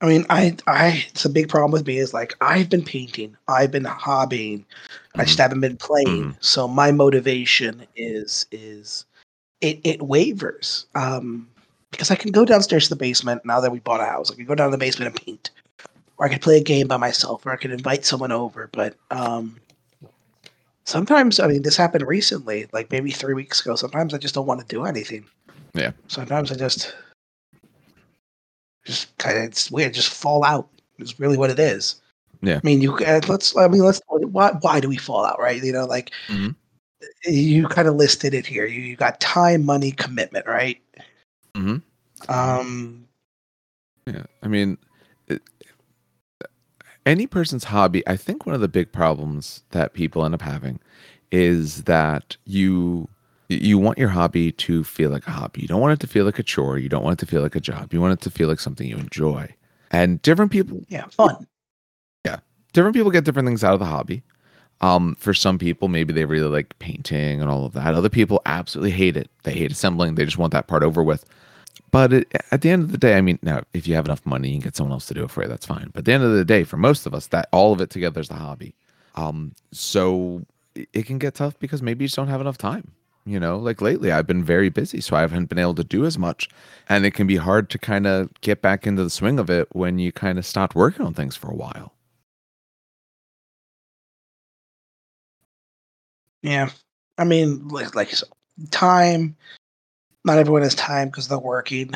I 0.00 0.06
mean, 0.06 0.26
I, 0.30 0.56
I, 0.66 1.04
it's 1.10 1.24
a 1.24 1.30
big 1.30 1.48
problem 1.48 1.70
with 1.70 1.86
me 1.86 1.98
is 1.98 2.12
like 2.12 2.34
I've 2.40 2.68
been 2.68 2.84
painting, 2.84 3.36
I've 3.46 3.70
been 3.70 3.84
hobbying, 3.84 4.64
I 5.14 5.24
just 5.24 5.38
haven't 5.38 5.60
been 5.60 5.76
playing. 5.76 6.36
So 6.40 6.66
my 6.66 6.90
motivation 6.90 7.86
is 7.94 8.46
is 8.50 9.04
it 9.60 9.80
it 9.84 10.02
wavers. 10.02 10.86
Um, 10.94 11.48
because 11.92 12.10
I 12.10 12.16
can 12.16 12.32
go 12.32 12.44
downstairs 12.44 12.84
to 12.84 12.90
the 12.90 12.98
basement 12.98 13.44
now 13.44 13.60
that 13.60 13.70
we 13.70 13.78
bought 13.78 14.00
a 14.00 14.06
house. 14.06 14.30
I 14.30 14.34
can 14.34 14.46
go 14.46 14.54
down 14.54 14.70
to 14.70 14.76
the 14.76 14.78
basement 14.78 15.12
and 15.12 15.26
paint, 15.26 15.50
or 16.22 16.26
I 16.26 16.28
could 16.28 16.40
play 16.40 16.56
a 16.56 16.62
game 16.62 16.86
by 16.86 16.98
myself, 16.98 17.44
or 17.44 17.50
I 17.50 17.56
could 17.56 17.72
invite 17.72 18.04
someone 18.04 18.30
over. 18.30 18.70
But 18.72 18.94
um, 19.10 19.56
sometimes, 20.84 21.40
I 21.40 21.48
mean, 21.48 21.62
this 21.62 21.76
happened 21.76 22.06
recently, 22.06 22.68
like 22.72 22.92
maybe 22.92 23.10
three 23.10 23.34
weeks 23.34 23.60
ago. 23.60 23.74
Sometimes 23.74 24.14
I 24.14 24.18
just 24.18 24.32
don't 24.32 24.46
want 24.46 24.60
to 24.60 24.66
do 24.66 24.84
anything. 24.84 25.26
Yeah. 25.74 25.90
Sometimes 26.06 26.52
I 26.52 26.54
just 26.54 26.94
just 28.84 29.16
kind 29.18 29.36
of 29.36 29.44
it's 29.44 29.68
weird, 29.68 29.94
just 29.94 30.10
fall 30.10 30.44
out. 30.44 30.68
Is 30.98 31.18
really 31.18 31.36
what 31.36 31.50
it 31.50 31.58
is. 31.58 32.00
Yeah. 32.40 32.58
I 32.58 32.60
mean, 32.62 32.80
you 32.80 32.94
uh, 32.98 33.20
let's. 33.26 33.56
I 33.56 33.66
mean, 33.66 33.82
let's. 33.82 34.00
Why? 34.06 34.52
Why 34.60 34.78
do 34.78 34.88
we 34.88 34.98
fall 34.98 35.24
out? 35.24 35.40
Right? 35.40 35.60
You 35.60 35.72
know, 35.72 35.86
like 35.86 36.12
Mhm. 36.28 36.54
you 37.24 37.66
kind 37.66 37.88
of 37.88 37.96
listed 37.96 38.32
it 38.32 38.46
here. 38.46 38.66
You, 38.66 38.80
you 38.80 38.94
got 38.94 39.18
time, 39.20 39.64
money, 39.64 39.90
commitment, 39.90 40.46
right? 40.46 40.80
Mhm. 41.56 41.82
Um. 42.28 43.08
Yeah. 44.06 44.22
I 44.44 44.46
mean, 44.46 44.78
any 47.06 47.26
person's 47.26 47.64
hobby, 47.64 48.06
I 48.06 48.16
think 48.16 48.46
one 48.46 48.54
of 48.54 48.60
the 48.60 48.68
big 48.68 48.92
problems 48.92 49.62
that 49.70 49.94
people 49.94 50.24
end 50.24 50.34
up 50.34 50.42
having 50.42 50.80
is 51.30 51.84
that 51.84 52.36
you 52.44 53.08
you 53.48 53.78
want 53.78 53.98
your 53.98 54.08
hobby 54.08 54.50
to 54.52 54.82
feel 54.82 55.10
like 55.10 55.26
a 55.26 55.30
hobby. 55.30 55.60
You 55.60 55.68
don't 55.68 55.80
want 55.80 55.92
it 55.92 56.00
to 56.00 56.06
feel 56.06 56.24
like 56.24 56.38
a 56.38 56.42
chore. 56.42 56.78
You 56.78 56.88
don't 56.88 57.04
want 57.04 57.20
it 57.20 57.26
to 57.26 57.30
feel 57.30 57.42
like 57.42 57.54
a 57.54 57.60
job. 57.60 57.92
You 57.92 58.00
want 58.00 58.14
it 58.14 58.20
to 58.22 58.30
feel 58.30 58.48
like 58.48 58.60
something 58.60 58.88
you 58.88 58.96
enjoy. 58.96 59.54
And 59.90 60.22
different 60.22 60.52
people 60.52 60.80
Yeah. 60.88 61.06
Fun. 61.06 61.46
Yeah, 62.24 62.38
different 62.72 62.94
people 62.96 63.10
get 63.10 63.24
different 63.24 63.46
things 63.46 63.64
out 63.64 63.74
of 63.74 63.80
the 63.80 63.86
hobby. 63.86 64.22
Um, 64.80 65.14
for 65.16 65.32
some 65.32 65.58
people, 65.58 65.86
maybe 65.88 66.12
they 66.12 66.24
really 66.24 66.48
like 66.48 66.76
painting 66.80 67.40
and 67.40 67.48
all 67.48 67.64
of 67.64 67.72
that. 67.74 67.94
Other 67.94 68.08
people 68.08 68.42
absolutely 68.46 68.90
hate 68.90 69.16
it. 69.16 69.30
They 69.44 69.52
hate 69.52 69.70
assembling. 69.70 70.16
They 70.16 70.24
just 70.24 70.38
want 70.38 70.52
that 70.52 70.66
part 70.66 70.82
over 70.82 71.02
with. 71.04 71.24
But 71.92 72.12
it, 72.12 72.32
at 72.50 72.62
the 72.62 72.70
end 72.70 72.82
of 72.82 72.90
the 72.90 72.98
day, 72.98 73.16
I 73.16 73.20
mean, 73.20 73.38
now 73.42 73.62
if 73.74 73.86
you 73.86 73.94
have 73.94 74.06
enough 74.06 74.24
money, 74.26 74.48
you 74.48 74.54
can 74.54 74.62
get 74.62 74.76
someone 74.76 74.92
else 74.92 75.06
to 75.06 75.14
do 75.14 75.24
it 75.24 75.30
for 75.30 75.42
you. 75.42 75.48
That's 75.48 75.66
fine. 75.66 75.90
But 75.92 76.00
at 76.00 76.04
the 76.06 76.12
end 76.12 76.24
of 76.24 76.32
the 76.32 76.44
day, 76.44 76.64
for 76.64 76.78
most 76.78 77.06
of 77.06 77.14
us, 77.14 77.28
that 77.28 77.48
all 77.52 77.72
of 77.72 77.80
it 77.80 77.90
together 77.90 78.20
is 78.20 78.28
the 78.28 78.34
hobby. 78.34 78.74
Um, 79.14 79.52
so 79.72 80.44
it, 80.74 81.04
can 81.06 81.18
get 81.18 81.34
tough 81.34 81.58
because 81.58 81.82
maybe 81.82 82.04
you 82.04 82.08
just 82.08 82.16
don't 82.16 82.28
have 82.28 82.40
enough 82.40 82.56
time. 82.58 82.92
You 83.26 83.38
know, 83.38 83.58
like 83.58 83.80
lately, 83.80 84.10
I've 84.10 84.26
been 84.26 84.42
very 84.42 84.68
busy, 84.68 85.00
so 85.00 85.14
I 85.14 85.20
haven't 85.20 85.48
been 85.48 85.58
able 85.58 85.76
to 85.76 85.84
do 85.84 86.04
as 86.04 86.18
much, 86.18 86.48
and 86.88 87.06
it 87.06 87.12
can 87.12 87.28
be 87.28 87.36
hard 87.36 87.70
to 87.70 87.78
kind 87.78 88.06
of 88.06 88.30
get 88.40 88.62
back 88.62 88.84
into 88.84 89.04
the 89.04 89.10
swing 89.10 89.38
of 89.38 89.48
it 89.48 89.68
when 89.72 90.00
you 90.00 90.10
kind 90.10 90.38
of 90.38 90.46
stopped 90.46 90.74
working 90.74 91.06
on 91.06 91.14
things 91.14 91.36
for 91.36 91.48
a 91.48 91.54
while. 91.54 91.92
Yeah. 96.42 96.70
I 97.18 97.24
mean, 97.24 97.68
like, 97.68 97.94
like 97.94 98.12
time. 98.70 99.36
Not 100.24 100.38
everyone 100.38 100.62
has 100.62 100.74
time 100.74 101.08
because 101.08 101.28
they're 101.28 101.38
working. 101.38 101.90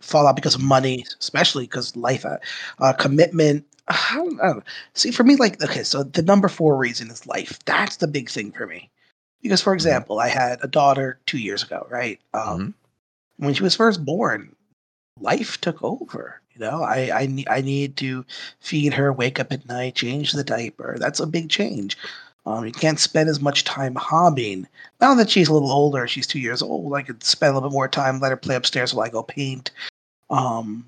Fall 0.00 0.26
out 0.26 0.36
because 0.36 0.54
of 0.54 0.62
money, 0.62 1.06
especially 1.20 1.64
because 1.64 1.96
life, 1.96 2.26
uh, 2.26 2.38
uh, 2.78 2.92
commitment. 2.92 3.64
I 3.88 4.12
don't, 4.14 4.40
I 4.40 4.46
don't 4.46 4.56
know. 4.58 4.62
See, 4.94 5.10
for 5.10 5.24
me, 5.24 5.36
like, 5.36 5.62
okay, 5.62 5.82
so 5.82 6.02
the 6.02 6.22
number 6.22 6.48
four 6.48 6.76
reason 6.76 7.10
is 7.10 7.26
life. 7.26 7.58
That's 7.64 7.96
the 7.96 8.06
big 8.06 8.30
thing 8.30 8.52
for 8.52 8.66
me. 8.66 8.90
Because, 9.42 9.60
for 9.60 9.74
example, 9.74 10.20
I 10.20 10.28
had 10.28 10.58
a 10.62 10.68
daughter 10.68 11.18
two 11.26 11.38
years 11.38 11.62
ago, 11.62 11.86
right? 11.90 12.18
Um, 12.32 12.74
When 13.36 13.54
she 13.54 13.62
was 13.62 13.76
first 13.76 14.04
born, 14.04 14.54
life 15.20 15.60
took 15.60 15.82
over. 15.82 16.40
You 16.54 16.60
know, 16.60 16.82
I 16.82 17.10
I 17.22 17.26
need 17.26 17.48
I 17.48 17.60
need 17.60 17.96
to 17.98 18.24
feed 18.60 18.94
her, 18.94 19.12
wake 19.12 19.40
up 19.40 19.52
at 19.52 19.66
night, 19.66 19.96
change 19.96 20.32
the 20.32 20.44
diaper. 20.44 20.96
That's 20.98 21.20
a 21.20 21.26
big 21.26 21.50
change. 21.50 21.98
Um, 22.46 22.66
you 22.66 22.72
can't 22.72 23.00
spend 23.00 23.28
as 23.30 23.40
much 23.40 23.64
time 23.64 23.94
hobbying. 23.94 24.66
Now 25.00 25.14
that 25.14 25.30
she's 25.30 25.48
a 25.48 25.52
little 25.52 25.72
older, 25.72 26.06
she's 26.06 26.26
two 26.26 26.38
years 26.38 26.60
old. 26.60 26.92
I 26.94 27.02
could 27.02 27.24
spend 27.24 27.50
a 27.50 27.54
little 27.54 27.70
bit 27.70 27.74
more 27.74 27.88
time, 27.88 28.20
let 28.20 28.30
her 28.30 28.36
play 28.36 28.54
upstairs 28.54 28.92
while 28.92 29.06
I 29.06 29.10
go 29.10 29.22
paint. 29.22 29.70
Um, 30.28 30.86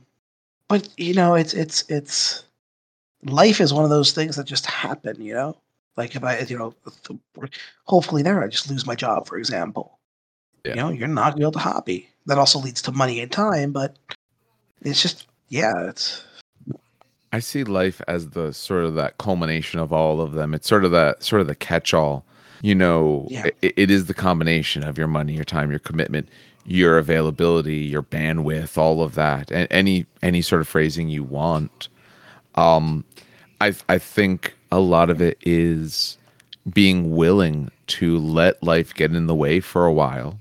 but 0.68 0.88
you 0.98 1.14
know, 1.14 1.34
it's 1.34 1.54
it's 1.54 1.84
it's 1.88 2.44
life 3.24 3.60
is 3.60 3.72
one 3.72 3.84
of 3.84 3.90
those 3.90 4.12
things 4.12 4.36
that 4.36 4.46
just 4.46 4.66
happen. 4.66 5.20
You 5.20 5.34
know, 5.34 5.56
like 5.96 6.14
if 6.14 6.24
I, 6.24 6.40
you 6.40 6.58
know, 6.58 6.74
th- 7.06 7.20
hopefully 7.84 8.22
there 8.22 8.42
I 8.42 8.48
just 8.48 8.70
lose 8.70 8.86
my 8.86 8.94
job, 8.94 9.26
for 9.26 9.38
example. 9.38 9.98
Yeah. 10.64 10.70
You 10.70 10.76
know, 10.76 10.88
you're 10.90 11.08
not 11.08 11.30
gonna 11.30 11.36
be 11.36 11.42
able 11.44 11.52
to 11.52 11.58
hobby. 11.60 12.08
That 12.26 12.38
also 12.38 12.58
leads 12.58 12.82
to 12.82 12.92
money 12.92 13.20
and 13.20 13.30
time, 13.30 13.72
but 13.72 13.96
it's 14.82 15.00
just 15.00 15.26
yeah, 15.48 15.88
it's 15.88 16.22
I 17.36 17.40
see 17.40 17.64
life 17.64 18.00
as 18.08 18.30
the 18.30 18.50
sort 18.54 18.84
of 18.84 18.94
that 18.94 19.18
culmination 19.18 19.78
of 19.78 19.92
all 19.92 20.22
of 20.22 20.32
them. 20.32 20.54
It's 20.54 20.66
sort 20.66 20.86
of 20.86 20.90
that 20.92 21.22
sort 21.22 21.42
of 21.42 21.46
the 21.48 21.54
catch-all. 21.54 22.24
You 22.62 22.74
know, 22.74 23.26
Yeah. 23.30 23.48
it, 23.60 23.74
it 23.76 23.90
is 23.90 24.06
the 24.06 24.14
combination 24.14 24.82
of 24.82 24.96
your 24.96 25.06
money, 25.06 25.34
your 25.34 25.44
time, 25.44 25.68
your 25.70 25.78
commitment, 25.78 26.30
your 26.64 26.96
availability, 26.96 27.76
your 27.76 28.02
bandwidth, 28.02 28.78
all 28.78 29.02
of 29.02 29.14
that, 29.16 29.50
and 29.52 29.68
any 29.70 30.06
any 30.22 30.40
sort 30.40 30.62
of 30.62 30.66
phrasing 30.68 31.10
you 31.10 31.22
want. 31.24 31.88
Um, 32.54 33.04
I 33.60 33.74
I 33.90 33.98
think 33.98 34.54
a 34.72 34.80
lot 34.80 35.10
of 35.10 35.20
it 35.20 35.36
is 35.42 36.16
being 36.72 37.14
willing 37.14 37.70
to 37.88 38.16
let 38.18 38.62
life 38.62 38.94
get 38.94 39.14
in 39.14 39.26
the 39.26 39.34
way 39.34 39.60
for 39.60 39.84
a 39.84 39.92
while, 39.92 40.38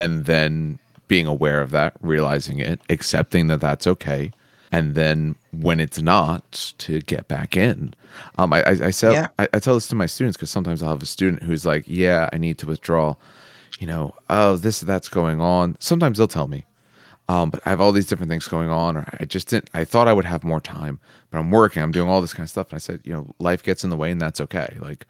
and 0.00 0.24
then 0.26 0.78
being 1.08 1.26
aware 1.26 1.60
of 1.60 1.72
that, 1.72 1.94
realizing 2.00 2.60
it, 2.60 2.80
accepting 2.88 3.48
that 3.48 3.60
that's 3.60 3.88
okay, 3.88 4.30
and 4.72 4.94
then 4.94 5.34
when 5.52 5.80
it's 5.80 6.00
not, 6.00 6.74
to 6.78 7.00
get 7.00 7.28
back 7.28 7.56
in. 7.56 7.94
Um, 8.36 8.52
I 8.52 8.62
I, 8.62 8.70
I, 8.86 8.90
sell, 8.90 9.12
Yeah. 9.12 9.28
I, 9.38 9.48
I 9.52 9.58
tell 9.58 9.74
this 9.74 9.88
to 9.88 9.94
my 9.94 10.06
students 10.06 10.36
because 10.36 10.50
sometimes 10.50 10.82
I'll 10.82 10.90
have 10.90 11.02
a 11.02 11.06
student 11.06 11.42
who's 11.42 11.64
like, 11.64 11.84
"Yeah, 11.86 12.28
I 12.32 12.38
need 12.38 12.58
to 12.58 12.66
withdraw." 12.66 13.14
You 13.78 13.86
know, 13.86 14.14
oh, 14.28 14.56
this 14.56 14.80
that's 14.80 15.08
going 15.08 15.40
on. 15.40 15.76
Sometimes 15.78 16.18
they'll 16.18 16.26
tell 16.26 16.48
me, 16.48 16.64
um, 17.28 17.50
but 17.50 17.60
I 17.64 17.70
have 17.70 17.80
all 17.80 17.92
these 17.92 18.06
different 18.06 18.30
things 18.30 18.48
going 18.48 18.70
on, 18.70 18.96
or 18.96 19.06
I 19.20 19.24
just 19.24 19.48
didn't. 19.48 19.70
I 19.74 19.84
thought 19.84 20.08
I 20.08 20.12
would 20.12 20.24
have 20.24 20.42
more 20.42 20.60
time, 20.60 20.98
but 21.30 21.38
I'm 21.38 21.50
working. 21.50 21.82
I'm 21.82 21.92
doing 21.92 22.08
all 22.08 22.20
this 22.20 22.32
kind 22.34 22.44
of 22.44 22.50
stuff, 22.50 22.70
and 22.70 22.76
I 22.76 22.80
said, 22.80 23.00
you 23.04 23.12
know, 23.12 23.32
life 23.38 23.62
gets 23.62 23.84
in 23.84 23.90
the 23.90 23.96
way, 23.96 24.10
and 24.10 24.20
that's 24.20 24.40
okay. 24.40 24.76
Like, 24.80 25.06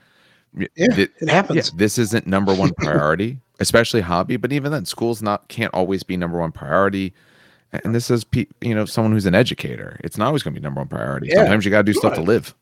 Yeah, 0.55 0.67
it 0.77 1.29
happens. 1.29 1.69
yeah, 1.69 1.79
this 1.79 1.97
isn't 1.99 2.27
number 2.27 2.53
one 2.53 2.73
priority, 2.75 3.39
especially 3.61 4.01
hobby. 4.03 4.37
But 4.37 4.53
even 4.53 4.71
then, 4.73 4.85
school's 4.85 5.23
not 5.23 5.49
can't 5.49 5.73
always 5.73 6.03
be 6.03 6.17
number 6.17 6.39
one 6.39 6.53
priority. 6.53 7.15
And 7.73 7.95
this 7.95 8.11
is, 8.11 8.25
pe- 8.25 8.47
you 8.61 8.75
know, 8.75 8.85
someone 8.87 9.13
who's 9.13 9.27
an 9.27 9.35
educator. 9.35 10.01
It's 10.03 10.17
not 10.17 10.29
always 10.29 10.43
going 10.43 10.55
to 10.55 10.61
be 10.61 10.65
number 10.65 10.81
one 10.81 10.89
priority. 10.89 11.29
Yeah. 11.29 11.37
Sometimes 11.37 11.65
you 11.65 11.71
got 11.71 11.79
to 11.79 11.85
do 11.85 11.93
stuff 11.93 12.15
to 12.15 12.23
live. 12.23 12.55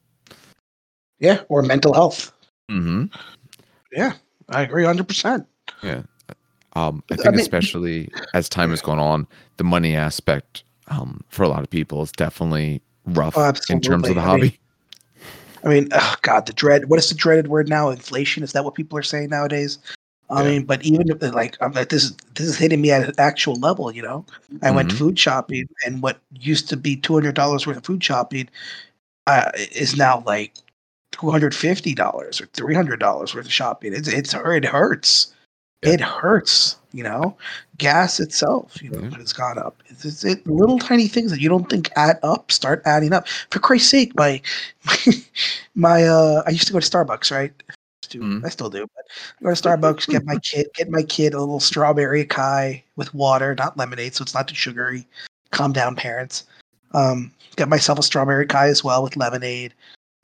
Yeah, 1.18 1.42
or 1.48 1.62
mental 1.62 1.94
health. 1.94 2.32
hmm 2.68 3.04
Yeah, 3.92 4.14
I 4.50 4.62
agree 4.62 4.84
100%. 4.84 5.46
Yeah. 5.82 6.02
Um, 6.74 7.02
I 7.10 7.14
I 7.14 7.16
think 7.16 7.30
mean- 7.30 7.40
especially 7.40 8.10
as 8.34 8.48
time 8.48 8.70
has 8.70 8.82
gone 8.82 8.98
on, 8.98 9.26
the 9.56 9.64
money 9.64 9.94
aspect 9.96 10.64
um, 10.88 11.22
for 11.28 11.42
a 11.44 11.48
lot 11.48 11.62
of 11.62 11.70
people 11.70 12.02
is 12.02 12.12
definitely 12.12 12.82
rough 13.06 13.34
Oh, 13.36 13.52
in 13.70 13.80
terms 13.80 14.08
of 14.08 14.14
the 14.14 14.20
I 14.20 14.24
mean, 14.36 14.40
hobby. 14.42 14.60
I 15.64 15.68
mean, 15.68 15.88
oh 15.92 16.14
God, 16.22 16.46
the 16.46 16.52
dread. 16.52 16.88
What 16.90 16.98
is 16.98 17.08
the 17.08 17.14
dreaded 17.14 17.48
word 17.48 17.68
now? 17.68 17.88
Inflation. 17.90 18.42
Is 18.42 18.52
that 18.52 18.64
what 18.64 18.74
people 18.74 18.98
are 18.98 19.02
saying 19.02 19.30
nowadays? 19.30 19.78
I 20.30 20.42
Yeah. 20.42 20.48
mean, 20.50 20.64
but 20.64 20.82
even 20.84 21.08
if 21.08 21.22
like 21.34 21.56
I'm 21.60 21.72
like 21.72 21.88
this 21.90 22.04
is 22.04 22.16
this 22.34 22.46
is 22.48 22.56
hitting 22.58 22.80
me 22.80 22.90
at 22.90 23.08
an 23.08 23.14
actual 23.18 23.54
level. 23.56 23.92
You 23.94 24.02
know, 24.02 24.24
I 24.62 24.70
went 24.70 24.90
Mhm. 24.90 24.98
food 24.98 25.18
shopping, 25.18 25.68
and 25.84 26.02
what 26.02 26.18
used 26.32 26.68
to 26.70 26.76
be 26.76 26.96
two 26.96 27.14
hundred 27.14 27.34
dollars 27.34 27.66
worth 27.66 27.76
of 27.78 27.84
food 27.84 28.02
shopping, 28.02 28.48
uh, 29.26 29.50
is 29.72 29.96
now 29.96 30.22
like 30.26 30.54
two 31.12 31.30
hundred 31.30 31.54
fifty 31.54 31.94
dollars 31.94 32.40
or 32.40 32.46
three 32.46 32.74
hundred 32.74 33.00
dollars 33.00 33.34
worth 33.34 33.46
of 33.46 33.52
shopping. 33.52 33.92
It's 33.94 34.08
it's 34.08 34.34
it 34.34 34.64
hurts. 34.64 35.34
Yeah. 35.84 35.92
It 35.94 36.00
hurts. 36.00 36.76
You 36.92 37.02
know, 37.04 37.36
gas 37.78 38.20
itself, 38.20 38.82
you 38.82 38.90
know, 38.90 39.02
Yeah. 39.12 39.18
has 39.18 39.32
gone 39.34 39.58
up. 39.58 39.82
It's, 39.88 40.04
it's 40.06 40.24
it, 40.24 40.46
little 40.46 40.78
tiny 40.78 41.08
things 41.08 41.30
that 41.30 41.40
you 41.42 41.48
don't 41.50 41.68
think 41.70 41.90
add 41.96 42.18
up 42.22 42.50
start 42.52 42.82
adding 42.86 43.12
up. 43.12 43.28
For 43.50 43.58
Christ's 43.60 43.90
sake, 43.90 44.14
my 44.16 44.40
my 45.74 46.04
uh, 46.04 46.42
I 46.46 46.50
used 46.50 46.66
to 46.68 46.72
go 46.72 46.80
to 46.80 46.90
Starbucks, 46.90 47.30
right? 47.30 47.52
To, 48.18 48.24
Mhm. 48.24 48.44
I 48.44 48.48
still 48.48 48.70
do, 48.70 48.86
but 48.94 49.04
go 49.42 49.54
to 49.54 49.60
Starbucks, 49.60 50.08
get 50.08 50.24
my 50.24 50.36
kid, 50.42 50.66
get 50.74 50.88
my 50.90 51.02
kid 51.02 51.34
a 51.34 51.40
little 51.40 51.60
strawberry 51.60 52.24
Kai 52.24 52.82
with 52.96 53.14
water, 53.14 53.54
not 53.54 53.76
lemonade, 53.76 54.14
so 54.14 54.22
it's 54.22 54.34
not 54.34 54.48
too 54.48 54.54
sugary. 54.54 55.06
Calm 55.50 55.72
down, 55.72 55.94
parents. 55.96 56.44
Um, 56.92 57.32
get 57.56 57.68
myself 57.68 57.98
a 57.98 58.02
strawberry 58.02 58.46
Kai 58.46 58.68
as 58.68 58.82
well 58.82 59.02
with 59.02 59.16
lemonade. 59.16 59.74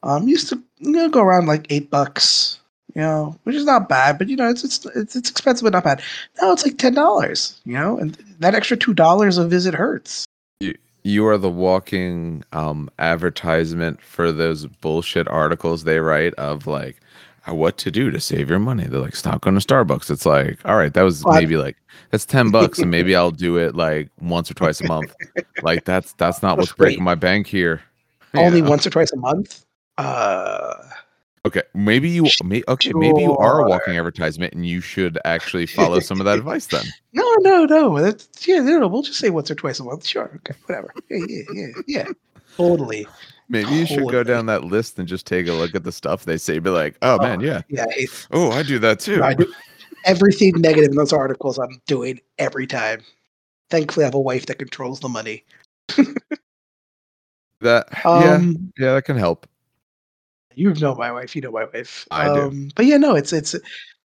Um, 0.03 0.27
used 0.27 0.49
to 0.49 0.61
you 0.79 0.91
know 0.93 1.09
go 1.09 1.21
around 1.23 1.47
like 1.47 1.67
eight 1.71 1.91
bucks, 1.91 2.59
you 2.95 3.03
know, 3.03 3.39
which 3.45 3.55
is 3.57 3.65
not 3.65 3.89
bad, 3.89 4.19
but 4.19 4.29
you 4.29 4.37
know 4.37 4.49
it's 4.49 4.65
it's 4.65 4.85
it's, 4.97 5.15
it's 5.15 5.31
expensive 5.31 5.65
but 5.65 5.73
not 5.73 5.85
bad. 5.85 6.03
Now 6.41 6.53
it's 6.53 6.65
like 6.65 6.79
ten 6.79 6.95
dollars, 6.95 7.61
you 7.65 7.75
know, 7.75 7.99
and 7.99 8.15
that 8.41 8.55
extra 8.55 8.77
two 8.77 8.95
dollars 8.95 9.39
a 9.39 9.47
visit 9.47 9.75
hurts. 9.75 10.25
You 11.05 11.27
are 11.27 11.37
the 11.37 11.51
walking 11.51 12.45
um, 12.53 12.89
advertisement 13.01 14.01
for 14.01 14.31
those 14.31 14.67
bullshit 14.67 15.27
articles 15.27 15.83
they 15.83 15.99
write 15.99 16.33
of 16.35 16.69
like 16.69 17.01
what 17.47 17.77
to 17.79 17.91
do 17.91 18.11
to 18.11 18.21
save 18.21 18.49
your 18.49 18.59
money. 18.59 18.85
They're 18.85 19.01
like, 19.01 19.17
stop 19.17 19.41
going 19.41 19.59
to 19.59 19.67
Starbucks. 19.67 20.11
It's 20.11 20.27
like, 20.27 20.59
all 20.65 20.77
right, 20.77 20.93
that 20.95 21.03
was 21.03 21.25
maybe 21.27 21.57
like 21.57 21.77
that's 22.11 22.25
ten 22.25 22.51
bucks, 22.51 22.79
and 22.79 22.91
maybe 22.91 23.17
I'll 23.17 23.31
do 23.31 23.57
it 23.57 23.75
like 23.75 24.11
once 24.21 24.51
or 24.51 24.55
twice 24.55 24.81
a 24.81 24.87
month. 24.87 25.15
Like 25.63 25.85
that's 25.85 26.13
that's 26.15 26.43
not 26.43 26.59
what's 26.59 26.73
breaking 26.73 27.05
my 27.05 27.15
bank 27.15 27.47
here. 27.47 27.83
You 28.35 28.41
Only 28.43 28.63
know? 28.63 28.71
once 28.71 28.87
or 28.87 28.91
twice 28.91 29.13
a 29.13 29.17
month. 29.17 29.65
Uh, 29.99 30.75
Okay, 31.45 31.63
maybe 31.75 32.09
you 32.09 32.29
may, 32.45 32.63
okay, 32.69 32.93
maybe 32.95 33.23
you 33.23 33.37
are 33.37 33.63
a 33.63 33.69
walking 33.69 33.97
advertisement, 33.97 34.55
and 34.55 34.65
you 34.65 34.81
should 34.81 35.19
actually 35.25 35.67
follow 35.79 35.99
some 35.99 36.21
of 36.21 36.25
that 36.27 36.39
advice 36.39 36.67
then. 36.67 36.85
no, 37.13 37.35
no, 37.41 37.65
no. 37.65 38.01
That's 38.01 38.47
yeah, 38.47 38.61
no, 38.61 38.79
no. 38.79 38.87
We'll 38.87 39.03
just 39.03 39.19
say 39.19 39.29
once 39.31 39.51
or 39.51 39.57
twice 39.57 39.81
a 39.81 39.85
month. 39.85 40.07
Sure, 40.07 40.31
okay, 40.37 40.55
whatever. 40.67 40.95
Yeah, 41.11 41.19
yeah, 41.29 41.43
yeah, 41.53 41.67
yeah. 41.89 42.07
Totally. 42.57 43.07
Maybe 43.49 43.75
you 43.75 43.87
should 43.87 44.09
go 44.09 44.23
down 44.23 44.47
that 44.47 44.65
list 44.65 44.99
and 44.99 45.07
just 45.07 45.27
take 45.27 45.47
a 45.47 45.53
look 45.53 45.75
at 45.75 45.85
the 45.85 45.93
stuff 45.93 46.25
they 46.25 46.39
say. 46.39 46.59
Be 46.59 46.71
like, 46.71 46.97
oh 47.03 47.19
man, 47.19 47.41
yeah, 47.41 47.63
Yeah, 47.69 47.85
oh 48.31 48.51
I 48.51 48.63
do 48.63 48.79
that 48.79 49.01
too. 49.01 49.23
I 49.23 49.35
do 49.35 49.53
everything 50.05 50.53
negative 50.57 50.91
in 50.91 50.97
those 50.97 51.13
articles. 51.13 51.59
I'm 51.59 51.81
doing 51.87 52.21
every 52.39 52.67
time. 52.67 53.03
Thankfully, 53.71 54.05
I 54.05 54.07
have 54.09 54.15
a 54.15 54.21
wife 54.21 54.47
that 54.47 54.59
controls 54.59 55.01
the 55.01 55.09
money. 55.09 55.45
That 57.61 57.89
yeah, 57.91 58.35
Um, 58.37 58.73
yeah, 58.77 58.95
that 58.95 59.05
can 59.05 59.17
help. 59.17 59.47
you 60.55 60.75
know 60.75 60.95
my 60.97 61.13
wife. 61.13 61.37
You 61.37 61.43
know 61.43 61.53
my 61.53 61.65
wife. 61.73 62.07
I 62.11 62.33
do. 62.35 62.41
um, 62.49 62.71
But 62.75 62.87
yeah, 62.87 62.97
no, 62.97 63.15
it's 63.15 63.33
it's 63.33 63.55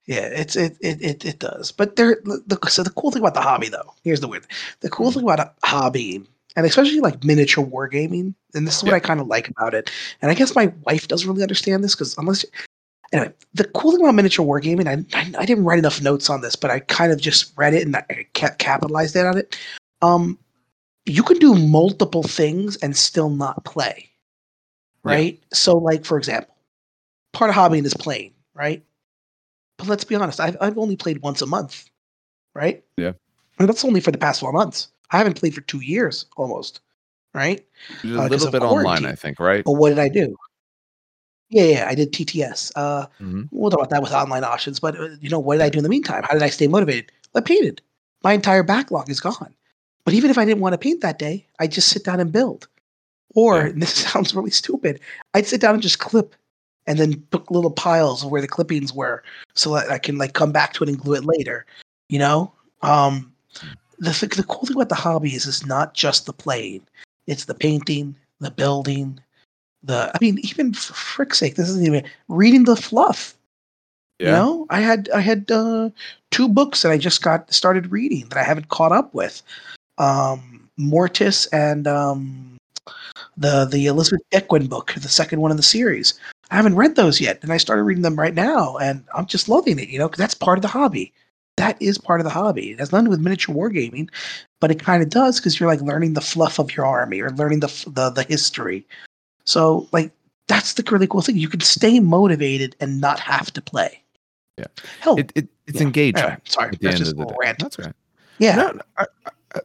yeah, 0.06 0.28
it's 0.28 0.56
it 0.56 0.78
it 0.82 1.02
it, 1.02 1.26
it 1.26 1.40
does. 1.40 1.72
But 1.72 1.96
there, 1.98 2.18
the, 2.24 2.58
so 2.70 2.82
the 2.84 2.90
cool 2.92 3.12
thing 3.12 3.22
about 3.22 3.34
the 3.34 3.42
hobby, 3.42 3.68
though, 3.70 3.94
here's 4.04 4.22
the 4.22 4.28
weird. 4.30 4.48
The 4.80 4.90
cool 4.90 5.12
Mhm. 5.12 5.14
thing 5.16 5.24
about 5.24 5.40
a 5.42 5.54
hobby, 5.68 6.24
and 6.56 6.66
especially 6.66 7.00
like 7.00 7.24
miniature 7.24 7.66
wargaming, 7.66 8.34
and 8.54 8.68
this 8.68 8.78
is 8.78 8.84
what 8.84 8.92
Yeah. 8.92 8.96
I 8.98 9.00
kind 9.00 9.20
of 9.22 9.28
like 9.28 9.50
about 9.50 9.74
it. 9.74 9.90
And 10.22 10.30
I 10.32 10.34
guess 10.34 10.56
my 10.56 10.74
wife 10.86 11.08
doesn't 11.08 11.28
really 11.30 11.44
understand 11.44 11.84
this 11.84 11.96
because 11.96 12.18
unless 12.18 12.46
anyway, 13.14 13.34
the 13.54 13.66
cool 13.66 13.92
thing 13.92 14.02
about 14.02 14.16
miniature 14.16 14.46
wargaming, 14.46 14.88
I, 14.88 15.18
I 15.18 15.32
I 15.40 15.46
didn't 15.46 15.64
write 15.66 15.80
enough 15.80 16.02
notes 16.02 16.30
on 16.30 16.42
this, 16.42 16.56
but 16.56 16.72
I 16.72 16.80
kind 16.80 17.12
of 17.12 17.20
just 17.20 17.54
read 17.58 17.74
it 17.74 17.84
and 17.86 17.96
I 17.96 18.26
ca- 18.34 18.56
capitalized 18.58 19.16
it 19.16 19.26
on 19.26 19.38
it. 19.38 19.58
Um, 20.02 20.38
you 21.06 21.24
can 21.24 21.38
do 21.38 21.56
multiple 21.56 22.24
things 22.24 22.76
and 22.78 22.96
still 22.96 23.30
not 23.30 23.64
play 23.66 24.10
Yeah. 25.06 25.12
right? 25.14 25.44
So, 25.54 25.78
like 25.78 26.06
for 26.06 26.18
example, 26.18 26.54
part 27.34 27.50
of 27.50 27.56
hobbying 27.56 27.86
is 27.86 27.94
playing, 27.94 28.34
right? 28.54 28.84
But 29.78 29.88
let's 29.88 30.04
be 30.04 30.16
honest, 30.16 30.40
I've 30.40 30.58
I've 30.62 30.78
only 30.78 30.96
played 30.96 31.22
once 31.24 31.42
a 31.42 31.48
month, 31.48 31.90
right? 32.54 32.84
Yeah. 32.98 33.14
and 33.60 33.68
that's 33.70 33.84
only 33.86 34.00
for 34.02 34.12
the 34.12 34.18
past 34.18 34.40
four 34.42 34.52
months. 34.52 34.90
I 35.12 35.18
haven't 35.18 35.38
played 35.40 35.54
for 35.54 35.62
two 35.62 35.82
years 35.82 36.26
almost, 36.38 36.82
right? 37.34 37.66
a 38.04 38.20
uh, 38.20 38.28
little 38.28 38.52
bit 38.52 38.62
online. 38.62 39.06
I 39.06 39.14
think, 39.14 39.40
right? 39.40 39.64
But 39.64 39.74
what 39.74 39.90
did 39.90 40.00
I 40.00 40.10
do? 40.10 40.36
Yeah, 41.50 41.64
yeah, 41.64 41.88
I 41.90 41.96
did 41.96 42.14
TTS. 42.14 42.72
Uh, 42.76 43.06
Mhm. 43.20 43.50
we'll 43.52 43.70
talk 43.70 43.80
about 43.80 43.90
that 43.90 44.02
with 44.02 44.14
online 44.14 44.46
options. 44.46 44.80
But 44.80 44.98
uh, 44.98 45.10
you 45.20 45.30
know, 45.30 45.40
what 45.40 45.56
did 45.56 45.64
I 45.64 45.70
do 45.70 45.80
in 45.80 45.84
the 45.84 45.90
meantime? 45.90 46.24
How 46.24 46.34
did 46.34 46.44
I 46.44 46.50
stay 46.50 46.68
motivated? 46.68 47.12
I 47.36 47.42
painted. 47.42 47.82
My 48.24 48.34
entire 48.34 48.64
backlog 48.64 49.10
is 49.10 49.20
gone. 49.20 49.54
But 50.06 50.14
even 50.14 50.32
if 50.32 50.38
I 50.38 50.46
didn't 50.46 50.62
want 50.62 50.74
to 50.74 50.78
paint 50.78 51.02
that 51.02 51.20
day, 51.20 51.46
I 51.60 51.68
just 51.68 51.90
sit 51.90 52.04
down 52.04 52.20
and 52.20 52.32
build. 52.32 52.68
Or 53.36 53.58
Yeah. 53.58 53.66
and 53.68 53.82
this 53.82 53.94
sounds 53.94 54.34
really 54.34 54.52
stupid. 54.52 55.00
I'd 55.34 55.46
sit 55.48 55.62
down 55.62 55.74
and 55.74 55.84
just 55.84 56.00
clip, 56.00 56.36
and 56.88 56.98
then 56.98 57.22
put 57.32 57.52
little 57.52 57.72
piles 57.72 58.24
of 58.24 58.32
where 58.32 58.42
the 58.42 58.48
clippings 58.48 58.94
were, 58.94 59.24
so 59.54 59.76
that 59.76 59.92
I 59.92 60.00
can 60.00 60.18
like 60.18 60.34
come 60.34 60.52
back 60.52 60.74
to 60.74 60.84
it 60.84 60.90
and 60.90 60.98
glue 60.98 61.16
it 61.16 61.26
later. 61.26 61.66
You 62.10 62.20
know, 62.20 62.54
um, 62.82 63.31
the 64.02 64.12
th- 64.12 64.36
the 64.36 64.44
cool 64.44 64.66
thing 64.66 64.76
about 64.76 64.90
the 64.90 64.96
hobby 64.96 65.36
is 65.36 65.48
it's 65.48 65.66
not 65.66 65.94
just 65.94 66.26
the 66.26 66.34
playing; 66.34 66.82
it's 67.28 67.46
the 67.46 67.54
painting, 67.54 68.16
the 68.40 68.52
building, 68.52 69.20
the. 69.84 70.12
I 70.14 70.18
mean, 70.20 70.40
even 70.40 70.74
for 70.74 70.94
frick's 70.94 71.38
sake, 71.38 71.56
this 71.56 71.70
isn't 71.70 71.86
even 71.86 72.04
reading 72.28 72.66
the 72.66 72.76
fluff. 72.76 73.38
Yeah. 74.20 74.28
You 74.28 74.32
know, 74.34 74.68
I 74.72 74.82
had 74.82 75.10
I 75.12 75.22
had 75.22 75.52
uh, 75.52 75.92
two 76.32 76.50
books 76.50 76.82
that 76.82 76.92
I 76.92 76.98
just 76.98 77.22
got 77.22 77.54
started 77.54 77.92
reading 77.92 78.28
that 78.30 78.40
I 78.40 78.44
haven't 78.44 78.70
caught 78.70 78.92
up 78.92 79.14
with. 79.14 79.44
Um, 80.00 80.68
Mortis 80.78 81.46
and 81.48 81.88
um, 81.88 82.58
the 83.38 83.66
the 83.66 83.86
Elizabeth 83.86 84.26
Equin 84.32 84.68
book, 84.68 84.94
the 84.94 85.10
second 85.10 85.42
one 85.42 85.52
in 85.52 85.58
the 85.58 85.64
series. 85.64 86.20
I 86.50 86.56
haven't 86.56 86.76
read 86.76 86.96
those 86.96 87.22
yet, 87.22 87.40
and 87.44 87.54
I 87.54 87.58
started 87.58 87.84
reading 87.84 88.02
them 88.02 88.20
right 88.20 88.34
now, 88.34 88.78
and 88.78 89.04
I'm 89.16 89.28
just 89.28 89.48
loving 89.48 89.78
it. 89.78 89.90
You 89.90 90.00
know, 90.00 90.08
because 90.08 90.20
that's 90.20 90.34
part 90.34 90.58
of 90.58 90.64
the 90.64 90.68
hobby. 90.68 91.14
That 91.62 91.82
is 91.82 91.98
part 91.98 92.20
of 92.20 92.24
the 92.24 92.32
hobby. 92.32 92.72
It 92.72 92.80
has 92.80 92.92
nothing 92.92 93.06
to 93.06 93.10
do 93.10 93.12
with 93.12 93.22
miniature 93.22 93.56
wargaming, 93.56 94.10
but 94.60 94.72
it 94.72 94.80
kind 94.80 95.04
of 95.04 95.10
does 95.10 95.40
because 95.40 95.60
you're 95.60 95.70
like 95.70 95.82
learning 95.82 96.14
the 96.14 96.22
fluff 96.22 96.60
of 96.60 96.76
your 96.76 96.86
army 96.86 97.22
or 97.22 97.30
learning 97.32 97.60
the 97.60 97.68
the 97.88 98.10
the 98.10 98.24
history. 98.24 98.86
So 99.46 99.88
like 99.92 100.12
that's 100.48 100.74
the 100.74 100.84
really 100.92 101.08
cool 101.08 101.22
thing. 101.22 101.38
You 101.38 101.48
can 101.48 101.60
stay 101.62 102.00
motivated 102.00 102.76
and 102.80 103.00
not 103.00 103.20
have 103.20 103.52
to 103.54 103.62
play. 103.62 104.02
Yeah. 104.58 104.66
Hell, 105.00 105.18
It, 105.18 105.32
it 105.36 105.48
it's 105.68 105.78
yeah. 105.78 105.84
engaging. 105.84 106.24
Anyway, 106.24 106.38
sorry, 106.46 106.78
that's 106.82 106.98
just 106.98 107.14
a 107.14 107.16
little 107.16 107.38
rant. 107.40 107.60
That's 107.60 107.80
right. 107.80 107.94
Yeah, 108.40 108.56
No, 108.56 108.72
no, 108.72 108.82
I, 108.98 109.06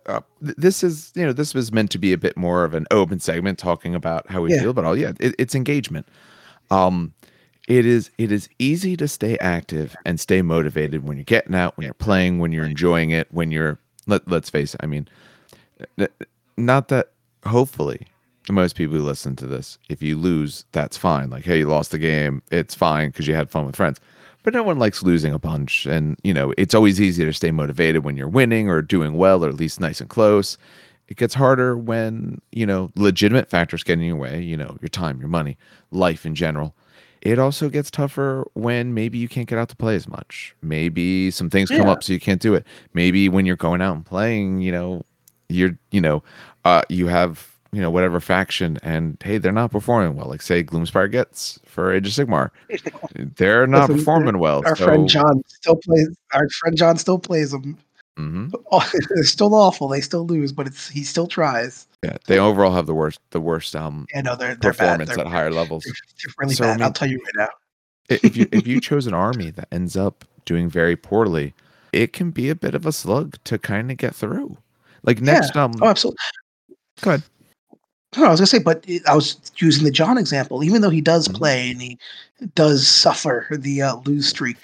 uh, 0.06 0.20
this 0.40 0.82
is 0.84 1.12
you 1.14 1.24
know 1.24 1.32
this 1.32 1.54
was 1.54 1.72
meant 1.72 1.90
to 1.92 1.98
be 1.98 2.12
a 2.12 2.18
bit 2.18 2.36
more 2.36 2.64
of 2.64 2.74
an 2.74 2.86
open 2.90 3.20
segment 3.20 3.58
talking 3.58 3.94
about 3.94 4.28
how 4.30 4.42
we 4.42 4.52
Yeah. 4.52 4.60
feel, 4.60 4.72
but 4.72 4.84
all 4.84 4.96
yeah, 4.96 5.12
it, 5.18 5.34
it's 5.38 5.54
engagement. 5.54 6.06
Um, 6.70 7.12
it 7.66 7.84
is 7.84 8.10
it 8.18 8.30
is 8.30 8.48
easy 8.58 8.96
to 8.96 9.08
stay 9.08 9.36
active 9.38 9.96
and 10.04 10.20
stay 10.20 10.42
motivated 10.42 11.04
when 11.04 11.16
you're 11.16 11.24
getting 11.24 11.54
out, 11.54 11.76
when 11.76 11.84
you're 11.84 11.94
playing, 11.94 12.38
when 12.38 12.52
you're 12.52 12.64
enjoying 12.64 13.10
it, 13.10 13.28
when 13.32 13.50
you're 13.50 13.78
let 14.06 14.28
let's 14.28 14.50
face 14.50 14.74
it. 14.74 14.80
I 14.82 14.86
mean, 14.86 15.08
not 16.56 16.88
that 16.88 17.10
hopefully 17.44 18.06
most 18.48 18.76
people 18.76 18.96
who 18.96 19.02
listen 19.02 19.34
to 19.36 19.46
this, 19.46 19.78
if 19.88 20.02
you 20.02 20.16
lose, 20.16 20.64
that's 20.72 20.96
fine. 20.96 21.30
Like, 21.30 21.44
hey, 21.44 21.58
you 21.58 21.66
lost 21.66 21.90
the 21.90 21.98
game, 21.98 22.42
it's 22.50 22.74
fine 22.74 23.08
because 23.08 23.26
you 23.26 23.34
had 23.34 23.50
fun 23.50 23.66
with 23.66 23.76
friends. 23.76 24.00
But 24.44 24.54
no 24.54 24.62
one 24.62 24.78
likes 24.78 25.02
losing 25.02 25.34
a 25.34 25.40
bunch, 25.40 25.86
and 25.86 26.16
you 26.22 26.32
know 26.32 26.54
it's 26.56 26.74
always 26.74 27.00
easier 27.00 27.26
to 27.26 27.32
stay 27.32 27.50
motivated 27.50 28.04
when 28.04 28.16
you're 28.16 28.28
winning 28.28 28.68
or 28.68 28.80
doing 28.80 29.14
well, 29.14 29.44
or 29.44 29.48
at 29.48 29.56
least 29.56 29.80
nice 29.80 30.00
and 30.00 30.08
close. 30.08 30.56
It 31.08 31.16
gets 31.16 31.34
harder 31.34 31.76
when 31.76 32.40
you 32.52 32.64
know 32.64 32.92
legitimate 32.94 33.50
factors 33.50 33.82
get 33.82 33.94
in 33.94 34.04
your 34.04 34.14
way. 34.14 34.40
You 34.40 34.56
know 34.56 34.76
your 34.80 34.88
time, 34.88 35.18
your 35.18 35.28
money, 35.28 35.58
life 35.90 36.24
in 36.24 36.36
general. 36.36 36.76
It 37.26 37.38
also 37.38 37.68
gets 37.68 37.90
tougher 37.90 38.46
when 38.54 38.94
maybe 38.94 39.18
you 39.18 39.28
can't 39.28 39.48
get 39.48 39.58
out 39.58 39.68
to 39.70 39.76
play 39.76 39.96
as 39.96 40.06
much. 40.06 40.54
Maybe 40.62 41.30
some 41.30 41.50
things 41.50 41.70
come 41.70 41.88
up 41.88 42.04
so 42.04 42.12
you 42.12 42.20
can't 42.20 42.40
do 42.40 42.54
it. 42.54 42.64
Maybe 42.94 43.28
when 43.28 43.46
you're 43.46 43.56
going 43.56 43.82
out 43.82 43.96
and 43.96 44.06
playing, 44.06 44.60
you 44.60 44.70
know, 44.70 45.04
you're 45.48 45.78
you 45.90 46.00
know 46.00 46.22
uh 46.64 46.82
you 46.88 47.06
have 47.06 47.48
you 47.72 47.80
know 47.80 47.90
whatever 47.90 48.20
faction 48.20 48.78
and 48.82 49.16
hey 49.22 49.38
they're 49.38 49.52
not 49.52 49.70
performing 49.70 50.16
well 50.16 50.28
like 50.28 50.42
say 50.42 50.64
Gloomspite 50.64 51.12
Gitz 51.12 51.58
for 51.66 51.92
age 51.92 52.06
of 52.06 52.26
sigmar 52.26 52.50
they're 53.36 53.66
not 53.66 53.88
Listen, 53.88 53.96
performing 53.96 54.38
well 54.38 54.62
Our 54.66 54.76
so, 54.76 54.86
friend 54.86 55.08
John 55.08 55.42
still 55.46 55.76
plays. 55.76 56.08
Our 56.32 56.48
friend 56.48 56.76
John 56.76 56.96
still 56.96 57.18
plays 57.18 57.50
them. 57.50 57.78
Mhm. 58.18 58.52
Oh, 58.72 58.90
they're 59.10 59.24
still 59.24 59.54
awful. 59.54 59.88
They 59.88 60.00
still 60.00 60.26
lose, 60.26 60.52
but 60.52 60.66
it's 60.66 60.88
he 60.88 61.02
still 61.04 61.26
tries. 61.26 61.86
yeah 62.02 62.16
they 62.26 62.38
overall 62.38 62.72
have 62.72 62.86
the 62.86 62.94
worst 62.94 63.20
the 63.30 63.40
worst 63.40 63.76
um 63.76 64.06
Yeah, 64.14 64.22
no, 64.22 64.36
they're 64.36 64.54
they're 64.56 64.72
bad. 64.72 64.78
performance 64.98 65.10
They're, 65.10 65.20
at 65.20 65.26
higher 65.26 65.50
levels 65.52 65.84
they're, 65.84 65.92
they're 66.24 66.34
really 66.38 66.54
So, 66.54 66.64
I 66.64 66.68
bad. 66.68 66.80
I'll 66.82 66.88
mean- 66.88 66.92
tell 66.94 67.08
you 67.10 67.18
right 67.24 67.34
now. 67.46 67.48
If 68.08 68.36
you 68.36 68.46
if 68.52 68.66
you 68.66 68.80
chose 68.88 69.06
an 69.06 69.14
army 69.14 69.50
that 69.50 69.68
ends 69.72 69.96
up 69.96 70.24
doing 70.44 70.68
very 70.70 70.96
poorly 70.96 71.54
it 71.92 72.12
can 72.12 72.30
be 72.30 72.48
a 72.50 72.54
bit 72.54 72.74
of 72.74 72.86
a 72.86 72.92
slug 72.92 73.36
to 73.44 73.58
kind 73.58 73.90
of 73.90 73.96
get 73.96 74.14
through 74.14 74.56
like 75.02 75.20
next 75.20 75.56
um 75.56 75.72
Oh, 75.82 75.88
absolutely. 75.88 76.18
go 77.00 77.10
ahead 77.10 77.22
No, 78.16 78.24
I 78.24 78.30
was 78.30 78.40
gonna 78.40 78.46
say, 78.46 78.58
but 78.58 78.84
I 79.06 79.14
was 79.14 79.36
using 79.58 79.84
the 79.84 79.90
John 79.90 80.16
example. 80.18 80.64
Even 80.64 80.80
though 80.80 80.90
he 80.90 81.00
does 81.00 81.28
Mhm. 81.28 81.34
play 81.34 81.70
and 81.70 81.80
he 81.82 81.98
does 82.54 82.86
suffer 82.86 83.46
the 83.52 83.82
uh, 83.82 83.96
lose 84.06 84.28
streak, 84.28 84.56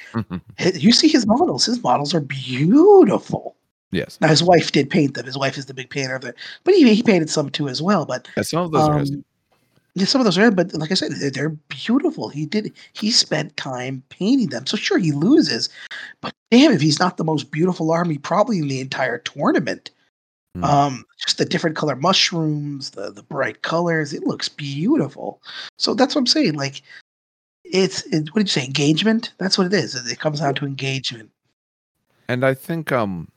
you 0.75 0.93
see 0.93 1.09
his 1.09 1.27
models. 1.27 1.67
His 1.67 1.83
models 1.83 2.15
are 2.15 2.21
beautiful. 2.21 3.57
yes 3.91 4.19
Now 4.21 4.29
his 4.29 4.43
wife 4.43 4.73
did 4.73 4.89
paint 4.91 5.15
them. 5.15 5.27
His 5.27 5.37
wife 5.37 5.59
is 5.59 5.67
the 5.67 5.75
big 5.75 5.91
painter 5.91 6.15
of 6.15 6.25
it, 6.25 6.35
but 6.65 6.75
he, 6.75 6.95
he 6.95 7.03
painted 7.03 7.29
some 7.31 7.51
too 7.51 7.69
as 7.69 7.83
well. 7.83 8.05
But 8.07 8.29
yeah, 8.37 8.43
some 8.43 8.63
of 8.63 8.73
those 8.73 8.89
are 8.89 8.99
his. 8.99 9.11
um, 9.11 9.25
yeah, 9.95 10.07
some 10.07 10.21
of 10.23 10.25
those 10.25 10.39
are. 10.39 10.51
But 10.51 10.73
like 10.75 10.91
I 10.91 10.95
said, 10.95 11.13
they're, 11.13 11.31
they're 11.31 11.57
beautiful. 11.69 12.31
He 12.31 12.47
did. 12.47 12.73
He 12.95 13.11
spent 13.11 13.55
time 13.59 14.03
painting 14.09 14.49
them. 14.49 14.67
So 14.67 14.77
sure, 14.79 14.97
he 14.99 15.13
loses, 15.13 15.69
but 16.23 16.33
damn, 16.51 16.73
if 16.73 16.81
he's 16.81 16.99
not 16.99 17.19
the 17.19 17.25
most 17.25 17.51
beautiful 17.51 17.91
army 17.91 18.17
probably 18.17 18.59
in 18.59 18.69
the 18.69 18.81
entire 18.81 19.19
tournament. 19.19 19.91
Hmm. 20.55 20.65
Um, 20.65 21.05
just 21.19 21.39
the 21.39 21.45
different 21.47 21.77
color 21.77 21.97
mushrooms, 21.97 22.91
the 22.91 23.11
the 23.11 23.23
bright 23.23 23.63
colors. 23.63 24.13
It 24.13 24.25
looks 24.27 24.49
beautiful. 24.49 25.41
So 25.79 25.95
that's 25.95 26.15
what 26.15 26.21
I'm 26.21 26.27
saying. 26.27 26.55
Like, 26.55 26.83
it's 27.65 28.03
it, 28.07 28.29
what 28.35 28.41
did 28.41 28.55
you 28.55 28.61
say? 28.61 28.67
Engagement. 28.67 29.33
That's 29.39 29.57
what 29.57 29.67
it 29.67 29.73
is. 29.73 29.95
It 29.95 30.19
comes 30.21 30.41
down 30.41 30.55
to 30.57 30.67
engagement. 30.67 31.31
and 32.29 32.45
I 32.45 32.55
think 32.55 32.93
um 32.93 33.29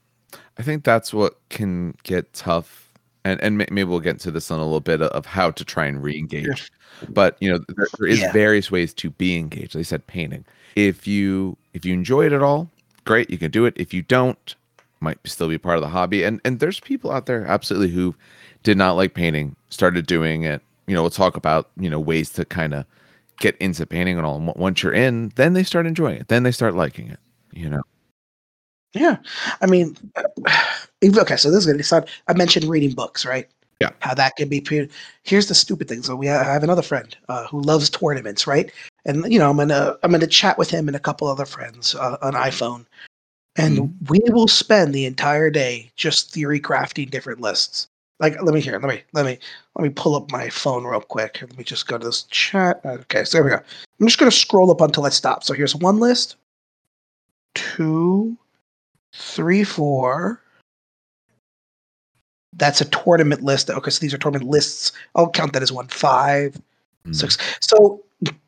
I 0.58 0.62
think 0.62 0.84
that's 0.84 1.12
what 1.14 1.38
can 1.48 1.94
get 2.02 2.32
tough 2.34 2.92
and 3.24 3.40
and 3.42 3.56
maybe 3.58 3.84
we'll 3.84 4.00
get 4.00 4.10
into 4.16 4.30
this 4.30 4.50
in 4.50 4.56
a 4.56 4.62
little 4.64 4.80
bit 4.80 5.00
of 5.00 5.24
how 5.26 5.50
to 5.50 5.64
try 5.64 5.86
and 5.86 6.02
re-engage 6.02 6.70
but 7.08 7.36
you 7.40 7.50
know 7.50 7.58
there, 7.76 7.86
there 7.98 8.08
is 8.08 8.20
Yeah. 8.20 8.32
various 8.32 8.70
ways 8.70 8.94
to 8.94 9.10
be 9.10 9.36
engaged 9.36 9.74
like 9.74 9.80
I 9.80 9.84
said 9.84 10.06
painting 10.06 10.44
if 10.76 11.06
you 11.06 11.56
if 11.74 11.84
you 11.84 11.92
enjoy 11.94 12.26
it 12.26 12.32
at 12.32 12.42
all 12.42 12.70
great 13.04 13.28
you 13.30 13.38
can 13.38 13.50
do 13.50 13.64
it 13.66 13.74
if 13.76 13.92
you 13.92 14.02
don't 14.02 14.54
might 15.00 15.18
still 15.24 15.48
be 15.48 15.58
part 15.58 15.76
of 15.76 15.82
the 15.82 15.88
hobby 15.88 16.22
and 16.22 16.40
and 16.44 16.60
there's 16.60 16.80
people 16.80 17.10
out 17.10 17.26
there 17.26 17.46
absolutely 17.46 17.90
who 17.90 18.14
did 18.62 18.76
not 18.76 18.92
like 18.92 19.14
painting 19.14 19.54
started 19.70 20.06
doing 20.06 20.42
it 20.42 20.62
you 20.86 20.94
know 20.94 21.02
we'll 21.02 21.10
talk 21.10 21.36
about 21.36 21.70
you 21.76 21.90
know 21.90 22.00
ways 22.00 22.30
to 22.30 22.44
kind 22.44 22.74
of 22.74 22.84
get 23.38 23.56
into 23.58 23.84
painting 23.86 24.16
and 24.16 24.26
all 24.26 24.36
and 24.36 24.52
once 24.56 24.82
you're 24.82 24.92
in 24.92 25.30
then 25.36 25.52
they 25.52 25.62
start 25.62 25.86
enjoying 25.86 26.16
it 26.16 26.28
then 26.28 26.42
they 26.42 26.52
start 26.52 26.74
liking 26.74 27.08
it 27.08 27.20
you 27.52 27.68
know 27.68 27.82
Yeah, 28.94 29.18
I 29.60 29.66
mean, 29.66 29.94
okay. 31.04 31.36
So 31.36 31.50
this 31.50 31.60
is 31.60 31.66
gonna 31.66 31.82
sound. 31.82 32.06
I 32.28 32.32
mentioned 32.32 32.64
reading 32.64 32.94
books, 32.94 33.26
right? 33.26 33.46
Yeah. 33.80 33.90
How 34.00 34.14
that 34.14 34.36
can 34.36 34.48
be. 34.48 34.60
pre- 34.62 34.88
Here's 35.22 35.48
the 35.48 35.54
stupid 35.54 35.88
thing. 35.88 36.02
So 36.02 36.16
we 36.16 36.28
ha- 36.28 36.40
I 36.40 36.52
have 36.52 36.62
another 36.62 36.82
friend 36.82 37.14
uh, 37.28 37.46
who 37.46 37.60
loves 37.60 37.90
tournaments, 37.90 38.46
right? 38.46 38.72
And 39.04 39.30
you 39.30 39.38
know, 39.38 39.50
I'm 39.50 39.58
gonna 39.58 39.96
I'm 40.02 40.10
gonna 40.12 40.26
chat 40.26 40.56
with 40.56 40.70
him 40.70 40.88
and 40.88 40.96
a 40.96 41.00
couple 41.00 41.28
other 41.28 41.44
friends 41.44 41.94
uh, 41.94 42.16
on 42.22 42.32
iPhone, 42.32 42.86
and 43.56 43.78
Mm-hmm. 43.78 44.04
we 44.08 44.20
will 44.32 44.48
spend 44.48 44.94
the 44.94 45.06
entire 45.06 45.50
day 45.50 45.90
just 45.96 46.32
theory 46.32 46.60
crafting 46.60 47.10
different 47.10 47.40
lists. 47.40 47.88
Like, 48.18 48.40
let 48.42 48.54
me 48.54 48.60
hear. 48.60 48.78
Let 48.78 48.88
me 48.88 49.02
let 49.12 49.26
me 49.26 49.38
let 49.74 49.82
me 49.82 49.90
pull 49.90 50.14
up 50.16 50.30
my 50.32 50.48
phone 50.48 50.84
real 50.84 51.00
quick. 51.02 51.38
Let 51.42 51.56
me 51.58 51.64
just 51.64 51.86
go 51.86 51.98
to 51.98 52.06
this 52.06 52.22
chat. 52.24 52.80
Okay, 52.84 53.24
so 53.24 53.36
there 53.38 53.44
we 53.44 53.50
go. 53.50 53.60
I'm 54.00 54.06
just 54.06 54.18
gonna 54.18 54.30
scroll 54.30 54.70
up 54.70 54.80
until 54.80 55.04
it 55.06 55.12
stops. 55.12 55.46
So 55.46 55.52
here's 55.54 55.76
one 55.76 55.98
list, 55.98 56.36
two, 57.54 58.36
three, 59.12 59.64
four. 59.64 60.40
That's 62.54 62.80
a 62.80 62.86
tournament 62.86 63.42
list. 63.42 63.68
Okay, 63.68 63.90
so 63.90 64.00
these 64.00 64.14
are 64.14 64.18
tournament 64.18 64.48
lists. 64.50 64.92
I'll 65.14 65.28
count 65.28 65.52
that 65.52 65.62
as 65.62 65.72
one. 65.72 65.88
Five, 65.88 66.60
Mm. 67.06 67.14
six. 67.14 67.36
So 67.60 68.02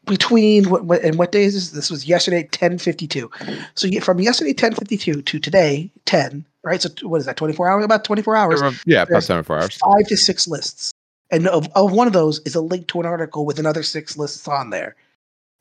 between 0.06 0.70
what, 0.70 0.84
what 0.84 1.02
and 1.02 1.18
what 1.18 1.32
days 1.32 1.54
is 1.54 1.72
this? 1.72 1.90
was 1.90 2.06
yesterday, 2.06 2.48
ten 2.50 2.78
fifty 2.78 3.06
two. 3.06 3.30
So 3.74 3.86
ye- 3.86 4.00
from 4.00 4.20
yesterday, 4.20 4.52
ten 4.52 4.74
fifty 4.74 4.96
two 4.96 5.22
to 5.22 5.38
today, 5.38 5.90
ten. 6.06 6.44
Right. 6.64 6.80
So 6.82 6.88
what 7.02 7.18
is 7.18 7.26
that? 7.26 7.36
Twenty 7.36 7.54
four 7.54 7.68
hours. 7.68 7.84
About 7.84 8.04
twenty 8.04 8.22
four 8.22 8.36
hours. 8.36 8.60
yeah 8.86 9.02
about 9.02 9.12
there's 9.12 9.26
74 9.26 9.58
hours 9.58 9.76
Five 9.76 10.06
to 10.08 10.16
six 10.16 10.48
lists, 10.48 10.92
and 11.30 11.46
of, 11.48 11.68
of 11.74 11.92
one 11.92 12.06
of 12.06 12.12
those 12.12 12.40
is 12.40 12.54
a 12.54 12.60
link 12.60 12.88
to 12.88 13.00
an 13.00 13.06
article 13.06 13.44
with 13.46 13.58
another 13.58 13.82
six 13.82 14.16
lists 14.16 14.46
on 14.48 14.70
there. 14.70 14.96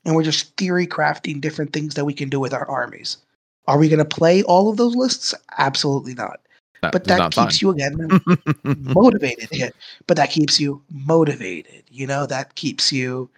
And 0.04 0.16
we're 0.16 0.22
just 0.22 0.56
theory 0.56 0.86
crafting 0.86 1.40
different 1.40 1.72
things 1.72 1.94
that 1.94 2.04
we 2.04 2.14
can 2.14 2.28
do 2.28 2.40
with 2.40 2.54
our 2.54 2.66
armies. 2.68 3.18
Are 3.66 3.78
we 3.78 3.88
going 3.88 3.98
to 3.98 4.04
play 4.04 4.42
all 4.44 4.70
of 4.70 4.78
those 4.78 4.94
lists? 4.94 5.34
Absolutely 5.58 6.14
not. 6.14 6.40
That 6.80 6.92
But 6.92 7.04
that 7.04 7.32
keeps 7.32 7.60
you 7.60 7.70
again 7.70 8.20
motivated. 8.64 9.48
Yeah. 9.52 9.70
But 10.06 10.16
that 10.16 10.30
keeps 10.30 10.58
you 10.58 10.80
motivated. 10.90 11.82
You 11.90 12.06
know, 12.06 12.24
that 12.26 12.54
keeps 12.54 12.92
you. 12.92 13.28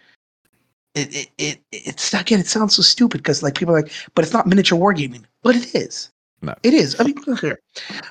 It, 0.94 1.14
it, 1.14 1.28
it 1.38 1.60
it's 1.70 2.12
again. 2.12 2.40
It 2.40 2.46
sounds 2.48 2.74
so 2.76 2.82
stupid 2.82 3.18
because 3.18 3.42
like 3.42 3.54
people 3.54 3.74
are 3.74 3.82
like, 3.82 3.92
but 4.14 4.24
it's 4.24 4.34
not 4.34 4.46
miniature 4.46 4.78
wargaming. 4.78 5.24
But 5.42 5.56
it 5.56 5.74
is. 5.74 6.10
No. 6.42 6.54
It 6.62 6.74
is. 6.74 6.98
I 7.00 7.04
mean, 7.04 7.14
look 7.26 7.40
here. 7.40 7.60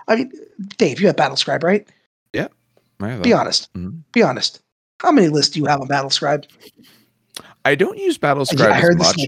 I 0.08 0.16
mean, 0.16 0.32
Dave, 0.78 1.02
you 1.02 1.08
have 1.08 1.16
Battlescribe, 1.16 1.64
right? 1.64 1.88
I 3.02 3.10
have 3.10 3.22
Be 3.22 3.34
honest. 3.34 3.72
Mhm. 3.74 4.02
Be 4.12 4.22
honest. 4.22 4.62
How 5.00 5.12
many 5.12 5.30
lists 5.30 5.54
do 5.54 5.60
you 5.60 5.66
have 5.66 5.82
on 5.82 5.88
Battlescribe? 5.88 6.46
I 7.66 7.76
don't 7.76 7.98
use 7.98 8.20
I, 8.22 8.28
Battlescribe 8.28 8.72
I 8.72 8.78
as 8.78 8.82
heard 8.82 9.00
this. 9.00 9.18
much. 9.18 9.28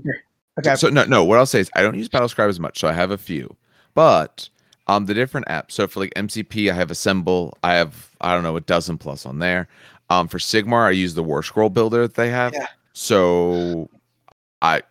Okay. 0.60 0.76
So 0.76 0.90
no, 0.90 1.06
no. 1.06 1.24
What 1.24 1.38
I'll 1.38 1.46
say 1.46 1.62
is 1.62 1.70
I 1.76 1.82
don't 1.82 1.96
use 1.96 2.10
Battlescribe 2.10 2.50
as 2.50 2.60
much. 2.60 2.80
So 2.80 2.88
I 2.88 2.94
have 2.94 3.12
a 3.12 3.18
few, 3.18 3.56
but 3.94 4.50
um, 4.88 5.06
the 5.06 5.14
different 5.14 5.48
apps. 5.48 5.72
So 5.72 5.88
for 5.88 6.02
like 6.02 6.14
MCP, 6.16 6.70
I 6.70 6.76
have 6.76 6.92
Assemble. 6.92 7.58
I 7.64 7.76
have 7.76 8.12
I 8.20 8.34
don't 8.34 8.44
know 8.44 8.58
a 8.58 8.62
dozen 8.62 8.98
plus 8.98 9.26
on 9.26 9.40
there. 9.40 9.68
Um, 10.10 10.28
for 10.28 10.40
Sigmar, 10.40 10.88
I 10.88 10.92
use 10.92 11.14
the 11.14 11.24
Warscroll 11.24 11.74
Builder 11.74 12.02
that 12.02 12.16
they 12.16 12.30
have. 12.30 12.54
Yeah. 12.54 12.68
So 12.94 13.90
I 14.62 14.82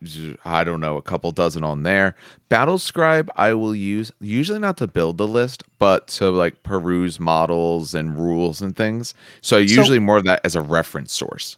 I 0.45 0.65
don't 0.65 0.81
know 0.81 0.97
a 0.97 1.03
couple 1.03 1.31
dozen 1.33 1.63
on 1.65 1.83
there. 1.85 2.17
Battlescribe 2.51 3.29
I 3.37 3.55
will 3.55 3.75
use 3.75 4.11
usually 4.21 4.59
not 4.59 4.77
to 4.79 4.87
build 4.87 5.19
the 5.19 5.29
list, 5.29 5.63
but 5.79 6.09
to 6.09 6.31
like 6.31 6.63
peruse 6.63 7.21
models 7.21 7.95
and 7.95 8.19
rules 8.19 8.61
and 8.63 8.75
things. 8.77 9.15
So 9.43 9.59
I 9.59 9.67
So- 9.67 9.75
usually 9.81 9.99
more 9.99 10.17
of 10.17 10.25
that 10.25 10.41
as 10.45 10.57
a 10.57 10.63
reference 10.63 11.13
source. 11.13 11.57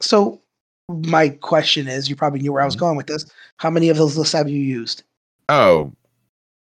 So 0.00 0.40
my 0.88 1.30
question 1.30 1.88
is, 1.88 2.08
you 2.08 2.16
probably 2.16 2.40
knew 2.40 2.52
where 2.52 2.62
I 2.62 2.64
was 2.64 2.76
Mhm. 2.76 2.80
going 2.80 2.96
with 2.96 3.08
this. 3.08 3.26
How 3.58 3.70
many 3.70 3.88
of 3.88 3.96
those 3.96 4.16
lists 4.16 4.32
have 4.32 4.48
you 4.48 4.60
used? 4.60 5.02
Oh, 5.48 5.92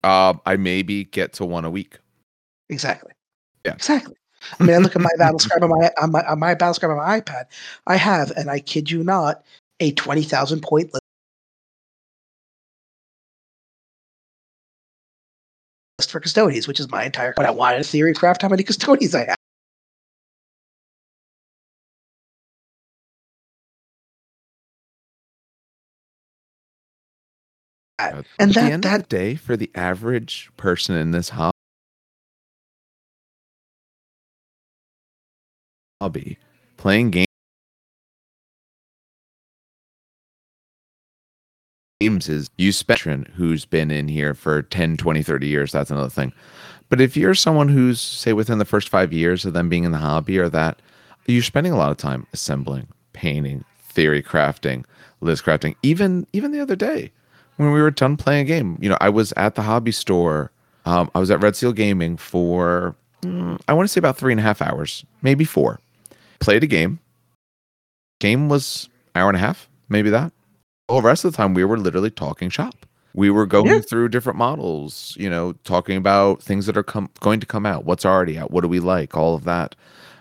uh, 0.02 0.34
I 0.44 0.56
maybe 0.56 1.04
get 1.04 1.32
to 1.34 1.44
one 1.44 1.64
a 1.64 1.70
week. 1.70 1.98
Exactly. 2.68 3.12
Yeah. 3.64 3.74
Exactly. 3.74 4.16
I 4.58 4.64
mean, 4.64 4.74
I 4.74 4.78
look 4.78 4.96
at 4.96 5.02
my 5.02 5.10
Battlescribe 5.18 5.62
on 5.62 5.70
my 5.70 5.90
on 6.00 6.12
my 6.12 6.22
on 6.26 6.38
my 6.38 6.54
Battlescribe 6.54 6.90
on 6.90 6.96
my 6.96 7.20
iPad. 7.20 7.44
I 7.86 7.96
have, 7.96 8.30
and 8.32 8.50
I 8.50 8.60
kid 8.60 8.90
you 8.90 9.04
not, 9.04 9.44
a 9.80 9.92
twenty 9.92 10.22
thousand 10.22 10.62
point 10.62 10.92
list 15.98 16.10
for 16.10 16.20
custodians, 16.20 16.66
which 16.66 16.80
is 16.80 16.90
my 16.90 17.04
entire. 17.04 17.34
But 17.36 17.46
I 17.46 17.50
wanted 17.50 17.80
a 17.80 17.84
theory 17.84 18.14
craft 18.14 18.42
how 18.42 18.48
many 18.48 18.62
custodians 18.62 19.14
I 19.14 19.26
have. 19.26 19.36
And 28.38 28.54
that- 28.54 28.82
that- 28.82 29.08
day, 29.08 29.34
for 29.34 29.56
the 29.56 29.70
average 29.74 30.50
person 30.56 30.96
in 30.96 31.10
this 31.10 31.30
hobby. 36.00 36.38
Playing 36.76 37.10
games 37.10 37.26
games 42.00 42.28
is 42.28 42.48
you 42.56 42.72
spectrum 42.72 43.26
who's 43.34 43.66
been 43.66 43.90
in 43.90 44.08
here 44.08 44.32
for 44.32 44.62
10 44.62 44.96
20 44.96 45.22
30 45.22 45.46
years 45.46 45.70
that's 45.70 45.90
another 45.90 46.08
thing 46.08 46.32
but 46.88 47.00
if 47.00 47.16
you're 47.16 47.34
someone 47.34 47.68
who's 47.68 48.00
say 48.00 48.32
within 48.32 48.58
the 48.58 48.64
first 48.64 48.88
five 48.88 49.12
years 49.12 49.44
of 49.44 49.52
them 49.52 49.68
being 49.68 49.84
in 49.84 49.92
the 49.92 49.98
hobby 49.98 50.38
or 50.38 50.48
that 50.48 50.80
you're 51.26 51.42
spending 51.42 51.72
a 51.72 51.76
lot 51.76 51.90
of 51.90 51.98
time 51.98 52.26
assembling 52.32 52.88
painting 53.12 53.64
theory 53.90 54.22
crafting 54.22 54.84
list 55.20 55.44
crafting 55.44 55.76
even 55.82 56.26
even 56.32 56.52
the 56.52 56.60
other 56.60 56.76
day 56.76 57.12
when 57.56 57.70
we 57.70 57.82
were 57.82 57.90
done 57.90 58.16
playing 58.16 58.40
a 58.40 58.48
game 58.48 58.78
you 58.80 58.88
know 58.88 58.96
i 59.02 59.08
was 59.08 59.34
at 59.36 59.54
the 59.54 59.62
hobby 59.62 59.92
store 59.92 60.50
um, 60.86 61.10
i 61.14 61.18
was 61.18 61.30
at 61.30 61.42
red 61.42 61.54
seal 61.54 61.72
gaming 61.72 62.16
for 62.16 62.96
mm, 63.22 63.60
i 63.68 63.74
want 63.74 63.86
to 63.86 63.92
say 63.92 63.98
about 63.98 64.16
three 64.16 64.32
and 64.32 64.40
a 64.40 64.42
half 64.42 64.62
hours 64.62 65.04
maybe 65.20 65.44
four 65.44 65.78
played 66.40 66.64
a 66.64 66.66
game 66.66 66.98
game 68.18 68.48
was 68.48 68.88
hour 69.14 69.28
and 69.28 69.36
a 69.36 69.40
half 69.40 69.68
maybe 69.88 70.10
that 70.10 70.32
All 70.88 71.00
the 71.00 71.06
rest 71.06 71.24
of 71.24 71.32
the 71.32 71.36
time 71.36 71.54
we 71.54 71.64
were 71.64 71.78
literally 71.78 72.10
talking 72.10 72.50
shop. 72.50 72.86
We 73.14 73.30
were 73.30 73.46
going 73.46 73.66
yeah. 73.66 73.80
through 73.80 74.10
different 74.10 74.38
models, 74.38 75.16
you 75.18 75.28
know, 75.28 75.54
talking 75.64 75.96
about 75.96 76.42
things 76.42 76.66
that 76.66 76.76
are 76.76 76.84
com- 76.84 77.10
going 77.20 77.40
to 77.40 77.46
come 77.46 77.66
out, 77.66 77.84
what's 77.84 78.04
already 78.04 78.38
out, 78.38 78.52
what 78.52 78.60
do 78.60 78.68
we 78.68 78.78
like, 78.78 79.16
all 79.16 79.34
of 79.34 79.44
that. 79.44 79.74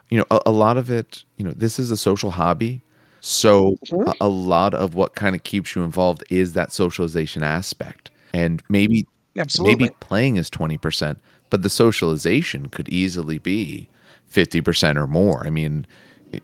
You 0.09 0.17
know, 0.17 0.25
a, 0.31 0.41
a 0.47 0.51
lot 0.51 0.77
of 0.77 0.89
it, 0.89 1.23
you 1.37 1.45
know, 1.45 1.53
this 1.55 1.77
is 1.77 1.91
a 1.91 1.97
social 1.97 2.31
hobby. 2.31 2.81
So 3.21 3.77
mm-hmm. 3.85 4.09
a, 4.09 4.15
a 4.21 4.27
lot 4.27 4.73
of 4.73 4.95
what 4.95 5.13
kind 5.13 5.35
of 5.35 5.43
keeps 5.43 5.75
you 5.75 5.83
involved 5.83 6.23
is 6.31 6.53
that 6.53 6.71
socialization 6.71 7.43
aspect. 7.43 8.09
And 8.33 8.63
maybe 8.69 9.05
Absolutely. 9.37 9.75
maybe 9.75 9.95
playing 9.99 10.37
is 10.37 10.49
20%, 10.49 11.17
but 11.51 11.61
the 11.61 11.69
socialization 11.69 12.69
could 12.69 12.89
easily 12.89 13.37
be 13.37 13.87
50% 14.31 14.95
or 14.95 15.07
more. 15.07 15.45
I 15.45 15.51
mean, 15.51 15.85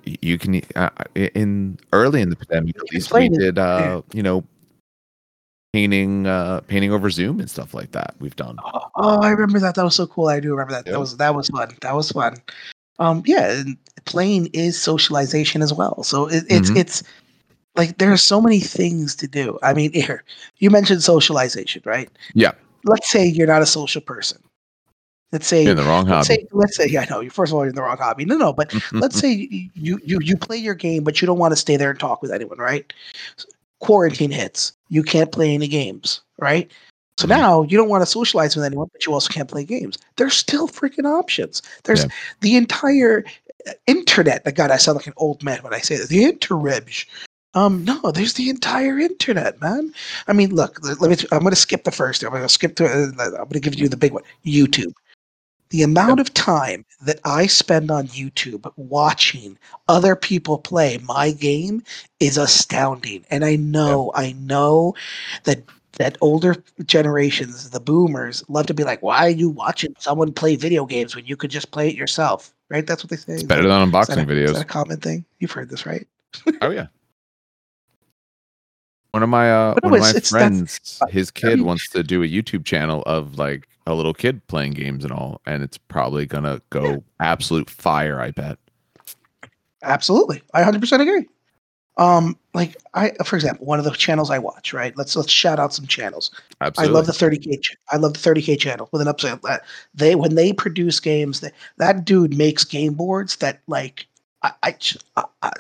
you 0.05 0.37
can 0.37 0.61
uh, 0.75 0.89
in 1.15 1.77
early 1.93 2.21
in 2.21 2.29
the 2.29 2.35
pandemic 2.35 2.77
at 2.77 2.91
least 2.93 3.13
we 3.13 3.29
did 3.29 3.57
uh 3.57 4.01
you 4.13 4.23
know 4.23 4.43
painting 5.73 6.25
uh 6.25 6.61
painting 6.61 6.91
over 6.91 7.09
zoom 7.09 7.39
and 7.39 7.49
stuff 7.49 7.73
like 7.73 7.91
that 7.91 8.15
we've 8.19 8.35
done. 8.35 8.57
Oh, 8.63 8.81
oh 8.95 9.21
i 9.21 9.29
remember 9.29 9.59
that. 9.59 9.75
That 9.75 9.83
was 9.83 9.95
so 9.95 10.07
cool. 10.07 10.27
I 10.27 10.39
do 10.39 10.51
remember 10.51 10.73
that. 10.73 10.85
Yep. 10.85 10.93
that 10.93 10.99
was 10.99 11.17
that 11.17 11.35
was 11.35 11.49
fun. 11.49 11.75
That 11.81 11.95
was 11.95 12.11
fun. 12.11 12.37
Um 12.99 13.23
yeah 13.25 13.63
playing 14.05 14.47
is 14.53 14.81
socialization 14.81 15.61
as 15.61 15.73
well. 15.73 16.03
So 16.03 16.27
it, 16.27 16.45
it's 16.49 16.69
mm-hmm. 16.69 16.77
it's 16.77 17.03
like 17.75 17.97
there 17.97 18.11
are 18.11 18.17
so 18.17 18.39
many 18.39 18.59
things 18.59 19.15
to 19.17 19.27
do. 19.27 19.59
I 19.63 19.73
mean 19.73 19.91
here 19.93 20.23
you 20.57 20.69
mentioned 20.69 21.03
socialization 21.03 21.81
right? 21.85 22.09
Yeah. 22.33 22.53
Let's 22.85 23.09
say 23.09 23.25
you're 23.25 23.47
not 23.47 23.61
a 23.61 23.65
social 23.65 24.01
person 24.01 24.39
Let's 25.35 25.47
say 25.47 25.63
you're 25.63 25.71
in 25.71 25.77
the 25.77 25.83
wrong 25.83 26.05
let's 26.05 26.29
hobby. 26.29 26.39
Say, 26.41 26.47
let's 26.53 26.77
say, 26.77 26.87
yeah, 26.87 27.01
I 27.01 27.05
know. 27.09 27.29
First 27.29 27.51
of 27.51 27.55
all, 27.55 27.63
you're 27.63 27.71
in 27.71 27.75
the 27.75 27.81
wrong 27.81 27.97
hobby. 27.97 28.23
No, 28.23 28.37
no, 28.37 28.53
but 28.53 28.73
let's 28.93 29.19
say 29.19 29.31
you 29.73 29.99
you 30.01 30.17
you 30.21 30.37
play 30.37 30.55
your 30.55 30.75
game, 30.75 31.03
but 31.03 31.21
you 31.21 31.25
don't 31.25 31.37
want 31.37 31.51
to 31.51 31.57
stay 31.57 31.75
there 31.75 31.89
and 31.89 31.99
talk 31.99 32.21
with 32.21 32.31
anyone, 32.31 32.57
right? 32.57 32.93
Quarantine 33.79 34.31
hits. 34.31 34.71
You 34.87 35.03
can't 35.03 35.33
play 35.33 35.53
any 35.53 35.67
games, 35.67 36.21
right? 36.39 36.71
So 37.17 37.27
mm-hmm. 37.27 37.37
now 37.37 37.63
you 37.63 37.77
don't 37.77 37.89
want 37.89 38.01
to 38.01 38.05
socialize 38.05 38.55
with 38.55 38.63
anyone, 38.63 38.87
but 38.93 39.05
you 39.05 39.11
also 39.11 39.27
can't 39.27 39.49
play 39.49 39.65
games. 39.65 39.97
There's 40.15 40.35
still 40.35 40.69
freaking 40.69 41.05
options. 41.05 41.61
There's 41.83 42.03
yeah. 42.03 42.09
the 42.39 42.55
entire 42.55 43.25
uh, 43.67 43.73
internet. 43.87 44.55
God, 44.55 44.71
I 44.71 44.77
sound 44.77 44.95
like 44.95 45.07
an 45.07 45.13
old 45.17 45.43
man 45.43 45.61
when 45.63 45.73
I 45.73 45.79
say 45.79 45.97
that. 45.97 46.07
The 46.07 46.23
interwebs. 46.23 47.05
Um, 47.55 47.85
no, 47.85 48.11
there's 48.11 48.33
the 48.33 48.49
entire 48.49 48.99
internet, 48.99 49.59
man. 49.61 49.93
I 50.27 50.33
mean, 50.33 50.53
look, 50.53 50.77
let 50.99 51.09
me. 51.09 51.27
I'm 51.31 51.39
going 51.39 51.51
to 51.51 51.55
skip 51.55 51.85
the 51.85 51.91
first. 51.91 52.21
I'm 52.23 52.29
going 52.29 52.41
to 52.41 52.49
skip 52.49 52.75
to. 52.75 52.85
Uh, 52.85 53.07
I'm 53.17 53.31
going 53.31 53.49
to 53.51 53.59
give 53.61 53.75
you 53.75 53.87
the 53.87 53.97
big 53.97 54.11
one. 54.11 54.23
YouTube. 54.45 54.93
The 55.75 55.83
amount 55.83 56.21
of 56.21 56.33
time 56.33 56.85
that 57.01 57.19
I 57.25 57.47
spend 57.47 57.91
on 57.91 58.07
YouTube 58.07 58.71
watching 58.77 59.57
other 59.89 60.15
people 60.15 60.57
play 60.57 60.99
my 60.99 61.31
game 61.31 61.83
is 62.21 62.37
astounding. 62.37 63.25
And 63.29 63.43
I 63.43 63.57
know, 63.57 64.13
I 64.15 64.31
know 64.39 64.95
that 65.43 65.63
that 65.97 66.17
older 66.21 66.55
generations, 66.85 67.71
the 67.71 67.81
boomers, 67.81 68.41
love 68.47 68.67
to 68.67 68.73
be 68.73 68.85
like, 68.85 69.03
"Why 69.03 69.25
are 69.25 69.29
you 69.29 69.49
watching 69.49 69.93
someone 69.99 70.31
play 70.31 70.55
video 70.55 70.85
games 70.85 71.13
when 71.13 71.25
you 71.25 71.35
could 71.35 71.51
just 71.51 71.71
play 71.71 71.89
it 71.89 71.95
yourself?" 71.95 72.53
Right? 72.69 72.87
That's 72.87 73.03
what 73.03 73.09
they 73.09 73.17
say. 73.17 73.33
It's 73.33 73.43
better 73.43 73.67
than 73.67 73.91
unboxing 73.91 74.19
is 74.19 74.23
videos. 74.23 74.45
Is 74.45 74.53
that 74.53 74.61
a 74.61 74.63
common 74.63 75.01
thing? 75.01 75.25
You've 75.39 75.51
heard 75.51 75.69
this, 75.69 75.85
right? 75.85 76.07
oh 76.61 76.71
yeah. 76.71 76.87
One 79.11 79.23
of 79.23 79.29
my 79.29 79.51
uh, 79.51 79.75
one 79.81 79.93
of 79.93 79.99
my 79.99 80.13
friends, 80.21 81.01
his 81.09 81.31
kid 81.31 81.63
wants 81.63 81.89
to 81.89 82.01
do 82.01 82.23
a 82.23 82.27
YouTube 82.27 82.63
channel 82.63 83.03
of 83.05 83.37
like 83.37 83.67
a 83.85 83.93
little 83.93 84.13
kid 84.13 84.45
playing 84.47 84.73
games 84.73 85.03
and 85.03 85.13
all, 85.13 85.41
and 85.45 85.63
it's 85.63 85.77
probably 85.77 86.25
gonna 86.25 86.61
go 86.69 86.85
yeah. 86.85 86.97
absolute 87.19 87.69
fire. 87.69 88.19
I 88.19 88.31
bet. 88.31 88.57
Absolutely, 89.83 90.41
I 90.53 90.63
hundred 90.63 90.81
percent 90.81 91.01
agree. 91.01 91.27
Um, 91.97 92.37
like 92.53 92.75
I, 92.93 93.11
for 93.23 93.35
example, 93.37 93.65
one 93.65 93.79
of 93.79 93.85
the 93.85 93.91
channels 93.91 94.29
I 94.29 94.37
watch, 94.37 94.73
right? 94.73 94.95
Let's 94.97 95.15
let's 95.15 95.31
shout 95.31 95.59
out 95.59 95.73
some 95.73 95.87
channels. 95.87 96.31
Absolutely. 96.59 96.91
I 96.91 96.97
love 96.97 97.05
the 97.05 97.13
30k. 97.13 97.61
Ch- 97.61 97.77
I 97.89 97.97
love 97.97 98.13
the 98.13 98.19
30k 98.19 98.59
channel 98.59 98.89
with 98.91 99.01
an 99.01 99.07
upside. 99.07 99.41
That 99.43 99.63
they 99.93 100.15
when 100.15 100.35
they 100.35 100.51
produce 100.51 100.99
games, 100.99 101.39
that 101.39 101.53
that 101.77 102.03
dude 102.03 102.37
makes 102.37 102.65
game 102.65 102.93
boards 102.93 103.37
that 103.37 103.61
like 103.67 104.07
I 104.41 104.51
I, 104.63 104.75
I 105.41 105.51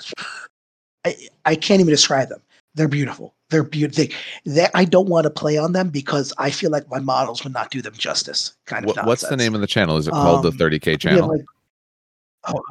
I, 1.05 1.15
I 1.45 1.55
can't 1.55 1.79
even 1.79 1.91
describe 1.91 2.29
them. 2.29 2.41
They're 2.75 2.87
beautiful. 2.87 3.33
They're 3.49 3.63
beautiful. 3.63 4.03
They, 4.03 4.51
they, 4.51 4.67
I 4.73 4.85
don't 4.85 5.07
want 5.07 5.23
to 5.23 5.29
play 5.29 5.57
on 5.57 5.71
them 5.71 5.89
because 5.89 6.33
I 6.37 6.51
feel 6.51 6.71
like 6.71 6.89
my 6.89 6.99
models 6.99 7.43
would 7.43 7.53
not 7.53 7.71
do 7.71 7.81
them 7.81 7.93
justice. 7.93 8.53
Kind 8.65 8.85
of. 8.85 8.95
What, 8.95 9.05
what's 9.05 9.27
the 9.27 9.37
name 9.37 9.55
of 9.55 9.61
the 9.61 9.67
channel? 9.67 9.97
Is 9.97 10.07
it 10.07 10.11
called 10.11 10.45
um, 10.45 10.57
the 10.57 10.63
30k 10.63 10.99
channel? 10.99 11.29
Like, 11.29 11.45
oh, 12.49 12.61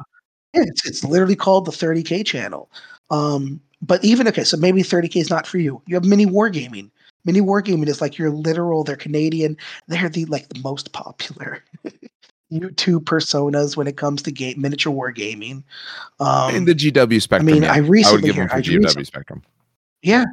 yeah, 0.53 0.63
it's, 0.67 0.85
it's 0.87 1.03
literally 1.03 1.35
called 1.35 1.65
the 1.65 1.71
30k 1.71 2.25
channel. 2.25 2.69
Um, 3.09 3.59
but 3.81 4.03
even 4.03 4.27
okay, 4.27 4.43
so 4.43 4.57
maybe 4.57 4.83
30k 4.83 5.17
is 5.17 5.29
not 5.29 5.47
for 5.47 5.57
you. 5.57 5.81
You 5.87 5.95
have 5.95 6.05
mini 6.05 6.25
wargaming. 6.25 6.91
Mini 7.25 7.41
wargaming 7.41 7.87
is 7.87 8.01
like 8.01 8.17
your 8.17 8.29
literal. 8.29 8.83
They're 8.83 8.95
Canadian. 8.95 9.57
They're 9.87 10.09
the 10.09 10.25
like 10.25 10.47
the 10.49 10.59
most 10.61 10.91
popular 10.91 11.63
YouTube 12.51 13.03
personas 13.05 13.75
when 13.75 13.87
it 13.87 13.97
comes 13.97 14.21
to 14.23 14.31
game 14.31 14.61
miniature 14.61 14.93
wargaming. 14.93 15.63
Um, 16.19 16.55
in 16.55 16.65
the 16.65 16.75
GW 16.75 17.21
spectrum. 17.21 17.49
I 17.49 17.51
mean, 17.51 17.63
yeah. 17.63 17.73
I 17.73 17.77
recently 17.77 18.03
I 18.07 18.13
would 18.13 18.23
give 18.23 18.35
them 18.35 18.49
for 18.49 18.57
GW 18.57 18.83
recently, 18.83 19.05
spectrum. 19.05 19.43
Yeah, 20.05 20.25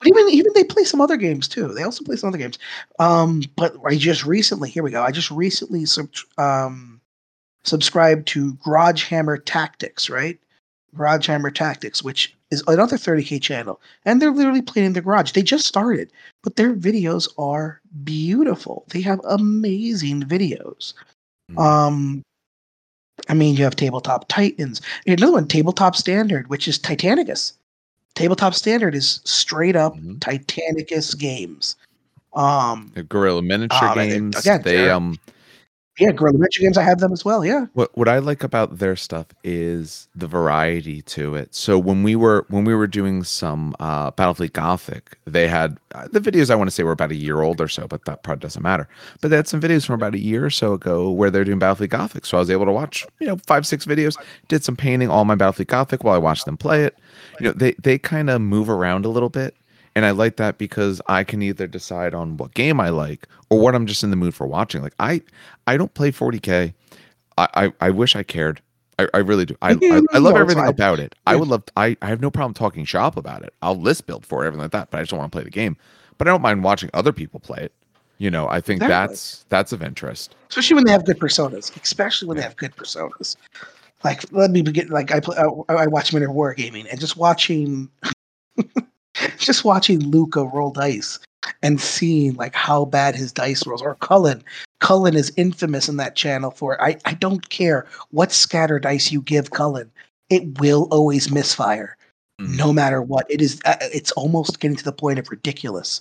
but 0.00 0.08
even 0.08 0.28
even 0.30 0.52
they 0.54 0.64
play 0.64 0.84
some 0.84 1.02
other 1.02 1.18
games 1.18 1.46
too. 1.46 1.68
They 1.68 1.82
also 1.82 2.02
play 2.02 2.16
some 2.16 2.28
other 2.28 2.38
games. 2.38 2.58
Um, 2.98 3.42
but 3.56 3.76
I 3.84 3.96
just 3.96 4.24
recently, 4.24 4.70
here 4.70 4.82
we 4.82 4.90
go. 4.90 5.02
I 5.02 5.10
just 5.10 5.30
recently 5.30 5.84
sub, 5.84 6.08
um, 6.38 6.98
subscribed 7.64 8.26
to 8.28 8.54
Garage 8.64 9.04
Hammer 9.04 9.36
Tactics, 9.36 10.08
right? 10.08 10.40
Garage 10.96 11.26
Hammer 11.26 11.50
Tactics, 11.50 12.02
which 12.02 12.34
is 12.50 12.64
another 12.66 12.96
30k 12.96 13.42
channel, 13.42 13.82
and 14.06 14.20
they're 14.20 14.32
literally 14.32 14.62
playing 14.62 14.86
in 14.86 14.92
the 14.94 15.02
garage. 15.02 15.32
They 15.32 15.42
just 15.42 15.66
started, 15.66 16.10
but 16.42 16.56
their 16.56 16.74
videos 16.74 17.28
are 17.36 17.82
beautiful. 18.02 18.86
They 18.88 19.02
have 19.02 19.20
amazing 19.24 20.22
videos. 20.22 20.94
Mm. 21.50 21.58
Um, 21.58 22.22
I 23.28 23.34
mean, 23.34 23.56
you 23.56 23.64
have 23.64 23.76
Tabletop 23.76 24.26
Titans. 24.28 24.80
Another 25.06 25.32
one, 25.32 25.48
Tabletop 25.48 25.96
Standard, 25.96 26.48
which 26.48 26.66
is 26.66 26.78
Titanicus 26.78 27.52
tabletop 28.14 28.54
standard 28.54 28.94
is 28.94 29.20
straight 29.24 29.76
up 29.76 29.94
mm-hmm. 29.94 30.14
Titanicus 30.18 31.18
games. 31.18 31.76
Um, 32.34 32.90
the 32.94 33.02
Guerrilla 33.02 33.42
Miniature 33.42 33.88
um, 33.88 33.94
games. 33.94 34.38
Again, 34.38 34.62
they 34.62 34.90
um 34.90 35.18
yeah, 35.98 36.10
Guerrilla 36.10 36.38
Miniature 36.38 36.62
games. 36.62 36.78
I 36.78 36.82
have 36.84 37.00
them 37.00 37.12
as 37.12 37.22
well. 37.22 37.44
Yeah. 37.44 37.66
What 37.74 37.96
what 37.96 38.08
I 38.08 38.18
like 38.18 38.42
about 38.42 38.78
their 38.78 38.96
stuff 38.96 39.26
is 39.44 40.08
the 40.14 40.26
variety 40.26 41.02
to 41.02 41.34
it. 41.34 41.54
So 41.54 41.78
when 41.78 42.02
we 42.02 42.16
were 42.16 42.46
when 42.48 42.64
we 42.64 42.74
were 42.74 42.86
doing 42.86 43.24
some 43.24 43.76
uh, 43.78 44.10
Battlefleet 44.12 44.54
Gothic, 44.54 45.18
they 45.26 45.46
had 45.46 45.78
uh, 45.94 46.08
the 46.10 46.20
videos. 46.20 46.50
I 46.50 46.54
want 46.54 46.68
to 46.68 46.70
say 46.70 46.82
were 46.82 46.92
about 46.92 47.10
a 47.10 47.16
year 47.16 47.42
old 47.42 47.60
or 47.60 47.68
so, 47.68 47.86
but 47.86 48.06
that 48.06 48.22
probably 48.22 48.40
doesn't 48.40 48.62
matter. 48.62 48.88
But 49.20 49.28
they 49.28 49.36
had 49.36 49.48
some 49.48 49.60
videos 49.60 49.84
from 49.84 49.94
about 49.96 50.14
a 50.14 50.18
year 50.18 50.46
or 50.46 50.50
so 50.50 50.72
ago 50.72 51.10
where 51.10 51.30
they're 51.30 51.44
doing 51.44 51.60
Battlefleet 51.60 51.90
Gothic. 51.90 52.24
So 52.24 52.38
I 52.38 52.40
was 52.40 52.50
able 52.50 52.64
to 52.64 52.72
watch 52.72 53.06
you 53.20 53.26
know 53.26 53.36
five 53.46 53.66
six 53.66 53.84
videos, 53.84 54.16
did 54.48 54.64
some 54.64 54.76
painting 54.76 55.10
all 55.10 55.26
my 55.26 55.34
Battlefleet 55.34 55.66
Gothic 55.66 56.04
while 56.04 56.14
I 56.14 56.18
watched 56.18 56.46
them 56.46 56.56
play 56.56 56.84
it. 56.84 56.96
You 57.42 57.48
know 57.48 57.54
they 57.54 57.72
they 57.72 57.98
kind 57.98 58.30
of 58.30 58.40
move 58.40 58.68
around 58.70 59.04
a 59.04 59.08
little 59.08 59.28
bit 59.28 59.56
and 59.94 60.06
I 60.06 60.10
like 60.10 60.36
that 60.36 60.58
because 60.58 61.00
I 61.06 61.24
can 61.24 61.42
either 61.42 61.66
decide 61.66 62.14
on 62.14 62.36
what 62.36 62.54
game 62.54 62.80
I 62.80 62.88
like 62.88 63.28
or 63.50 63.60
what 63.60 63.74
I'm 63.74 63.86
just 63.86 64.02
in 64.02 64.10
the 64.10 64.16
mood 64.16 64.34
for 64.34 64.46
watching. 64.46 64.82
Like 64.82 64.94
I, 64.98 65.22
I 65.66 65.76
don't 65.76 65.92
play 65.92 66.10
40k. 66.10 66.72
I, 67.38 67.48
I, 67.54 67.72
I 67.80 67.90
wish 67.90 68.16
I 68.16 68.22
cared. 68.22 68.62
I, 68.98 69.08
I 69.14 69.18
really 69.18 69.46
do. 69.46 69.56
I, 69.62 69.72
I, 69.72 70.02
I 70.12 70.18
love 70.18 70.36
everything 70.36 70.66
about 70.66 70.98
it. 70.98 71.14
I 71.26 71.36
would 71.36 71.48
love. 71.48 71.64
To, 71.66 71.72
I, 71.76 71.96
I 72.02 72.08
have 72.08 72.20
no 72.20 72.30
problem 72.30 72.54
talking 72.54 72.84
shop 72.84 73.16
about 73.16 73.42
it. 73.42 73.52
I'll 73.62 73.78
list 73.78 74.06
build 74.06 74.24
for 74.24 74.44
it, 74.44 74.46
everything 74.46 74.62
like 74.62 74.72
that. 74.72 74.90
But 74.90 74.98
I 74.98 75.02
just 75.02 75.10
don't 75.10 75.18
want 75.18 75.32
to 75.32 75.36
play 75.36 75.44
the 75.44 75.50
game. 75.50 75.76
But 76.18 76.28
I 76.28 76.30
don't 76.30 76.42
mind 76.42 76.62
watching 76.62 76.90
other 76.94 77.12
people 77.12 77.40
play 77.40 77.58
it. 77.62 77.72
You 78.18 78.30
know, 78.30 78.48
I 78.48 78.60
think 78.60 78.82
exactly. 78.82 79.14
that's 79.14 79.46
that's 79.48 79.72
of 79.72 79.82
interest. 79.82 80.36
Especially 80.48 80.76
when 80.76 80.84
they 80.84 80.92
have 80.92 81.04
good 81.04 81.18
personas. 81.18 81.74
Especially 81.82 82.28
when 82.28 82.36
yeah. 82.36 82.42
they 82.42 82.48
have 82.48 82.56
good 82.56 82.76
personas. 82.76 83.36
Like 84.04 84.30
let 84.32 84.50
me 84.50 84.62
begin. 84.62 84.88
Like 84.88 85.12
I 85.12 85.20
play. 85.20 85.36
I, 85.36 85.72
I 85.74 85.86
watch 85.86 86.12
Mini 86.12 86.26
Wargaming 86.26 86.86
and 86.90 87.00
just 87.00 87.16
watching 87.16 87.88
just 89.38 89.64
watching 89.64 90.00
Luca 90.00 90.44
roll 90.44 90.70
dice 90.70 91.18
and 91.62 91.80
seeing 91.80 92.34
like 92.34 92.54
how 92.54 92.84
bad 92.84 93.14
his 93.14 93.32
dice 93.32 93.66
rolls 93.66 93.82
or 93.82 93.96
Cullen. 93.96 94.42
Cullen 94.80 95.14
is 95.14 95.32
infamous 95.36 95.88
in 95.88 95.96
that 95.98 96.16
channel 96.16 96.50
for 96.50 96.80
I, 96.82 96.96
I 97.04 97.14
don't 97.14 97.48
care 97.50 97.86
what 98.10 98.32
scatter 98.32 98.78
dice 98.78 99.12
you 99.12 99.22
give 99.22 99.50
Cullen, 99.50 99.90
it 100.30 100.58
will 100.60 100.88
always 100.90 101.30
misfire 101.30 101.96
Mm. 102.40 102.56
no 102.56 102.72
matter 102.72 103.02
what. 103.02 103.26
It 103.30 103.40
is 103.40 103.60
uh, 103.64 103.76
it's 103.80 104.12
almost 104.12 104.58
getting 104.60 104.76
to 104.76 104.84
the 104.84 104.92
point 104.92 105.18
of 105.18 105.30
ridiculous. 105.30 106.00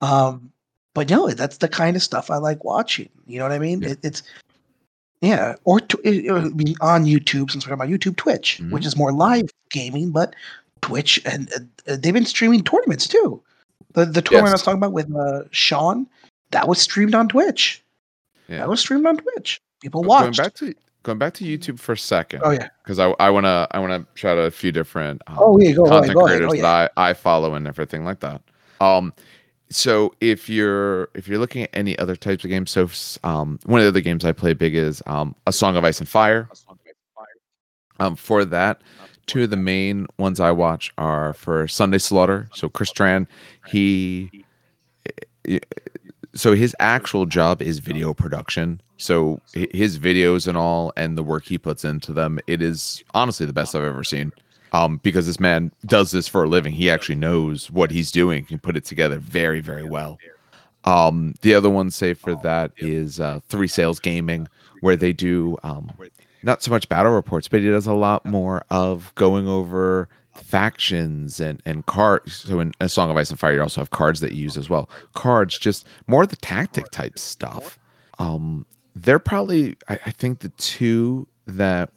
Um, 0.00 0.52
but 0.94 1.08
no, 1.08 1.28
that's 1.30 1.58
the 1.58 1.68
kind 1.68 1.96
of 1.96 2.02
stuff 2.02 2.30
I 2.30 2.36
like 2.36 2.64
watching. 2.64 3.08
You 3.26 3.38
know 3.38 3.44
what 3.44 3.52
I 3.52 3.58
mean? 3.58 3.82
Yeah. 3.82 3.90
It, 3.90 3.98
it's 4.02 4.22
yeah, 5.22 5.54
or 5.64 5.80
I 6.04 6.10
mean 6.10 6.74
on 6.82 7.04
YouTube 7.06 7.50
since 7.50 7.66
we're 7.66 7.74
talking 7.74 7.74
about 7.74 7.88
YouTube, 7.88 8.16
Twitch, 8.16 8.60
Mhm. 8.62 8.70
which 8.72 8.84
is 8.84 8.96
more 8.96 9.12
live 9.12 9.48
gaming, 9.70 10.10
but 10.10 10.34
Twitch 10.82 11.20
and 11.24 11.50
uh, 11.88 11.96
they've 11.96 12.12
been 12.12 12.26
streaming 12.26 12.62
tournaments 12.62 13.06
too. 13.08 13.40
The 13.94 14.04
the 14.04 14.20
tournament 14.22 14.50
I 14.50 14.54
was 14.54 14.62
talking 14.62 14.78
about 14.78 14.92
with 14.92 15.14
uh, 15.14 15.44
Sean, 15.50 16.06
that 16.50 16.68
was 16.68 16.80
streamed 16.80 17.14
on 17.14 17.28
Twitch. 17.28 17.82
Yeah. 18.48 18.58
That 18.58 18.68
was 18.68 18.80
streamed 18.80 19.06
on 19.06 19.16
Twitch. 19.16 19.60
People 19.80 20.02
watched. 20.02 20.36
Going 20.38 20.46
back 20.48 20.54
to 20.56 20.74
going 21.04 21.18
back 21.18 21.34
to 21.34 21.44
YouTube 21.44 21.78
for 21.80 21.92
a 21.92 21.98
second. 21.98 22.42
oh 22.44 22.50
yeah. 22.50 22.68
because 22.82 22.98
I, 22.98 23.10
I 23.18 23.30
wanna 23.30 23.66
I 23.70 23.78
wanna 23.78 24.06
shout 24.14 24.38
out 24.38 24.44
a 24.44 24.50
few 24.50 24.72
different 24.72 25.22
um, 25.28 25.36
Oh, 25.38 25.58
yeah, 25.58 25.72
go 25.72 25.84
ahead, 25.84 25.92
content 26.04 26.14
go 26.14 26.26
ahead. 26.26 26.38
creators 26.38 26.50
Oh, 26.50 26.54
yeah. 26.54 26.62
that 26.62 26.92
I, 26.96 27.10
I 27.10 27.14
follow 27.14 27.54
and 27.54 27.66
everything 27.68 28.04
like 28.04 28.20
that. 28.20 28.40
Um, 28.80 29.12
so 29.74 30.14
if 30.20 30.48
you're 30.48 31.08
if 31.14 31.28
you're 31.28 31.38
looking 31.38 31.62
at 31.64 31.70
any 31.72 31.98
other 31.98 32.16
types 32.16 32.44
of 32.44 32.50
games, 32.50 32.70
so 32.70 32.88
um, 33.24 33.58
one 33.64 33.80
of 33.80 33.84
the 33.84 33.88
other 33.88 34.00
games 34.00 34.24
I 34.24 34.32
play 34.32 34.54
big 34.54 34.74
is 34.74 35.02
um, 35.06 35.34
a 35.46 35.52
Song 35.52 35.76
of 35.76 35.84
Ice 35.84 36.00
and 36.00 36.08
Fire. 36.08 36.48
Um, 38.00 38.16
for 38.16 38.44
that, 38.44 38.80
two 39.26 39.44
of 39.44 39.50
the 39.50 39.56
main 39.56 40.06
ones 40.18 40.40
I 40.40 40.50
watch 40.50 40.92
are 40.98 41.34
for 41.34 41.68
Sunday 41.68 41.98
Slaughter. 41.98 42.48
So 42.54 42.68
Chris 42.68 42.92
Tran, 42.92 43.26
he 43.66 44.44
so 46.34 46.54
his 46.54 46.74
actual 46.80 47.26
job 47.26 47.62
is 47.62 47.78
video 47.78 48.14
production. 48.14 48.80
So 48.96 49.40
his 49.52 49.98
videos 49.98 50.46
and 50.46 50.56
all 50.56 50.92
and 50.96 51.18
the 51.18 51.22
work 51.22 51.44
he 51.44 51.58
puts 51.58 51.84
into 51.84 52.12
them 52.12 52.38
it 52.46 52.62
is 52.62 53.02
honestly 53.14 53.46
the 53.46 53.52
best 53.52 53.74
i've 53.74 53.82
ever 53.82 54.04
seen 54.04 54.32
um 54.72 54.98
because 55.02 55.26
this 55.26 55.40
man 55.40 55.70
does 55.86 56.10
this 56.10 56.28
for 56.28 56.44
a 56.44 56.48
living. 56.48 56.72
He 56.72 56.90
actually 56.90 57.16
knows 57.16 57.70
what 57.70 57.90
he's 57.90 58.10
doing. 58.10 58.44
Can 58.44 58.58
put 58.58 58.76
it 58.76 58.84
together 58.84 59.18
very 59.18 59.60
very 59.60 59.84
well. 59.84 60.18
Um 60.84 61.34
the 61.42 61.54
other 61.54 61.70
one 61.70 61.90
say 61.90 62.14
for 62.14 62.34
that 62.36 62.72
is 62.78 63.20
uh 63.20 63.40
three 63.48 63.68
sales 63.68 64.00
gaming 64.00 64.48
where 64.80 64.96
they 64.96 65.12
do 65.12 65.58
um 65.62 65.92
not 66.42 66.62
so 66.62 66.70
much 66.70 66.88
battle 66.88 67.12
reports 67.12 67.48
but 67.48 67.60
he 67.60 67.68
does 67.68 67.86
a 67.86 67.94
lot 67.94 68.24
more 68.26 68.64
of 68.70 69.12
going 69.14 69.46
over 69.46 70.08
factions 70.34 71.38
and 71.40 71.62
and 71.66 71.86
cards. 71.86 72.36
So 72.36 72.58
in 72.60 72.72
a 72.80 72.88
song 72.88 73.10
of 73.10 73.16
ice 73.16 73.30
and 73.30 73.38
fire 73.38 73.54
you 73.54 73.62
also 73.62 73.80
have 73.80 73.90
cards 73.90 74.20
that 74.20 74.32
you 74.32 74.42
use 74.44 74.56
as 74.56 74.68
well. 74.68 74.88
Cards 75.14 75.58
just 75.58 75.86
more 76.06 76.26
the 76.26 76.36
tactic 76.36 76.90
type 76.90 77.18
stuff. 77.18 77.78
Um 78.18 78.66
they're 78.96 79.18
probably 79.18 79.76
I, 79.88 79.98
I 80.06 80.10
think 80.10 80.40
the 80.40 80.48
two 80.50 81.28
that 81.46 81.90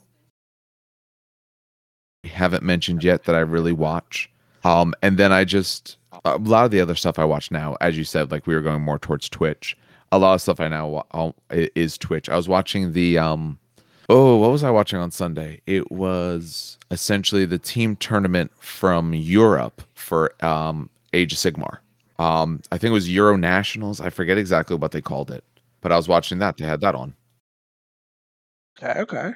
haven't 2.28 2.64
mentioned 2.64 3.04
yet 3.04 3.24
that 3.24 3.36
i 3.36 3.40
really 3.40 3.74
watch 3.74 4.30
um 4.64 4.94
and 5.02 5.18
then 5.18 5.32
i 5.32 5.44
just 5.44 5.98
a 6.26 6.38
lot 6.38 6.66
of 6.66 6.72
the 6.72 6.82
other 6.82 6.96
stuff 6.96 7.20
i 7.20 7.26
watch 7.26 7.52
now 7.52 7.76
as 7.82 7.98
you 7.98 8.04
said 8.04 8.32
like 8.32 8.48
we 8.48 8.56
were 8.56 8.62
going 8.62 8.82
more 8.82 9.00
towards 9.00 9.30
twitch 9.30 9.78
a 10.12 10.18
lot 10.18 10.34
of 10.34 10.42
stuff 10.42 10.60
i 10.60 10.68
now 10.68 10.88
wa- 10.88 11.32
is 11.50 11.98
twitch 11.98 12.30
i 12.30 12.36
was 12.36 12.48
watching 12.48 12.94
the 12.94 13.18
um 13.18 13.58
Oh, 14.08 14.38
what 14.38 14.52
was 14.52 14.64
I 14.64 14.70
watching 14.70 15.00
on 15.00 15.10
Sunday? 15.10 15.62
It 15.66 15.92
was 15.92 16.78
essentially 16.92 17.46
the 17.46 17.58
team 17.58 17.96
tournament 17.96 18.52
from 18.60 19.16
Europe 19.16 19.82
for 19.96 20.32
um, 20.46 20.90
Age 21.14 21.34
of 21.34 21.40
Sigmar. 21.40 21.80
Um, 22.20 22.62
I 22.72 22.78
think 22.78 22.92
it 22.92 22.94
was 22.94 23.10
Euro 23.10 23.36
Nationals. 23.36 24.00
I 24.00 24.12
forget 24.12 24.38
exactly 24.38 24.76
what 24.76 24.92
they 24.92 25.02
called 25.02 25.32
it, 25.32 25.44
but 25.82 25.92
I 25.92 25.98
was 25.98 26.08
watching 26.08 26.38
that. 26.38 26.58
They 26.58 26.66
had 26.66 26.82
that 26.82 26.94
on. 26.94 27.16
Okay, 28.78 29.00
okay. 29.02 29.34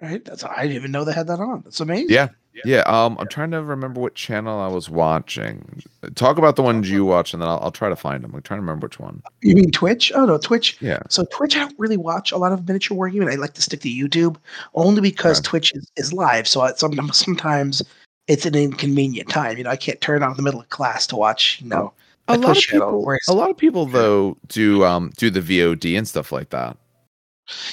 Right. 0.00 0.22
That's 0.24 0.44
I 0.44 0.62
didn't 0.62 0.76
even 0.76 0.90
know 0.92 1.04
they 1.04 1.12
had 1.14 1.26
that 1.28 1.40
on. 1.40 1.62
That's 1.62 1.80
amazing. 1.80 2.10
Yeah, 2.10 2.28
yeah. 2.66 2.80
Um, 2.80 3.16
I'm 3.18 3.28
trying 3.28 3.50
to 3.52 3.62
remember 3.62 3.98
what 3.98 4.14
channel 4.14 4.60
I 4.60 4.66
was 4.68 4.90
watching. 4.90 5.82
Talk 6.16 6.36
about 6.36 6.56
the 6.56 6.62
ones 6.62 6.90
you 6.90 7.06
watch, 7.06 7.32
and 7.32 7.40
then 7.40 7.48
I'll, 7.48 7.58
I'll 7.62 7.70
try 7.72 7.88
to 7.88 7.96
find 7.96 8.22
them. 8.22 8.34
I'm 8.34 8.42
trying 8.42 8.58
to 8.58 8.62
remember 8.62 8.86
which 8.88 8.98
one. 8.98 9.22
You 9.40 9.54
mean 9.54 9.70
Twitch? 9.70 10.12
Oh 10.14 10.26
no, 10.26 10.36
Twitch. 10.36 10.76
Yeah. 10.82 10.98
So 11.08 11.24
Twitch, 11.32 11.56
I 11.56 11.60
don't 11.60 11.74
really 11.78 11.96
watch 11.96 12.30
a 12.30 12.36
lot 12.36 12.52
of 12.52 12.66
miniature 12.68 12.94
wargaming. 12.94 13.32
I 13.32 13.36
like 13.36 13.54
to 13.54 13.62
stick 13.62 13.80
to 13.80 13.88
YouTube 13.88 14.36
only 14.74 15.00
because 15.00 15.38
Okay. 15.38 15.48
Twitch 15.48 15.72
is, 15.74 15.90
is 15.96 16.12
live. 16.12 16.46
So 16.46 16.60
I, 16.60 16.72
sometimes 16.74 17.16
sometimes 17.24 17.82
it's 18.28 18.44
an 18.44 18.54
inconvenient 18.54 19.30
time. 19.30 19.56
You 19.56 19.64
know, 19.64 19.70
I 19.70 19.76
can't 19.76 20.00
turn 20.02 20.22
on 20.22 20.32
in 20.32 20.36
the 20.36 20.42
middle 20.42 20.60
of 20.60 20.68
class 20.68 21.06
to 21.06 21.16
watch. 21.16 21.58
You 21.62 21.68
know, 21.70 21.94
A 22.28 22.34
a 22.34 22.36
lot 22.36 22.50
of 22.50 22.52
Twitch 22.56 22.66
channel. 22.68 22.88
people. 22.88 23.04
Whereas, 23.06 23.28
A 23.28 23.32
lot 23.32 23.48
of 23.48 23.56
people 23.56 23.86
though 23.86 24.36
do 24.48 24.84
um 24.84 25.10
do 25.16 25.30
the 25.30 25.40
VOD 25.40 25.96
and 25.96 26.06
stuff 26.06 26.32
like 26.32 26.50
that. 26.50 26.76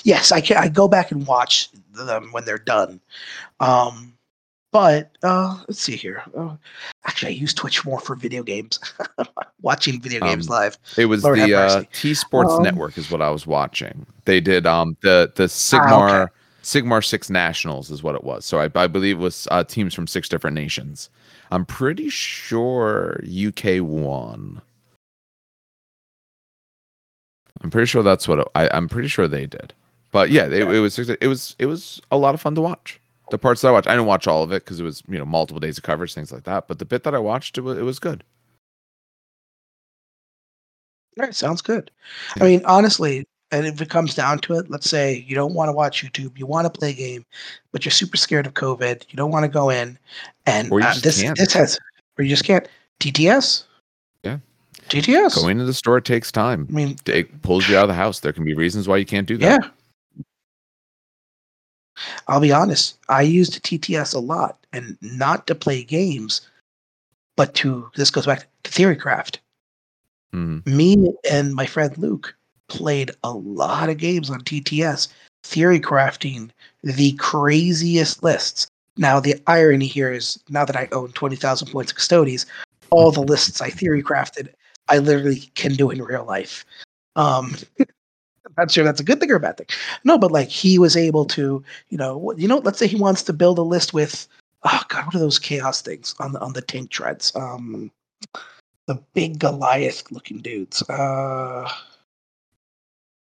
Yes, 0.03 0.31
I 0.31 0.41
can. 0.41 0.57
I 0.57 0.67
go 0.67 0.87
back 0.87 1.11
and 1.11 1.25
watch 1.27 1.69
them 1.93 2.29
when 2.31 2.45
they're 2.45 2.57
done. 2.57 2.99
Um, 3.59 4.13
but 4.71 5.11
uh, 5.21 5.61
let's 5.67 5.79
see 5.79 5.95
here. 5.95 6.23
Uh, 6.35 6.55
actually, 7.05 7.33
I 7.33 7.35
use 7.35 7.53
Twitch 7.53 7.85
more 7.85 7.99
for 7.99 8.15
video 8.15 8.41
games, 8.41 8.79
watching 9.61 10.01
video 10.01 10.19
games 10.21 10.49
Um, 10.49 10.55
live. 10.55 10.77
It 10.97 11.05
was 11.05 11.23
Lord 11.23 11.37
the 11.39 11.53
uh. 11.53 11.83
T 11.93 12.13
Sports 12.15 12.53
Um, 12.53 12.63
Network 12.63 12.97
is 12.97 13.11
what 13.11 13.21
I 13.21 13.29
was 13.29 13.45
watching. 13.45 14.05
They 14.25 14.41
did 14.41 14.65
um 14.65 14.97
the 15.01 15.31
the 15.35 15.43
Sigmar 15.43 16.29
Sigmar 16.63 17.05
Six 17.05 17.29
Nationals 17.29 17.91
is 17.91 18.01
what 18.01 18.15
it 18.15 18.23
was. 18.23 18.45
So 18.45 18.59
I, 18.59 18.69
I 18.73 18.87
believe 18.87 19.17
it 19.17 19.21
was 19.21 19.47
uh, 19.51 19.63
teams 19.63 19.93
from 19.93 20.07
six 20.07 20.27
different 20.27 20.55
nations. 20.55 21.09
I'm 21.51 21.65
pretty 21.65 22.09
sure 22.09 23.19
UK 23.23 23.81
won. 23.81 24.61
I'm 27.63 27.69
pretty 27.69 27.87
sure 27.87 28.03
that's 28.03 28.27
what 28.27 28.39
it, 28.39 28.47
I, 28.55 28.69
I'm 28.69 28.89
pretty 28.89 29.07
sure 29.07 29.27
they 29.27 29.45
did. 29.45 29.73
But 30.11 30.29
yeah, 30.29 30.45
it, 30.45 30.61
it 30.69 30.79
was 30.79 30.99
it 30.99 31.27
was 31.27 31.55
it 31.57 31.65
was 31.65 32.01
a 32.11 32.17
lot 32.17 32.35
of 32.35 32.41
fun 32.41 32.55
to 32.55 32.61
watch. 32.61 32.99
The 33.31 33.37
parts 33.39 33.61
that 33.61 33.69
I 33.69 33.71
watched, 33.71 33.87
I 33.87 33.93
didn't 33.93 34.05
watch 34.05 34.27
all 34.27 34.43
of 34.43 34.51
it 34.51 34.63
because 34.63 34.79
it 34.79 34.83
was 34.83 35.01
you 35.07 35.17
know 35.17 35.25
multiple 35.25 35.59
days 35.59 35.77
of 35.77 35.83
coverage, 35.83 36.13
things 36.13 36.31
like 36.31 36.43
that. 36.43 36.67
But 36.67 36.79
the 36.79 36.85
bit 36.85 37.03
that 37.03 37.15
I 37.15 37.19
watched, 37.19 37.57
it 37.57 37.61
was, 37.61 37.77
it 37.77 37.83
was 37.83 37.97
good. 37.99 38.23
All 41.17 41.25
right, 41.25 41.33
sounds 41.33 41.61
good. 41.61 41.89
I 42.39 42.43
mean, 42.43 42.61
honestly, 42.65 43.25
and 43.51 43.65
if 43.65 43.81
it 43.81 43.89
comes 43.89 44.15
down 44.15 44.39
to 44.39 44.55
it, 44.55 44.69
let's 44.69 44.89
say 44.89 45.25
you 45.27 45.35
don't 45.35 45.53
want 45.53 45.69
to 45.69 45.73
watch 45.73 46.03
YouTube, 46.03 46.37
you 46.37 46.45
want 46.45 46.71
to 46.71 46.79
play 46.79 46.89
a 46.89 46.93
game, 46.93 47.25
but 47.71 47.85
you're 47.85 47.91
super 47.91 48.17
scared 48.17 48.47
of 48.47 48.55
COVID, 48.55 49.05
you 49.09 49.15
don't 49.15 49.31
want 49.31 49.43
to 49.43 49.49
go 49.49 49.69
in, 49.69 49.97
and 50.45 50.71
uh, 50.71 50.93
this 51.01 51.21
can't. 51.21 51.37
this 51.37 51.53
has, 51.53 51.79
or 52.17 52.23
you 52.23 52.29
just 52.29 52.43
can't. 52.43 52.67
TTS. 52.99 53.63
TTS. 54.89 55.35
Going 55.35 55.57
to 55.57 55.65
the 55.65 55.73
store 55.73 56.01
takes 56.01 56.31
time. 56.31 56.67
I 56.69 56.73
mean, 56.73 56.95
it 57.05 57.41
pulls 57.41 57.67
you 57.67 57.77
out 57.77 57.83
of 57.83 57.89
the 57.89 57.93
house. 57.95 58.19
There 58.19 58.33
can 58.33 58.43
be 58.43 58.53
reasons 58.53 58.87
why 58.87 58.97
you 58.97 59.05
can't 59.05 59.27
do 59.27 59.37
that. 59.37 59.61
yeah. 59.63 60.23
I'll 62.27 62.39
be 62.39 62.51
honest. 62.51 62.97
I 63.09 63.21
used 63.21 63.63
TTS 63.63 64.13
a 64.15 64.19
lot, 64.19 64.57
and 64.73 64.97
not 65.01 65.45
to 65.47 65.55
play 65.55 65.83
games, 65.83 66.41
but 67.35 67.53
to 67.55 67.89
this 67.95 68.09
goes 68.09 68.25
back 68.25 68.47
to 68.63 68.71
Theorycraft. 68.71 69.37
Mhm. 70.33 70.65
me 70.65 71.13
and 71.29 71.53
my 71.53 71.67
friend 71.67 71.95
Luke 71.99 72.35
played 72.67 73.11
a 73.23 73.31
lot 73.31 73.89
of 73.89 73.97
games 73.97 74.31
on 74.31 74.41
TTS, 74.41 75.07
theory 75.43 75.79
crafting 75.79 76.49
the 76.83 77.11
craziest 77.13 78.23
lists. 78.23 78.65
Now, 78.97 79.19
the 79.19 79.35
irony 79.45 79.85
here 79.85 80.11
is 80.11 80.39
now 80.49 80.65
that 80.65 80.75
I 80.75 80.87
own 80.91 81.11
20,000 81.11 81.67
points 81.67 81.91
of 81.91 81.97
Custodes, 81.97 82.47
all 82.89 83.11
the 83.11 83.21
lists 83.21 83.61
I 83.61 83.69
theory 83.69 84.01
crafted, 84.01 84.49
I 84.89 84.97
literally 84.97 85.39
can 85.55 85.73
do 85.73 85.89
in 85.89 86.01
real 86.01 86.25
life. 86.25 86.65
Um, 87.15 87.55
I'm 87.79 88.53
not 88.57 88.71
sure 88.71 88.83
that's 88.83 88.99
a 88.99 89.05
good 89.05 89.19
thing 89.19 89.31
or 89.31 89.35
a 89.35 89.39
bad 89.39 89.57
thing. 89.57 89.67
No, 90.03 90.17
but 90.17 90.31
like 90.31 90.49
he 90.49 90.77
was 90.77 90.97
able 90.97 91.25
to, 91.25 91.63
you 91.89 91.97
know, 91.97 92.33
you 92.37 92.47
know, 92.47 92.57
let's 92.57 92.77
say 92.77 92.87
he 92.87 92.99
wants 92.99 93.23
to 93.23 93.33
build 93.33 93.57
a 93.57 93.63
list 93.63 93.93
with, 93.93 94.27
oh 94.63 94.81
god, 94.89 95.05
what 95.05 95.15
are 95.15 95.19
those 95.19 95.39
chaos 95.39 95.81
things 95.81 96.13
on 96.19 96.33
the 96.33 96.39
on 96.41 96.53
the 96.53 96.61
tank 96.61 96.89
treads? 96.89 97.33
Um, 97.35 97.91
the 98.87 98.95
big 99.13 99.39
Goliath 99.39 100.11
looking 100.11 100.39
dudes. 100.39 100.87
Uh, 100.89 101.69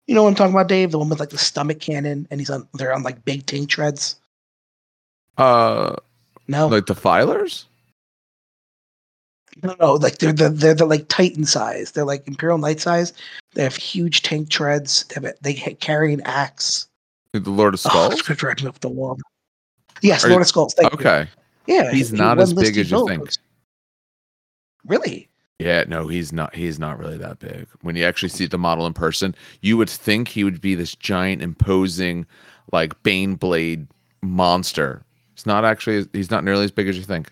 you 0.08 0.16
know 0.16 0.24
what 0.24 0.30
I'm 0.30 0.36
talking 0.36 0.54
about, 0.54 0.68
Dave? 0.68 0.92
The 0.92 1.00
one 1.00 1.10
with 1.10 1.20
like 1.20 1.30
the 1.30 1.38
stomach 1.38 1.80
cannon, 1.80 2.28
and 2.32 2.42
he's 2.42 2.50
on. 2.50 2.68
They're 2.74 2.94
on 2.94 3.04
like 3.04 3.24
big 3.24 3.46
tank 3.46 3.70
treads. 3.70 4.20
Uh, 5.38 5.96
No, 6.48 6.68
like 6.68 6.88
the 6.88 6.96
filers. 6.96 7.66
No, 9.64 9.76
no. 9.80 9.94
Like 9.94 10.18
they're 10.18 10.34
the 10.34 10.50
they're 10.50 10.74
the 10.74 10.86
like 10.86 11.08
Titan 11.08 11.46
size. 11.46 11.92
They're 11.92 12.06
like 12.06 12.28
Imperial 12.28 12.58
Knight 12.58 12.80
size. 12.80 13.14
They 13.54 13.64
have 13.64 13.76
huge 13.76 14.22
tank 14.24 14.50
treads. 14.50 15.04
They, 15.06 15.16
have, 15.16 15.26
a- 15.26 15.34
they 15.42 15.54
carry 15.54 16.14
an 16.14 16.22
axe. 16.22 16.88
The 17.34 17.40
Lord 17.50 17.74
of 17.74 17.82
Oh, 17.86 17.90
Skulls. 17.90 18.14
it's 18.30 18.40
driving 18.40 18.66
me 18.66 18.70
up 18.70 18.80
the 18.80 18.90
wall. 18.90 19.18
Yes, 20.02 20.24
Are 20.26 20.30
Lord 20.30 20.40
you- 20.40 20.42
of 20.42 20.48
Skulls. 20.48 20.74
Thank 20.74 20.92
you. 20.94 21.00
okay. 21.00 21.28
Yeah, 21.68 21.92
He's 21.92 22.10
he- 22.10 22.18
not 22.18 22.40
as 22.40 22.54
big 22.54 22.76
as 22.78 22.90
you 22.92 23.08
think. 23.08 23.30
Really? 24.86 25.30
Yeah, 25.60 25.84
no, 25.88 26.08
he's 26.08 26.34
not. 26.34 26.56
He's 26.56 26.80
not 26.80 26.98
really 26.98 27.18
that 27.20 27.38
big. 27.38 27.68
When 27.82 27.96
you 27.96 28.04
actually 28.04 28.30
see 28.30 28.48
the 28.48 28.58
model 28.58 28.88
in 28.88 28.94
person, 28.94 29.36
you 29.62 29.78
would 29.78 29.90
think 29.90 30.28
he 30.28 30.44
would 30.44 30.60
be 30.60 30.74
this 30.74 30.96
giant, 30.96 31.44
imposing, 31.44 32.26
like 32.72 33.02
Baneblade 33.04 33.88
monster. 34.24 35.04
He's 35.36 35.46
not 35.46 35.64
actually. 35.64 36.08
He's 36.14 36.32
not 36.32 36.44
nearly 36.44 36.64
as 36.64 36.72
big 36.72 36.88
as 36.88 36.98
you 36.98 37.04
think. 37.04 37.32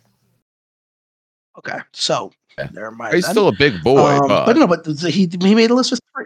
Okay, 1.60 1.80
so 1.91 2.31
Yeah. 2.57 2.69
never 2.72 2.91
mind. 2.91 3.15
He's 3.15 3.26
then. 3.26 3.34
still 3.34 3.48
a 3.49 3.53
big 3.53 3.84
boy, 3.84 3.99
Um, 3.99 4.27
but, 4.27 4.45
but 4.45 4.56
no, 4.57 4.68
but 4.68 4.86
he 4.86 5.30
he 5.41 5.56
made 5.56 5.69
a 5.69 5.76
list 5.76 5.91
with 5.91 6.02
three. 6.15 6.26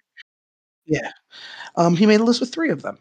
Yeah, 0.85 1.11
um, 1.75 1.95
he 1.95 2.05
made 2.05 2.19
a 2.19 2.23
list 2.23 2.39
with 2.39 2.53
three 2.53 2.69
of 2.69 2.81
them. 2.81 2.97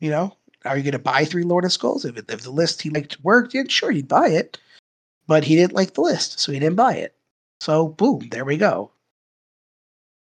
You 0.00 0.10
know, 0.10 0.36
are 0.64 0.76
you 0.76 0.82
going 0.82 0.92
to 0.92 0.98
buy 0.98 1.24
three 1.24 1.42
Lord 1.42 1.64
of 1.64 1.72
Skulls? 1.72 2.04
If, 2.04 2.16
if 2.16 2.42
the 2.42 2.50
list 2.50 2.80
he 2.80 2.90
liked 2.90 3.22
worked, 3.22 3.54
yeah, 3.54 3.64
sure, 3.68 3.90
he'd 3.90 4.08
buy 4.08 4.28
it. 4.28 4.58
But 5.26 5.44
he 5.44 5.54
didn't 5.54 5.74
like 5.74 5.94
the 5.94 6.00
list, 6.00 6.40
so 6.40 6.50
he 6.50 6.58
didn't 6.58 6.76
buy 6.76 6.94
it. 6.94 7.14
So 7.60 7.88
boom, 7.88 8.28
there 8.30 8.44
we 8.44 8.56
go. 8.56 8.90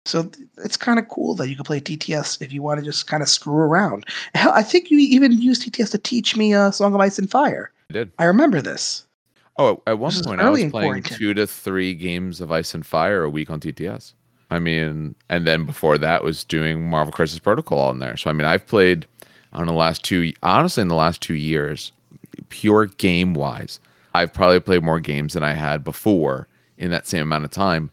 So 0.05 0.29
it's 0.59 0.77
kind 0.77 0.99
of 0.99 1.09
cool 1.09 1.35
that 1.35 1.49
you 1.49 1.55
can 1.55 1.65
play 1.65 1.81
TTS 1.81 2.41
if 2.41 2.53
you 2.53 2.61
want 2.61 2.79
to 2.79 2.85
just 2.85 3.07
kind 3.07 3.23
of 3.23 3.29
screw 3.29 3.55
around. 3.55 4.05
Hell, 4.35 4.51
I 4.53 4.61
think 4.61 4.91
you 4.91 4.99
even 4.99 5.41
used 5.41 5.63
TTS 5.63 5.91
to 5.91 5.97
teach 5.97 6.35
me 6.37 6.53
uh, 6.53 6.71
Song 6.71 6.93
of 6.93 7.01
Ice 7.01 7.17
and 7.17 7.29
Fire. 7.29 7.71
I 7.89 7.93
did. 7.93 8.11
I 8.19 8.25
remember 8.25 8.61
this. 8.61 9.04
Oh, 9.57 9.81
at 9.87 9.97
one 9.99 10.13
point 10.23 10.41
I 10.41 10.49
was 10.49 10.59
playing 10.59 10.71
quarantine. 10.71 11.17
two 11.17 11.33
to 11.33 11.47
three 11.47 11.93
games 11.93 12.41
of 12.41 12.51
Ice 12.51 12.73
and 12.73 12.85
Fire 12.85 13.23
a 13.23 13.29
week 13.29 13.49
on 13.49 13.59
TTS. 13.59 14.13
I 14.51 14.59
mean, 14.59 15.15
and 15.29 15.47
then 15.47 15.65
before 15.65 15.97
that 15.97 16.23
was 16.23 16.43
doing 16.43 16.89
Marvel 16.89 17.11
Crisis 17.11 17.39
Protocol 17.39 17.79
on 17.79 17.99
there. 17.99 18.17
So 18.17 18.29
I 18.29 18.33
mean, 18.33 18.45
I've 18.45 18.67
played 18.67 19.07
on 19.53 19.65
the 19.67 19.73
last 19.73 20.03
two, 20.03 20.33
honestly, 20.43 20.81
in 20.81 20.89
the 20.89 20.95
last 20.95 21.21
two 21.21 21.35
years, 21.35 21.91
pure 22.49 22.87
game 22.87 23.33
wise, 23.33 23.79
I've 24.13 24.33
probably 24.33 24.59
played 24.59 24.83
more 24.83 24.99
games 24.99 25.33
than 25.33 25.43
I 25.43 25.53
had 25.53 25.83
before 25.83 26.47
in 26.77 26.91
that 26.91 27.07
same 27.07 27.21
amount 27.23 27.45
of 27.45 27.51
time 27.51 27.89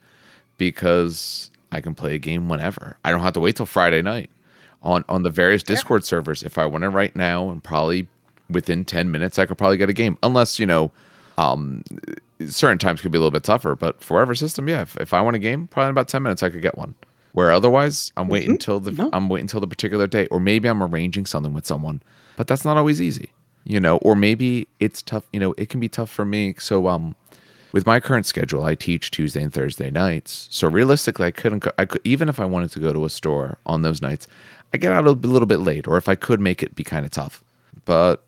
because 0.58 1.50
I 1.70 1.80
can 1.80 1.94
play 1.94 2.14
a 2.14 2.18
game 2.18 2.48
whenever. 2.48 2.96
I 3.04 3.10
don't 3.10 3.20
have 3.20 3.32
to 3.34 3.40
wait 3.40 3.56
till 3.56 3.66
Friday 3.66 4.02
night 4.02 4.30
on 4.82 5.04
on 5.08 5.22
the 5.22 5.30
various 5.30 5.62
Discord 5.62 6.04
servers. 6.04 6.42
If 6.42 6.58
I 6.58 6.66
want 6.66 6.84
in 6.84 6.92
right 6.92 7.14
now 7.14 7.48
and 7.50 7.62
probably 7.62 8.08
within 8.50 8.84
10 8.84 9.10
minutes 9.10 9.38
I 9.38 9.46
could 9.46 9.56
probably 9.56 9.76
get 9.78 9.88
a 9.88 9.94
game 9.94 10.18
unless, 10.22 10.58
you 10.58 10.66
know, 10.66 10.90
um 11.38 11.82
certain 12.46 12.78
times 12.78 13.00
could 13.00 13.12
be 13.12 13.18
a 13.18 13.20
little 13.20 13.30
bit 13.30 13.44
tougher, 13.44 13.76
but 13.76 14.02
forever 14.02 14.34
system, 14.34 14.68
yeah, 14.68 14.82
if, 14.82 14.96
if 14.96 15.14
I 15.14 15.20
want 15.20 15.36
a 15.36 15.38
game, 15.38 15.68
probably 15.68 15.88
in 15.88 15.90
about 15.92 16.08
10 16.08 16.22
minutes 16.22 16.42
I 16.42 16.50
could 16.50 16.62
get 16.62 16.76
one. 16.76 16.94
Where 17.32 17.50
otherwise, 17.52 18.12
I'm 18.16 18.28
waiting 18.28 18.50
Mhm. 18.50 18.54
until 18.54 18.80
the 18.80 18.90
No. 18.92 19.10
I'm 19.12 19.28
waiting 19.28 19.44
until 19.44 19.60
the 19.60 19.66
particular 19.68 20.06
day 20.06 20.26
or 20.26 20.40
maybe 20.40 20.68
I'm 20.68 20.82
arranging 20.82 21.24
something 21.26 21.54
with 21.54 21.66
someone. 21.66 22.02
But 22.36 22.46
that's 22.48 22.64
not 22.64 22.76
always 22.76 23.00
easy. 23.00 23.30
You 23.64 23.78
know, 23.80 23.98
or 23.98 24.16
maybe 24.16 24.66
it's 24.80 25.02
tough, 25.02 25.22
you 25.32 25.38
know, 25.40 25.54
it 25.56 25.68
can 25.68 25.78
be 25.80 25.88
tough 25.88 26.10
for 26.10 26.24
me. 26.24 26.54
So 26.58 26.88
um 26.88 27.14
with 27.72 27.86
my 27.86 28.00
current 28.00 28.26
schedule, 28.26 28.64
I 28.64 28.74
teach 28.74 29.10
Tuesday 29.10 29.42
and 29.42 29.50
Thursday 29.52 29.90
nights. 29.90 30.46
So 30.50 30.68
realistically, 30.68 31.26
I 31.26 31.30
couldn't. 31.30 31.60
Go, 31.60 31.70
I 31.78 31.86
could 31.86 32.02
even 32.04 32.28
if 32.28 32.38
I 32.38 32.44
wanted 32.44 32.70
to 32.72 32.80
go 32.80 32.92
to 32.92 33.04
a 33.06 33.08
store 33.08 33.56
on 33.64 33.80
those 33.80 34.02
nights, 34.02 34.26
I 34.74 34.76
get 34.76 34.92
out 34.92 35.06
a 35.06 35.12
little 35.12 35.46
bit 35.46 35.60
late, 35.60 35.86
or 35.88 35.96
if 35.96 36.06
I 36.08 36.14
could 36.14 36.38
make 36.40 36.62
it 36.62 36.74
be 36.74 36.84
kind 36.84 37.06
of 37.06 37.12
tough. 37.12 37.42
But 37.86 38.22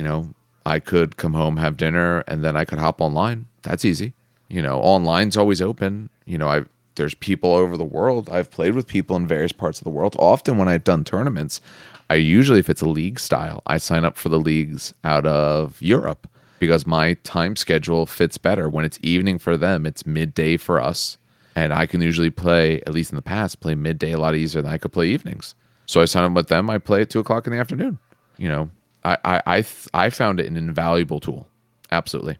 you 0.00 0.04
know, 0.04 0.32
I 0.64 0.78
could 0.78 1.18
come 1.18 1.34
home, 1.34 1.58
have 1.58 1.76
dinner, 1.76 2.20
and 2.20 2.42
then 2.42 2.56
I 2.56 2.64
could 2.64 2.78
hop 2.78 3.02
online. 3.02 3.44
That's 3.60 3.84
easy. 3.84 4.14
You 4.48 4.62
know, 4.62 4.80
online's 4.80 5.36
always 5.36 5.60
open. 5.60 6.08
You 6.24 6.38
know, 6.38 6.48
I 6.48 6.62
there's 6.94 7.14
people 7.16 7.52
over 7.52 7.76
the 7.76 7.84
world. 7.84 8.30
I've 8.30 8.50
played 8.50 8.74
with 8.74 8.86
people 8.86 9.14
in 9.16 9.26
various 9.26 9.52
parts 9.52 9.78
of 9.78 9.84
the 9.84 9.90
world. 9.90 10.16
Often 10.18 10.56
when 10.56 10.68
I've 10.68 10.84
done 10.84 11.04
tournaments, 11.04 11.60
I 12.08 12.14
usually, 12.14 12.60
if 12.60 12.70
it's 12.70 12.80
a 12.80 12.88
league 12.88 13.20
style, 13.20 13.62
I 13.66 13.76
sign 13.76 14.06
up 14.06 14.16
for 14.16 14.30
the 14.30 14.40
leagues 14.40 14.94
out 15.04 15.26
of 15.26 15.80
Europe 15.82 16.26
because 16.60 16.86
my 16.86 17.12
time 17.22 17.54
schedule 17.54 18.06
fits 18.06 18.38
better. 18.38 18.70
When 18.70 18.86
it's 18.86 18.98
evening 19.02 19.38
for 19.38 19.58
them, 19.58 19.84
it's 19.84 20.06
midday 20.06 20.56
for 20.56 20.80
us. 20.80 21.18
And 21.54 21.74
I 21.74 21.84
can 21.84 22.00
usually 22.00 22.30
play, 22.30 22.80
at 22.86 22.94
least 22.94 23.12
in 23.12 23.16
the 23.16 23.22
past, 23.22 23.60
play 23.60 23.74
midday 23.74 24.12
a 24.12 24.18
lot 24.18 24.34
easier 24.34 24.62
than 24.62 24.72
I 24.72 24.78
could 24.78 24.92
play 24.92 25.08
evenings. 25.08 25.54
So 25.84 26.00
I 26.00 26.06
sign 26.06 26.24
up 26.24 26.32
with 26.32 26.48
them. 26.48 26.70
I 26.70 26.78
play 26.78 27.02
at 27.02 27.10
two 27.10 27.20
o'clock 27.20 27.46
in 27.46 27.52
the 27.52 27.58
afternoon. 27.58 27.98
You 28.38 28.48
know, 28.48 28.70
I 29.04 29.16
I 29.24 29.42
I, 29.46 29.56
th- 29.62 29.88
I 29.94 30.10
found 30.10 30.40
it 30.40 30.46
an 30.46 30.56
invaluable 30.56 31.20
tool, 31.20 31.46
absolutely. 31.90 32.38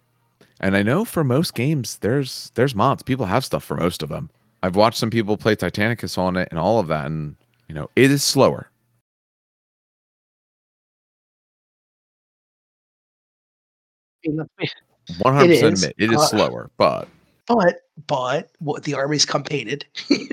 And 0.61 0.77
I 0.77 0.82
know 0.82 1.05
for 1.05 1.24
most 1.24 1.55
games, 1.55 1.99
there's 1.99 2.53
there's 2.55 2.74
mods. 2.74 3.03
People 3.03 3.27
have 3.27 3.45
stuff 3.45 3.65
for 3.65 3.77
most 3.77 4.03
of 4.03 4.09
them. 4.11 4.31
I've 4.62 4.77
watched 4.77 4.99
some 4.99 5.11
people 5.11 5.37
play 5.39 5.57
Titanicus 5.57 6.19
on 6.19 6.37
it 6.37 6.49
and 6.51 6.59
all 6.61 6.78
of 6.78 6.89
that, 6.89 7.07
and 7.07 7.37
you 7.69 7.74
know, 7.74 7.89
it 7.97 8.11
is 8.11 8.23
slower. 8.23 8.70
I 14.24 14.28
mean, 14.28 14.37
let's 14.37 14.51
face 14.59 14.74
it, 15.09 15.16
One 15.24 15.35
hundred 15.35 15.55
percent 15.55 15.74
admit 15.77 15.95
it 15.99 16.12
is 16.12 16.19
uh, 16.20 16.27
slower, 16.27 16.70
but 16.77 17.09
But 17.47 17.81
but 18.07 18.51
what 18.59 18.82
the 18.85 18.95
armies 18.95 19.24
come 19.24 19.43
painted. 19.43 19.87
yeah, 20.11 20.27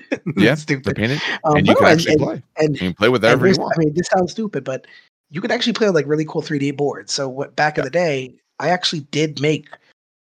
That's 0.56 0.66
they're 0.66 0.80
painted, 0.82 1.22
Um, 1.46 1.58
and 1.58 1.68
you 1.68 1.74
no, 1.74 1.80
can 1.80 1.88
actually 1.88 2.14
and, 2.14 2.22
play. 2.22 2.44
and, 2.58 2.74
You 2.76 2.80
can 2.80 2.94
play 2.94 3.10
with 3.10 3.24
and 3.24 3.40
whatever 3.42 3.48
you 3.48 3.56
want. 3.60 3.76
I 3.78 3.80
mean, 3.80 3.94
this 3.94 4.08
sounds 4.08 4.32
stupid, 4.34 4.64
but 4.66 4.86
you 5.30 5.42
could 5.42 5.52
actually 5.52 5.74
play 5.74 5.88
on 5.88 5.94
like 5.94 6.08
really 6.08 6.26
cool 6.26 6.42
3D 6.42 6.76
boards. 6.76 7.12
So 7.14 7.28
what 7.28 7.56
back 7.56 7.78
in 7.78 7.84
the 7.84 7.90
day, 7.90 8.34
I 8.60 8.70
actually 8.70 9.02
did 9.12 9.42
make 9.42 9.68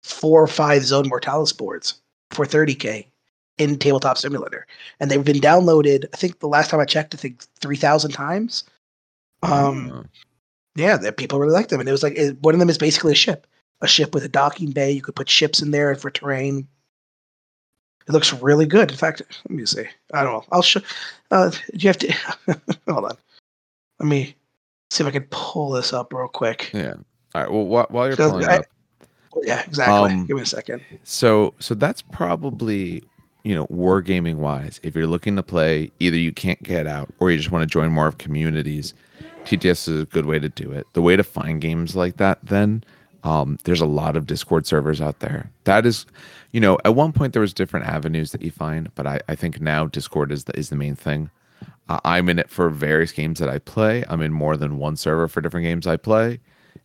four 0.03 0.43
or 0.43 0.47
five 0.47 0.85
Zone 0.85 1.09
Mortalis 1.09 1.53
boards 1.53 2.01
for 2.31 2.45
30k 2.45 3.07
in 3.59 3.79
Tabletop 3.79 4.17
Simulator, 4.17 4.67
and 4.99 5.11
they've 5.11 5.25
been 5.25 5.41
downloaded. 5.41 6.07
I 6.13 6.17
think 6.17 6.41
the 6.41 6.49
last 6.49 6.71
time 6.71 6.81
I 6.81 6.85
checked, 6.87 7.15
I 7.15 7.19
think 7.19 7.43
3,000 7.61 8.11
times. 8.13 8.65
Um, 9.43 9.91
Oh. 9.93 10.05
yeah, 10.77 10.97
that 10.97 11.17
people 11.17 11.39
really 11.39 11.53
like 11.53 11.69
them, 11.69 11.81
and 11.81 11.89
it 11.89 11.93
was 11.93 12.03
like 12.03 12.17
it, 12.17 12.41
one 12.41 12.55
of 12.55 12.61
them 12.61 12.71
is 12.71 12.79
basically 12.79 13.13
a 13.13 13.17
ship, 13.17 13.47
a 13.81 13.87
ship 13.87 14.15
with 14.15 14.25
a 14.25 14.29
docking 14.29 14.71
bay. 14.71 14.91
You 14.91 15.03
could 15.03 15.17
put 15.17 15.29
ships 15.29 15.61
in 15.61 15.71
there 15.71 15.95
for 15.95 16.11
terrain. 16.11 16.69
It 18.09 18.13
looks 18.13 18.33
really 18.33 18.67
good. 18.67 18.91
In 18.91 18.97
fact, 18.97 19.23
let 19.49 19.51
me 19.57 19.67
see. 19.67 19.85
I 20.15 20.23
don't 20.25 20.33
know. 20.33 20.45
I'll 20.53 20.63
show. 20.63 20.81
Uh, 21.31 21.51
you 21.75 21.89
have 21.89 21.99
to 21.99 22.13
hold 22.89 23.05
on. 23.05 23.17
Let 23.99 24.07
me 24.09 24.35
see 24.91 25.03
if 25.03 25.09
I 25.09 25.11
can 25.13 25.27
pull 25.31 25.71
this 25.71 25.93
up 25.93 26.13
real 26.13 26.29
quick. 26.29 26.71
yeah. 26.75 26.95
All 27.35 27.43
right. 27.43 27.51
Well, 27.51 27.65
wh- 27.87 27.91
while 27.93 28.07
you're 28.09 28.17
So 28.17 28.31
pulling 28.31 28.47
I- 28.49 28.57
up, 28.59 28.65
Yeah, 29.43 29.63
exactly. 29.65 30.11
Um, 30.13 30.27
Give 30.27 30.37
me 30.37 30.43
a 30.43 30.47
second. 30.47 30.83
So 31.05 31.55
so 31.61 31.75
that's 31.75 32.03
probably 32.03 33.03
you 33.45 33.55
know 33.55 33.67
wargaming 33.69 34.37
wise. 34.37 34.81
If 34.83 34.95
you're 34.97 35.07
looking 35.07 35.37
to 35.37 35.43
play, 35.43 35.91
either 36.01 36.17
you 36.17 36.33
can't 36.33 36.63
get 36.63 36.87
out 36.87 37.09
or 37.21 37.31
you 37.31 37.39
just 37.39 37.51
want 37.53 37.63
to 37.63 37.67
join 37.67 37.91
more 37.93 38.07
of 38.09 38.19
communities. 38.19 38.93
TTS 39.45 39.89
is 39.89 40.03
a 40.03 40.07
good 40.07 40.27
way 40.27 40.39
to 40.39 40.49
do 40.51 40.71
it. 40.73 40.87
The 40.93 41.01
way 41.03 41.17
to 41.17 41.23
find 41.25 41.61
games 41.61 41.97
like 41.97 42.19
that, 42.19 42.39
then 42.43 42.85
um, 43.25 43.59
there's 43.65 43.81
a 43.81 43.87
lot 43.87 44.17
of 44.17 44.27
Discord 44.27 44.67
servers 44.67 45.01
out 45.01 45.21
there. 45.21 45.51
That 45.65 45.87
is, 45.87 46.05
you 46.53 46.61
know, 46.61 46.79
at 46.85 46.95
one 46.95 47.13
point 47.13 47.33
there 47.33 47.41
was 47.41 47.55
different 47.55 47.87
avenues 47.87 48.33
that 48.33 48.43
you 48.43 48.51
find, 48.51 48.95
but 48.97 49.07
I, 49.07 49.21
I 49.29 49.35
think 49.37 49.61
now 49.61 49.87
Discord 49.87 50.31
is 50.31 50.45
the, 50.45 50.59
is 50.59 50.69
the 50.69 50.77
main 50.77 50.95
thing. 50.95 51.31
Uh, 51.89 52.01
I'm 52.05 52.29
in 52.29 52.39
it 52.39 52.51
for 52.51 52.71
various 52.71 53.13
games 53.13 53.39
that 53.41 53.49
I 53.49 53.59
play. 53.59 54.05
I'm 54.09 54.23
in 54.23 54.33
more 54.33 54.57
than 54.57 54.79
one 54.79 54.97
server 54.97 55.29
for 55.29 55.41
different 55.41 55.65
games 55.65 55.87
I 55.87 55.97
play. 55.97 56.41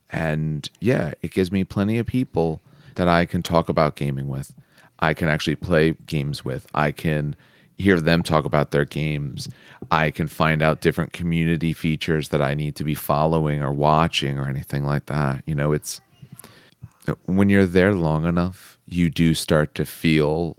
And 0.09 0.69
yeah, 0.79 1.13
it 1.21 1.31
gives 1.31 1.51
me 1.51 1.63
plenty 1.63 1.97
of 1.97 2.05
people 2.05 2.61
that 2.95 3.07
I 3.07 3.25
can 3.25 3.43
talk 3.43 3.69
about 3.69 3.95
gaming 3.95 4.27
with. 4.27 4.53
I 4.99 5.13
can 5.13 5.27
actually 5.27 5.55
play 5.55 5.95
games 6.05 6.45
with. 6.45 6.67
I 6.73 6.91
can 6.91 7.35
hear 7.77 7.99
them 7.99 8.23
talk 8.23 8.45
about 8.45 8.71
their 8.71 8.85
games. 8.85 9.49
I 9.91 10.09
can 10.11 10.27
find 10.27 10.61
out 10.61 10.81
different 10.81 11.13
community 11.13 11.73
features 11.73 12.29
that 12.29 12.41
I 12.41 12.53
need 12.53 12.75
to 12.77 12.83
be 12.83 12.95
following 12.95 13.61
or 13.61 13.73
watching 13.73 14.39
or 14.39 14.47
anything 14.47 14.85
like 14.85 15.07
that. 15.07 15.43
You 15.45 15.55
know, 15.55 15.73
it's 15.73 16.01
when 17.25 17.49
you're 17.49 17.65
there 17.65 17.93
long 17.93 18.25
enough, 18.25 18.79
you 18.87 19.09
do 19.09 19.33
start 19.33 19.75
to 19.75 19.85
feel, 19.85 20.57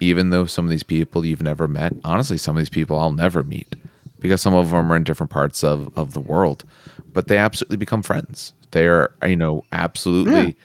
even 0.00 0.30
though 0.30 0.46
some 0.46 0.64
of 0.64 0.70
these 0.70 0.82
people 0.82 1.24
you've 1.24 1.42
never 1.42 1.68
met, 1.68 1.92
honestly, 2.04 2.38
some 2.38 2.56
of 2.56 2.60
these 2.60 2.68
people 2.68 2.98
I'll 2.98 3.12
never 3.12 3.42
meet 3.42 3.74
because 4.20 4.40
some 4.40 4.54
of 4.54 4.70
them 4.70 4.92
are 4.92 4.96
in 4.96 5.04
different 5.04 5.30
parts 5.30 5.62
of, 5.62 5.96
of 5.96 6.12
the 6.12 6.20
world, 6.20 6.64
but 7.12 7.28
they 7.28 7.38
absolutely 7.38 7.76
become 7.76 8.02
friends. 8.02 8.52
They 8.72 8.86
are, 8.86 9.12
you 9.26 9.36
know, 9.36 9.64
absolutely, 9.72 10.56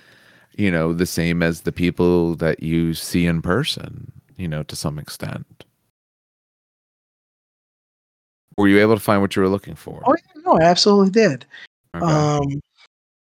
you 0.55 0.71
know, 0.71 0.93
the 0.93 1.05
same 1.05 1.41
as 1.41 1.61
the 1.61 1.71
people 1.71 2.35
that 2.35 2.61
you 2.61 2.93
see 2.93 3.25
in 3.25 3.41
person, 3.41 4.11
you 4.37 4.47
know, 4.47 4.63
to 4.63 4.75
some 4.75 4.99
extent. 4.99 5.65
Were 8.57 8.67
you 8.67 8.79
able 8.79 8.95
to 8.95 9.01
find 9.01 9.21
what 9.21 9.35
you 9.35 9.41
were 9.41 9.49
looking 9.49 9.75
for? 9.75 10.01
Oh 10.05 10.15
yeah, 10.15 10.41
no, 10.45 10.59
I 10.59 10.63
absolutely 10.63 11.09
did. 11.09 11.45
Okay. 11.95 12.05
Um, 12.05 12.61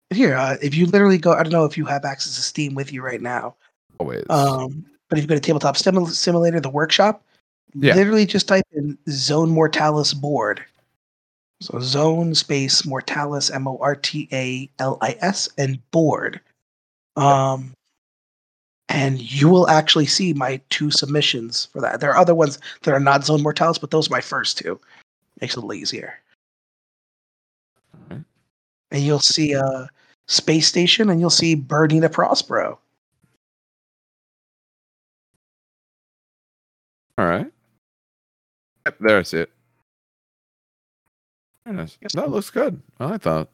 here, 0.09 0.35
uh, 0.35 0.57
if 0.61 0.75
you 0.75 0.85
literally 0.85 1.17
go, 1.17 1.33
I 1.33 1.43
don't 1.43 1.51
know 1.51 1.65
if 1.65 1.77
you 1.77 1.85
have 1.85 2.05
access 2.05 2.35
to 2.35 2.41
Steam 2.41 2.73
with 2.75 2.91
you 2.91 3.03
right 3.03 3.21
now. 3.21 3.55
Always. 3.99 4.25
Um, 4.29 4.85
but 5.13 5.19
if 5.19 5.25
you 5.25 5.27
go 5.27 5.35
to 5.35 5.39
Tabletop 5.39 5.75
Simu- 5.75 6.09
Simulator, 6.09 6.59
the 6.59 6.69
workshop, 6.71 7.23
Yeah. 7.75 7.93
literally 7.93 8.25
just 8.25 8.47
type 8.47 8.65
in 8.71 8.97
Zone 9.09 9.51
Mortalis 9.51 10.11
board. 10.11 10.65
So 11.61 11.79
Zone 11.79 12.33
space 12.33 12.83
Mortalis 12.83 13.51
M 13.51 13.67
O 13.67 13.77
R 13.79 13.95
T 13.95 14.27
A 14.31 14.67
L 14.79 14.97
I 15.01 15.15
S 15.21 15.49
and 15.59 15.79
board. 15.91 16.41
Um, 17.15 17.73
and 18.89 19.21
you 19.21 19.49
will 19.49 19.69
actually 19.69 20.07
see 20.07 20.33
my 20.33 20.59
two 20.71 20.89
submissions 20.89 21.67
for 21.71 21.79
that. 21.81 21.99
There 21.99 22.09
are 22.09 22.17
other 22.17 22.33
ones 22.33 22.57
that 22.81 22.91
are 22.91 22.99
not 22.99 23.23
Zone 23.23 23.43
Mortalis, 23.43 23.77
but 23.77 23.91
those 23.91 24.07
are 24.09 24.11
my 24.11 24.21
first 24.21 24.57
two. 24.57 24.79
Makes 25.41 25.53
it 25.53 25.57
a 25.57 25.59
little 25.59 25.73
easier. 25.75 26.15
And 28.09 28.23
you'll 29.03 29.19
see 29.19 29.55
uh, 29.55 29.85
Space 30.27 30.67
Station 30.67 31.11
and 31.11 31.19
you'll 31.19 31.29
see 31.29 31.55
Bernina 31.55 32.11
Prospero. 32.11 32.79
All 37.17 37.25
right. 37.25 37.47
Yep, 38.85 38.97
there 38.99 39.19
I 39.19 39.23
see 39.23 39.37
it. 39.39 39.51
Nice. 41.65 41.97
That 42.13 42.29
looks 42.29 42.49
good. 42.49 42.81
I 42.99 43.05
like 43.05 43.21
that. 43.21 43.47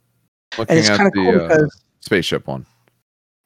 Looking 0.58 0.78
And 0.78 0.80
it's 0.80 0.90
kind 0.90 1.08
of 1.08 1.14
cool 1.14 1.42
uh, 1.42 1.48
because 1.48 1.84
spaceship 2.00 2.48
one. 2.48 2.66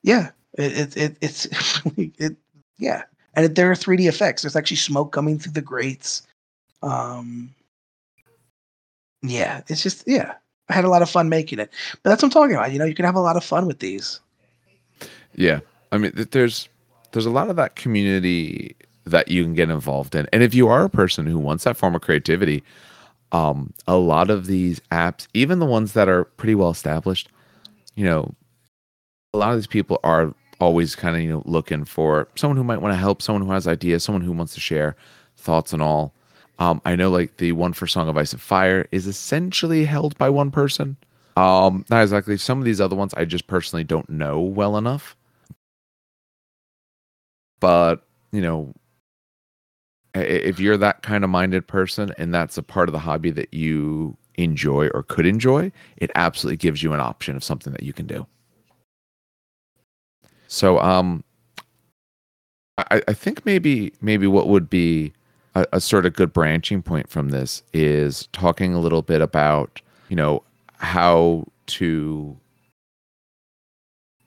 Yeah, 0.04 0.32
it, 0.58 0.78
it, 0.78 0.98
it 0.98 1.18
it's 1.22 1.48
it 1.98 2.38
yeah, 2.78 3.04
and 3.34 3.46
it, 3.46 3.56
there 3.56 3.70
are 3.70 3.76
3D 3.76 4.08
effects. 4.08 4.42
There's 4.42 4.56
actually 4.56 4.78
smoke 4.78 5.12
coming 5.12 5.38
through 5.38 5.54
the 5.54 5.62
grates. 5.62 6.26
Um, 6.82 7.54
yeah, 9.22 9.62
it's 9.68 9.84
just 9.84 10.04
yeah. 10.08 10.36
I 10.70 10.74
had 10.74 10.86
a 10.86 10.90
lot 10.90 11.02
of 11.02 11.10
fun 11.10 11.28
making 11.28 11.60
it, 11.60 11.70
but 12.02 12.10
that's 12.10 12.24
what 12.24 12.28
I'm 12.28 12.32
talking 12.32 12.56
about. 12.56 12.72
You 12.72 12.80
know, 12.80 12.86
you 12.86 12.96
can 12.96 13.06
have 13.06 13.16
a 13.16 13.22
lot 13.22 13.36
of 13.36 13.44
fun 13.44 13.68
with 13.68 13.80
these. 13.80 14.22
Yeah, 15.36 15.60
I 15.92 15.98
mean, 15.98 16.14
there's 16.32 16.70
there's 17.12 17.26
a 17.26 17.32
lot 17.32 17.50
of 17.50 17.58
that 17.58 17.76
community 17.76 18.78
that 19.06 19.28
you 19.28 19.44
can 19.44 19.54
get 19.54 19.70
involved 19.70 20.16
in, 20.16 20.28
and 20.34 20.44
if 20.44 20.54
you 20.54 20.68
are 20.68 20.86
a 20.86 20.90
person 20.90 21.26
who 21.26 21.38
wants 21.38 21.64
that 21.64 21.78
form 21.78 21.96
of 21.96 22.02
creativity, 22.02 22.64
um, 23.32 23.74
a 23.88 23.98
lot 23.98 24.30
of 24.30 24.46
these 24.46 24.80
apps, 24.92 25.28
even 25.34 25.60
the 25.60 25.66
ones 25.66 25.94
that 25.94 26.08
are 26.08 26.26
pretty 26.26 26.56
well 26.56 26.70
established, 26.70 27.30
you 27.96 28.06
know, 28.06 28.34
a 29.34 29.38
lot 29.38 29.52
of 29.52 29.58
these 29.58 29.68
people 29.68 30.00
are 30.04 30.34
always 30.60 30.96
kind 30.96 31.16
of 31.16 31.22
you 31.22 31.30
know 31.30 31.44
looking 31.46 31.84
for 31.84 32.28
someone 32.36 32.58
who 32.58 32.64
might 32.64 32.82
want 32.82 32.94
to 32.94 32.98
help, 32.98 33.22
someone 33.22 33.46
who 33.46 33.52
has 33.52 33.68
ideas, 33.68 34.04
someone 34.04 34.22
who 34.22 34.32
wants 34.32 34.54
to 34.54 34.60
share 34.60 34.96
thoughts 35.38 35.74
and 35.74 35.82
all. 35.82 36.14
Um, 36.60 36.82
I 36.86 36.96
know 36.96 37.10
like 37.10 37.38
the 37.38 37.52
one 37.52 37.74
for 37.74 37.88
Song 37.88 38.08
of 38.08 38.18
Ice 38.18 38.32
and 38.32 38.42
Fire 38.42 38.88
is 38.92 39.08
essentially 39.08 39.86
held 39.86 40.18
by 40.18 40.30
one 40.30 40.52
person. 40.52 40.98
Um, 41.36 41.84
not 41.90 42.04
exactly. 42.04 42.38
Some 42.38 42.60
of 42.60 42.66
these 42.66 42.80
other 42.80 42.96
ones 42.96 43.14
I 43.16 43.26
just 43.26 43.48
personally 43.48 43.84
don't 43.84 44.10
know 44.10 44.40
well 44.40 44.78
enough. 44.78 45.18
But 47.60 48.06
you 48.32 48.42
know, 48.42 48.74
if 50.14 50.60
you're 50.60 50.78
that 50.78 51.02
kind 51.02 51.24
of 51.24 51.30
minded 51.30 51.68
person 51.68 52.14
and 52.18 52.34
that's 52.34 52.58
a 52.58 52.64
part 52.64 52.90
of 52.90 52.94
the 52.94 53.00
hobby 53.00 53.32
that 53.32 53.54
you 53.54 54.16
enjoy 54.36 54.88
or 54.90 55.04
could 55.04 55.26
enjoy, 55.26 55.72
it 55.98 56.12
absolutely 56.16 56.58
gives 56.58 56.84
you 56.84 56.94
an 56.94 57.00
option 57.00 57.36
of 57.36 57.44
something 57.44 57.74
that 57.74 57.84
you 57.84 57.94
can 57.94 58.08
do. 58.08 58.26
So 60.48 60.80
um 60.80 61.24
I, 62.78 63.02
I 63.08 63.14
think 63.14 63.46
maybe 63.46 63.94
maybe 64.02 64.28
what 64.28 64.48
would 64.48 64.70
be 64.70 65.14
a, 65.56 65.66
a 65.74 65.82
sort 65.82 66.06
of 66.06 66.14
good 66.14 66.34
branching 66.34 66.82
point 66.82 67.10
from 67.10 67.30
this 67.30 67.64
is 67.74 68.28
talking 68.34 68.74
a 68.74 68.80
little 68.80 69.02
bit 69.02 69.22
about, 69.22 69.82
you 70.10 70.16
know, 70.16 70.44
how 70.78 71.46
to 71.68 72.36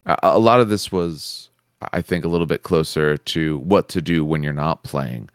a, 0.07 0.17
a 0.23 0.39
lot 0.39 0.61
of 0.61 0.69
this 0.69 0.91
was 0.93 1.51
I 1.93 2.01
think 2.03 2.25
a 2.25 2.29
little 2.29 2.47
bit 2.47 2.63
closer 2.63 3.17
to 3.17 3.59
what 3.59 3.89
to 3.91 4.01
do 4.01 4.25
when 4.25 4.43
you're 4.43 4.53
not 4.53 4.83
playing 4.83 5.29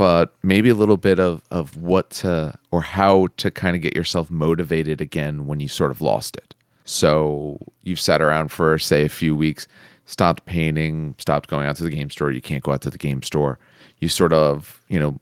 but 0.00 0.34
maybe 0.42 0.70
a 0.70 0.74
little 0.74 0.96
bit 0.96 1.20
of 1.20 1.42
of 1.50 1.76
what 1.76 2.08
to 2.10 2.54
or 2.70 2.80
how 2.80 3.28
to 3.36 3.50
kind 3.50 3.76
of 3.76 3.82
get 3.82 3.94
yourself 3.94 4.30
motivated 4.30 4.98
again 4.98 5.46
when 5.46 5.60
you 5.60 5.68
sort 5.68 5.90
of 5.90 6.00
lost 6.00 6.36
it. 6.36 6.54
So 6.86 7.58
you've 7.82 8.00
sat 8.00 8.22
around 8.22 8.48
for 8.50 8.78
say 8.78 9.04
a 9.04 9.10
few 9.10 9.36
weeks 9.36 9.68
stopped 10.06 10.44
painting, 10.46 11.14
stopped 11.18 11.50
going 11.50 11.66
out 11.66 11.76
to 11.76 11.84
the 11.84 11.90
game 11.90 12.08
store. 12.08 12.32
You 12.32 12.40
can't 12.40 12.64
go 12.64 12.72
out 12.72 12.80
to 12.82 12.90
the 12.90 12.98
game 12.98 13.22
store. 13.22 13.58
You 14.00 14.08
sort 14.08 14.32
of, 14.32 14.80
you 14.88 14.98
know, 14.98 15.20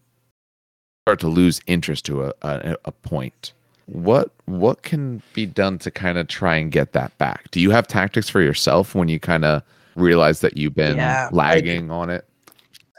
start 1.04 1.18
to 1.20 1.28
lose 1.28 1.60
interest 1.66 2.06
to 2.06 2.24
a, 2.24 2.32
a, 2.42 2.76
a 2.84 2.92
point. 2.92 3.52
What 3.86 4.30
what 4.44 4.82
can 4.82 5.22
be 5.32 5.44
done 5.44 5.78
to 5.80 5.90
kind 5.90 6.18
of 6.18 6.28
try 6.28 6.56
and 6.56 6.70
get 6.70 6.92
that 6.92 7.16
back? 7.18 7.50
Do 7.50 7.60
you 7.60 7.70
have 7.70 7.88
tactics 7.88 8.28
for 8.28 8.40
yourself 8.40 8.94
when 8.94 9.08
you 9.08 9.18
kind 9.18 9.44
of 9.44 9.62
realize 9.96 10.38
that 10.40 10.56
you've 10.56 10.76
been 10.76 10.98
yeah, 10.98 11.30
lagging 11.32 11.90
on 11.90 12.10
it? 12.10 12.27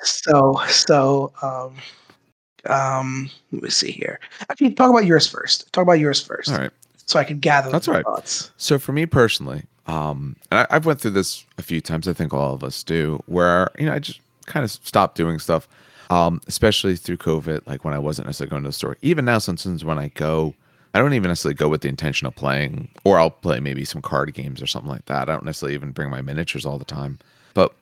So 0.03 0.59
so 0.67 1.31
um 1.41 1.75
um 2.71 3.29
let 3.51 3.63
me 3.63 3.69
see 3.69 3.91
here. 3.91 4.19
Actually, 4.49 4.71
talk 4.71 4.89
about 4.89 5.05
yours 5.05 5.27
first. 5.27 5.71
Talk 5.73 5.83
about 5.83 5.99
yours 5.99 6.21
first. 6.21 6.51
All 6.51 6.57
right. 6.57 6.71
So 7.05 7.17
I 7.19 7.23
can 7.23 7.39
gather 7.39 7.71
That's 7.71 7.87
right. 7.87 8.05
thoughts. 8.05 8.51
So 8.57 8.77
for 8.77 8.91
me 8.91 9.07
personally, 9.07 9.63
um, 9.87 10.35
and 10.51 10.67
I, 10.69 10.73
have 10.75 10.85
went 10.85 11.01
through 11.01 11.11
this 11.11 11.43
a 11.57 11.63
few 11.63 11.81
times. 11.81 12.07
I 12.07 12.13
think 12.13 12.33
all 12.33 12.53
of 12.53 12.63
us 12.63 12.83
do, 12.83 13.23
where 13.25 13.71
you 13.79 13.87
know 13.87 13.93
I 13.93 13.99
just 13.99 14.19
kind 14.45 14.63
of 14.63 14.69
stopped 14.69 15.17
doing 15.17 15.39
stuff, 15.39 15.67
um, 16.11 16.41
especially 16.47 16.95
through 16.95 17.17
COVID. 17.17 17.65
Like 17.65 17.83
when 17.83 17.95
I 17.95 17.99
wasn't 17.99 18.27
necessarily 18.27 18.51
going 18.51 18.63
to 18.63 18.69
the 18.69 18.73
store. 18.73 18.97
Even 19.01 19.25
now, 19.25 19.39
sometimes 19.39 19.83
when 19.83 19.97
I 19.97 20.09
go, 20.09 20.53
I 20.93 20.99
don't 20.99 21.13
even 21.13 21.29
necessarily 21.29 21.55
go 21.55 21.67
with 21.67 21.81
the 21.81 21.87
intention 21.87 22.27
of 22.27 22.35
playing, 22.35 22.89
or 23.03 23.17
I'll 23.17 23.31
play 23.31 23.59
maybe 23.59 23.83
some 23.85 24.03
card 24.03 24.31
games 24.35 24.61
or 24.61 24.67
something 24.67 24.91
like 24.91 25.05
that. 25.05 25.29
I 25.29 25.33
don't 25.33 25.45
necessarily 25.45 25.73
even 25.73 25.91
bring 25.91 26.11
my 26.11 26.21
miniatures 26.21 26.65
all 26.65 26.77
the 26.77 26.85
time. 26.85 27.17
But 27.55 27.73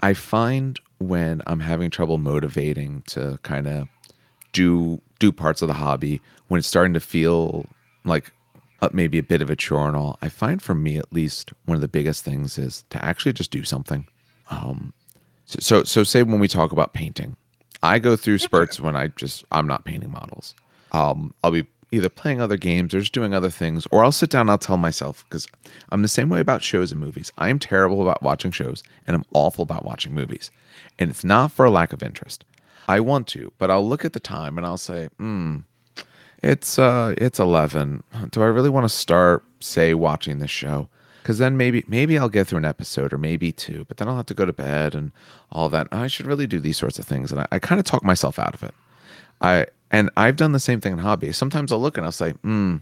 I 0.00 0.14
find 0.14 0.78
when 0.98 1.42
I'm 1.46 1.60
having 1.60 1.90
trouble 1.90 2.18
motivating 2.18 3.02
to 3.08 3.38
kind 3.42 3.66
of 3.66 3.88
do 4.52 5.00
do 5.18 5.32
parts 5.32 5.62
of 5.62 5.68
the 5.68 5.74
hobby, 5.74 6.20
when 6.48 6.58
it's 6.58 6.68
starting 6.68 6.94
to 6.94 7.00
feel 7.00 7.66
like 8.04 8.32
uh, 8.80 8.88
maybe 8.92 9.18
a 9.18 9.22
bit 9.22 9.42
of 9.42 9.50
a 9.50 9.56
chore 9.56 9.88
and 9.88 9.96
all. 9.96 10.18
I 10.22 10.28
find 10.28 10.62
for 10.62 10.74
me 10.74 10.96
at 10.98 11.12
least 11.12 11.52
one 11.64 11.74
of 11.74 11.80
the 11.80 11.88
biggest 11.88 12.24
things 12.24 12.58
is 12.58 12.84
to 12.90 13.04
actually 13.04 13.32
just 13.32 13.50
do 13.50 13.64
something. 13.64 14.06
Um, 14.50 14.92
so, 15.46 15.58
so, 15.60 15.84
so 15.84 16.04
say 16.04 16.22
when 16.22 16.40
we 16.40 16.48
talk 16.48 16.72
about 16.72 16.92
painting, 16.92 17.36
I 17.82 17.98
go 17.98 18.16
through 18.16 18.38
spurts 18.38 18.80
when 18.80 18.96
I 18.96 19.08
just 19.08 19.44
I'm 19.50 19.66
not 19.66 19.84
painting 19.84 20.12
models. 20.12 20.54
Um, 20.92 21.34
I'll 21.42 21.50
be 21.50 21.66
either 21.90 22.08
playing 22.08 22.40
other 22.40 22.56
games 22.56 22.94
or 22.94 23.00
just 23.00 23.12
doing 23.12 23.34
other 23.34 23.50
things, 23.50 23.86
or 23.90 24.04
I'll 24.04 24.12
sit 24.12 24.30
down 24.30 24.42
and 24.42 24.50
I'll 24.50 24.58
tell 24.58 24.76
myself 24.76 25.24
because 25.24 25.46
I'm 25.90 26.02
the 26.02 26.08
same 26.08 26.28
way 26.28 26.40
about 26.40 26.62
shows 26.62 26.92
and 26.92 27.00
movies. 27.00 27.32
I'm 27.38 27.58
terrible 27.58 28.02
about 28.02 28.22
watching 28.22 28.50
shows 28.50 28.82
and 29.06 29.16
I'm 29.16 29.24
awful 29.32 29.62
about 29.62 29.84
watching 29.84 30.14
movies, 30.14 30.50
and 30.98 31.10
it's 31.10 31.24
not 31.24 31.52
for 31.52 31.64
a 31.64 31.70
lack 31.70 31.92
of 31.92 32.02
interest. 32.02 32.44
I 32.88 33.00
want 33.00 33.26
to, 33.28 33.52
but 33.58 33.70
I'll 33.70 33.86
look 33.86 34.04
at 34.04 34.12
the 34.14 34.20
time 34.20 34.56
and 34.56 34.66
I'll 34.66 34.78
say, 34.78 35.08
hmm 35.18 35.58
it's 36.42 36.78
uh 36.78 37.14
it's 37.18 37.40
11. 37.40 38.02
Do 38.30 38.42
I 38.42 38.46
really 38.46 38.70
want 38.70 38.84
to 38.84 38.88
start 38.88 39.44
say 39.60 39.92
watching 39.94 40.38
this 40.38 40.50
show? 40.50 40.88
Cuz 41.24 41.38
then 41.38 41.56
maybe 41.56 41.84
maybe 41.88 42.16
I'll 42.16 42.28
get 42.28 42.46
through 42.46 42.58
an 42.58 42.64
episode 42.64 43.12
or 43.12 43.18
maybe 43.18 43.50
two, 43.52 43.84
but 43.88 43.96
then 43.96 44.08
I'll 44.08 44.16
have 44.16 44.26
to 44.26 44.34
go 44.34 44.44
to 44.44 44.52
bed 44.52 44.94
and 44.94 45.10
all 45.50 45.68
that. 45.70 45.88
I 45.90 46.06
should 46.06 46.26
really 46.26 46.46
do 46.46 46.60
these 46.60 46.76
sorts 46.78 46.98
of 46.98 47.06
things 47.06 47.32
and 47.32 47.40
I, 47.40 47.46
I 47.52 47.58
kind 47.58 47.78
of 47.80 47.84
talk 47.84 48.04
myself 48.04 48.38
out 48.38 48.54
of 48.54 48.62
it. 48.62 48.74
I 49.40 49.66
and 49.90 50.10
I've 50.16 50.36
done 50.36 50.52
the 50.52 50.60
same 50.60 50.80
thing 50.80 50.92
in 50.92 50.98
hobby. 51.00 51.32
Sometimes 51.32 51.72
I'll 51.72 51.80
look 51.80 51.96
and 51.96 52.06
I'll 52.06 52.12
say, 52.12 52.32
"Hmm, 52.44 52.76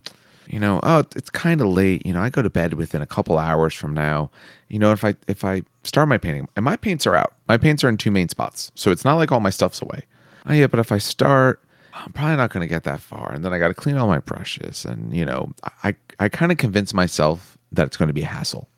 you 0.49 0.61
know, 0.61 0.81
oh, 0.83 1.05
it's 1.15 1.31
kind 1.31 1.61
of 1.61 1.69
late. 1.69 2.05
You 2.07 2.13
know, 2.13 2.21
I 2.21 2.31
go 2.31 2.43
to 2.43 2.51
bed 2.51 2.75
within 2.75 3.03
a 3.03 3.07
couple 3.07 3.39
hours 3.39 3.75
from 3.75 3.95
now. 3.95 4.31
You 4.69 4.79
know, 4.79 4.93
if 4.93 5.05
I 5.05 5.15
if 5.29 5.45
I 5.45 5.63
start 5.85 6.09
my 6.09 6.19
painting, 6.19 6.49
and 6.57 6.65
my 6.65 6.77
paints 6.77 7.07
are 7.07 7.17
out. 7.17 7.35
My 7.49 7.57
paints 7.57 7.85
are 7.85 7.89
in 7.89 7.97
two 7.97 8.11
main 8.11 8.29
spots, 8.29 8.73
so 8.75 8.91
it's 8.91 9.05
not 9.05 9.15
like 9.15 9.33
all 9.33 9.41
my 9.41 9.51
stuff's 9.51 9.83
away. 9.83 10.05
Oh 10.47 10.53
yeah, 10.53 10.67
but 10.67 10.81
if 10.81 10.93
I 10.93 10.99
start 10.99 11.61
I'm 11.97 12.13
probably 12.13 12.37
not 12.37 12.51
going 12.53 12.63
to 12.63 12.69
get 12.69 12.85
that 12.85 13.01
far. 13.01 13.33
And 13.33 13.45
then 13.45 13.53
I 13.53 13.59
got 13.59 13.69
to 13.69 13.75
clean 13.75 13.97
all 13.97 14.07
my 14.07 14.19
brushes. 14.19 14.85
And, 14.85 15.15
you 15.17 15.25
know, 15.25 15.53
I, 15.83 15.95
I 16.21 16.29
kind 16.29 16.53
of 16.53 16.59
convince 16.59 16.93
myself 16.93 17.57
that 17.73 17.87
it's 17.87 17.97
going 17.97 18.09
to 18.09 18.13
be 18.13 18.23
a 18.23 18.27
hassle. 18.27 18.69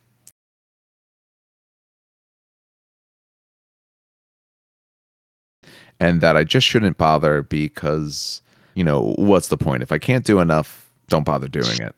And 6.01 6.20
that 6.20 6.36
I 6.36 6.45
just 6.45 6.66
shouldn't 6.66 6.97
bother 6.97 7.43
because, 7.43 8.40
you 8.74 8.85
know, 8.85 9.15
what's 9.19 9.49
the 9.49 9.57
point? 9.57 9.82
If 9.82 9.90
I 9.90 9.99
can't 9.99 10.24
do 10.24 10.39
enough, 10.39 10.88
don't 11.09 11.25
bother 11.25 11.49
doing 11.49 11.81
it. 11.81 11.95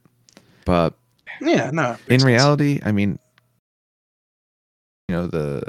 But 0.64 0.94
yeah, 1.40 1.70
no. 1.70 1.96
In 2.08 2.22
reality, 2.22 2.80
I 2.84 2.92
mean, 2.92 3.18
you 5.10 5.16
know 5.16 5.26
the 5.26 5.60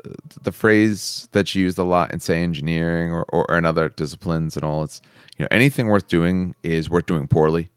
the 0.43 0.51
phrase 0.51 1.27
that's 1.31 1.55
used 1.55 1.79
a 1.79 1.83
lot 1.83 2.13
in 2.13 2.19
say 2.19 2.43
engineering 2.43 3.11
or, 3.11 3.23
or, 3.29 3.49
or 3.49 3.57
in 3.57 3.65
other 3.65 3.89
disciplines 3.89 4.55
and 4.55 4.63
all 4.63 4.83
it's 4.83 5.01
you 5.35 5.43
know 5.43 5.47
anything 5.49 5.87
worth 5.87 6.07
doing 6.07 6.53
is 6.61 6.91
worth 6.91 7.07
doing 7.07 7.27
poorly 7.27 7.67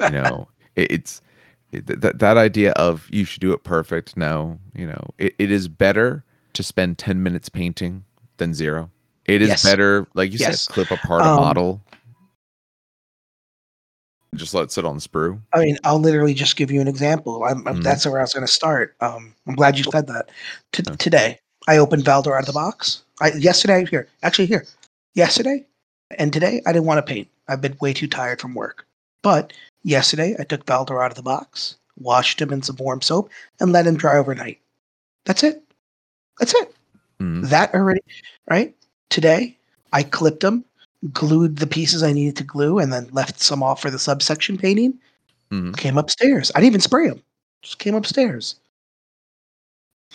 you 0.00 0.10
know 0.10 0.46
it, 0.76 0.92
it's 0.92 1.22
it, 1.70 1.86
that, 2.02 2.18
that 2.18 2.36
idea 2.36 2.72
of 2.72 3.08
you 3.10 3.24
should 3.24 3.40
do 3.40 3.54
it 3.54 3.64
perfect 3.64 4.18
no 4.18 4.58
you 4.74 4.86
know 4.86 5.02
it, 5.16 5.34
it 5.38 5.50
is 5.50 5.66
better 5.66 6.22
to 6.52 6.62
spend 6.62 6.98
10 6.98 7.22
minutes 7.22 7.48
painting 7.48 8.04
than 8.36 8.52
zero 8.52 8.90
it 9.24 9.40
is 9.40 9.48
yes. 9.48 9.64
better 9.64 10.06
like 10.12 10.30
you 10.30 10.38
yes. 10.38 10.60
said 10.60 10.74
clip 10.74 10.90
apart 10.90 11.22
um, 11.22 11.38
a 11.38 11.40
model 11.40 11.80
just 14.34 14.54
let 14.54 14.64
it 14.64 14.72
sit 14.72 14.84
on 14.84 14.96
the 14.96 15.00
sprue. 15.00 15.40
I 15.52 15.60
mean, 15.60 15.78
I'll 15.84 15.98
literally 15.98 16.34
just 16.34 16.56
give 16.56 16.70
you 16.70 16.80
an 16.80 16.88
example. 16.88 17.44
I'm, 17.44 17.64
mm 17.64 17.82
That's 17.82 18.06
where 18.06 18.18
I 18.18 18.22
was 18.22 18.32
going 18.32 18.46
to 18.46 18.52
start. 18.52 18.96
Um, 19.00 19.34
I'm 19.46 19.54
glad 19.54 19.78
you 19.78 19.84
said 19.84 20.06
that. 20.06 20.30
T- 20.72 20.82
okay. 20.86 20.96
Today, 20.96 21.38
I 21.68 21.78
opened 21.78 22.04
Valdor 22.04 22.34
out 22.34 22.40
of 22.40 22.46
the 22.46 22.52
box. 22.52 23.02
I 23.20 23.32
yesterday 23.32 23.84
here, 23.84 24.08
actually 24.22 24.46
here, 24.46 24.66
yesterday, 25.14 25.64
and 26.18 26.32
today 26.32 26.62
I 26.66 26.72
didn't 26.72 26.86
want 26.86 27.04
to 27.04 27.12
paint. 27.12 27.28
I've 27.48 27.60
been 27.60 27.76
way 27.80 27.92
too 27.92 28.06
tired 28.06 28.40
from 28.40 28.54
work. 28.54 28.86
But 29.22 29.52
yesterday, 29.82 30.34
I 30.38 30.44
took 30.44 30.66
Valdor 30.66 31.04
out 31.04 31.12
of 31.12 31.16
the 31.16 31.22
box, 31.22 31.76
washed 31.98 32.40
him 32.40 32.52
in 32.52 32.62
some 32.62 32.76
warm 32.80 33.02
soap, 33.02 33.30
and 33.60 33.72
let 33.72 33.86
him 33.86 33.96
dry 33.96 34.16
overnight. 34.16 34.58
That's 35.24 35.42
it. 35.42 35.62
That's 36.38 36.54
it. 36.54 36.74
mm 37.20 37.48
That 37.48 37.74
already, 37.74 38.00
right? 38.48 38.74
Today, 39.10 39.56
I 39.92 40.02
clipped 40.02 40.42
him 40.42 40.64
glued 41.12 41.56
the 41.56 41.66
pieces 41.66 42.02
I 42.02 42.12
needed 42.12 42.36
to 42.36 42.44
glue, 42.44 42.78
and 42.78 42.92
then 42.92 43.08
left 43.12 43.40
some 43.40 43.62
off 43.62 43.80
for 43.80 43.90
the 43.90 43.98
subsection 43.98 44.56
painting. 44.56 44.98
Mm-hmm. 45.50 45.72
Came 45.72 45.98
upstairs. 45.98 46.52
I 46.54 46.60
didn't 46.60 46.72
even 46.72 46.80
spray 46.80 47.08
them. 47.08 47.22
Just 47.62 47.78
came 47.78 47.94
upstairs. 47.94 48.56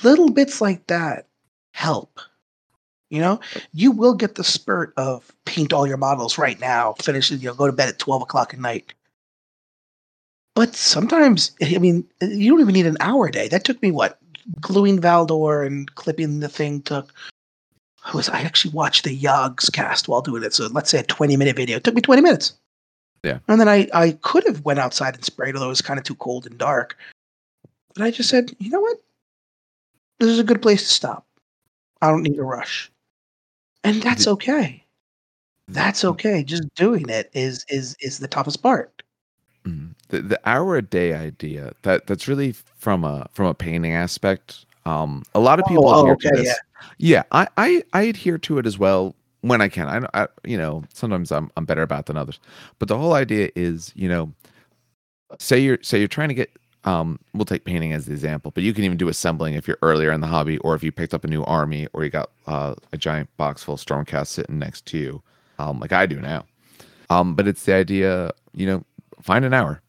Little 0.04 0.30
bits 0.30 0.62
like 0.62 0.88
that 0.88 1.28
help. 1.72 2.20
You 3.10 3.22
know, 3.22 3.40
you 3.74 3.92
will 3.92 4.14
get 4.14 4.36
the 4.36 4.44
spurt 4.44 4.94
of 4.98 5.32
paint 5.46 5.72
all 5.72 5.88
your 5.88 5.98
models 5.98 6.38
right 6.38 6.60
now. 6.60 6.94
Finish 7.02 7.32
it. 7.32 7.42
You 7.42 7.50
know, 7.50 7.56
go 7.56 7.68
to 7.68 7.74
bed 7.74 7.90
at 7.90 8.00
twelve 8.00 8.22
o'clock 8.22 8.54
at 8.54 8.60
night. 8.60 8.94
But 10.56 10.76
sometimes, 10.76 11.52
I 11.62 11.78
mean, 11.78 12.04
you 12.20 12.52
don't 12.52 12.62
even 12.62 12.74
need 12.74 12.88
an 12.88 12.98
hour 13.00 13.28
a 13.28 13.32
day. 13.32 13.48
That 13.48 13.64
took 13.64 13.82
me 13.82 13.92
what 13.92 14.20
gluing 14.60 15.00
Valdor 15.00 15.66
and 15.66 15.94
clipping 15.96 16.40
the 16.40 16.50
thing 16.50 16.82
took. 16.82 17.14
I 18.08 18.16
was 18.16 18.30
I 18.30 18.42
actually 18.42 18.72
watched 18.72 19.04
the 19.04 19.18
Yogscast 19.18 20.08
while 20.08 20.22
doing 20.22 20.44
it. 20.44 20.54
So 20.54 20.68
let's 20.68 20.90
say 20.90 21.00
a 21.00 21.04
20 21.04 21.36
minute 21.36 21.56
video. 21.56 21.78
It 21.78 21.84
took 21.84 21.96
me 21.96 22.02
20 22.02 22.22
minutes. 22.22 22.54
Yeah. 23.24 23.40
And 23.48 23.60
then 23.60 23.68
I, 23.68 23.88
I 23.94 24.12
could 24.22 24.46
have 24.46 24.64
went 24.64 24.80
outside 24.80 25.16
and 25.16 25.26
sprayed, 25.26 25.56
although 25.56 25.66
it 25.66 25.70
was 25.70 25.82
kind 25.82 26.00
of 26.00 26.06
too 26.06 26.16
cold 26.16 26.46
and 26.46 26.58
dark. 26.58 26.98
But 27.94 28.04
I 28.04 28.12
just 28.12 28.30
said, 28.30 28.56
you 28.60 28.70
know 28.70 28.80
what? 28.80 28.98
This 30.20 30.30
is 30.30 30.40
a 30.40 30.44
good 30.44 30.62
place 30.62 30.84
to 30.84 30.94
stop. 30.94 31.26
I 32.02 32.08
don't 32.08 32.24
need 32.24 32.40
a 32.40 32.44
rush. 32.44 32.92
And 33.84 34.02
that's 34.02 34.28
okay. 34.28 34.84
That's 35.68 36.06
okay. 36.06 36.44
Just 36.44 36.64
doing 36.76 37.10
it 37.10 37.30
is 37.34 37.66
is 37.68 37.96
is 38.00 38.20
the 38.20 38.28
toughest 38.28 38.64
part. 38.64 39.04
Mhm. 39.66 39.96
the, 40.10 40.22
the 40.22 40.40
hour 40.46 40.78
a 40.78 40.82
day 40.82 41.14
idea 41.14 41.74
that 41.82 42.08
that's 42.08 42.28
really 42.28 42.54
from 42.54 43.04
a 43.04 43.28
from 43.34 43.48
a 43.48 43.54
painting 43.54 43.92
aspect 43.92 44.66
um 44.86 45.24
a 45.36 45.42
lot 45.42 45.60
of 45.60 45.66
Oh, 45.66 45.70
people 45.70 45.90
oh, 45.90 46.00
adhere 46.00 46.14
okay, 46.14 46.30
this 46.36 46.46
yeah 46.48 46.54
I, 47.32 47.48
I 47.58 47.84
i 47.94 48.02
adhere 48.04 48.38
to 48.40 48.58
it 48.58 48.66
as 48.66 48.78
well 48.78 49.16
when 49.42 49.62
i 49.62 49.68
can. 49.68 49.88
I, 49.88 50.24
I 50.24 50.28
you 50.44 50.58
know 50.58 50.84
sometimes 50.94 51.32
i'm 51.32 51.52
i'm 51.58 51.66
better 51.66 51.82
about 51.82 52.06
than 52.08 52.18
others. 52.18 52.40
But 52.80 52.88
the 52.88 52.98
whole 52.98 53.14
idea 53.14 53.50
is 53.56 53.92
you 53.96 54.10
know 54.10 54.32
say 55.40 55.60
you're 55.60 55.80
say 55.82 56.00
you're 56.00 56.08
trying 56.08 56.30
to 56.30 56.34
get 56.34 56.52
um 56.84 57.20
we'll 57.34 57.46
take 57.46 57.66
painting 57.66 57.92
as 57.92 58.06
the 58.06 58.14
example 58.14 58.52
but 58.52 58.64
you 58.64 58.74
can 58.74 58.84
even 58.84 58.98
do 58.98 59.10
assembling 59.10 59.56
if 59.56 59.68
you're 59.68 59.80
earlier 59.82 60.12
in 60.12 60.22
the 60.22 60.28
hobby 60.28 60.58
or 60.60 60.76
if 60.76 60.84
you 60.84 60.92
picked 60.92 61.14
up 61.14 61.24
a 61.24 61.28
new 61.28 61.44
army 61.44 61.88
or 61.94 62.04
you 62.04 62.10
got 62.10 62.30
uh, 62.46 62.76
a 62.94 62.98
giant 62.98 63.36
box 63.36 63.64
full 63.64 63.74
of 63.74 63.82
stormcast 63.82 64.28
sitting 64.28 64.60
next 64.60 64.86
to 64.86 64.98
you 64.98 65.22
um 65.60 65.80
like 65.80 65.92
i 65.92 66.06
do 66.06 66.20
now. 66.20 66.46
Um 67.10 67.36
but 67.36 67.48
it's 67.48 67.64
the 67.66 67.74
idea 67.74 68.32
you 68.54 68.66
know 68.66 68.84
find 69.22 69.44
an 69.44 69.54
hour. 69.54 69.82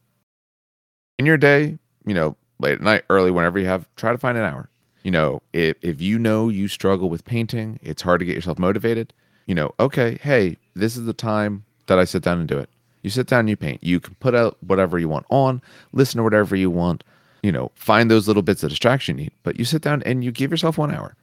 In 1.19 1.27
your 1.27 1.37
day 1.37 1.79
you 2.07 2.15
know 2.15 2.37
late 2.59 2.75
at 2.75 2.81
night 2.81 3.05
early 3.11 3.31
whenever 3.31 3.59
you 3.59 3.67
have 3.67 3.87
try 3.97 4.11
to 4.13 4.19
find 4.19 4.37
an 4.37 4.45
hour 4.45 4.69
you 5.09 5.13
know 5.13 5.41
if, 5.55 5.75
if 5.81 6.03
you 6.03 6.19
know 6.19 6.51
you 6.51 6.69
struggle 6.69 7.09
with 7.09 7.25
painting 7.25 7.81
it's 7.83 8.03
hard 8.03 8.19
to 8.19 8.27
get 8.27 8.35
yourself 8.35 8.59
motivated 8.59 9.15
you 9.47 9.55
know 9.55 9.75
okay 9.81 10.19
hey 10.21 10.59
this 10.75 10.99
is 10.99 11.07
the 11.07 11.15
time 11.15 11.65
that 11.87 11.99
i 11.99 12.05
sit 12.05 12.23
down 12.23 12.39
and 12.39 12.47
do 12.47 12.59
it. 12.59 12.69
You 13.03 13.09
sit 13.09 13.27
down 13.27 13.41
and 13.41 13.49
you 13.49 13.57
paint. 13.57 13.83
You 13.83 14.01
can 14.01 14.17
put 14.17 14.35
out 14.35 14.59
whatever 14.63 14.99
you 14.99 15.09
want 15.09 15.25
on 15.31 15.63
listen 15.93 16.19
to 16.19 16.25
whatever 16.25 16.55
you 16.55 16.71
want 16.71 17.05
you 17.43 17.51
know 17.51 17.71
find 17.75 18.11
those 18.11 18.29
little 18.29 18.43
bits 18.43 18.63
of 18.63 18.69
distraction 18.69 19.17
you 19.17 19.25
need 19.25 19.33
but 19.45 19.59
you 19.59 19.65
sit 19.65 19.81
down 19.81 20.03
and 20.03 20.23
you 20.23 20.31
give 20.31 20.51
yourself 20.51 20.77
one 20.77 20.95
hour. 20.95 21.17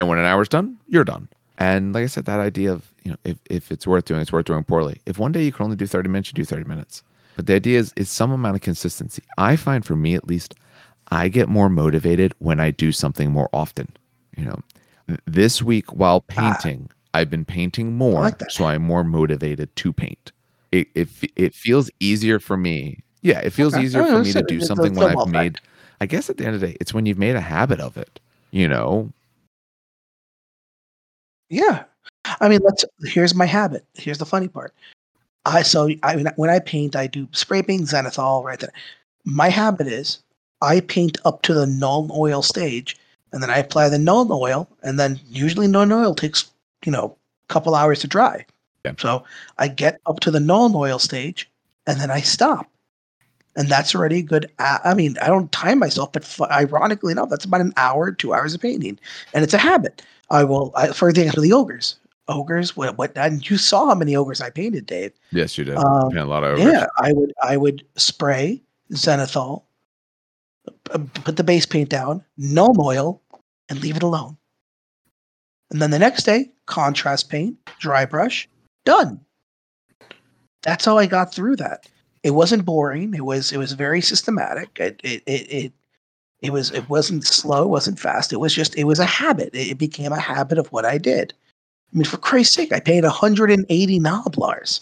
And 0.00 0.08
when 0.08 0.18
an 0.18 0.24
hour's 0.24 0.48
done 0.48 0.78
you're 0.88 1.04
done. 1.04 1.28
And 1.58 1.92
like 1.92 2.04
i 2.04 2.06
said 2.06 2.24
that 2.24 2.40
idea 2.40 2.72
of 2.72 2.94
you 3.04 3.10
know 3.10 3.18
if, 3.24 3.36
if 3.50 3.70
it's 3.70 3.86
worth 3.86 4.06
doing 4.06 4.22
it's 4.22 4.32
worth 4.32 4.46
doing 4.46 4.64
poorly. 4.64 5.02
If 5.04 5.18
one 5.18 5.32
day 5.32 5.44
you 5.44 5.52
can 5.52 5.64
only 5.64 5.76
do 5.76 5.86
30 5.86 6.08
minutes 6.08 6.30
you 6.30 6.34
do 6.34 6.46
30 6.46 6.64
minutes. 6.64 7.02
But 7.34 7.46
the 7.46 7.56
idea 7.56 7.78
is 7.78 7.92
is 7.94 8.08
some 8.08 8.30
amount 8.30 8.56
of 8.56 8.62
consistency. 8.62 9.22
I 9.36 9.56
find 9.56 9.84
for 9.84 9.96
me 9.96 10.14
at 10.14 10.26
least 10.26 10.54
i 11.10 11.28
get 11.28 11.48
more 11.48 11.68
motivated 11.68 12.34
when 12.38 12.60
i 12.60 12.70
do 12.70 12.92
something 12.92 13.30
more 13.30 13.48
often 13.52 13.88
you 14.36 14.44
know 14.44 14.58
this 15.26 15.62
week 15.62 15.92
while 15.92 16.24
ah. 16.30 16.32
painting 16.32 16.88
i've 17.14 17.30
been 17.30 17.44
painting 17.44 17.96
more 17.96 18.22
like 18.22 18.50
so 18.50 18.64
i'm 18.64 18.82
more 18.82 19.04
motivated 19.04 19.74
to 19.76 19.92
paint 19.92 20.32
it, 20.72 20.88
it 20.94 21.08
it 21.36 21.54
feels 21.54 21.90
easier 22.00 22.38
for 22.38 22.56
me 22.56 23.02
yeah 23.22 23.38
it 23.40 23.50
feels 23.50 23.74
Okay. 23.74 23.84
easier 23.84 24.02
Oh, 24.02 24.18
for 24.18 24.22
me 24.22 24.32
to 24.32 24.42
do 24.42 24.60
something 24.60 24.94
when 24.94 25.16
i've 25.16 25.28
made 25.28 25.58
i 26.00 26.06
guess 26.06 26.28
at 26.28 26.36
the 26.36 26.44
end 26.44 26.54
of 26.54 26.60
the 26.60 26.68
day 26.68 26.76
it's 26.80 26.92
when 26.92 27.06
you've 27.06 27.18
made 27.18 27.36
a 27.36 27.40
habit 27.40 27.80
of 27.80 27.96
it 27.96 28.20
you 28.50 28.68
know 28.68 29.12
Yeah. 31.48 31.84
I 32.40 32.48
mean, 32.48 32.60
let's. 32.64 32.84
Here's 33.04 33.34
my 33.34 33.46
habit. 33.46 33.84
Here's 33.94 34.18
the 34.18 34.26
funny 34.26 34.48
part. 34.48 34.74
I 35.44 35.62
so 35.62 35.88
I 36.02 36.16
mean, 36.16 36.28
when 36.36 36.50
I 36.50 36.58
paint, 36.58 36.96
I 36.96 37.06
do 37.06 37.28
spray 37.32 37.62
paint, 37.62 37.82
zenithal, 37.82 38.42
right 38.42 38.58
there. 38.58 38.72
My 39.24 39.48
habit 39.48 39.86
is 39.86 40.18
I 40.62 40.80
paint 40.80 41.18
up 41.24 41.42
to 41.42 41.54
the 41.54 41.66
Nuln 41.66 42.10
Oil 42.16 42.42
stage, 42.42 42.96
and 43.32 43.42
then 43.42 43.50
I 43.50 43.58
apply 43.58 43.88
the 43.88 43.98
Nuln 43.98 44.30
Oil, 44.30 44.68
and 44.82 44.98
then 44.98 45.20
usually 45.28 45.66
Nuln 45.66 45.92
Oil 45.92 46.14
takes 46.14 46.50
you 46.84 46.92
know 46.92 47.16
a 47.48 47.52
couple 47.52 47.74
hours 47.74 48.00
to 48.00 48.06
dry. 48.08 48.46
Yeah. 48.84 48.92
So 48.98 49.24
I 49.58 49.68
get 49.68 50.00
up 50.06 50.20
to 50.20 50.30
the 50.30 50.38
Nuln 50.38 50.74
Oil 50.74 50.98
stage, 50.98 51.50
and 51.86 52.00
then 52.00 52.10
I 52.10 52.20
stop, 52.20 52.70
and 53.56 53.68
that's 53.68 53.94
already 53.94 54.18
a 54.18 54.22
good. 54.22 54.50
I 54.58 54.94
mean, 54.94 55.16
I 55.20 55.26
don't 55.26 55.50
time 55.52 55.78
myself, 55.78 56.12
but 56.12 56.22
f- 56.22 56.40
ironically 56.50 57.12
enough, 57.12 57.28
that's 57.30 57.44
about 57.44 57.60
an 57.60 57.72
hour, 57.76 58.12
two 58.12 58.32
hours 58.32 58.54
of 58.54 58.60
painting, 58.60 58.98
and 59.34 59.44
it's 59.44 59.54
a 59.54 59.58
habit. 59.58 60.02
I 60.30 60.44
will, 60.44 60.72
I, 60.74 60.88
for 60.88 61.08
example, 61.08 61.42
the 61.42 61.52
ogres. 61.52 61.96
Ogres, 62.28 62.76
what, 62.76 62.98
what, 62.98 63.16
and 63.16 63.48
you 63.48 63.56
saw 63.56 63.86
how 63.86 63.94
many 63.94 64.16
ogres 64.16 64.40
I 64.40 64.50
painted, 64.50 64.86
Dave. 64.86 65.12
yes 65.30 65.56
you 65.56 65.62
did 65.64 65.76
Um, 65.76 66.10
Paint 66.10 66.24
a 66.24 66.26
lot 66.26 66.42
of 66.42 66.58
ogres. 66.58 66.72
Yeah, 66.72 66.86
I 66.98 67.12
would, 67.12 67.32
I 67.40 67.56
would 67.56 67.84
spray 67.94 68.60
zenithal, 68.92 69.62
put 70.84 71.36
the 71.36 71.44
base 71.44 71.66
paint 71.66 71.88
down, 71.88 72.24
Nuln 72.38 72.78
Oil, 72.78 73.20
and 73.68 73.80
leave 73.80 73.96
it 73.96 74.02
alone. 74.02 74.36
And 75.70 75.82
then 75.82 75.90
the 75.90 75.98
next 75.98 76.24
day, 76.24 76.50
contrast 76.66 77.28
paint, 77.28 77.58
dry 77.78 78.04
brush, 78.04 78.48
done. 78.84 79.20
That's 80.62 80.84
how 80.84 80.98
I 80.98 81.06
got 81.06 81.34
through 81.34 81.56
that. 81.56 81.88
It 82.22 82.30
wasn't 82.30 82.64
boring. 82.64 83.14
It 83.14 83.24
was, 83.24 83.52
it 83.52 83.58
was 83.58 83.72
very 83.72 84.00
systematic. 84.00 84.78
It, 84.80 85.00
it, 85.04 85.22
it, 85.26 85.52
it 85.52 85.72
it 86.42 86.52
was 86.52 86.70
it 86.72 86.88
wasn't 86.88 87.24
slow, 87.24 87.64
it 87.64 87.68
wasn't 87.68 87.98
fast. 87.98 88.32
It 88.32 88.40
was 88.40 88.54
just 88.54 88.76
it 88.76 88.84
was 88.84 88.98
a 88.98 89.06
habit. 89.06 89.54
It, 89.54 89.72
it 89.72 89.78
became 89.78 90.12
a 90.12 90.20
habit 90.20 90.58
of 90.58 90.70
what 90.72 90.84
I 90.84 90.98
did. 90.98 91.32
I 91.92 91.96
mean, 91.96 92.04
for 92.04 92.18
Christ's 92.18 92.54
sake, 92.54 92.72
I 92.72 92.80
paid 92.80 93.04
180 93.04 94.00
Gnoblars. 94.00 94.80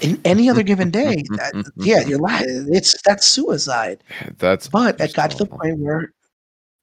In 0.00 0.20
any 0.24 0.48
other 0.48 0.62
given 0.62 0.90
day, 0.90 1.16
that, 1.30 1.70
yeah, 1.76 2.00
you're 2.00 2.18
lying. 2.18 2.68
It's 2.70 3.00
that's 3.02 3.26
suicide. 3.26 4.02
that's 4.38 4.68
But 4.68 5.00
it 5.00 5.14
got 5.14 5.32
to 5.32 5.36
the 5.38 5.46
point 5.46 5.78
where, 5.78 6.12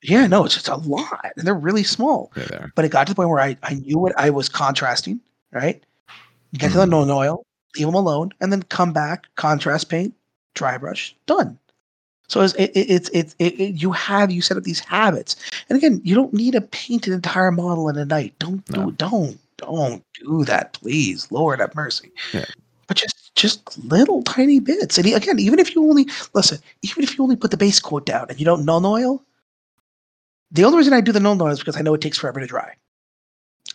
yeah, 0.03 0.27
no, 0.27 0.45
it's 0.45 0.53
just 0.53 0.67
a 0.67 0.75
lot, 0.75 1.31
and 1.35 1.47
they're 1.47 1.55
really 1.55 1.83
small. 1.83 2.31
Yeah. 2.35 2.67
But 2.75 2.85
it 2.85 2.89
got 2.89 3.07
to 3.07 3.13
the 3.13 3.15
point 3.15 3.29
where 3.29 3.39
I, 3.39 3.57
I 3.63 3.75
knew 3.75 3.97
what 3.97 4.17
I 4.19 4.29
was 4.29 4.49
contrasting, 4.49 5.19
right? 5.51 5.81
Get 6.53 6.71
to 6.71 6.77
the 6.77 6.85
Nuln 6.85 7.09
Oil, 7.09 7.45
leave 7.75 7.85
them 7.87 7.95
alone, 7.95 8.31
and 8.39 8.51
then 8.51 8.63
come 8.63 8.93
back, 8.93 9.25
contrast 9.35 9.89
paint, 9.89 10.13
dry 10.53 10.77
brush, 10.77 11.15
done. 11.25 11.57
So 12.27 12.41
it's 12.41 12.53
it, 12.55 12.71
it, 12.75 12.89
it's 12.89 13.09
it's 13.13 13.35
it, 13.39 13.59
it, 13.59 13.81
you 13.81 13.91
have 13.93 14.31
you 14.31 14.41
set 14.41 14.57
up 14.57 14.63
these 14.63 14.79
habits, 14.79 15.37
and 15.69 15.77
again, 15.77 16.01
you 16.03 16.13
don't 16.13 16.33
need 16.33 16.51
to 16.51 16.61
paint 16.61 17.07
an 17.07 17.13
entire 17.13 17.51
model 17.51 17.87
in 17.89 17.97
a 17.97 18.05
night. 18.05 18.33
Don't 18.39 18.69
No. 18.69 18.85
do 18.87 18.91
don't 18.91 19.39
don't 19.57 20.03
do 20.19 20.43
that, 20.45 20.73
please. 20.73 21.31
Lord 21.31 21.59
have 21.61 21.73
mercy. 21.73 22.11
Yeah. 22.33 22.45
But 22.87 22.97
just 22.97 23.35
just 23.35 23.77
little 23.83 24.23
tiny 24.23 24.59
bits, 24.59 24.97
and 24.97 25.05
again, 25.07 25.39
even 25.39 25.59
if 25.59 25.75
you 25.75 25.83
only 25.87 26.07
listen, 26.33 26.59
even 26.81 27.03
if 27.03 27.17
you 27.17 27.23
only 27.23 27.35
put 27.35 27.51
the 27.51 27.57
base 27.57 27.79
coat 27.79 28.05
down 28.05 28.27
and 28.29 28.39
you 28.39 28.45
don't 28.45 28.65
Nuln 28.65 28.85
Oil, 28.85 29.23
the 30.51 30.63
only 30.63 30.77
reason 30.77 30.93
I 30.93 31.01
do 31.01 31.11
the 31.11 31.19
Nuln 31.19 31.41
Oil 31.41 31.49
is 31.49 31.59
because 31.59 31.75
I 31.77 31.81
know 31.81 31.93
it 31.93 32.01
takes 32.01 32.17
forever 32.17 32.39
to 32.39 32.47
dry. 32.47 32.73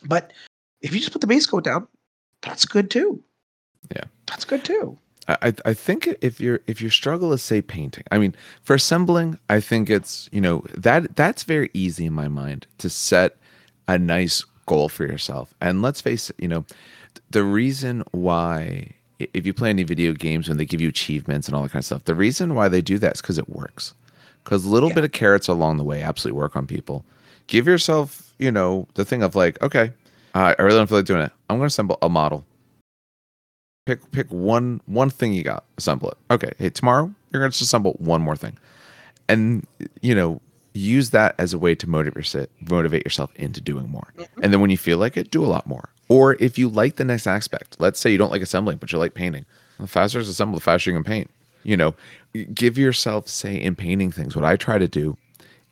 But 0.05 0.33
if 0.81 0.93
you 0.93 0.99
just 0.99 1.13
put 1.13 1.21
the 1.21 1.27
base 1.27 1.47
coat 1.47 1.65
down, 1.65 1.87
that's 2.41 2.65
good 2.65 2.91
too. 2.91 3.23
Yeah. 3.95 4.05
that's 4.27 4.45
good 4.45 4.65
too. 4.65 4.99
I, 5.29 5.55
I- 5.65 5.75
think 5.75 6.09
if 6.21 6.41
your 6.41 6.61
if 6.67 6.81
your 6.81 6.91
struggle 6.91 7.33
is 7.33 7.43
say 7.43 7.63
painting, 7.63 8.05
I 8.11 8.19
mean 8.19 8.35
for 8.63 8.75
assembling, 8.75 9.39
I 9.49 9.61
think 9.61 9.89
it's 9.91 10.29
you 10.33 10.41
know 10.41 10.65
that 10.75 11.15
that's 11.15 11.45
very 11.45 11.71
easy 11.75 12.07
in 12.07 12.13
my 12.13 12.29
mind 12.29 12.67
to 12.79 12.91
set 12.91 13.37
a 13.87 13.99
nice 13.99 14.45
goal 14.67 14.89
for 14.89 15.05
yourself. 15.05 15.55
And 15.61 15.83
let's 15.83 16.01
face 16.01 16.31
it, 16.31 16.37
you 16.39 16.49
know, 16.49 16.65
the 17.31 17.45
reason 17.45 18.03
why 18.11 18.95
if 19.35 19.47
you 19.47 19.53
play 19.55 19.71
any 19.71 19.83
video 19.83 20.13
games 20.13 20.49
when 20.49 20.57
they 20.59 20.65
give 20.65 20.81
you 20.81 20.89
achievements 20.89 21.47
and 21.49 21.57
all 21.57 21.63
that 21.63 21.73
kind 21.73 21.81
of 21.81 21.87
stuff, 21.87 22.05
the 22.05 22.15
reason 22.15 22.55
why 22.55 22.69
they 22.69 22.81
do 22.81 22.99
that 22.99 23.15
is 23.17 23.21
because 23.23 23.39
it 23.39 23.49
works. 23.49 23.95
Because 24.45 24.65
a 24.65 24.69
little 24.69 24.89
Yeah. 24.89 24.97
bit 24.97 25.05
of 25.05 25.13
carrots 25.13 25.49
along 25.49 25.77
the 25.77 25.85
way 25.85 26.03
absolutely 26.03 26.39
work 26.39 26.57
on 26.57 26.67
people. 26.67 27.05
Give 27.47 27.67
yourself, 27.67 28.33
you 28.39 28.51
know, 28.51 28.87
the 28.95 29.05
thing 29.05 29.23
of 29.23 29.35
like, 29.35 29.61
okay, 29.63 29.93
uh, 30.35 30.55
I 30.59 30.63
really 30.63 30.77
don't 30.79 30.87
feel 30.89 30.99
like 30.99 31.07
doing 31.07 31.23
it. 31.23 31.33
I'm 31.51 31.57
going 31.59 31.69
to 31.69 31.73
assemble 31.73 31.99
a 32.03 32.09
model 32.09 32.45
pick 33.85 34.11
pick 34.13 34.29
one 34.31 34.81
one 34.87 35.11
thing 35.11 35.33
you 35.33 35.43
got 35.43 35.65
assemble 35.77 36.09
it 36.09 36.17
okay 36.31 36.53
hey 36.59 36.71
tomorrow 36.71 37.13
you're 37.33 37.43
going 37.43 37.51
to 37.51 37.65
assemble 37.65 37.95
one 37.99 38.23
more 38.23 38.37
thing 38.37 38.57
and 39.29 39.67
you 40.03 40.15
know 40.15 40.41
use 40.73 41.11
that 41.11 41.35
as 41.39 41.53
a 41.53 41.59
way 41.59 41.75
to 41.75 41.89
motivate 41.89 42.17
yourself 42.17 42.47
motivate 42.61 43.05
yourself 43.05 43.33
into 43.35 43.61
doing 43.61 43.89
more 43.91 44.13
and 44.41 44.53
then 44.53 44.61
when 44.61 44.71
you 44.71 44.79
feel 44.79 44.99
like 44.99 45.17
it 45.17 45.33
do 45.33 45.45
a 45.45 45.47
lot 45.51 45.67
more 45.67 45.89
or 46.09 46.37
if 46.41 46.59
you 46.59 46.69
like 46.69 46.97
the 46.97 47.05
next 47.05 47.27
aspect 47.27 47.77
let's 47.79 47.99
say 48.01 48.11
you 48.11 48.19
don't 48.19 48.31
like 48.31 48.43
assembling 48.43 48.77
but 48.77 48.93
you 48.93 48.99
like 48.99 49.15
painting 49.15 49.45
the 49.79 49.87
faster 49.87 50.21
it's 50.21 50.29
assembled 50.29 50.61
the 50.61 50.65
faster 50.65 50.91
you 50.91 50.97
can 50.97 51.05
paint 51.05 51.31
you 51.65 51.77
know 51.77 51.95
give 52.55 52.79
yourself 52.79 53.29
say 53.29 53.57
in 53.57 53.75
painting 53.75 54.11
things 54.11 54.35
what 54.35 54.45
i 54.45 54.57
try 54.57 54.79
to 54.79 54.89
do 54.89 55.17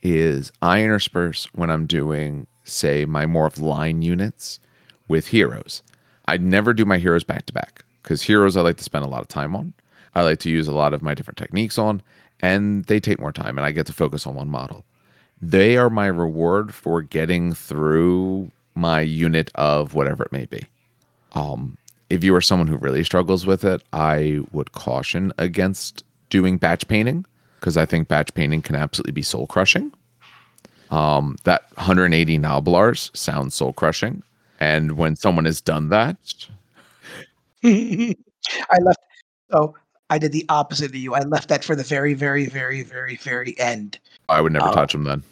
is 0.02 0.52
i 0.62 0.82
intersperse 0.82 1.46
when 1.54 1.70
i'm 1.70 1.86
doing 1.86 2.46
say 2.64 3.04
my 3.04 3.26
more 3.26 3.46
of 3.46 3.58
line 3.58 4.02
units 4.02 4.60
with 5.08 5.28
heroes 5.28 5.82
I 6.30 6.36
never 6.36 6.72
do 6.72 6.84
my 6.84 6.98
heroes 6.98 7.24
back 7.24 7.46
to 7.46 7.52
back 7.52 7.84
because 8.02 8.22
heroes 8.22 8.56
I 8.56 8.60
like 8.60 8.76
to 8.76 8.84
spend 8.84 9.04
a 9.04 9.08
lot 9.08 9.20
of 9.20 9.26
time 9.26 9.56
on. 9.56 9.74
I 10.14 10.22
like 10.22 10.38
to 10.40 10.48
use 10.48 10.68
a 10.68 10.72
lot 10.72 10.94
of 10.94 11.02
my 11.02 11.12
different 11.12 11.38
techniques 11.38 11.76
on, 11.76 12.02
and 12.38 12.84
they 12.84 13.00
take 13.00 13.18
more 13.18 13.32
time, 13.32 13.58
and 13.58 13.66
I 13.66 13.72
get 13.72 13.86
to 13.86 13.92
focus 13.92 14.28
on 14.28 14.36
one 14.36 14.48
model. 14.48 14.84
They 15.42 15.76
are 15.76 15.90
my 15.90 16.06
reward 16.06 16.72
for 16.72 17.02
getting 17.02 17.52
through 17.52 18.52
my 18.74 19.00
unit 19.00 19.50
of 19.56 19.94
whatever 19.94 20.24
it 20.24 20.32
may 20.32 20.46
be. 20.46 20.64
Um, 21.32 21.76
if 22.08 22.24
you 22.24 22.34
are 22.34 22.40
someone 22.40 22.66
who 22.68 22.76
really 22.76 23.04
struggles 23.04 23.46
with 23.46 23.64
it, 23.64 23.82
I 23.92 24.40
would 24.52 24.72
caution 24.72 25.32
against 25.38 26.04
doing 26.28 26.56
batch 26.58 26.86
painting 26.88 27.24
because 27.58 27.76
I 27.76 27.86
think 27.86 28.08
batch 28.08 28.32
painting 28.34 28.62
can 28.62 28.74
absolutely 28.76 29.12
be 29.12 29.22
soul 29.22 29.46
crushing. 29.46 29.92
Um, 30.90 31.36
that 31.44 31.64
180 31.76 32.38
Gnoblars 32.38 33.16
sounds 33.16 33.54
soul 33.54 33.72
crushing, 33.72 34.22
and 34.58 34.96
when 34.96 35.14
someone 35.14 35.44
has 35.44 35.60
done 35.60 35.88
that, 35.90 36.16
I 37.64 38.14
left. 38.80 38.98
Oh, 39.52 39.74
I 40.08 40.18
did 40.18 40.32
the 40.32 40.44
opposite 40.48 40.86
of 40.86 40.94
you. 40.96 41.14
I 41.14 41.20
left 41.20 41.48
that 41.50 41.62
for 41.64 41.76
the 41.76 41.84
very, 41.84 42.14
very, 42.14 42.46
very, 42.46 42.82
very, 42.82 43.16
very 43.16 43.54
end. 43.60 43.98
I 44.28 44.40
would 44.40 44.52
never 44.52 44.68
Oh. 44.68 44.72
touch 44.72 44.92
them. 44.92 45.04
Then 45.04 45.22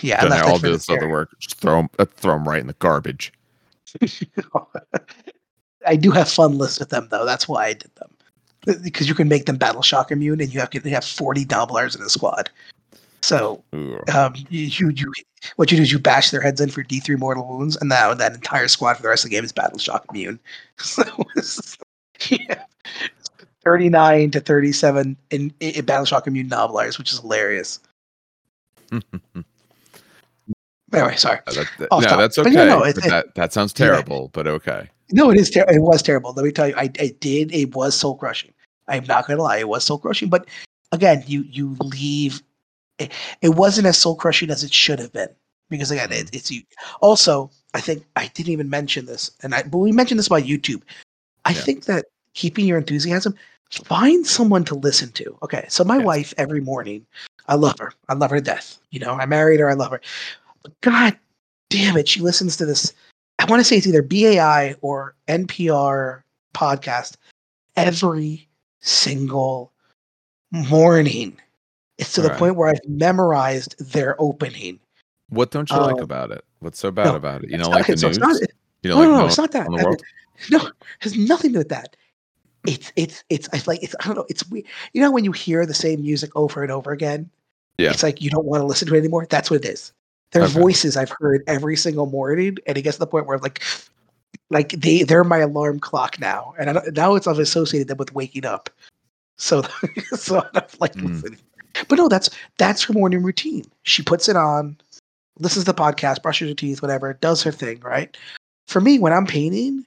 Yeah, 0.00 0.26
then 0.26 0.60
do 0.60 0.72
this 0.72 0.88
other 0.88 1.08
work. 1.08 1.38
Just 1.38 1.56
throw 1.56 1.76
them, 1.76 1.90
uh, 1.98 2.06
throw 2.06 2.34
'em 2.34 2.48
right 2.48 2.60
in 2.60 2.66
the 2.66 2.74
garbage. 2.74 3.32
I 5.86 5.96
do 5.96 6.10
have 6.10 6.28
fun 6.28 6.56
lists 6.56 6.78
with 6.78 6.88
them 6.88 7.08
though. 7.10 7.24
That's 7.26 7.46
why 7.46 7.66
I 7.66 7.72
did 7.74 7.94
them 7.96 8.10
because 8.82 9.08
you 9.08 9.14
can 9.14 9.28
make 9.28 9.46
them 9.46 9.56
battle 9.56 9.82
shock 9.82 10.10
immune, 10.10 10.40
and 10.40 10.52
you 10.52 10.60
have 10.60 10.70
to 10.70 10.80
have 10.90 11.04
forty 11.04 11.44
Gnoblars 11.44 11.96
in 11.96 12.02
a 12.02 12.08
squad. 12.08 12.50
So 13.22 13.62
um, 14.12 14.34
you, 14.50 14.90
you 14.90 15.12
what 15.56 15.70
you 15.70 15.76
do 15.76 15.82
is 15.82 15.92
you 15.92 15.98
bash 15.98 16.30
their 16.30 16.40
heads 16.40 16.60
in 16.60 16.70
for 16.70 16.82
D 16.82 17.00
three 17.00 17.16
mortal 17.16 17.46
wounds, 17.46 17.76
and 17.76 17.88
now 17.88 18.14
that 18.14 18.34
entire 18.34 18.68
squad 18.68 18.94
for 18.94 19.02
the 19.02 19.08
rest 19.08 19.24
of 19.24 19.30
the 19.30 19.36
game 19.36 19.44
is 19.44 19.52
battle 19.52 19.78
shock 19.78 20.04
immune. 20.10 20.38
So 20.78 21.04
yeah, 22.30 22.64
thirty 23.64 23.88
nine 23.88 24.30
to 24.32 24.40
thirty 24.40 24.72
seven 24.72 25.16
in, 25.30 25.52
in 25.60 25.84
battle 25.84 26.04
shock 26.04 26.26
immune 26.26 26.48
Gnoblars, 26.48 26.98
which 26.98 27.12
is 27.12 27.20
hilarious. 27.20 27.80
Anyway, 30.94 31.16
sorry. 31.16 31.38
Uh, 31.46 31.52
that- 31.54 31.70
that- 31.78 31.88
no, 31.90 32.00
topic. 32.00 32.18
that's 32.18 32.38
okay. 32.38 32.50
no, 32.50 32.66
no, 32.66 32.82
it- 32.84 32.96
that 33.02 33.34
that 33.34 33.52
sounds 33.52 33.72
Yeah. 33.76 33.86
terrible, 33.86 34.30
but 34.32 34.46
okay. 34.46 34.88
No, 35.12 35.30
it 35.30 35.38
is. 35.38 35.50
Ter- 35.50 35.66
it 35.68 35.80
was 35.82 36.02
terrible. 36.02 36.32
Let 36.32 36.44
me 36.44 36.52
tell 36.52 36.68
you, 36.68 36.74
I, 36.76 36.90
I 36.98 37.14
did. 37.20 37.52
It 37.54 37.74
was 37.74 37.94
soul 37.94 38.16
crushing. 38.16 38.52
I'm 38.88 39.04
not 39.04 39.26
gonna 39.26 39.42
lie, 39.42 39.58
it 39.58 39.68
was 39.68 39.84
soul 39.84 39.98
crushing. 39.98 40.28
But 40.28 40.46
again, 40.92 41.22
you 41.26 41.44
you 41.50 41.76
leave. 41.80 42.42
It, 42.98 43.12
it 43.42 43.50
wasn't 43.50 43.86
as 43.86 43.98
soul 43.98 44.14
crushing 44.16 44.50
as 44.50 44.62
it 44.62 44.72
should 44.72 44.98
have 45.00 45.12
been 45.12 45.28
because 45.68 45.90
again, 45.90 46.12
it, 46.12 46.30
it's 46.34 46.50
you. 46.50 46.62
Also, 47.00 47.50
I 47.74 47.80
think 47.80 48.04
I 48.16 48.28
didn't 48.34 48.52
even 48.52 48.70
mention 48.70 49.06
this, 49.06 49.30
and 49.42 49.54
I 49.54 49.62
but 49.64 49.78
we 49.78 49.92
mentioned 49.92 50.18
this 50.18 50.26
about 50.28 50.42
YouTube. 50.44 50.82
I 51.44 51.50
Yeah. 51.50 51.60
think 51.60 51.84
that 51.86 52.06
keeping 52.34 52.66
your 52.66 52.78
enthusiasm, 52.78 53.34
find 53.70 54.26
someone 54.26 54.64
to 54.64 54.74
listen 54.74 55.10
to. 55.12 55.36
Okay, 55.42 55.66
so 55.68 55.82
my 55.84 55.98
wife 55.98 56.32
every 56.38 56.60
morning, 56.60 57.04
I 57.48 57.54
love 57.56 57.78
her. 57.78 57.92
I 58.08 58.14
love 58.14 58.30
her 58.30 58.36
to 58.38 58.42
death. 58.44 58.78
You 58.90 59.00
know, 59.00 59.12
I 59.14 59.26
married 59.26 59.60
her. 59.60 59.68
I 59.68 59.74
love 59.74 59.90
her. 59.90 60.00
God 60.80 61.16
damn 61.70 61.96
it, 61.96 62.08
she 62.08 62.20
listens 62.20 62.56
to 62.56 62.66
this. 62.66 62.92
I 63.38 63.44
want 63.46 63.60
to 63.60 63.64
say 63.64 63.76
it's 63.76 63.86
either 63.86 64.02
BAI 64.02 64.74
or 64.80 65.14
NPR 65.28 66.22
podcast 66.54 67.16
every 67.76 68.48
single 68.80 69.72
morning. 70.52 71.36
It's 71.98 72.12
to 72.14 72.22
the 72.22 72.28
Right. 72.30 72.38
point 72.38 72.56
where 72.56 72.68
I've 72.70 72.88
memorized 72.88 73.76
their 73.92 74.20
opening. 74.20 74.80
What 75.28 75.50
don't 75.50 75.70
you 75.70 75.76
like 75.76 75.96
Um, 75.96 76.02
about 76.02 76.30
it? 76.30 76.44
What's 76.60 76.78
so 76.78 76.90
bad 76.90 77.06
no, 77.06 77.16
about 77.16 77.44
it? 77.44 77.50
You 77.50 77.58
don't 77.58 77.70
like 77.70 77.86
the 77.86 77.96
so 77.96 78.08
news? 78.08 78.18
it's 78.18 78.24
not- 78.26 78.40
you 78.82 78.90
no, 78.90 78.96
like 78.98 79.08
no, 79.08 79.18
no, 79.18 79.26
it's 79.26 79.38
not 79.38 79.52
that. 79.52 79.66
I-? 79.70 79.96
No, 80.50 80.66
it 80.66 80.72
has 80.98 81.16
nothing 81.16 81.50
to 81.50 81.54
do 81.54 81.58
with 81.58 81.68
that. 81.68 81.96
It's 82.66 82.92
it's 82.96 83.22
it's 83.30 83.48
I 83.52 83.62
like 83.66 83.82
it's 83.82 83.94
I 84.00 84.06
don't 84.06 84.16
know. 84.16 84.26
It's 84.28 84.48
we 84.50 84.64
you 84.92 85.00
know 85.00 85.10
when 85.12 85.24
you 85.24 85.30
hear 85.32 85.64
the 85.64 85.74
same 85.74 86.02
music 86.02 86.30
over 86.34 86.62
and 86.62 86.72
over 86.72 86.90
again. 86.90 87.30
Yeah. 87.78 87.90
It's 87.90 88.02
like 88.02 88.20
you 88.20 88.30
don't 88.30 88.44
want 88.44 88.60
to 88.60 88.66
listen 88.66 88.88
to 88.88 88.94
it 88.94 88.98
anymore. 88.98 89.26
That's 89.30 89.48
what 89.50 89.64
it 89.64 89.68
is. 89.68 89.92
Their 90.34 90.44
Okay. 90.44 90.52
voices 90.52 90.96
I've 90.96 91.12
heard 91.20 91.44
every 91.46 91.76
single 91.76 92.06
morning, 92.06 92.58
and 92.66 92.76
it 92.76 92.82
gets 92.82 92.96
to 92.96 93.00
the 93.00 93.06
point 93.06 93.26
where 93.26 93.36
I'm 93.36 93.42
like, 93.42 93.62
like 94.50 94.70
they 94.70 95.04
they're 95.04 95.24
my 95.24 95.38
alarm 95.38 95.78
clock 95.80 96.20
now, 96.20 96.54
and 96.58 96.70
I 96.70 96.82
now 96.92 97.14
it's 97.14 97.26
I've 97.28 97.38
associated 97.38 97.88
them 97.88 97.98
with 97.98 98.14
waking 98.14 98.44
up. 98.44 98.68
So 99.38 99.62
so 100.12 100.40
I 100.40 100.48
don't 100.52 100.80
like 100.80 100.94
Mm. 100.96 101.08
listening. 101.08 101.38
But 101.88 101.98
no, 101.98 102.08
that's 102.08 102.30
that's 102.58 102.82
her 102.84 102.92
morning 102.92 103.22
routine. 103.22 103.64
She 103.84 104.02
puts 104.02 104.28
it 104.28 104.36
on, 104.36 104.76
listens 105.38 105.64
to 105.64 105.72
the 105.72 105.80
podcast, 105.80 106.22
brushes 106.22 106.48
her 106.48 106.54
teeth, 106.54 106.82
whatever, 106.82 107.14
does 107.14 107.42
her 107.42 107.52
thing, 107.52 107.80
right? 107.80 108.16
For 108.68 108.80
me, 108.80 108.98
when 108.98 109.12
I'm 109.12 109.26
painting, 109.26 109.84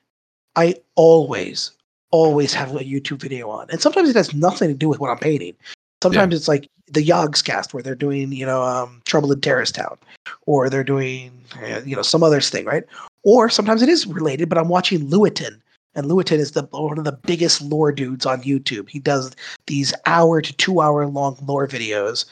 I 0.55 0.75
always, 0.95 1.71
always 2.11 2.53
have 2.53 2.75
a 2.75 2.79
YouTube 2.79 3.19
video 3.19 3.49
on. 3.49 3.67
And 3.69 3.81
sometimes 3.81 4.09
it 4.09 4.15
has 4.15 4.33
nothing 4.33 4.69
to 4.69 4.75
do 4.75 4.87
with 4.89 4.99
what 4.99 5.09
I'm 5.09 5.17
painting. 5.17 5.55
Sometimes 6.03 6.33
it's 6.35 6.47
like 6.47 6.69
the 6.87 7.03
Yogscast 7.03 7.73
where 7.73 7.83
they're 7.83 7.95
doing, 7.95 8.31
you 8.31 8.45
know, 8.45 8.63
um, 8.63 9.01
Trouble 9.05 9.31
in 9.31 9.41
Terrorist 9.41 9.75
Town, 9.75 9.97
or 10.45 10.69
they're 10.69 10.83
doing, 10.83 11.31
uh, 11.61 11.81
you 11.85 11.95
know, 11.95 12.01
some 12.01 12.23
other 12.23 12.39
thing, 12.39 12.65
right? 12.65 12.83
Or 13.23 13.49
sometimes 13.49 13.81
it 13.81 13.89
is 13.89 14.05
related, 14.05 14.47
but 14.49 14.57
I'm 14.57 14.69
watching 14.69 15.09
Luetin. 15.09 15.59
And 15.95 16.05
Luetin 16.05 16.37
is 16.37 16.51
the 16.51 16.63
one 16.71 16.99
of 16.99 17.05
the 17.05 17.11
biggest 17.25 17.61
lore 17.61 17.91
dudes 17.91 18.25
on 18.25 18.43
YouTube. 18.43 18.87
He 18.89 18.99
does 18.99 19.35
these 19.65 19.93
hour 20.05 20.41
to 20.41 20.53
two 20.53 20.79
hour 20.79 21.07
long 21.07 21.37
lore 21.43 21.67
videos 21.67 22.25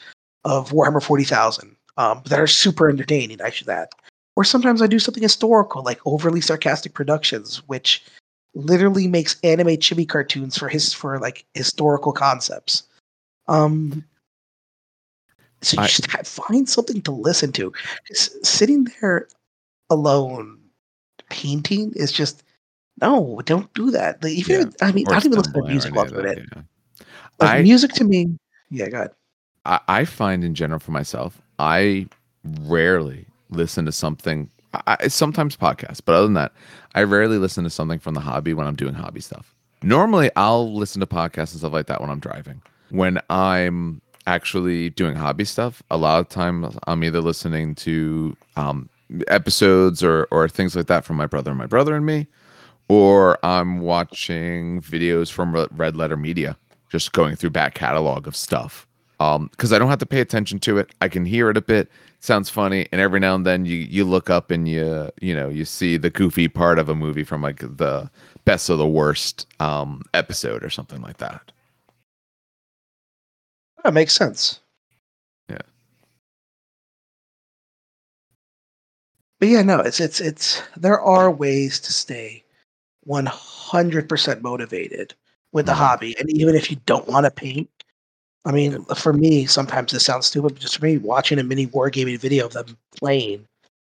of 0.44 0.70
Warhammer 0.70 1.02
40,000 1.02 1.74
um, 1.96 2.22
that 2.26 2.38
are 2.38 2.46
super 2.46 2.88
entertaining, 2.88 3.42
I 3.42 3.50
should 3.50 3.68
add. 3.68 3.88
Or 4.36 4.44
sometimes 4.44 4.80
I 4.80 4.86
do 4.86 5.00
something 5.00 5.22
historical, 5.22 5.82
like 5.82 5.98
overly 6.06 6.40
sarcastic 6.40 6.94
productions, 6.94 7.62
which 7.66 8.04
literally 8.54 9.08
makes 9.08 9.40
anime 9.42 9.76
chibi 9.76 10.08
cartoons 10.08 10.56
for 10.56 10.68
his 10.68 10.92
for 10.92 11.18
like 11.18 11.44
historical 11.54 12.12
concepts. 12.12 12.84
Um, 13.48 14.04
so 15.62 15.76
you 15.76 15.82
I- 15.84 15.86
just 15.88 16.10
find 16.26 16.68
something 16.68 17.02
to 17.02 17.10
listen 17.12 17.52
to. 17.52 17.70
'Cause 18.08 18.30
sitting 18.48 18.86
there 19.00 19.28
alone 19.90 20.58
painting 21.30 21.92
is 21.96 22.12
just 22.12 22.42
no, 23.02 23.42
don't 23.44 23.72
do 23.74 23.90
that. 23.90 24.22
Like, 24.22 24.32
even 24.32 24.72
I 24.80 24.90
mean, 24.92 25.06
I 25.08 25.12
don't 25.12 25.26
even 25.26 25.38
listen 25.38 25.52
to 25.52 25.62
music 25.68 25.94
while 25.94 26.06
doing 26.06 26.26
it. 26.26 26.38
yeah. 26.54 26.62
Like 27.38 27.50
I- 27.50 27.62
music 27.62 27.92
to 27.92 28.04
me, 28.04 28.38
yeah, 28.70 28.88
go 28.88 28.96
ahead. 28.98 29.10
I, 29.66 29.80
I 29.88 30.04
find 30.06 30.42
in 30.44 30.54
general 30.54 30.80
for 30.80 30.92
myself, 30.92 31.42
I 31.58 32.08
rarely 32.62 33.26
listen 33.50 33.84
to 33.84 33.92
something. 33.92 34.48
I- 34.86 35.08
sometimes 35.08 35.56
podcasts, 35.56 36.00
but 36.04 36.14
other 36.14 36.26
than 36.26 36.34
that, 36.34 36.52
I 36.94 37.02
rarely 37.02 37.36
listen 37.38 37.64
to 37.64 37.70
something 37.70 37.98
from 37.98 38.14
the 38.14 38.20
hobby 38.20 38.54
when 38.54 38.66
I'm 38.66 38.76
doing 38.76 38.94
hobby 38.94 39.20
stuff. 39.20 39.54
Normally, 39.82 40.30
I'll 40.36 40.72
listen 40.74 41.00
to 41.00 41.06
podcasts 41.06 41.52
and 41.52 41.58
stuff 41.60 41.72
like 41.72 41.86
that 41.86 42.00
when 42.00 42.08
I'm 42.10 42.20
driving. 42.20 42.62
When 42.90 43.20
I'm 43.30 44.00
actually 44.26 44.90
doing 44.90 45.16
hobby 45.16 45.44
stuff, 45.44 45.82
a 45.90 45.96
lot 45.96 46.20
of 46.20 46.28
times 46.28 46.76
I'm 46.86 47.04
either 47.04 47.20
listening 47.20 47.74
to 47.76 48.36
um, 48.56 48.88
episodes 49.28 50.02
or 50.02 50.26
or 50.30 50.48
things 50.48 50.76
like 50.76 50.86
that 50.86 51.04
from 51.04 51.16
my 51.16 51.26
brother 51.26 51.50
and 51.50 51.58
my 51.58 51.66
brother 51.66 51.94
and 51.94 52.06
me, 52.06 52.26
or 52.88 53.38
I'm 53.44 53.80
watching 53.80 54.80
videos 54.82 55.30
from 55.30 55.54
Red 55.72 55.96
Letter 55.96 56.16
Media, 56.16 56.56
just 56.90 57.12
going 57.12 57.36
through 57.36 57.50
back 57.50 57.74
catalog 57.74 58.26
of 58.26 58.36
stuff. 58.36 58.86
Um, 59.18 59.48
because 59.50 59.72
I 59.72 59.78
don't 59.78 59.88
have 59.88 59.98
to 60.00 60.06
pay 60.06 60.20
attention 60.20 60.58
to 60.60 60.76
it. 60.76 60.90
I 61.00 61.08
can 61.08 61.24
hear 61.24 61.48
it 61.48 61.56
a 61.56 61.62
bit. 61.62 61.88
Sounds 62.20 62.50
funny, 62.50 62.86
and 62.92 63.00
every 63.00 63.20
now 63.20 63.34
and 63.34 63.46
then 63.46 63.64
you 63.64 63.76
you 63.76 64.04
look 64.04 64.28
up 64.30 64.50
and 64.50 64.68
you 64.68 65.10
you 65.20 65.34
know 65.34 65.48
you 65.48 65.64
see 65.64 65.96
the 65.96 66.10
goofy 66.10 66.48
part 66.48 66.78
of 66.78 66.88
a 66.88 66.94
movie 66.94 67.24
from 67.24 67.42
like 67.42 67.60
the 67.60 68.10
best 68.44 68.68
of 68.68 68.78
the 68.78 68.86
worst 68.86 69.46
um 69.60 70.02
episode 70.14 70.64
or 70.64 70.70
something 70.70 71.00
like 71.00 71.18
that. 71.18 71.52
That 73.84 73.94
makes 73.94 74.14
sense. 74.14 74.60
Yeah. 75.48 75.58
But 79.40 79.48
yeah, 79.48 79.62
no, 79.62 79.80
it's 79.80 80.00
it's 80.00 80.20
it's 80.20 80.62
there 80.76 81.00
are 81.00 81.30
ways 81.30 81.78
to 81.80 81.92
stay 81.92 82.42
100% 83.04 84.42
motivated 84.42 85.14
with 85.52 85.66
the 85.66 85.72
Mhm. 85.72 85.76
hobby 85.76 86.16
and 86.18 86.30
even 86.30 86.54
if 86.54 86.70
you 86.70 86.78
don't 86.86 87.06
want 87.08 87.24
to 87.26 87.30
paint 87.30 87.70
I 88.46 88.52
mean, 88.52 88.84
for 88.96 89.12
me, 89.12 89.46
sometimes 89.46 89.92
this 89.92 90.04
sounds 90.04 90.26
stupid, 90.26 90.54
but 90.54 90.62
just 90.62 90.78
for 90.78 90.84
me, 90.86 90.98
watching 90.98 91.38
a 91.38 91.44
mini 91.44 91.66
wargaming 91.68 92.18
video 92.18 92.46
of 92.46 92.54
them 92.54 92.78
playing 92.96 93.46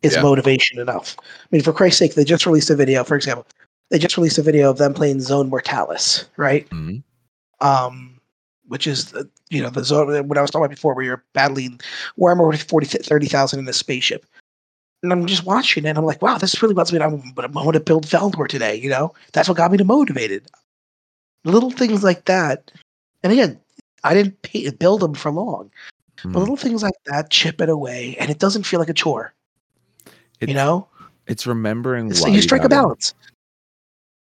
is 0.03 0.15
Yeah. 0.15 0.21
motivation 0.23 0.79
enough. 0.79 1.17
I 1.19 1.23
mean, 1.51 1.63
for 1.63 1.73
Christ's 1.73 1.99
sake, 1.99 2.15
they 2.15 2.23
just 2.25 2.45
released 2.45 2.69
a 2.69 2.75
video, 2.77 3.03
for 3.03 3.15
example, 3.17 3.47
they 3.91 3.99
just 3.99 4.17
released 4.17 4.37
a 4.39 4.43
video 4.43 4.69
of 4.69 4.77
them 4.77 4.93
playing 4.93 5.21
Zone 5.21 5.49
Mortalis, 5.49 6.25
right? 6.37 6.69
Mhm. 6.69 7.03
um, 7.61 8.20
which 8.71 8.87
is 8.87 9.11
the, 9.11 9.29
you 9.49 9.61
know 9.61 9.69
the 9.69 9.83
zone 9.83 10.29
what 10.29 10.37
I 10.37 10.41
was 10.41 10.49
talking 10.49 10.63
about 10.63 10.73
before, 10.73 10.93
where 10.95 11.03
you're 11.03 11.25
battling 11.33 11.81
where 12.15 12.31
I'm 12.31 12.57
40, 12.57 12.85
30,000 12.99 13.59
in 13.59 13.67
a 13.67 13.73
spaceship. 13.73 14.25
And 15.03 15.11
I'm 15.11 15.25
just 15.25 15.45
watching 15.45 15.83
it. 15.83 15.89
and 15.89 15.97
I'm 15.97 16.05
like, 16.05 16.21
wow, 16.21 16.37
this 16.37 16.61
really 16.61 16.73
wants 16.73 16.93
me. 16.93 16.99
I'm, 16.99 17.33
but 17.35 17.43
I 17.43 17.47
want 17.49 17.73
to 17.73 17.81
build 17.81 18.05
Valdor 18.05 18.47
today. 18.47 18.75
You 18.75 18.89
know, 18.89 19.13
that's 19.33 19.49
what 19.49 19.57
got 19.57 19.71
me 19.71 19.77
to 19.77 19.83
motivated. 19.83 20.47
Little 21.43 21.71
things 21.71 22.01
like 22.01 22.25
that. 22.25 22.71
And 23.23 23.33
again, 23.33 23.59
I 24.05 24.13
didn't 24.13 24.41
pay, 24.41 24.69
build 24.69 25.01
them 25.01 25.15
for 25.15 25.31
long, 25.31 25.69
but 26.23 26.29
hmm. 26.29 26.37
little 26.37 26.55
things 26.55 26.81
like 26.81 26.95
that 27.07 27.29
chip 27.29 27.59
it 27.59 27.67
away, 27.67 28.15
and 28.21 28.31
it 28.31 28.39
doesn't 28.39 28.63
feel 28.63 28.79
like 28.79 28.89
a 28.89 28.93
chore. 28.93 29.33
you 30.39 30.53
know, 30.53 30.87
It's 31.27 31.45
remembering 31.45 32.07
It's- 32.07 32.21
why 32.21 32.29
you 32.29 32.41
strike 32.41 32.63
a 32.63 32.69
balance. 32.69 33.13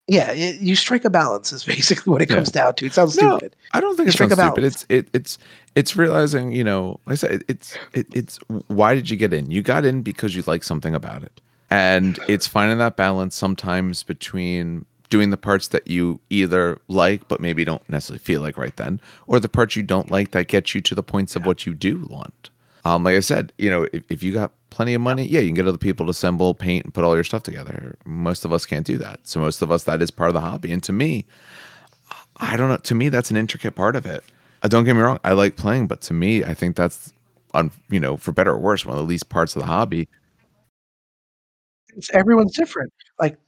Yeah, 0.09 0.31
it, 0.31 0.61
you 0.61 0.77
strike 0.77 1.05
a 1.05 1.11
balance 1.11 1.53
is 1.53 1.65
basically 1.75 2.11
what 2.13 2.23
it 2.23 2.31
Yeah. 2.31 2.37
comes 2.37 2.51
down 2.51 2.75
to. 2.77 2.87
It 2.87 2.95
sounds 2.95 3.17
No, 3.17 3.39
stupid. 3.39 3.57
I 3.73 3.81
don't 3.81 3.97
think 3.97 4.07
You 4.07 4.11
it 4.11 4.17
sounds 4.17 4.33
stupid. 4.35 4.55
balance. 4.55 4.75
It's 4.75 4.87
it, 4.89 5.09
it's 5.13 5.39
it's 5.75 5.97
realizing, 5.97 6.53
you 6.53 6.65
know, 6.65 7.01
like 7.07 7.13
I 7.15 7.17
said, 7.17 7.45
it's 7.49 7.77
it, 7.93 8.07
it's 8.15 8.39
why 8.69 8.95
did 8.95 9.11
you 9.11 9.17
get 9.17 9.33
in? 9.33 9.51
You 9.51 9.63
got 9.63 9.85
in 9.85 10.03
because 10.03 10.35
you 10.37 10.43
like 10.47 10.63
something 10.65 10.95
about 10.95 11.23
it, 11.25 11.41
and 11.71 12.19
it's 12.29 12.47
finding 12.47 12.79
that 12.79 12.97
balance 12.97 13.35
sometimes 13.35 14.03
between 14.03 14.87
doing 15.09 15.31
the 15.31 15.37
parts 15.37 15.69
that 15.69 15.87
you 15.89 16.21
either 16.31 16.79
like 16.89 17.27
but 17.29 17.41
maybe 17.41 17.65
don't 17.65 17.89
necessarily 17.89 18.19
feel 18.19 18.41
like 18.43 18.57
right 18.57 18.77
then, 18.77 19.01
or 19.27 19.39
the 19.41 19.49
parts 19.49 19.77
you 19.77 19.83
don't 19.83 20.11
like 20.11 20.31
that 20.33 20.49
get 20.49 20.75
you 20.75 20.81
to 20.83 20.95
the 20.95 21.03
points 21.03 21.37
of 21.37 21.45
what 21.47 21.67
you 21.67 21.75
do 21.75 22.07
want. 22.09 22.51
Um, 22.85 23.03
like 23.05 23.17
I 23.17 23.21
said, 23.21 23.53
you 23.59 23.69
know, 23.71 23.89
if, 23.93 24.05
if 24.09 24.23
you 24.23 24.33
got 24.33 24.53
plenty 24.71 24.95
of 24.95 25.01
money, 25.01 25.25
yeah, 25.27 25.41
you 25.41 25.49
can 25.49 25.55
get 25.55 25.67
other 25.67 25.79
people 25.79 26.07
to 26.07 26.11
assemble, 26.11 26.55
paint, 26.55 26.85
and 26.85 26.95
put 26.95 27.05
all 27.05 27.15
your 27.15 27.25
stuff 27.25 27.43
together. 27.43 27.97
Most 28.05 28.45
of 28.45 28.53
us 28.53 28.67
can't 28.67 28.87
do 28.87 28.99
that. 28.99 29.21
So 29.25 29.41
most 29.41 29.63
of 29.63 29.71
us, 29.71 29.85
that 29.85 30.03
is 30.03 30.11
part 30.11 30.29
of 30.29 30.35
the 30.35 30.41
hobby. 30.41 30.73
And 30.73 30.83
to 30.85 30.93
me, 30.93 31.25
I 32.39 32.57
don't 32.57 32.69
know. 32.69 32.77
To 32.77 32.95
me, 32.95 33.09
that's 33.09 33.31
an 33.31 33.37
intricate 33.37 33.75
part 33.75 33.97
of 33.97 34.07
it. 34.07 34.23
Uh, 34.63 34.69
don't 34.69 34.85
get 34.85 34.95
me 34.95 35.03
wrong, 35.03 35.21
I 35.25 35.33
like 35.33 35.57
playing, 35.57 35.87
but 35.87 36.01
to 36.03 36.15
me, 36.15 36.45
I 36.45 36.55
think 36.55 36.77
that's, 36.77 37.13
on 37.55 37.71
you 37.91 38.01
know, 38.01 38.17
for 38.17 38.33
better 38.33 38.53
or 38.53 38.59
worse, 38.59 38.85
one 38.85 38.97
of 38.97 39.03
the 39.03 39.09
least 39.09 39.29
parts 39.29 39.55
of 39.57 39.63
the 39.63 39.67
hobby. 39.67 40.09
It's, 41.95 42.11
everyone's 42.11 42.55
different. 42.57 42.93
Like 43.19 43.39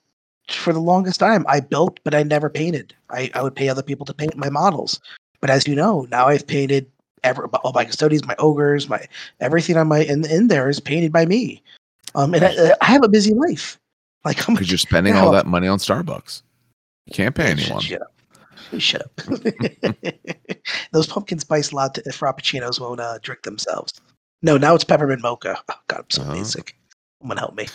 for 0.49 0.73
the 0.73 0.81
longest 0.81 1.21
time, 1.21 1.45
I 1.49 1.61
built, 1.61 2.01
but 2.05 2.15
I 2.15 2.23
never 2.23 2.49
painted. 2.49 2.95
I, 3.11 3.31
I 3.35 3.43
would 3.43 3.55
pay 3.55 3.69
other 3.69 3.83
people 3.83 4.07
to 4.07 4.15
paint 4.15 4.37
my 4.37 4.49
models. 4.49 5.01
But 5.41 5.51
as 5.51 5.67
you 5.69 5.75
know, 5.75 6.07
now 6.11 6.27
I've 6.27 6.47
painted 6.47 6.91
every, 7.25 7.47
all 7.65 7.73
my 7.73 7.85
custodians, 7.85 8.27
my 8.27 8.37
ogres, 8.39 8.89
my 8.89 9.07
everything 9.41 9.77
on 9.77 9.89
my 9.89 10.01
in, 10.01 10.25
in 10.31 10.49
there 10.49 10.69
is 10.69 10.81
painted 10.81 11.13
by 11.13 11.27
me. 11.27 11.63
Um, 12.15 12.35
and 12.35 12.45
I, 12.45 12.75
I 12.81 12.87
have 12.87 13.03
a 13.05 13.09
busy 13.09 13.35
life. 13.35 13.79
Like 14.25 14.47
I'm 14.49 14.55
Because 14.57 14.69
you're 14.71 14.79
spending 14.79 15.15
all 15.15 15.31
that 15.31 15.47
money 15.47 15.69
on 15.69 15.79
Starbucks. 15.79 16.43
You 17.07 17.13
can't 17.13 17.35
pay 17.35 17.53
anyone. 17.53 17.81
Shut 17.81 18.03
up. 18.03 18.13
Shut 18.77 19.03
up. 19.03 19.21
Those 20.93 21.07
pumpkin 21.07 21.39
spice 21.39 21.73
latte 21.73 22.03
frappuccinos 22.03 22.81
won't 22.81 23.01
uh, 23.01 23.19
drink 23.23 23.43
themselves. 23.43 23.93
No, 24.43 24.59
now 24.59 24.75
it's 24.75 24.85
peppermint 24.85 25.23
mocha. 25.23 25.57
Oh, 25.71 25.75
God, 25.87 25.99
I'm 26.01 26.11
so 26.11 26.23
Uh-huh. 26.23 26.33
basic. 26.35 26.77
Someone 27.21 27.37
help 27.39 27.55
me. 27.55 27.69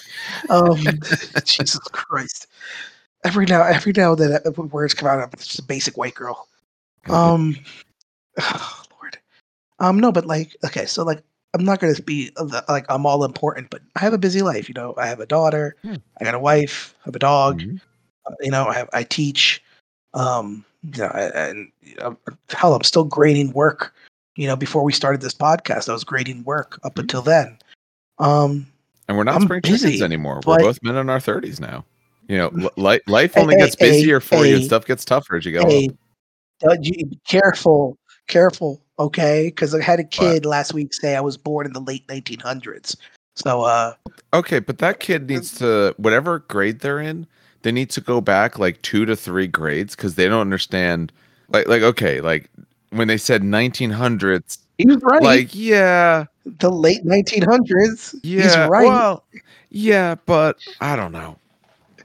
Um, 0.49 0.77
Jesus 1.45 1.79
Christ. 1.91 2.47
Every 3.23 3.45
now, 3.45 3.63
every 3.63 3.93
now 3.95 4.11
and 4.11 4.19
then, 4.19 4.33
uh, 4.45 4.51
words 4.63 4.93
come 4.93 5.07
out. 5.07 5.19
I'm 5.23 5.29
just 5.37 5.59
a 5.59 5.63
basic 5.63 5.97
white 5.97 6.13
girl. 6.13 6.47
Um, 7.09 7.57
oh. 8.39 8.82
Um, 9.83 9.99
no, 9.99 10.11
but 10.11 10.25
like, 10.25 10.55
okay, 10.65 10.85
so 10.85 11.03
like, 11.03 11.21
I'm 11.53 11.65
not 11.65 11.79
gonna 11.79 11.93
be 12.01 12.31
like 12.69 12.85
I'm 12.89 13.05
all 13.05 13.23
important, 13.25 13.69
but 13.69 13.81
I 13.95 13.99
have 13.99 14.13
a 14.13 14.17
busy 14.17 14.41
life. 14.41 14.67
You 14.69 14.73
know, 14.73 14.95
I 14.97 15.05
have 15.07 15.19
a 15.19 15.25
daughter, 15.25 15.75
Hmm. 15.83 15.95
I 16.19 16.23
got 16.23 16.33
a 16.33 16.39
wife, 16.39 16.95
I 17.01 17.09
have 17.09 17.15
a 17.15 17.19
dog. 17.19 17.61
Mhm. 17.61 17.79
uh, 18.25 18.31
You 18.41 18.49
know, 18.51 18.65
I 18.65 18.73
have 18.73 18.89
I 18.93 19.03
teach. 19.03 19.61
Um, 20.13 20.63
you 20.83 21.01
know, 21.03 21.07
I- 21.13 21.49
and 21.49 21.71
uh, 21.99 22.13
hell, 22.49 22.73
I'm 22.75 22.83
still 22.83 23.03
grading 23.03 23.51
work. 23.51 23.93
You 24.35 24.47
know, 24.47 24.55
before 24.55 24.83
we 24.83 24.93
started 24.93 25.21
this 25.21 25.33
podcast, 25.35 25.89
I 25.89 25.93
was 25.93 26.03
grading 26.03 26.43
work 26.43 26.79
up 26.83 26.95
Mhm. 26.95 27.01
until 27.01 27.21
then. 27.21 27.57
Um, 28.19 28.65
And 29.09 29.17
we're 29.17 29.25
not 29.25 29.35
I'm 29.35 29.41
spring 29.43 29.61
chickens 29.63 29.83
busy, 29.83 30.03
anymore. 30.03 30.39
We're 30.45 30.59
both 30.59 30.79
men 30.81 30.95
in 30.95 31.09
our 31.09 31.19
30s 31.19 31.59
now. 31.59 31.83
You 32.29 32.37
know, 32.37 32.49
li- 32.53 32.69
li- 32.77 33.01
life 33.07 33.37
only 33.37 33.55
hey, 33.55 33.61
gets 33.61 33.75
busier 33.75 34.19
hey, 34.21 34.25
for 34.25 34.45
you 34.45 34.55
and 34.55 34.63
stuff 34.65 34.85
gets 34.85 35.03
tougher 35.03 35.35
as 35.35 35.45
you 35.45 35.51
go 35.51 35.67
hey, 35.67 35.89
you- 36.81 37.05
be 37.05 37.19
careful, 37.27 37.97
careful, 38.27 38.81
okay? 38.99 39.47
Because 39.47 39.73
I 39.73 39.81
had 39.81 39.99
a 39.99 40.03
kid 40.03 40.45
last 40.45 40.73
week 40.73 40.93
say 40.93 41.15
I 41.15 41.21
was 41.21 41.37
born 41.37 41.65
in 41.65 41.73
the 41.73 41.81
late 41.81 42.07
1900s. 42.07 42.95
So, 43.35 43.61
uh, 43.61 43.93
Okay, 44.33 44.59
but 44.59 44.79
that 44.79 44.99
kid 44.99 45.29
needs 45.29 45.55
to 45.59 45.93
whatever 45.97 46.39
grade 46.39 46.79
they're 46.79 46.99
in, 46.99 47.27
they 47.61 47.71
need 47.71 47.89
to 47.91 48.01
go 48.01 48.19
back 48.19 48.57
like 48.57 48.81
2 48.81 49.05
to 49.05 49.15
3 49.15 49.47
grades 49.47 49.95
cuz 49.95 50.15
they 50.15 50.27
don't 50.27 50.41
understand 50.41 51.11
like 51.49 51.67
like 51.67 51.83
okay, 51.83 52.19
like 52.19 52.49
when 52.89 53.07
they 53.07 53.17
said 53.17 53.41
1900s, 53.43 54.59
he 54.77 54.87
was 54.87 55.01
right. 55.03 55.21
like 55.21 55.49
yeah, 55.53 56.25
the 56.45 56.71
late 56.71 57.05
1900s. 57.05 58.15
yeah, 58.23 58.43
He's 58.43 58.57
right. 58.69 58.87
well, 58.87 59.23
yeah, 59.69 60.15
but 60.25 60.57
I 60.81 60.95
don't 60.95 61.11
know. 61.11 61.37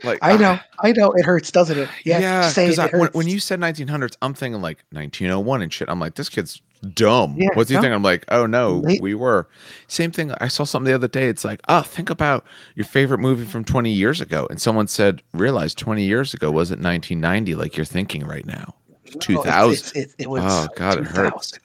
Like 0.05 0.19
I 0.23 0.37
know, 0.37 0.59
I 0.83 0.93
know. 0.93 1.13
It 1.13 1.25
hurts, 1.25 1.51
doesn't 1.51 1.79
it? 1.79 1.89
Yeah, 2.05 2.19
yeah, 2.19 2.49
because 2.55 2.79
when, 2.93 3.09
when 3.13 3.29
you 3.29 3.41
said 3.41 3.61
1900s, 3.61 4.17
I'm 4.23 4.35
thinking 4.35 4.61
like 4.63 4.79
1901 4.93 5.63
and 5.63 5.73
shit. 5.73 5.89
I'm 5.89 6.01
like, 6.01 6.15
this 6.15 6.29
kid's 6.29 6.61
dumb. 6.95 7.35
Yeah, 7.37 7.49
What's 7.55 7.71
he 7.71 7.75
no. 7.77 7.81
thinking? 7.83 7.95
I'm 7.95 8.03
like, 8.03 8.25
oh 8.29 8.47
no, 8.47 8.79
Late- 8.79 9.01
we 9.03 9.15
were. 9.15 9.49
Same 9.89 10.11
thing. 10.13 10.33
I 10.41 10.49
saw 10.49 10.65
something 10.65 10.89
the 10.89 10.95
other 10.95 11.09
day. 11.09 11.29
It's 11.29 11.45
like, 11.45 11.61
oh, 11.69 11.83
think 11.83 12.11
about 12.11 12.45
your 12.77 12.85
favorite 12.87 13.19
movie 13.19 13.45
from 13.45 13.65
20 13.65 13.91
years 13.91 14.21
ago. 14.21 14.47
And 14.51 14.61
someone 14.61 14.87
said, 14.87 15.23
realize 15.35 15.75
20 15.75 16.05
years 16.05 16.35
ago 16.35 16.51
wasn't 16.51 16.83
1990 16.83 17.55
like 17.57 17.77
you're 17.77 17.85
thinking 17.85 18.25
right 18.27 18.47
now. 18.47 18.75
No, 19.15 19.21
2000. 19.21 19.73
it's- 19.73 19.93
it, 19.93 20.15
it 20.23 20.31
was 20.31 20.43
Oh, 20.47 20.69
God, 20.77 20.99
it 20.99 21.05
hurts. 21.07 21.59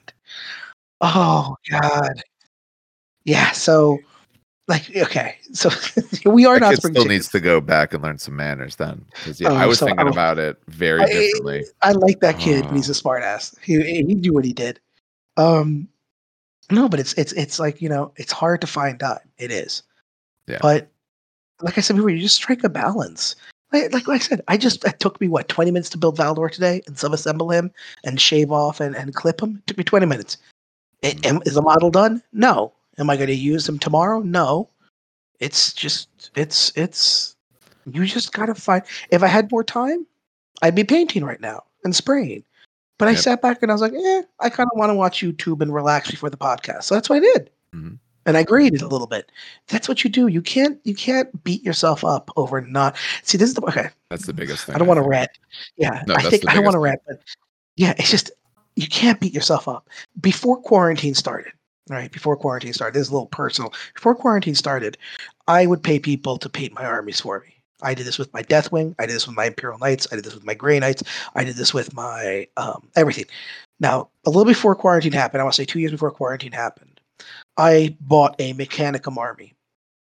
Oh 1.00 1.56
God. 1.70 2.22
Yeah. 3.24 3.52
So, 3.52 3.98
like, 4.68 4.94
okay. 4.96 5.36
So 5.52 5.70
we 6.30 6.46
are 6.46 6.58
That 6.58 6.70
not 6.70 6.76
still 6.76 7.04
needs 7.04 7.28
to 7.30 7.40
go 7.40 7.60
back 7.60 7.92
and 7.92 8.02
learn 8.02 8.18
some 8.18 8.36
manners 8.36 8.76
then. 8.76 9.04
Because 9.10 9.40
yeah, 9.40 9.50
Oh, 9.50 9.56
I 9.56 9.66
was 9.66 9.78
so 9.78 9.86
thinking 9.86 10.06
I- 10.06 10.10
about 10.10 10.38
it 10.38 10.56
very 10.68 11.02
I- 11.02 11.06
differently. 11.06 11.64
I 11.82 11.92
like 11.92 12.20
that 12.20 12.38
kid. 12.38 12.64
He's 12.72 12.88
Oh. 12.88 12.92
a 12.92 12.94
smart 12.94 13.22
ass. 13.22 13.54
He 13.62 13.82
he 13.82 14.02
knew 14.02 14.32
what 14.32 14.44
he 14.44 14.52
did. 14.52 14.80
Um, 15.36 15.88
no, 16.70 16.88
but 16.88 16.98
it's 17.00 17.12
it's 17.14 17.32
it's 17.32 17.58
like 17.58 17.82
you 17.82 17.88
know 17.88 18.12
it's 18.16 18.32
hard 18.32 18.60
to 18.62 18.66
find 18.66 18.98
time. 18.98 19.18
It 19.38 19.50
is. 19.50 19.82
Yeah. 20.46 20.58
But 20.62 20.88
like 21.60 21.76
I 21.78 21.80
said 21.80 21.96
before, 21.96 22.10
you 22.10 22.20
just 22.20 22.36
strike 22.36 22.64
a 22.64 22.68
balance. 22.68 23.36
Like, 23.72 23.92
like, 23.92 24.06
like 24.06 24.20
I 24.20 24.24
said, 24.24 24.40
I 24.48 24.56
just 24.56 24.84
it 24.84 25.00
took 25.00 25.20
me 25.20 25.28
what 25.28 25.48
twenty 25.48 25.70
minutes 25.72 25.90
to 25.90 25.98
build 25.98 26.16
Valdor 26.16 26.50
today 26.50 26.80
and 26.86 26.96
sub-assemble 26.98 27.50
him 27.50 27.70
and 28.04 28.20
shave 28.20 28.52
off 28.52 28.80
and, 28.80 28.94
and 28.96 29.14
clip 29.14 29.42
him. 29.42 29.56
It 29.58 29.66
took 29.66 29.78
me 29.78 29.84
twenty 29.84 30.06
minutes. 30.06 30.36
Mm-hmm. 31.02 31.42
is 31.44 31.54
the 31.54 31.62
model 31.62 31.90
done? 31.90 32.22
No. 32.32 32.72
Am 32.98 33.10
I 33.10 33.16
going 33.16 33.28
to 33.28 33.34
use 33.34 33.66
them 33.66 33.78
tomorrow? 33.78 34.20
No. 34.20 34.68
It's 35.40 35.72
just 35.72 36.30
it's 36.36 36.72
it's 36.76 37.36
you 37.90 38.06
just 38.06 38.32
gotta 38.32 38.54
find. 38.54 38.82
If 39.10 39.22
I 39.22 39.26
had 39.26 39.50
more 39.50 39.64
time, 39.64 40.06
I'd 40.62 40.74
be 40.74 40.84
painting 40.84 41.24
right 41.24 41.40
now 41.40 41.64
and 41.82 41.94
spraying. 41.94 42.44
But 42.98 43.08
I 43.08 43.14
sat 43.14 43.42
back 43.42 43.60
and 43.60 43.70
I 43.70 43.74
was 43.74 43.82
like, 43.82 43.92
eh, 43.92 44.22
I 44.40 44.48
kind 44.48 44.68
of 44.72 44.78
want 44.78 44.90
to 44.90 44.94
watch 44.94 45.20
YouTube 45.20 45.60
and 45.60 45.74
relax 45.74 46.10
before 46.10 46.30
the 46.30 46.36
podcast. 46.36 46.84
So 46.84 46.94
that's 46.94 47.10
what 47.10 47.16
I 47.16 47.20
did. 47.20 47.50
Mhm. 47.74 47.98
And 48.26 48.36
I 48.38 48.42
graded 48.44 48.80
a 48.80 48.86
little 48.86 49.08
bit. 49.08 49.30
That's 49.66 49.88
what 49.88 50.04
you 50.04 50.08
do. 50.08 50.28
You 50.28 50.40
can't 50.40 50.78
you 50.84 50.94
can't 50.94 51.42
beat 51.44 51.62
yourself 51.64 52.04
up 52.04 52.30
over 52.36 52.60
not 52.60 52.96
see 53.24 53.36
this 53.36 53.48
is 53.50 53.54
the 53.54 53.62
okay. 53.66 53.90
That's 54.10 54.26
the 54.26 54.32
biggest 54.32 54.64
thing. 54.64 54.76
I 54.76 54.78
don't 54.78 54.88
want 54.88 54.98
to 54.98 55.06
rant. 55.06 55.30
Yeah, 55.76 56.04
No, 56.06 56.14
I 56.14 56.22
think 56.22 56.48
I 56.48 56.54
don't 56.54 56.64
want 56.64 56.74
to 56.74 56.78
rant, 56.78 57.00
but 57.06 57.20
yeah, 57.76 57.94
it's 57.98 58.10
just 58.10 58.30
you 58.76 58.86
can't 58.86 59.20
beat 59.20 59.34
yourself 59.34 59.68
up. 59.68 59.90
Before 60.20 60.56
quarantine 60.56 61.14
started, 61.14 61.52
right? 61.88 62.10
Before 62.10 62.36
quarantine 62.36 62.72
started, 62.72 62.94
this 62.94 63.06
is 63.06 63.10
a 63.10 63.14
little 63.14 63.26
personal. 63.28 63.72
Before 63.94 64.14
quarantine 64.14 64.54
started, 64.54 64.96
I 65.48 65.66
would 65.66 65.82
pay 65.82 65.98
people 65.98 66.38
to 66.38 66.48
paint 66.48 66.72
my 66.72 66.84
armies 66.84 67.20
for 67.20 67.40
me. 67.40 67.54
I 67.82 67.94
did 67.94 68.06
this 68.06 68.18
with 68.18 68.32
my 68.32 68.42
Deathwing. 68.42 68.94
I 68.98 69.06
did 69.06 69.14
this 69.14 69.26
with 69.26 69.36
my 69.36 69.46
Imperial 69.46 69.78
Knights. 69.78 70.06
I 70.10 70.16
did 70.16 70.24
this 70.24 70.34
with 70.34 70.44
my 70.44 70.54
Grey 70.54 70.78
Knights. 70.78 71.02
I 71.34 71.44
did 71.44 71.56
this 71.56 71.74
with 71.74 71.92
my 71.92 72.48
um, 72.56 72.88
everything. 72.96 73.26
Now, 73.80 74.08
a 74.24 74.30
little 74.30 74.44
before 74.44 74.74
quarantine 74.74 75.12
happened, 75.12 75.40
I 75.40 75.44
want 75.44 75.54
to 75.54 75.62
say 75.62 75.66
two 75.66 75.80
years 75.80 75.92
before 75.92 76.10
quarantine 76.10 76.52
happened, 76.52 77.00
I 77.56 77.96
bought 78.00 78.36
a 78.38 78.54
Mechanicum 78.54 79.16
army, 79.16 79.54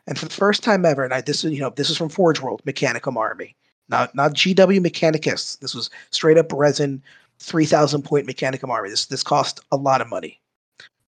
and 0.07 0.17
for 0.19 0.25
the 0.25 0.33
first 0.33 0.63
time 0.63 0.85
ever, 0.85 1.03
and 1.03 1.13
I 1.13 1.21
this 1.21 1.43
is 1.43 1.51
you 1.51 1.59
know 1.59 1.71
this 1.71 1.89
is 1.89 1.97
from 1.97 2.09
Forge 2.09 2.41
World 2.41 2.61
Mechanicum 2.65 3.17
army, 3.17 3.55
not 3.89 4.13
not 4.15 4.33
GW 4.33 4.79
Mechanicus. 4.79 5.59
This 5.59 5.73
was 5.73 5.89
straight 6.11 6.37
up 6.37 6.51
resin, 6.53 7.01
three 7.39 7.65
thousand 7.65 8.03
point 8.03 8.27
Mechanicum 8.27 8.69
army. 8.69 8.89
This 8.89 9.07
this 9.07 9.23
cost 9.23 9.61
a 9.71 9.77
lot 9.77 10.01
of 10.01 10.09
money. 10.09 10.39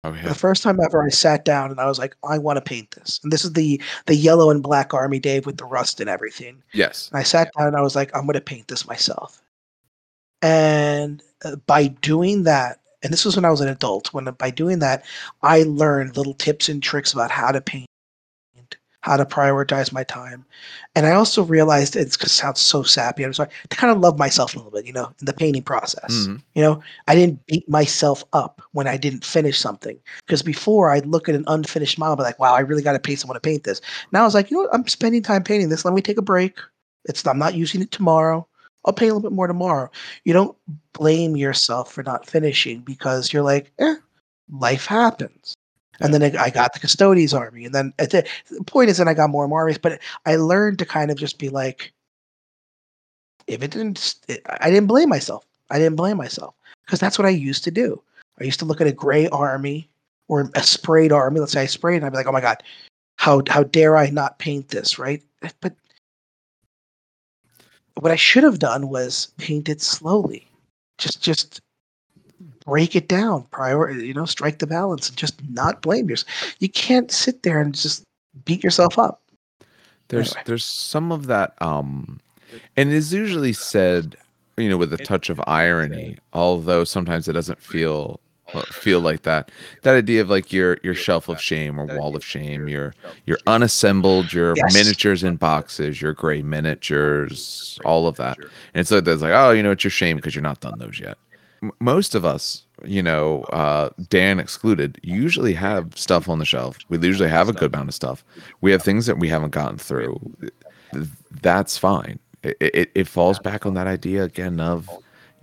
Oh 0.05 0.13
yeah. 0.13 0.27
the 0.27 0.35
first 0.35 0.61
time 0.61 0.79
ever, 0.79 1.03
I 1.03 1.09
sat 1.09 1.45
down 1.45 1.71
and 1.71 1.79
I 1.79 1.87
was 1.87 1.97
like, 1.97 2.15
I 2.23 2.37
want 2.37 2.57
to 2.57 2.61
paint 2.61 2.91
this. 2.91 3.19
And 3.23 3.31
this 3.31 3.43
is 3.43 3.53
the 3.53 3.81
the 4.05 4.15
yellow 4.15 4.51
and 4.51 4.61
black 4.61 4.93
army, 4.93 5.19
Dave, 5.19 5.47
with 5.47 5.57
the 5.57 5.65
rust 5.65 5.99
and 5.99 6.09
everything. 6.09 6.61
Yes. 6.73 7.09
And 7.09 7.19
I 7.19 7.23
sat 7.23 7.49
down 7.57 7.67
and 7.67 7.75
I 7.75 7.81
was 7.81 7.95
like, 7.95 8.15
I'm 8.15 8.25
going 8.25 8.35
to 8.35 8.41
paint 8.41 8.67
this 8.67 8.87
myself. 8.87 9.41
And 10.43 11.23
uh, 11.43 11.55
by 11.65 11.87
doing 11.87 12.43
that, 12.43 12.81
and 13.01 13.11
this 13.11 13.25
was 13.25 13.35
when 13.35 13.45
I 13.45 13.49
was 13.49 13.61
an 13.61 13.67
adult, 13.67 14.13
when 14.13 14.25
by 14.25 14.51
doing 14.51 14.79
that, 14.79 15.05
I 15.41 15.63
learned 15.63 16.17
little 16.17 16.35
tips 16.35 16.69
and 16.69 16.83
tricks 16.83 17.13
about 17.13 17.31
how 17.31 17.51
to 17.51 17.61
paint, 17.61 17.87
how 19.05 19.15
to 19.15 19.23
prioritize 19.23 19.93
my 19.93 20.03
time. 20.03 20.43
And 20.95 21.05
I 21.05 21.11
also 21.11 21.43
realized 21.43 21.95
it's 21.95 22.17
because 22.17 22.31
it 22.31 22.35
sounds 22.35 22.59
so 22.59 22.81
sappy. 22.81 23.23
I'm 23.23 23.33
sorry 23.33 23.49
to 23.69 23.77
kind 23.77 23.93
of 23.93 23.99
love 23.99 24.17
myself 24.17 24.55
a 24.55 24.57
little 24.57 24.71
bit, 24.71 24.87
you 24.87 24.93
know, 24.93 25.05
in 25.19 25.25
the 25.25 25.33
painting 25.33 25.61
process. 25.61 26.11
Mhm. 26.11 26.41
You 26.55 26.63
know, 26.63 26.81
I 27.07 27.13
didn't 27.13 27.45
beat 27.45 27.69
myself 27.69 28.23
up 28.33 28.63
when 28.71 28.87
I 28.87 28.97
didn't 28.97 29.23
finish 29.23 29.59
something. 29.59 29.99
Because 30.25 30.41
before 30.41 30.89
I'd 30.89 31.05
look 31.05 31.29
at 31.29 31.35
an 31.35 31.43
unfinished 31.45 31.99
model, 31.99 32.13
and 32.13 32.17
be 32.17 32.23
like, 32.23 32.39
wow, 32.39 32.55
I 32.55 32.61
really 32.61 32.81
got 32.81 32.93
to 32.93 32.99
pay 32.99 33.15
someone 33.15 33.35
to 33.35 33.39
paint 33.41 33.63
this. 33.63 33.79
Now 34.11 34.21
I 34.21 34.25
was 34.25 34.33
like, 34.33 34.49
you 34.49 34.57
know 34.57 34.63
what? 34.63 34.73
I'm 34.73 34.87
spending 34.87 35.21
time 35.21 35.43
painting 35.43 35.69
this. 35.69 35.85
Let 35.85 35.93
me 35.93 36.01
take 36.01 36.17
a 36.17 36.23
break. 36.23 36.57
It's 37.03 37.27
I'm 37.27 37.37
not 37.37 37.53
using 37.53 37.83
it 37.83 37.91
tomorrow. 37.91 38.47
I'll 38.85 38.93
paint 38.93 39.11
a 39.11 39.13
little 39.13 39.29
bit 39.29 39.35
more 39.35 39.45
tomorrow. 39.45 39.91
You 40.23 40.33
don't 40.33 40.57
blame 40.93 41.35
yourself 41.37 41.91
for 41.91 42.01
not 42.01 42.25
finishing 42.25 42.81
because 42.81 43.31
you're 43.31 43.43
like, 43.43 43.71
eh, 43.77 43.97
life 44.49 44.87
happens. 44.87 45.55
And 45.99 46.13
then 46.13 46.23
I 46.37 46.49
got 46.49 46.73
the 46.73 46.79
Custodes 46.79 47.33
army, 47.33 47.65
and 47.65 47.73
then 47.73 47.93
the, 47.97 48.27
the 48.49 48.63
point 48.63 48.89
is, 48.89 48.97
that 48.97 49.07
I 49.07 49.13
got 49.13 49.29
more 49.29 49.43
and 49.43 49.49
more 49.49 49.59
armies. 49.61 49.77
But 49.77 50.01
I 50.25 50.35
learned 50.35 50.79
to 50.79 50.85
kind 50.85 51.11
of 51.11 51.17
just 51.17 51.39
be 51.39 51.49
like, 51.49 51.93
if 53.47 53.63
it 53.63 53.71
didn't, 53.71 54.15
it, 54.27 54.41
I 54.61 54.69
didn't 54.69 54.87
blame 54.87 55.09
myself. 55.09 55.45
I 55.69 55.79
didn't 55.79 55.95
blame 55.95 56.17
myself 56.17 56.55
because 56.85 56.99
that's 56.99 57.17
what 57.17 57.25
I 57.25 57.29
used 57.29 57.63
to 57.63 57.71
do. 57.71 58.01
I 58.39 58.43
used 58.43 58.59
to 58.59 58.65
look 58.65 58.81
at 58.81 58.87
a 58.87 58.91
gray 58.91 59.27
army 59.29 59.89
or 60.27 60.49
a 60.55 60.63
sprayed 60.63 61.11
army. 61.11 61.39
Let's 61.39 61.53
say 61.53 61.61
I 61.61 61.65
sprayed, 61.65 61.97
and 61.97 62.05
I'd 62.05 62.11
be 62.11 62.17
like, 62.17 62.27
oh 62.27 62.31
my 62.31 62.41
god, 62.41 62.63
how 63.17 63.41
how 63.47 63.63
dare 63.63 63.97
I 63.97 64.09
not 64.09 64.39
paint 64.39 64.69
this, 64.69 64.99
right? 64.99 65.23
Eh, 65.43 65.49
but 65.61 65.73
what 67.99 68.11
I 68.11 68.15
should 68.17 68.43
have 68.43 68.59
done 68.59 68.89
was 68.89 69.29
paint 69.37 69.69
it 69.69 69.81
slowly. 69.81 70.47
Just 70.97 71.21
just 71.21 71.61
break 72.65 72.95
it 72.95 73.07
down, 73.07 73.43
prior 73.51 73.91
you 73.91 74.13
know, 74.13 74.25
strike 74.25 74.59
the 74.59 74.67
balance 74.67 75.09
and 75.09 75.17
just 75.17 75.39
not 75.49 75.81
blame 75.81 76.09
yourself. 76.09 76.55
You 76.59 76.69
can't 76.69 77.11
sit 77.11 77.43
there 77.43 77.61
and 77.61 77.73
just 77.75 78.03
beat 78.45 78.63
yourself 78.63 78.97
up. 78.99 79.21
There's 80.09 80.31
Anyway. 80.31 80.43
there's 80.45 80.65
some 80.65 81.11
of 81.11 81.27
that 81.27 81.53
um 81.61 82.19
and 82.77 82.91
it's 82.93 83.11
usually 83.11 83.53
said, 83.53 84.15
you 84.57 84.69
know, 84.69 84.77
with 84.77 84.93
a 84.93 84.97
touch 84.97 85.29
of 85.29 85.41
irony, 85.47 86.17
although 86.33 86.83
sometimes 86.83 87.27
it 87.27 87.33
doesn't 87.33 87.61
feel 87.61 88.19
uh, 88.53 88.63
feel 88.71 89.01
like 89.01 89.23
that. 89.23 89.51
That 89.81 89.95
idea 89.95 90.21
of 90.21 90.29
like 90.29 90.53
your 90.53 90.77
your 90.83 90.93
shelf 90.95 91.27
of 91.29 91.41
shame 91.41 91.79
or 91.79 91.85
wall 91.85 92.15
of 92.15 92.23
shame, 92.23 92.67
your 92.67 92.93
your 93.25 93.37
unassembled, 93.47 94.33
your 94.33 94.55
Yes. 94.55 94.73
miniatures 94.73 95.23
in 95.23 95.35
boxes, 95.37 96.01
your 96.01 96.13
gray 96.13 96.41
miniatures, 96.41 97.79
all 97.83 98.07
of 98.07 98.15
that. 98.17 98.39
And 98.73 98.81
it's 98.81 98.91
like 98.91 99.03
there's 99.03 99.21
like, 99.21 99.33
oh, 99.33 99.51
you 99.51 99.63
know, 99.63 99.71
it's 99.71 99.83
your 99.83 99.91
shame 99.91 100.15
because 100.17 100.35
you're 100.35 100.41
not 100.41 100.61
done 100.61 100.77
those 100.77 100.99
yet. 100.99 101.17
Most 101.79 102.15
of 102.15 102.25
us, 102.25 102.65
you 102.83 103.01
know, 103.01 103.43
uh, 103.45 103.89
Dan 104.09 104.39
excluded, 104.39 104.99
usually 105.03 105.53
have 105.53 105.97
stuff 105.97 106.27
on 106.29 106.39
the 106.39 106.45
shelf. 106.45 106.77
We 106.89 106.97
usually 106.99 107.29
have 107.29 107.49
a 107.49 107.53
good 107.53 107.73
amount 107.73 107.89
of 107.89 107.95
stuff. 107.95 108.23
We 108.61 108.71
have 108.71 108.81
things 108.81 109.05
that 109.05 109.19
we 109.19 109.27
haven't 109.29 109.51
gotten 109.51 109.77
through. 109.77 110.19
That's 111.41 111.77
fine. 111.77 112.19
It, 112.43 112.57
it, 112.59 112.91
it 112.95 113.07
falls 113.07 113.39
back 113.39 113.65
on 113.65 113.73
that 113.73 113.87
idea 113.87 114.23
again 114.23 114.59
of, 114.59 114.89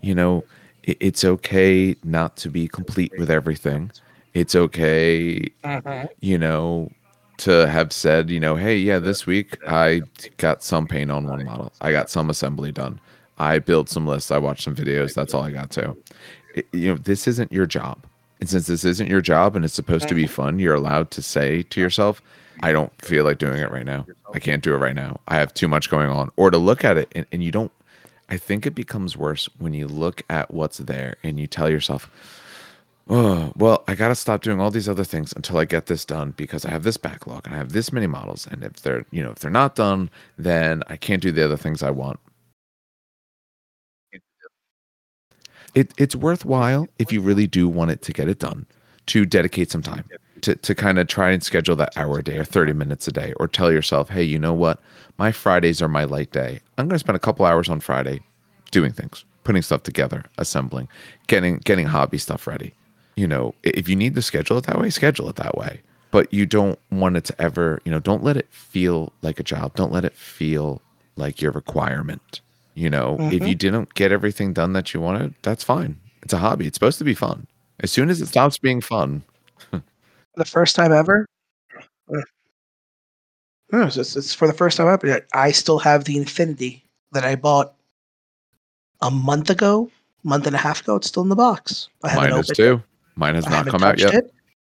you 0.01 0.15
know, 0.15 0.45
it, 0.83 0.97
it's 1.01 1.25
okay 1.25 1.97
not 2.05 2.37
to 2.39 2.49
be 2.49 2.69
complete 2.69 3.13
with 3.19 3.31
everything. 3.31 3.91
It's 4.35 4.55
okay 4.55 5.47
you 6.21 6.39
know, 6.39 6.91
to 7.39 7.67
have 7.69 7.93
said, 7.93 8.31
you 8.31 8.39
know, 8.41 8.55
hey, 8.57 8.77
yeah, 8.77 8.99
this 8.99 9.27
week 9.27 9.59
I 9.67 10.03
got 10.37 10.63
some 10.63 10.87
paint 10.87 11.11
on 11.11 11.27
one 11.27 11.45
model. 11.45 11.73
I 11.81 11.93
got 11.93 12.09
some 12.09 12.31
assembly 12.31 12.73
done. 12.73 13.01
I 13.43 13.59
built 13.59 13.89
some 13.89 14.07
lists. 14.07 14.31
I 14.31 14.39
watched 14.39 14.63
some 14.65 14.77
videos. 14.77 15.15
That's 15.15 15.35
all 15.35 15.43
I 15.43 15.51
got 15.51 15.71
to. 15.73 15.97
It- 16.55 16.69
you 16.73 16.91
know, 16.91 16.97
this 16.97 17.27
isn't 17.27 17.53
your 17.53 17.67
job. 17.67 18.05
And 18.41 18.49
since 18.49 18.67
this 18.67 18.85
isn't 18.85 19.09
your 19.09 19.21
job 19.21 19.55
and 19.57 19.65
it's 19.65 19.75
supposed 19.75 20.09
to 20.09 20.15
be 20.15 20.27
fun, 20.27 20.59
you're 20.59 20.75
allowed 20.75 21.11
to 21.13 21.23
say 21.23 21.63
to 21.65 21.81
yourself, 21.81 22.21
I 22.63 22.73
don't 22.73 22.93
feel 23.01 23.25
like 23.25 23.39
doing 23.39 23.61
it 23.61 23.71
right 23.71 23.87
now. 23.87 24.07
I 24.35 24.39
can't 24.39 24.63
do 24.63 24.75
it 24.75 24.79
right 24.79 24.95
now. 24.95 25.21
I 25.29 25.37
have 25.37 25.55
too 25.55 25.69
much 25.69 25.89
going 25.91 26.09
on. 26.11 26.31
Or 26.37 26.51
to 26.51 26.59
look 26.59 26.85
at 26.85 26.97
it 26.97 27.09
and, 27.15 27.27
and 27.33 27.43
you 27.43 27.51
don't, 27.53 27.71
I 28.29 28.37
think 28.37 28.67
it 28.67 28.75
becomes 28.75 29.17
worse 29.17 29.49
when 29.59 29.75
you 29.75 29.87
look 29.89 30.23
at 30.29 30.53
what's 30.53 30.79
there 30.79 31.17
and 31.23 31.39
you 31.41 31.47
tell 31.47 31.71
yourself, 31.71 32.11
oh 33.11 33.53
well 33.57 33.83
i 33.89 33.97
gotta 33.97 34.15
stop 34.15 34.43
doing 34.43 34.61
all 34.61 34.71
these 34.71 34.89
other 34.89 35.03
things 35.03 35.33
until 35.35 35.59
i 35.59 35.65
get 35.65 35.87
this 35.87 36.05
done 36.05 36.31
because 36.37 36.65
i 36.65 36.71
have 36.71 36.85
this 36.85 36.97
backlog 36.97 37.45
and 37.47 37.55
i 37.55 37.59
have 37.59 37.73
this 37.73 37.93
many 37.93 38.07
models 38.07 38.47
and 38.49 38.63
if 38.63 38.75
they're 38.83 39.05
you 39.11 39.21
know 39.21 39.33
if 39.33 39.41
they're 39.41 39.51
not 39.51 39.75
done 39.75 40.09
then 40.39 40.85
i 40.87 40.97
can't 40.97 41.21
do 41.21 41.33
the 41.33 41.45
other 41.45 41.57
things 41.57 41.83
i 41.83 41.91
want 41.91 42.21
it, 45.75 45.93
it's 45.97 46.15
worthwhile 46.15 46.87
if 46.99 47.13
you 47.13 47.21
really 47.21 47.47
do 47.47 47.69
want 47.69 47.91
it 47.91 48.03
to 48.03 48.13
get 48.13 48.29
it 48.29 48.39
done 48.39 48.67
to 49.07 49.25
dedicate 49.25 49.71
some 49.71 49.83
time 49.83 50.05
to, 50.43 50.57
to 50.57 50.75
kind 50.75 50.99
of 50.99 51.07
try 51.07 51.31
and 51.31 51.43
schedule 51.43 51.77
that 51.77 51.97
hour 51.97 52.19
a 52.19 52.23
day 52.23 52.37
or 52.37 52.45
30 52.45 52.73
minutes 52.73 53.09
a 53.09 53.13
day 53.13 53.33
or 53.39 53.49
tell 53.49 53.73
yourself 53.73 54.11
hey 54.11 54.23
you 54.23 54.39
know 54.39 54.53
what? 54.53 54.81
My 55.19 55.31
fridays 55.31 55.81
are 55.81 55.89
my 55.89 56.05
light 56.05 56.33
day. 56.33 56.61
I'm 56.79 56.89
going 56.89 56.97
to 56.97 56.99
spend 56.99 57.17
a 57.17 57.21
couple 57.21 57.47
hours 57.47 57.69
on 57.69 57.81
friday 57.81 58.21
doing 58.71 58.93
things 58.93 59.25
putting 59.45 59.63
stuff 59.63 59.83
together 59.83 60.25
assembling 60.39 60.89
getting 61.27 61.59
getting 61.59 61.87
hobby 61.87 62.19
stuff 62.19 62.47
ready. 62.47 62.75
You 63.17 63.27
know 63.27 63.55
if 63.63 63.89
you 63.89 63.97
need 63.97 64.15
to 64.15 64.23
schedule 64.23 64.59
it 64.59 64.67
that 64.67 64.79
way 64.79 64.91
schedule 64.91 65.29
it 65.29 65.37
that 65.37 65.57
way. 65.57 65.81
But 66.11 66.33
you 66.33 66.45
don't 66.45 66.79
want 66.91 67.17
it 67.17 67.25
to 67.25 67.41
ever 67.41 67.81
you 67.85 67.91
know 67.91 68.01
don't 68.01 68.23
let 68.23 68.37
it 68.37 68.49
feel 68.51 69.13
like 69.23 69.41
a 69.41 69.45
job. 69.45 69.75
Don't 69.75 69.93
let 69.93 70.05
it 70.05 70.15
feel 70.15 70.83
like 71.17 71.41
your 71.41 71.53
requirement 71.53 72.41
you 72.75 72.89
know 72.91 73.17
if 73.21 73.43
Mhm. 73.43 73.49
you 73.49 73.55
didn't 73.55 73.95
get 73.95 74.13
everything 74.13 74.53
done 74.53 74.73
that 74.73 74.93
you 74.95 75.01
wanted 75.01 75.35
that's 75.43 75.63
fine 75.65 75.99
it's 76.23 76.33
a 76.33 76.39
hobby 76.39 76.67
it's 76.67 76.77
supposed 76.77 76.99
to 76.99 77.05
be 77.05 77.15
fun 77.15 77.47
as 77.81 77.91
soon 77.91 78.09
as 78.11 78.21
it 78.21 78.27
stops 78.27 78.59
being 78.59 78.81
fun 78.81 79.23
the 80.37 80.45
first 80.45 80.75
time 80.77 80.93
ever. 80.93 81.27
No, 83.73 83.87
it's, 83.87 83.97
it's, 83.97 84.17
it's 84.17 84.35
for 84.35 84.47
the 84.47 84.53
first 84.53 84.77
time 84.77 84.89
ever. 84.89 85.27
I 85.33 85.51
still 85.51 85.79
have 85.79 86.05
the 86.05 86.17
Infinity 86.19 86.85
that 87.13 87.25
I 87.25 87.37
bought 87.37 87.75
a 89.01 89.11
month 89.11 89.49
ago, 89.51 89.91
month 90.25 90.47
and 90.47 90.55
a 90.55 90.59
half 90.59 90.83
ago. 90.83 90.97
It's 90.97 91.07
still 91.09 91.23
in 91.23 91.29
the 91.31 91.37
box. 91.37 91.89
I 92.05 92.15
mine 92.17 92.33
is 92.35 92.49
too 92.49 92.83
mine 93.17 93.35
has. 93.35 93.47
I 93.47 93.51
not 93.51 93.67
come 93.67 93.83
out 93.83 93.99
yet 93.99 94.15
it. 94.15 94.35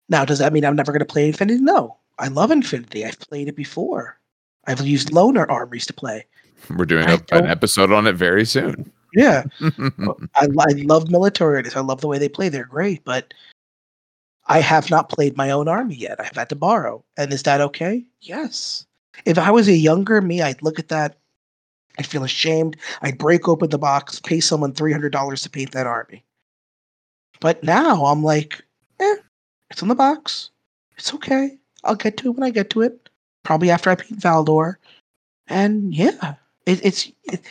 Now, 0.07 0.23
does 0.23 0.39
that 0.39 0.53
mean 0.53 0.63
I'm 0.63 0.75
never 0.75 0.91
going 0.91 0.99
to 0.99 1.05
play 1.05 1.27
Infinity? 1.27 1.59
No. 1.61 1.97
I 2.19 2.27
love 2.29 2.51
Infinity. 2.51 3.05
I've 3.05 3.19
played 3.19 3.49
it 3.49 3.55
before. 3.55 4.17
I've 4.65 4.79
used 4.85 5.09
loaner 5.09 5.45
armies 5.49 5.85
to 5.87 5.93
play. 5.93 6.25
We're 6.71 6.85
doing 6.85 7.07
a, 7.09 7.19
an 7.31 7.45
episode 7.45 7.91
on 7.91 8.07
it 8.07 8.13
very 8.13 8.45
soon 8.45 8.91
Yeah. 9.15 9.43
I, 9.61 10.47
I 10.59 10.71
love 10.83 11.09
military 11.09 11.55
artists. 11.55 11.77
I 11.77 11.81
love 11.81 12.01
the 12.01 12.07
way 12.07 12.17
they 12.17 12.29
play. 12.29 12.49
They're 12.49 12.65
great, 12.65 13.03
but 13.05 13.33
I 14.47 14.59
have 14.59 14.91
not 14.91 15.09
played 15.09 15.37
my 15.37 15.49
own 15.49 15.67
army 15.67 15.95
yet. 15.95 16.19
I've 16.19 16.35
had 16.35 16.49
to 16.49 16.55
borrow. 16.55 17.03
And 17.17 17.31
is 17.33 17.43
that 17.43 17.61
okay? 17.61 18.03
Yes. 18.21 18.85
If 19.25 19.37
I 19.37 19.49
was 19.51 19.67
a 19.67 19.73
younger 19.73 20.21
me, 20.21 20.41
I'd 20.41 20.61
look 20.61 20.77
at 20.77 20.89
that. 20.89 21.17
I'd 21.97 22.05
feel 22.05 22.25
ashamed. 22.25 22.75
I'd 23.01 23.17
break 23.17 23.47
open 23.47 23.69
the 23.69 23.77
box, 23.77 24.19
pay 24.19 24.41
someone 24.41 24.73
$300 24.73 25.43
to 25.43 25.49
paint 25.49 25.71
that 25.71 25.87
army. 25.87 26.23
But 27.39 27.63
now 27.63 28.05
I'm 28.05 28.21
like, 28.21 28.61
eh, 28.99 29.15
it's 29.69 29.81
in 29.81 29.87
the 29.87 29.95
box. 29.95 30.49
It's 30.97 31.13
okay. 31.13 31.57
I'll 31.85 31.95
get 31.95 32.17
to 32.17 32.27
it 32.27 32.31
when 32.31 32.43
I 32.43 32.49
get 32.49 32.69
to 32.71 32.81
it. 32.81 33.09
Probably 33.43 33.71
after 33.71 33.89
I 33.89 33.95
paint 33.95 34.19
Valdor. 34.19 34.75
And 35.47 35.95
yeah, 35.95 36.35
it, 36.65 36.83
it's 36.85 37.11
it, 37.23 37.41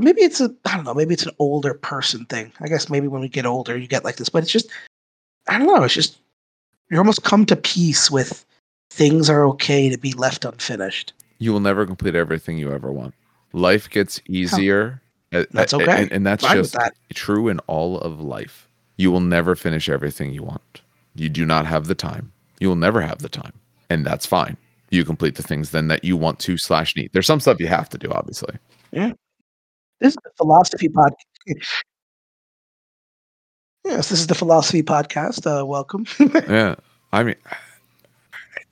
maybe 0.00 0.22
it's 0.22 0.40
a 0.40 0.54
I 0.64 0.76
don't 0.76 0.84
know, 0.84 0.94
maybe 0.94 1.14
it's 1.14 1.26
an 1.26 1.34
older 1.38 1.74
person 1.74 2.24
thing. 2.26 2.52
I 2.60 2.68
guess 2.68 2.88
maybe 2.88 3.08
when 3.08 3.20
we 3.20 3.28
get 3.28 3.46
older 3.46 3.76
you 3.76 3.86
get 3.86 4.04
like 4.04 4.16
this, 4.16 4.28
but 4.28 4.42
it's 4.42 4.52
just 4.52 4.68
I 5.48 5.58
don't 5.58 5.66
know, 5.66 5.82
it's 5.82 5.94
just 5.94 6.18
you 6.90 6.98
almost 6.98 7.22
come 7.24 7.44
to 7.46 7.56
peace 7.56 8.10
with 8.10 8.44
things 8.90 9.28
are 9.30 9.44
okay 9.48 9.88
to 9.90 9.98
be 9.98 10.12
left 10.14 10.44
unfinished. 10.44 11.12
you 11.38 11.52
will 11.52 11.60
never 11.60 11.84
complete 11.86 12.14
everything 12.14 12.58
you 12.58 12.72
ever 12.72 12.90
want. 12.90 13.14
Life 13.52 13.88
gets 13.90 14.20
easier. 14.26 15.00
a- 15.32 15.46
That's 15.52 15.72
okay. 15.74 16.02
And, 16.02 16.12
and 16.12 16.26
that's 16.26 16.44
Fine 16.44 16.56
just 16.56 16.72
that. 16.74 16.94
true 17.14 17.48
in 17.48 17.58
all 17.60 17.98
of 17.98 18.20
life. 18.20 18.66
You 18.96 19.10
will 19.12 19.20
never 19.20 19.54
finish 19.54 19.88
everything 19.88 20.32
you 20.32 20.42
want. 20.42 20.80
You 21.14 21.28
do 21.28 21.44
not 21.46 21.66
have 21.66 21.86
the 21.86 21.94
time. 21.94 22.32
You 22.60 22.68
will 22.68 22.76
never 22.76 23.00
have 23.02 23.18
the 23.18 23.28
time. 23.28 23.52
And 23.90 24.04
that's 24.04 24.26
fine. 24.26 24.56
You 24.90 25.04
complete 25.04 25.34
the 25.34 25.42
things 25.42 25.70
then 25.70 25.88
that 25.88 26.04
you 26.04 26.16
want 26.16 26.38
to 26.40 26.56
slash 26.56 26.96
need. 26.96 27.10
There's 27.12 27.26
some 27.26 27.40
stuff 27.40 27.60
you 27.60 27.66
have 27.66 27.88
to 27.90 27.98
do, 27.98 28.10
obviously. 28.10 28.56
Yeah. 28.90 29.12
This 30.00 30.12
is 30.14 30.18
the 30.24 30.30
philosophy 30.36 30.88
podcast. 30.88 31.14
yes, 33.84 34.08
this 34.08 34.20
is 34.20 34.26
the 34.26 34.34
philosophy 34.34 34.82
podcast. 34.82 35.46
Uh, 35.46 35.64
welcome. 35.66 36.06
Yeah. 36.48 36.76
I 37.12 37.22
mean, 37.22 37.36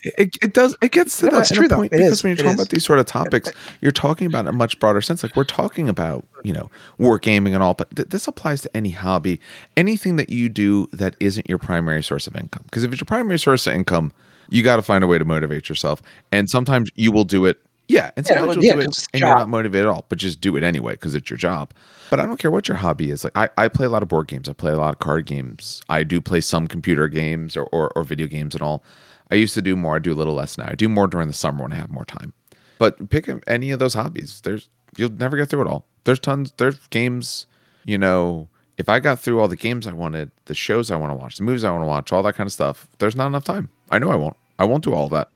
it, 0.02 0.36
it 0.42 0.52
does, 0.52 0.76
it 0.82 0.92
gets 0.92 1.18
to 1.18 1.26
No, 1.26 1.38
that 1.40 1.48
true, 1.52 1.68
though. 1.68 1.76
point 1.76 1.92
It 1.92 1.96
because 1.98 2.12
is. 2.18 2.22
when 2.22 2.30
you're 2.30 2.34
It 2.34 2.42
talking 2.42 2.50
is. 2.50 2.60
about 2.60 2.68
these 2.70 2.84
sort 2.84 2.98
of 2.98 3.06
topics, 3.06 3.50
you're 3.80 3.92
talking 3.92 4.26
about 4.26 4.40
in 4.40 4.48
a 4.48 4.52
much 4.52 4.78
broader 4.78 5.00
sense. 5.00 5.22
Like 5.22 5.34
we're 5.34 5.44
talking 5.44 5.88
about, 5.88 6.24
you 6.44 6.52
know, 6.52 6.70
war 6.98 7.18
gaming 7.18 7.54
and 7.54 7.62
all, 7.62 7.74
but 7.74 7.94
th- 7.96 8.08
this 8.08 8.28
applies 8.28 8.60
to 8.62 8.76
any 8.76 8.90
hobby, 8.90 9.40
anything 9.76 10.16
that 10.16 10.28
you 10.30 10.48
do 10.48 10.86
that 10.92 11.16
isn't 11.18 11.48
your 11.48 11.58
primary 11.58 12.02
source 12.02 12.26
of 12.26 12.36
income. 12.36 12.62
Because 12.64 12.84
if 12.84 12.92
it's 12.92 13.00
your 13.00 13.06
primary 13.06 13.38
source 13.38 13.66
of 13.66 13.72
income, 13.74 14.12
you 14.48 14.62
got 14.62 14.76
to 14.76 14.82
find 14.82 15.02
a 15.04 15.06
way 15.06 15.18
to 15.18 15.24
motivate 15.24 15.68
yourself. 15.68 16.02
And 16.32 16.48
sometimes 16.48 16.90
you 16.94 17.12
will 17.12 17.24
do 17.24 17.44
it. 17.46 17.60
Yeah. 17.88 18.10
And 18.16 18.26
sometimes 18.26 18.48
well, 18.48 18.56
you'll 18.56 18.64
yeah, 18.64 18.72
do 18.74 18.80
it 18.80 19.06
and 19.12 19.20
you're 19.20 19.28
not 19.28 19.48
motivated 19.48 19.86
at 19.86 19.92
all, 19.92 20.06
but 20.08 20.18
just 20.18 20.40
do 20.40 20.56
it 20.56 20.62
anyway 20.62 20.92
because 20.92 21.14
it's 21.14 21.30
your 21.30 21.36
job. 21.36 21.72
But 22.10 22.20
I 22.20 22.26
don't 22.26 22.38
care 22.38 22.50
what 22.50 22.68
your 22.68 22.76
hobby 22.76 23.10
is. 23.10 23.24
Like 23.24 23.36
I, 23.36 23.48
I 23.56 23.68
play 23.68 23.86
a 23.86 23.88
lot 23.88 24.02
of 24.02 24.08
board 24.08 24.28
games. 24.28 24.48
I 24.48 24.52
play 24.52 24.72
a 24.72 24.76
lot 24.76 24.94
of 24.94 24.98
card 24.98 25.26
games. 25.26 25.82
I 25.88 26.02
do 26.02 26.20
play 26.20 26.40
some 26.40 26.66
computer 26.66 27.08
games 27.08 27.56
or, 27.56 27.64
or, 27.64 27.92
or 27.96 28.04
video 28.04 28.26
games 28.26 28.54
and 28.54 28.62
all. 28.62 28.84
I 29.30 29.36
used 29.36 29.54
to 29.54 29.62
do 29.62 29.76
more. 29.76 29.96
I 29.96 29.98
do 29.98 30.12
a 30.12 30.14
little 30.14 30.34
less 30.34 30.56
now. 30.58 30.66
I 30.68 30.74
do 30.74 30.88
more 30.88 31.06
during 31.06 31.28
the 31.28 31.34
summer 31.34 31.62
when 31.62 31.72
I 31.72 31.76
have 31.76 31.90
more 31.90 32.04
time. 32.04 32.32
But 32.78 33.10
pick 33.10 33.28
any 33.46 33.70
of 33.70 33.78
those 33.78 33.94
hobbies. 33.94 34.40
There's 34.42 34.68
you'll 34.96 35.10
never 35.10 35.36
get 35.36 35.48
through 35.48 35.62
it 35.62 35.68
all. 35.68 35.86
There's 36.04 36.20
tons. 36.20 36.52
There's 36.56 36.78
games. 36.88 37.46
You 37.84 37.98
know, 37.98 38.48
if 38.78 38.88
I 38.88 39.00
got 39.00 39.20
through 39.20 39.40
all 39.40 39.48
the 39.48 39.56
games 39.56 39.86
I 39.86 39.92
wanted, 39.92 40.30
the 40.46 40.54
shows 40.54 40.90
I 40.90 40.96
want 40.96 41.12
to 41.12 41.16
watch, 41.16 41.36
the 41.38 41.44
movies 41.44 41.64
I 41.64 41.70
want 41.70 41.82
to 41.82 41.86
watch, 41.86 42.12
all 42.12 42.22
that 42.22 42.34
kind 42.34 42.46
of 42.46 42.52
stuff, 42.52 42.86
there's 42.98 43.16
not 43.16 43.26
enough 43.26 43.44
time. 43.44 43.70
I 43.90 43.98
know 43.98 44.10
I 44.10 44.16
won't. 44.16 44.36
I 44.58 44.64
won't 44.64 44.84
do 44.84 44.94
all 44.94 45.08
that. 45.10 45.28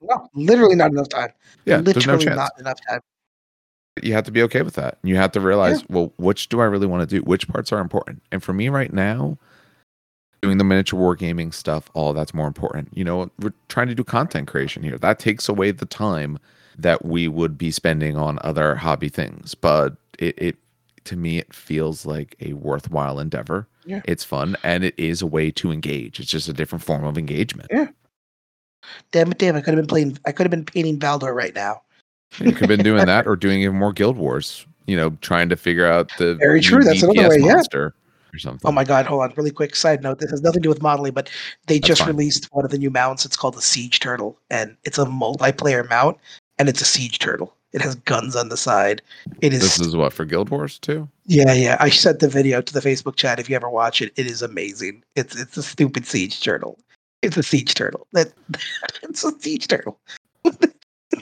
no, 0.00 0.28
literally 0.34 0.76
not 0.76 0.90
enough 0.90 1.08
time. 1.08 1.30
Yeah, 1.64 1.80
there's 1.80 2.06
no 2.06 2.18
chance. 2.18 2.36
not 2.36 2.52
enough 2.58 2.78
time. 2.88 3.00
you 4.02 4.12
have 4.12 4.24
to 4.24 4.30
be 4.30 4.42
okay 4.42 4.62
with 4.62 4.74
that. 4.74 4.98
You 5.02 5.16
have 5.16 5.32
to 5.32 5.40
realize, 5.40 5.84
well, 5.88 6.12
which 6.16 6.48
do 6.48 6.60
I 6.60 6.64
really 6.64 6.86
want 6.86 7.08
to 7.08 7.16
do? 7.16 7.22
Which 7.22 7.48
parts 7.48 7.72
are 7.72 7.80
important? 7.80 8.22
And 8.32 8.42
for 8.42 8.52
me 8.52 8.68
right 8.68 8.92
now, 8.92 9.38
doing 10.42 10.58
the 10.58 10.64
miniature 10.64 10.98
wargaming 10.98 11.52
stuff, 11.52 11.90
all 11.94 12.12
that's 12.12 12.34
more 12.34 12.46
important. 12.46 12.88
You 12.92 13.04
know, 13.04 13.30
we're 13.40 13.52
trying 13.68 13.88
to 13.88 13.94
do 13.94 14.04
content 14.04 14.48
creation 14.48 14.82
here. 14.82 14.98
That 14.98 15.18
takes 15.18 15.48
away 15.48 15.70
the 15.70 15.86
time 15.86 16.38
that 16.78 17.04
we 17.04 17.26
would 17.26 17.56
be 17.56 17.70
spending 17.70 18.16
on 18.16 18.38
other 18.42 18.74
hobby 18.74 19.08
things. 19.08 19.54
But 19.54 19.96
it, 20.18 20.34
it 20.38 20.56
to 21.06 21.16
me, 21.16 21.38
it 21.38 21.52
feels 21.52 22.06
like 22.06 22.36
a 22.40 22.52
worthwhile 22.54 23.18
endeavor. 23.18 23.66
Yeah. 23.84 24.02
It's 24.04 24.24
fun 24.24 24.56
and 24.62 24.84
it 24.84 24.94
is 24.98 25.22
a 25.22 25.26
way 25.26 25.50
to 25.52 25.72
engage. 25.72 26.20
It's 26.20 26.30
just 26.30 26.48
a 26.48 26.52
different 26.52 26.84
form 26.84 27.04
of 27.04 27.16
engagement. 27.16 27.68
Yeah. 27.72 27.88
Damn 29.12 29.32
it, 29.32 29.38
Dave! 29.38 29.56
I 29.56 29.60
could 29.60 29.74
have 29.74 29.82
been 29.82 29.86
playing. 29.86 30.18
I 30.26 30.32
could 30.32 30.44
have 30.44 30.50
been 30.50 30.64
painting 30.64 30.98
Valdor 30.98 31.34
right 31.34 31.54
now. 31.54 31.82
You 32.38 32.52
could 32.52 32.68
have 32.70 32.76
been 32.76 32.84
doing 32.84 33.06
that 33.06 33.26
or 33.26 33.34
doing 33.34 33.62
even 33.62 33.76
more 33.76 33.92
Guild 33.92 34.16
Wars. 34.16 34.66
You 34.86 34.96
know, 34.96 35.10
trying 35.20 35.48
to 35.48 35.56
figure 35.56 35.86
out 35.86 36.12
the 36.18 36.36
Very 36.36 36.60
true, 36.60 36.84
that's 36.84 37.02
another 37.02 37.30
way, 37.30 37.38
yeah. 37.40 37.54
monster 37.54 37.94
or 38.32 38.38
something. 38.38 38.68
Oh 38.68 38.72
my 38.72 38.84
god, 38.84 39.06
hold 39.06 39.22
on, 39.22 39.32
really 39.36 39.50
quick 39.50 39.74
side 39.74 40.02
note. 40.02 40.20
This 40.20 40.30
has 40.30 40.42
nothing 40.42 40.62
to 40.62 40.66
do 40.66 40.68
with 40.68 40.82
modeling, 40.82 41.12
but 41.12 41.28
they 41.66 41.78
That's 41.78 41.88
just 41.88 42.00
fine. 42.02 42.10
released 42.10 42.48
one 42.52 42.64
of 42.64 42.70
the 42.70 42.78
new 42.78 42.90
mounts. 42.90 43.24
It's 43.24 43.36
called 43.36 43.54
the 43.54 43.62
Siege 43.62 43.98
Turtle, 43.98 44.38
and 44.50 44.76
it's 44.84 44.98
a 44.98 45.04
multiplayer 45.06 45.88
mount, 45.88 46.18
and 46.60 46.68
it's 46.68 46.80
a 46.80 46.84
Siege 46.84 47.18
Turtle. 47.18 47.55
It 47.72 47.82
has 47.82 47.94
guns 47.96 48.36
on 48.36 48.48
the 48.48 48.56
side. 48.56 49.02
It 49.40 49.52
is, 49.52 49.60
This 49.60 49.80
is 49.80 49.94
what 49.96 50.12
for 50.12 50.24
Guild 50.24 50.48
Wars 50.50 50.78
2. 50.78 51.06
yeah, 51.26 51.52
yeah. 51.52 51.76
I 51.80 51.90
sent 51.90 52.20
the 52.20 52.28
video 52.28 52.60
to 52.62 52.72
the 52.72 52.80
Facebook 52.80 53.16
chat. 53.16 53.38
If 53.38 53.50
you 53.50 53.56
ever 53.56 53.68
watch 53.68 54.00
it, 54.00 54.12
it 54.16 54.26
is 54.26 54.40
amazing. 54.42 55.02
It's 55.14 55.36
it's 55.38 55.56
a 55.56 55.62
stupid 55.62 56.06
Siege 56.06 56.40
Turtle. 56.42 56.78
It's 57.22 57.36
a 57.36 57.42
Siege 57.42 57.74
Turtle. 57.74 58.06
That 58.12 58.32
it's 59.02 59.24
a 59.24 59.32
Siege 59.40 59.68
Turtle. 59.68 59.98
I 60.44 60.50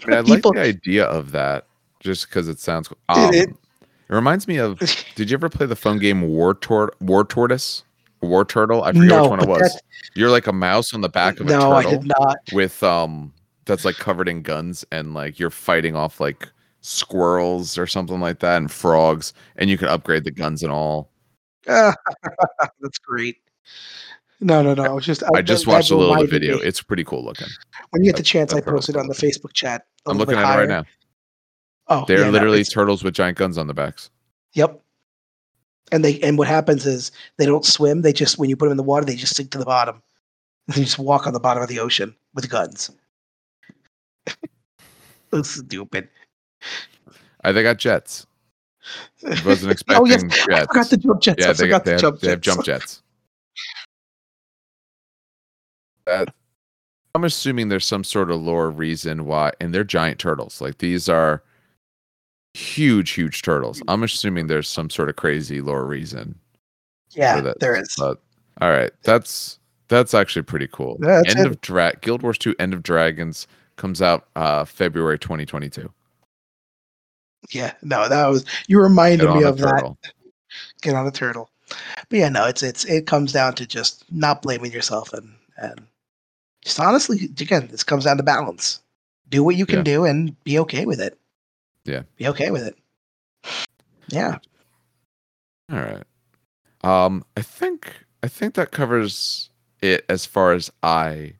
mean, 0.06 0.16
I 0.16 0.20
like 0.20 0.42
the 0.42 0.52
idea 0.60 1.04
of 1.06 1.32
that 1.32 1.66
just 2.00 2.28
because 2.28 2.46
it 2.48 2.60
sounds. 2.60 2.88
Um, 3.08 3.32
It- 3.34 3.48
it, 3.48 4.12
reminds 4.14 4.46
me 4.46 4.58
of. 4.58 4.78
Did 5.16 5.30
you 5.30 5.34
ever 5.34 5.48
play 5.48 5.66
the 5.66 5.74
phone 5.76 5.98
game 5.98 6.20
War 6.22 6.54
Tor- 6.54 6.92
War 7.00 7.24
Tortoise? 7.24 7.82
War 8.20 8.44
Turtle? 8.44 8.84
I 8.84 8.92
forget 8.92 9.08
no, 9.08 9.22
which 9.22 9.30
one 9.30 9.40
it 9.42 9.48
was. 9.48 9.80
You're 10.14 10.30
like 10.30 10.46
a 10.46 10.52
mouse 10.52 10.92
on 10.94 11.00
the 11.00 11.08
back 11.08 11.40
of 11.40 11.46
a 11.46 11.50
no, 11.50 11.72
I 11.72 11.84
did 11.84 12.04
not. 12.04 12.36
with 12.52 12.82
um 12.82 13.32
that's 13.66 13.84
like 13.84 13.96
covered 13.96 14.28
in 14.28 14.42
guns 14.42 14.84
and 14.92 15.14
like 15.14 15.38
you're 15.38 15.50
fighting 15.50 15.96
off 15.96 16.20
like 16.20 16.48
squirrels 16.80 17.78
or 17.78 17.86
something 17.86 18.20
like 18.20 18.40
that 18.40 18.58
and 18.58 18.70
frogs 18.70 19.32
and 19.56 19.70
you 19.70 19.78
can 19.78 19.88
upgrade 19.88 20.24
the 20.24 20.30
guns 20.30 20.62
and 20.62 20.70
all. 20.72 21.10
That's 21.66 22.98
great. 23.06 23.36
No, 24.40 24.62
no, 24.62 24.74
no. 24.74 24.82
I 24.84 24.90
was 24.90 25.06
just. 25.06 25.22
I 25.22 25.28
that- 25.34 25.44
just 25.44 25.64
that 25.64 25.70
watched 25.70 25.90
a 25.90 25.96
little 25.96 26.14
of 26.14 26.20
the 26.20 26.26
video. 26.26 26.58
It's 26.58 26.82
pretty 26.82 27.04
cool 27.04 27.24
looking. 27.24 27.46
When 27.90 28.02
you 28.04 28.10
get 28.10 28.16
the 28.18 28.22
chance, 28.22 28.52
I 28.52 28.60
turtle's 28.60 28.86
posted 28.86 28.96
on 28.96 29.06
the. 29.08 29.14
Facebook 29.14 29.54
chat. 29.54 29.86
I'm 30.06 30.18
looking 30.18 30.36
at 30.36 30.54
it 30.54 30.58
right 30.58 30.68
now. 30.68 30.84
Oh, 31.88 32.04
They're 32.06 32.20
yeah, 32.20 32.28
literally 32.28 32.60
it's- 32.60 32.72
turtles 32.72 33.02
with 33.02 33.14
giant 33.14 33.38
guns 33.38 33.56
on 33.56 33.66
the 33.66 33.74
backs. 33.74 34.10
Yep. 34.52 34.80
And 35.92 36.04
they 36.04 36.20
and 36.20 36.36
what 36.38 36.48
happens 36.48 36.84
is 36.86 37.12
they 37.38 37.46
don't 37.46 37.64
swim. 37.64 38.02
They 38.02 38.12
just 38.12 38.38
when 38.38 38.50
you 38.50 38.56
put 38.56 38.66
them 38.66 38.72
in 38.72 38.76
the 38.76 38.82
water, 38.82 39.04
they 39.06 39.16
just 39.16 39.36
sink 39.36 39.50
to 39.52 39.58
the 39.58 39.64
bottom. 39.64 40.02
They 40.66 40.82
just 40.82 40.98
walk 40.98 41.26
on 41.26 41.34
the 41.34 41.40
bottom 41.40 41.62
of 41.62 41.68
the 41.68 41.78
ocean 41.78 42.16
with 42.34 42.48
guns. 42.48 42.90
That's 45.30 45.50
stupid. 45.50 46.08
I 47.42 47.52
they 47.52 47.62
got 47.62 47.78
jets. 47.78 48.26
Wasn't 49.44 49.72
expecting 49.72 50.02
oh 50.02 50.06
yes, 50.06 50.22
jets. 50.22 50.48
I 50.50 50.60
forgot 50.66 50.90
the 50.90 50.96
jump 50.96 51.20
jets. 51.22 51.42
yeah, 51.42 51.50
I 51.50 51.52
they, 51.52 51.64
forgot 51.64 51.84
got, 51.84 51.84
they, 51.84 51.90
the 51.90 51.92
have, 51.92 52.00
jump 52.00 52.20
they 52.20 52.30
have 52.30 52.40
jets. 52.40 52.56
jump 52.56 52.64
jets. 52.66 53.02
That, 56.06 56.34
I'm 57.14 57.24
assuming 57.24 57.68
there's 57.68 57.86
some 57.86 58.04
sort 58.04 58.30
of 58.30 58.40
lore 58.42 58.70
reason 58.70 59.24
why, 59.24 59.52
and 59.60 59.74
they're 59.74 59.84
giant 59.84 60.18
turtles. 60.18 60.60
Like 60.60 60.78
these 60.78 61.08
are 61.08 61.42
huge, 62.54 63.10
huge 63.10 63.42
turtles. 63.42 63.82
I'm 63.88 64.02
assuming 64.02 64.46
there's 64.46 64.68
some 64.68 64.90
sort 64.90 65.08
of 65.08 65.16
crazy 65.16 65.60
lore 65.60 65.86
reason 65.86 66.38
Yeah, 67.10 67.52
there 67.60 67.76
is. 67.76 67.94
But 67.98 68.20
all 68.60 68.70
right, 68.70 68.92
that's 69.02 69.58
that's 69.88 70.14
actually 70.14 70.42
pretty 70.42 70.68
cool. 70.70 70.96
That's 71.00 71.34
End 71.34 71.40
it. 71.40 71.46
of 71.46 71.60
Dra- 71.60 71.94
Guild 72.00 72.22
Wars 72.22 72.38
2 72.38 72.54
End 72.58 72.74
of 72.74 72.82
Dragons 72.82 73.46
comes 73.76 74.00
out 74.02 74.28
uh 74.36 74.64
February 74.64 75.18
2022. 75.18 75.92
Yeah, 77.50 77.72
no, 77.82 78.08
that 78.08 78.26
was 78.28 78.44
you 78.68 78.80
reminded 78.80 79.28
me 79.30 79.42
of 79.42 79.58
that. 79.58 79.96
Get 80.82 80.94
on 80.94 81.06
a 81.06 81.10
turtle. 81.10 81.50
But 82.08 82.18
yeah, 82.18 82.28
no, 82.28 82.46
it's 82.46 82.62
it's 82.62 82.84
it 82.84 83.06
comes 83.06 83.32
down 83.32 83.54
to 83.56 83.66
just 83.66 84.04
not 84.10 84.42
blaming 84.42 84.72
yourself 84.72 85.12
and 85.12 85.34
and 85.56 85.86
just 86.64 86.80
honestly, 86.80 87.24
again, 87.40 87.68
this 87.70 87.84
comes 87.84 88.04
down 88.04 88.16
to 88.16 88.22
balance. 88.22 88.80
Do 89.28 89.42
what 89.44 89.56
you 89.56 89.66
can 89.66 89.78
Yeah. 89.78 89.82
do 89.84 90.04
and 90.04 90.42
be 90.44 90.58
okay 90.60 90.86
with 90.86 91.00
it. 91.00 91.18
Yeah. 91.84 92.02
Be 92.16 92.28
okay 92.28 92.50
with 92.50 92.62
it. 92.62 92.78
Yeah. 94.08 94.38
All 95.70 95.78
right. 95.78 96.04
Um, 96.82 97.24
I 97.36 97.42
think 97.42 97.92
I 98.22 98.28
think 98.28 98.54
that 98.54 98.70
covers 98.70 99.50
it 99.82 100.04
as 100.08 100.24
far 100.26 100.52
as 100.52 100.70
I 100.82 101.34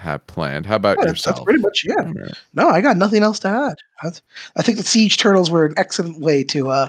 have 0.00 0.26
planned. 0.26 0.66
How 0.66 0.76
about 0.76 0.98
Yeah, 1.00 1.08
yourself? 1.10 1.36
that's 1.36 1.44
pretty 1.44 1.60
much 1.60 1.84
yeah. 1.86 2.10
No, 2.54 2.68
I 2.68 2.80
got 2.80 2.96
nothing 2.96 3.22
else 3.22 3.38
to 3.40 3.48
add. 3.48 3.76
That's, 4.02 4.22
I 4.56 4.62
think 4.62 4.78
the 4.78 4.84
siege 4.84 5.16
turtles 5.18 5.50
were 5.50 5.64
an 5.66 5.74
excellent 5.76 6.18
way 6.20 6.42
to 6.44 6.70
uh 6.70 6.88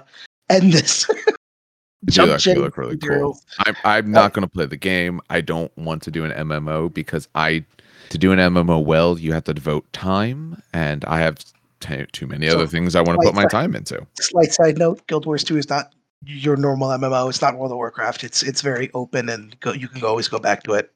end 0.49 0.73
this. 0.73 1.05
Do 2.05 2.31
actually 2.33 2.55
look 2.55 2.77
really 2.77 2.97
cool. 2.97 3.39
I'm 3.67 3.75
I'm 3.85 4.11
not 4.11 4.33
going 4.33 4.41
to 4.41 4.51
play 4.51 4.65
the 4.65 4.75
game. 4.77 5.21
I 5.29 5.39
don't 5.41 5.71
want 5.77 6.01
to 6.03 6.11
do 6.11 6.25
an 6.25 6.31
MMO 6.31 6.91
because 6.91 7.27
I 7.35 7.63
to 8.09 8.17
do 8.17 8.31
an 8.31 8.39
MMO 8.39 8.83
well, 8.83 9.19
you 9.19 9.33
have 9.33 9.43
to 9.43 9.53
devote 9.53 9.91
time, 9.93 10.59
and 10.73 11.05
I 11.05 11.19
have 11.19 11.37
t- 11.79 12.05
too 12.11 12.25
many 12.25 12.47
So, 12.49 12.55
other 12.55 12.65
things 12.67 12.95
I 12.95 13.01
want 13.01 13.21
to 13.21 13.25
put 13.27 13.35
my 13.35 13.43
that- 13.43 13.51
time 13.51 13.75
into. 13.75 14.07
Slight 14.19 14.51
side 14.51 14.79
note: 14.79 15.05
Guild 15.05 15.27
Wars 15.27 15.43
Two 15.43 15.57
is 15.57 15.69
not 15.69 15.93
your 16.25 16.55
normal 16.57 16.89
MMO. 16.89 17.29
It's 17.29 17.39
not 17.41 17.55
World 17.59 17.71
of 17.71 17.77
Warcraft. 17.77 18.23
It's 18.23 18.41
it's 18.41 18.61
very 18.61 18.89
open 18.95 19.29
and 19.29 19.59
go, 19.59 19.71
you 19.73 19.87
can 19.87 20.03
always 20.03 20.27
go 20.27 20.39
back 20.39 20.63
to 20.63 20.73
it 20.73 20.91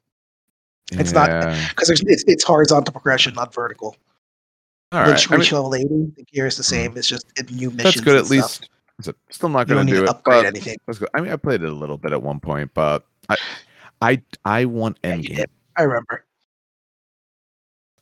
It's 0.91 1.11
not- 1.13 1.29
because 1.69 1.89
it's 1.89 2.23
it's 2.27 2.43
horizontal 2.43 2.91
progression, 2.91 3.33
not 3.33 3.53
vertical. 3.53 3.95
All 4.91 5.01
Reach, 5.01 5.29
right. 5.29 5.39
I 5.39 5.41
mean, 5.41 5.49
level 5.51 5.75
eighty. 5.75 6.11
The 6.15 6.23
gear 6.31 6.45
is 6.47 6.57
the 6.57 6.63
same. 6.63 6.95
It's 6.95 7.07
just 7.07 7.25
new 7.51 7.71
missions. 7.71 7.95
that's 7.95 8.01
good. 8.01 8.17
At 8.17 8.29
least. 8.29 8.69
Still 9.29 9.49
not 9.49 9.67
going 9.67 9.85
to 9.85 9.93
do 9.93 10.03
it. 10.03 10.09
upgrade 10.09 10.45
anything. 10.45 10.77
Let's 10.87 10.99
go. 10.99 11.07
I 11.13 11.19
mean, 11.19 11.31
I 11.31 11.35
played 11.35 11.61
it 11.63 11.67
a 11.69 11.73
little 11.73 11.97
bit 11.97 12.13
at 12.13 12.21
one 12.21 12.39
point, 12.39 12.71
but 12.73 13.05
I, 13.27 13.35
I, 14.01 14.21
I 14.45 14.65
want 14.65 14.97
Yeah, 15.03 15.15
endgame. 15.17 15.45
I 15.75 15.81
remember. 15.83 16.23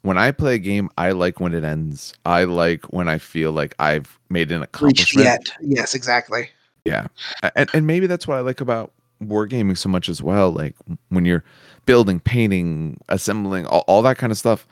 When 0.03 0.17
I 0.17 0.31
play 0.31 0.55
a 0.55 0.59
game, 0.59 0.89
I 0.97 1.11
like 1.11 1.39
when 1.39 1.53
it 1.55 1.63
ends. 1.63 2.13
I 2.25 2.43
like 2.43 2.83
when 2.93 3.07
I 3.07 3.17
feel 3.17 3.53
like 3.53 3.73
I've 3.79 4.19
made 4.29 4.51
an 4.51 4.59
Reach 4.59 4.67
accomplishment. 4.69 5.25
the 5.25 5.31
end. 5.31 5.51
Yes, 5.61 5.95
exactly. 5.95 6.49
Yeah, 6.85 7.07
and 7.55 7.69
and 7.73 7.87
maybe 7.87 8.05
that's 8.05 8.27
what 8.27 8.37
I 8.37 8.41
like 8.41 8.59
about 8.59 8.91
wargaming 9.23 9.77
so 9.77 9.87
much 9.87 10.09
as 10.09 10.21
well. 10.21 10.51
Like 10.51 10.75
when 11.09 11.23
you're 11.23 11.43
building, 11.85 12.19
painting, 12.19 12.99
assembling, 13.09 13.65
all, 13.67 13.83
all 13.87 14.01
that 14.03 14.17
kind 14.17 14.31
of 14.31 14.37
stuff. 14.37 14.67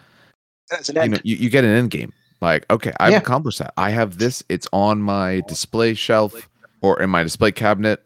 That's 0.69 0.89
an 0.89 1.03
You 1.03 1.09
know, 1.09 1.19
you, 1.23 1.35
you 1.35 1.49
get 1.49 1.63
an 1.63 1.71
end 1.71 1.91
game. 1.91 2.13
Like, 2.41 2.65
okay, 2.71 2.93
I've 2.99 3.11
Yeah. 3.11 3.19
accomplished 3.19 3.59
that. 3.59 3.73
I 3.77 3.91
have 3.91 4.17
this. 4.17 4.43
It's 4.49 4.67
on 4.73 5.01
my 5.01 5.41
display 5.47 5.93
shelf 5.93 6.49
or 6.81 7.01
in 7.01 7.09
my 7.09 7.23
display 7.23 7.51
cabinet. 7.51 8.03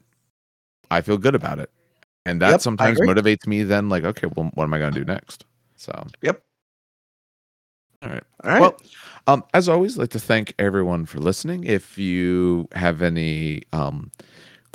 I 0.91 1.01
feel 1.01 1.17
good 1.17 1.35
about 1.35 1.59
it, 1.59 1.69
and 2.25 2.41
that 2.41 2.51
Yep, 2.51 2.61
sometimes 2.61 2.99
motivates 2.99 3.47
me. 3.47 3.63
Then, 3.63 3.89
like, 3.89 4.03
okay, 4.03 4.27
well, 4.35 4.51
what 4.53 4.65
am 4.65 4.73
I 4.73 4.79
going 4.79 4.93
to 4.93 4.99
do 4.99 5.05
next? 5.05 5.45
So, 5.77 5.91
Yep. 6.21 6.41
All 8.03 8.09
right. 8.09 8.23
All 8.43 8.51
right. 8.51 8.59
Well, 8.61 8.77
um, 9.27 9.43
as 9.53 9.67
always, 9.67 9.97
I'd 9.97 10.01
like 10.01 10.09
to 10.11 10.19
thank 10.19 10.53
everyone 10.59 11.05
for 11.05 11.19
listening. 11.19 11.63
If 11.63 11.97
you 11.97 12.67
have 12.73 13.01
any 13.01 13.63
um, 13.73 14.11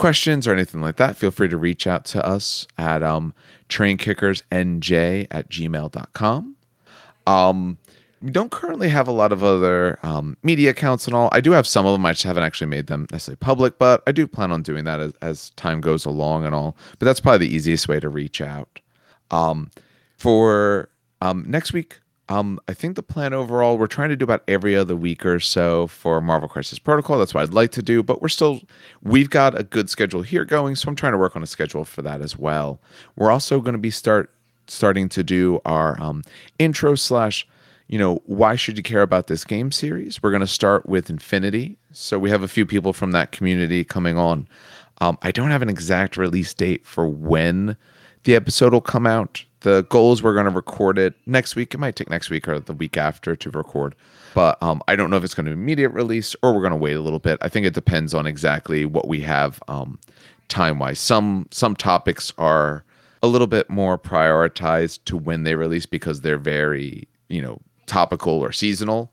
questions 0.00 0.48
or 0.48 0.52
anything 0.52 0.80
like 0.80 0.96
that, 0.96 1.16
feel 1.16 1.30
free 1.30 1.48
to 1.48 1.56
reach 1.56 1.86
out 1.86 2.04
to 2.06 2.26
us 2.26 2.66
at 2.78 3.02
um, 3.02 3.34
trainkickersnj 3.68 5.26
at 5.30 5.48
gmail.com. 5.48 6.56
Um, 7.26 7.78
we 8.22 8.30
don't 8.30 8.50
currently 8.50 8.88
have 8.88 9.08
a 9.08 9.12
lot 9.12 9.32
of 9.32 9.42
other 9.44 9.98
um, 10.02 10.36
media 10.42 10.70
accounts 10.70 11.06
and 11.06 11.14
all. 11.14 11.28
I 11.32 11.40
do 11.40 11.52
have 11.52 11.66
some 11.66 11.86
of 11.86 11.92
them. 11.92 12.04
I 12.04 12.12
just 12.12 12.24
haven't 12.24 12.42
actually 12.42 12.66
made 12.66 12.88
them 12.88 13.06
necessarily 13.12 13.36
public, 13.36 13.78
but 13.78 14.02
I 14.06 14.12
do 14.12 14.26
plan 14.26 14.52
on 14.52 14.62
doing 14.62 14.84
that 14.84 15.00
as, 15.00 15.12
as 15.22 15.50
time 15.50 15.80
goes 15.80 16.04
along 16.04 16.44
and 16.44 16.54
all. 16.54 16.76
But 16.98 17.06
that's 17.06 17.20
probably 17.20 17.46
the 17.46 17.54
easiest 17.54 17.88
way 17.88 18.00
to 18.00 18.08
reach 18.08 18.40
out. 18.40 18.80
Um, 19.30 19.70
for 20.18 20.90
um, 21.22 21.44
next 21.46 21.72
week, 21.72 22.00
um, 22.30 22.60
I 22.68 22.74
think 22.74 22.94
the 22.94 23.02
plan 23.02 23.34
overall, 23.34 23.76
we're 23.76 23.88
trying 23.88 24.08
to 24.10 24.16
do 24.16 24.22
about 24.22 24.44
every 24.46 24.76
other 24.76 24.94
week 24.94 25.26
or 25.26 25.40
so 25.40 25.88
for 25.88 26.20
Marvel 26.20 26.48
Crisis 26.48 26.78
Protocol. 26.78 27.18
That's 27.18 27.34
what 27.34 27.42
I'd 27.42 27.52
like 27.52 27.72
to 27.72 27.82
do, 27.82 28.04
but 28.04 28.22
we're 28.22 28.28
still, 28.28 28.60
we've 29.02 29.28
got 29.28 29.58
a 29.58 29.64
good 29.64 29.90
schedule 29.90 30.22
here 30.22 30.44
going, 30.44 30.76
so 30.76 30.88
I'm 30.88 30.94
trying 30.94 31.12
to 31.12 31.18
work 31.18 31.34
on 31.34 31.42
a 31.42 31.46
schedule 31.46 31.84
for 31.84 32.02
that 32.02 32.20
as 32.20 32.38
well. 32.38 32.80
We're 33.16 33.32
also 33.32 33.60
going 33.60 33.72
to 33.72 33.80
be 33.80 33.90
start 33.90 34.32
starting 34.68 35.08
to 35.08 35.24
do 35.24 35.60
our 35.64 36.00
um, 36.00 36.22
intro 36.60 36.94
slash, 36.94 37.46
you 37.88 37.98
know, 37.98 38.22
why 38.26 38.54
should 38.54 38.76
you 38.76 38.84
care 38.84 39.02
about 39.02 39.26
this 39.26 39.44
game 39.44 39.72
series? 39.72 40.22
We're 40.22 40.30
going 40.30 40.40
to 40.40 40.46
start 40.46 40.86
with 40.86 41.10
Infinity. 41.10 41.76
So 41.90 42.16
we 42.16 42.30
have 42.30 42.44
a 42.44 42.48
few 42.48 42.64
people 42.64 42.92
from 42.92 43.10
that 43.10 43.32
community 43.32 43.82
coming 43.82 44.16
on. 44.16 44.46
Um, 45.00 45.18
I 45.22 45.32
don't 45.32 45.50
have 45.50 45.62
an 45.62 45.68
exact 45.68 46.16
release 46.16 46.54
date 46.54 46.86
for 46.86 47.08
when 47.08 47.76
the 48.22 48.36
episode 48.36 48.72
will 48.72 48.80
come 48.80 49.06
out. 49.06 49.44
The 49.60 49.82
goal 49.84 50.12
is 50.12 50.22
we're 50.22 50.34
going 50.34 50.46
to 50.46 50.50
record 50.50 50.98
it 50.98 51.14
next 51.26 51.54
week. 51.54 51.74
It 51.74 51.78
might 51.78 51.94
take 51.94 52.08
next 52.08 52.30
week 52.30 52.48
or 52.48 52.60
the 52.60 52.72
week 52.72 52.96
after 52.96 53.36
to 53.36 53.50
record, 53.50 53.94
but 54.34 54.62
um, 54.62 54.82
I 54.88 54.96
don't 54.96 55.10
know 55.10 55.16
if 55.16 55.24
it's 55.24 55.34
going 55.34 55.46
to 55.46 55.50
be 55.50 55.60
immediate 55.60 55.90
release 55.90 56.34
or 56.42 56.54
we're 56.54 56.62
going 56.62 56.70
to 56.70 56.76
wait 56.76 56.96
a 56.96 57.00
little 57.00 57.18
bit. 57.18 57.38
I 57.42 57.48
think 57.48 57.66
it 57.66 57.74
depends 57.74 58.14
on 58.14 58.26
exactly 58.26 58.86
what 58.86 59.06
we 59.06 59.20
have 59.20 59.62
um, 59.68 59.98
time 60.48 60.78
wise. 60.78 60.98
Some 60.98 61.46
some 61.50 61.76
topics 61.76 62.32
are 62.38 62.84
a 63.22 63.26
little 63.26 63.46
bit 63.46 63.68
more 63.68 63.98
prioritized 63.98 65.00
to 65.04 65.16
when 65.16 65.44
they 65.44 65.54
release 65.54 65.86
because 65.86 66.22
they're 66.22 66.38
very 66.38 67.06
you 67.28 67.42
know 67.42 67.60
topical 67.86 68.34
or 68.34 68.52
seasonal. 68.52 69.12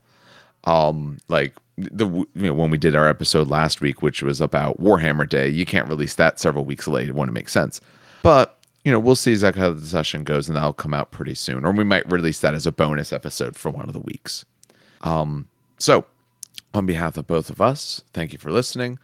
Um, 0.64 1.18
like 1.28 1.54
the 1.76 2.06
you 2.06 2.26
know 2.34 2.54
when 2.54 2.70
we 2.70 2.78
did 2.78 2.94
our 2.94 3.08
episode 3.08 3.48
last 3.48 3.80
week, 3.80 4.02
which 4.02 4.22
was 4.22 4.40
about 4.40 4.80
Warhammer 4.80 5.28
Day, 5.28 5.48
you 5.48 5.66
can't 5.66 5.88
release 5.88 6.14
that 6.14 6.40
several 6.40 6.64
weeks 6.64 6.88
late. 6.88 7.08
It 7.08 7.14
wouldn't 7.14 7.34
make 7.34 7.48
sense, 7.48 7.80
but 8.22 8.57
you 8.84 8.92
know, 8.92 8.98
we'll 8.98 9.16
see 9.16 9.32
exactly 9.32 9.60
how 9.62 9.72
the 9.72 9.86
session 9.86 10.24
goes, 10.24 10.48
and 10.48 10.56
that'll 10.56 10.72
come 10.72 10.94
out 10.94 11.10
pretty 11.10 11.34
soon. 11.34 11.64
Or 11.64 11.72
we 11.72 11.84
might 11.84 12.10
release 12.10 12.40
that 12.40 12.54
as 12.54 12.66
a 12.66 12.72
bonus 12.72 13.12
episode 13.12 13.56
for 13.56 13.70
one 13.70 13.86
of 13.86 13.92
the 13.92 14.00
weeks. 14.00 14.44
Um, 15.02 15.48
So, 15.78 16.04
on 16.74 16.86
behalf 16.86 17.16
of 17.16 17.26
both 17.26 17.50
of 17.50 17.60
us, 17.60 18.02
thank 18.12 18.32
you 18.32 18.38
for 18.38 18.50
listening. 18.50 18.98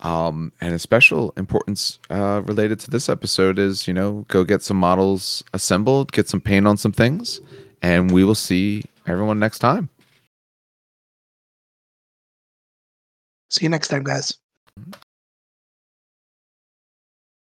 Um, 0.00 0.52
and 0.60 0.74
a 0.74 0.78
special 0.78 1.32
importance 1.36 1.98
uh, 2.10 2.42
related 2.44 2.78
to 2.80 2.90
this 2.90 3.08
episode 3.08 3.58
is, 3.58 3.88
you 3.88 3.94
know, 3.94 4.24
go 4.28 4.44
get 4.44 4.62
some 4.62 4.76
models 4.76 5.42
assembled, 5.54 6.12
get 6.12 6.28
some 6.28 6.40
paint 6.40 6.66
on 6.66 6.76
some 6.76 6.92
things, 6.92 7.40
and 7.82 8.12
we 8.12 8.24
will 8.24 8.36
see 8.36 8.84
everyone 9.06 9.38
next 9.38 9.58
time. 9.58 9.88
See 13.50 13.64
you 13.64 13.70
next 13.70 13.88
time, 13.88 14.04
guys. 14.04 14.38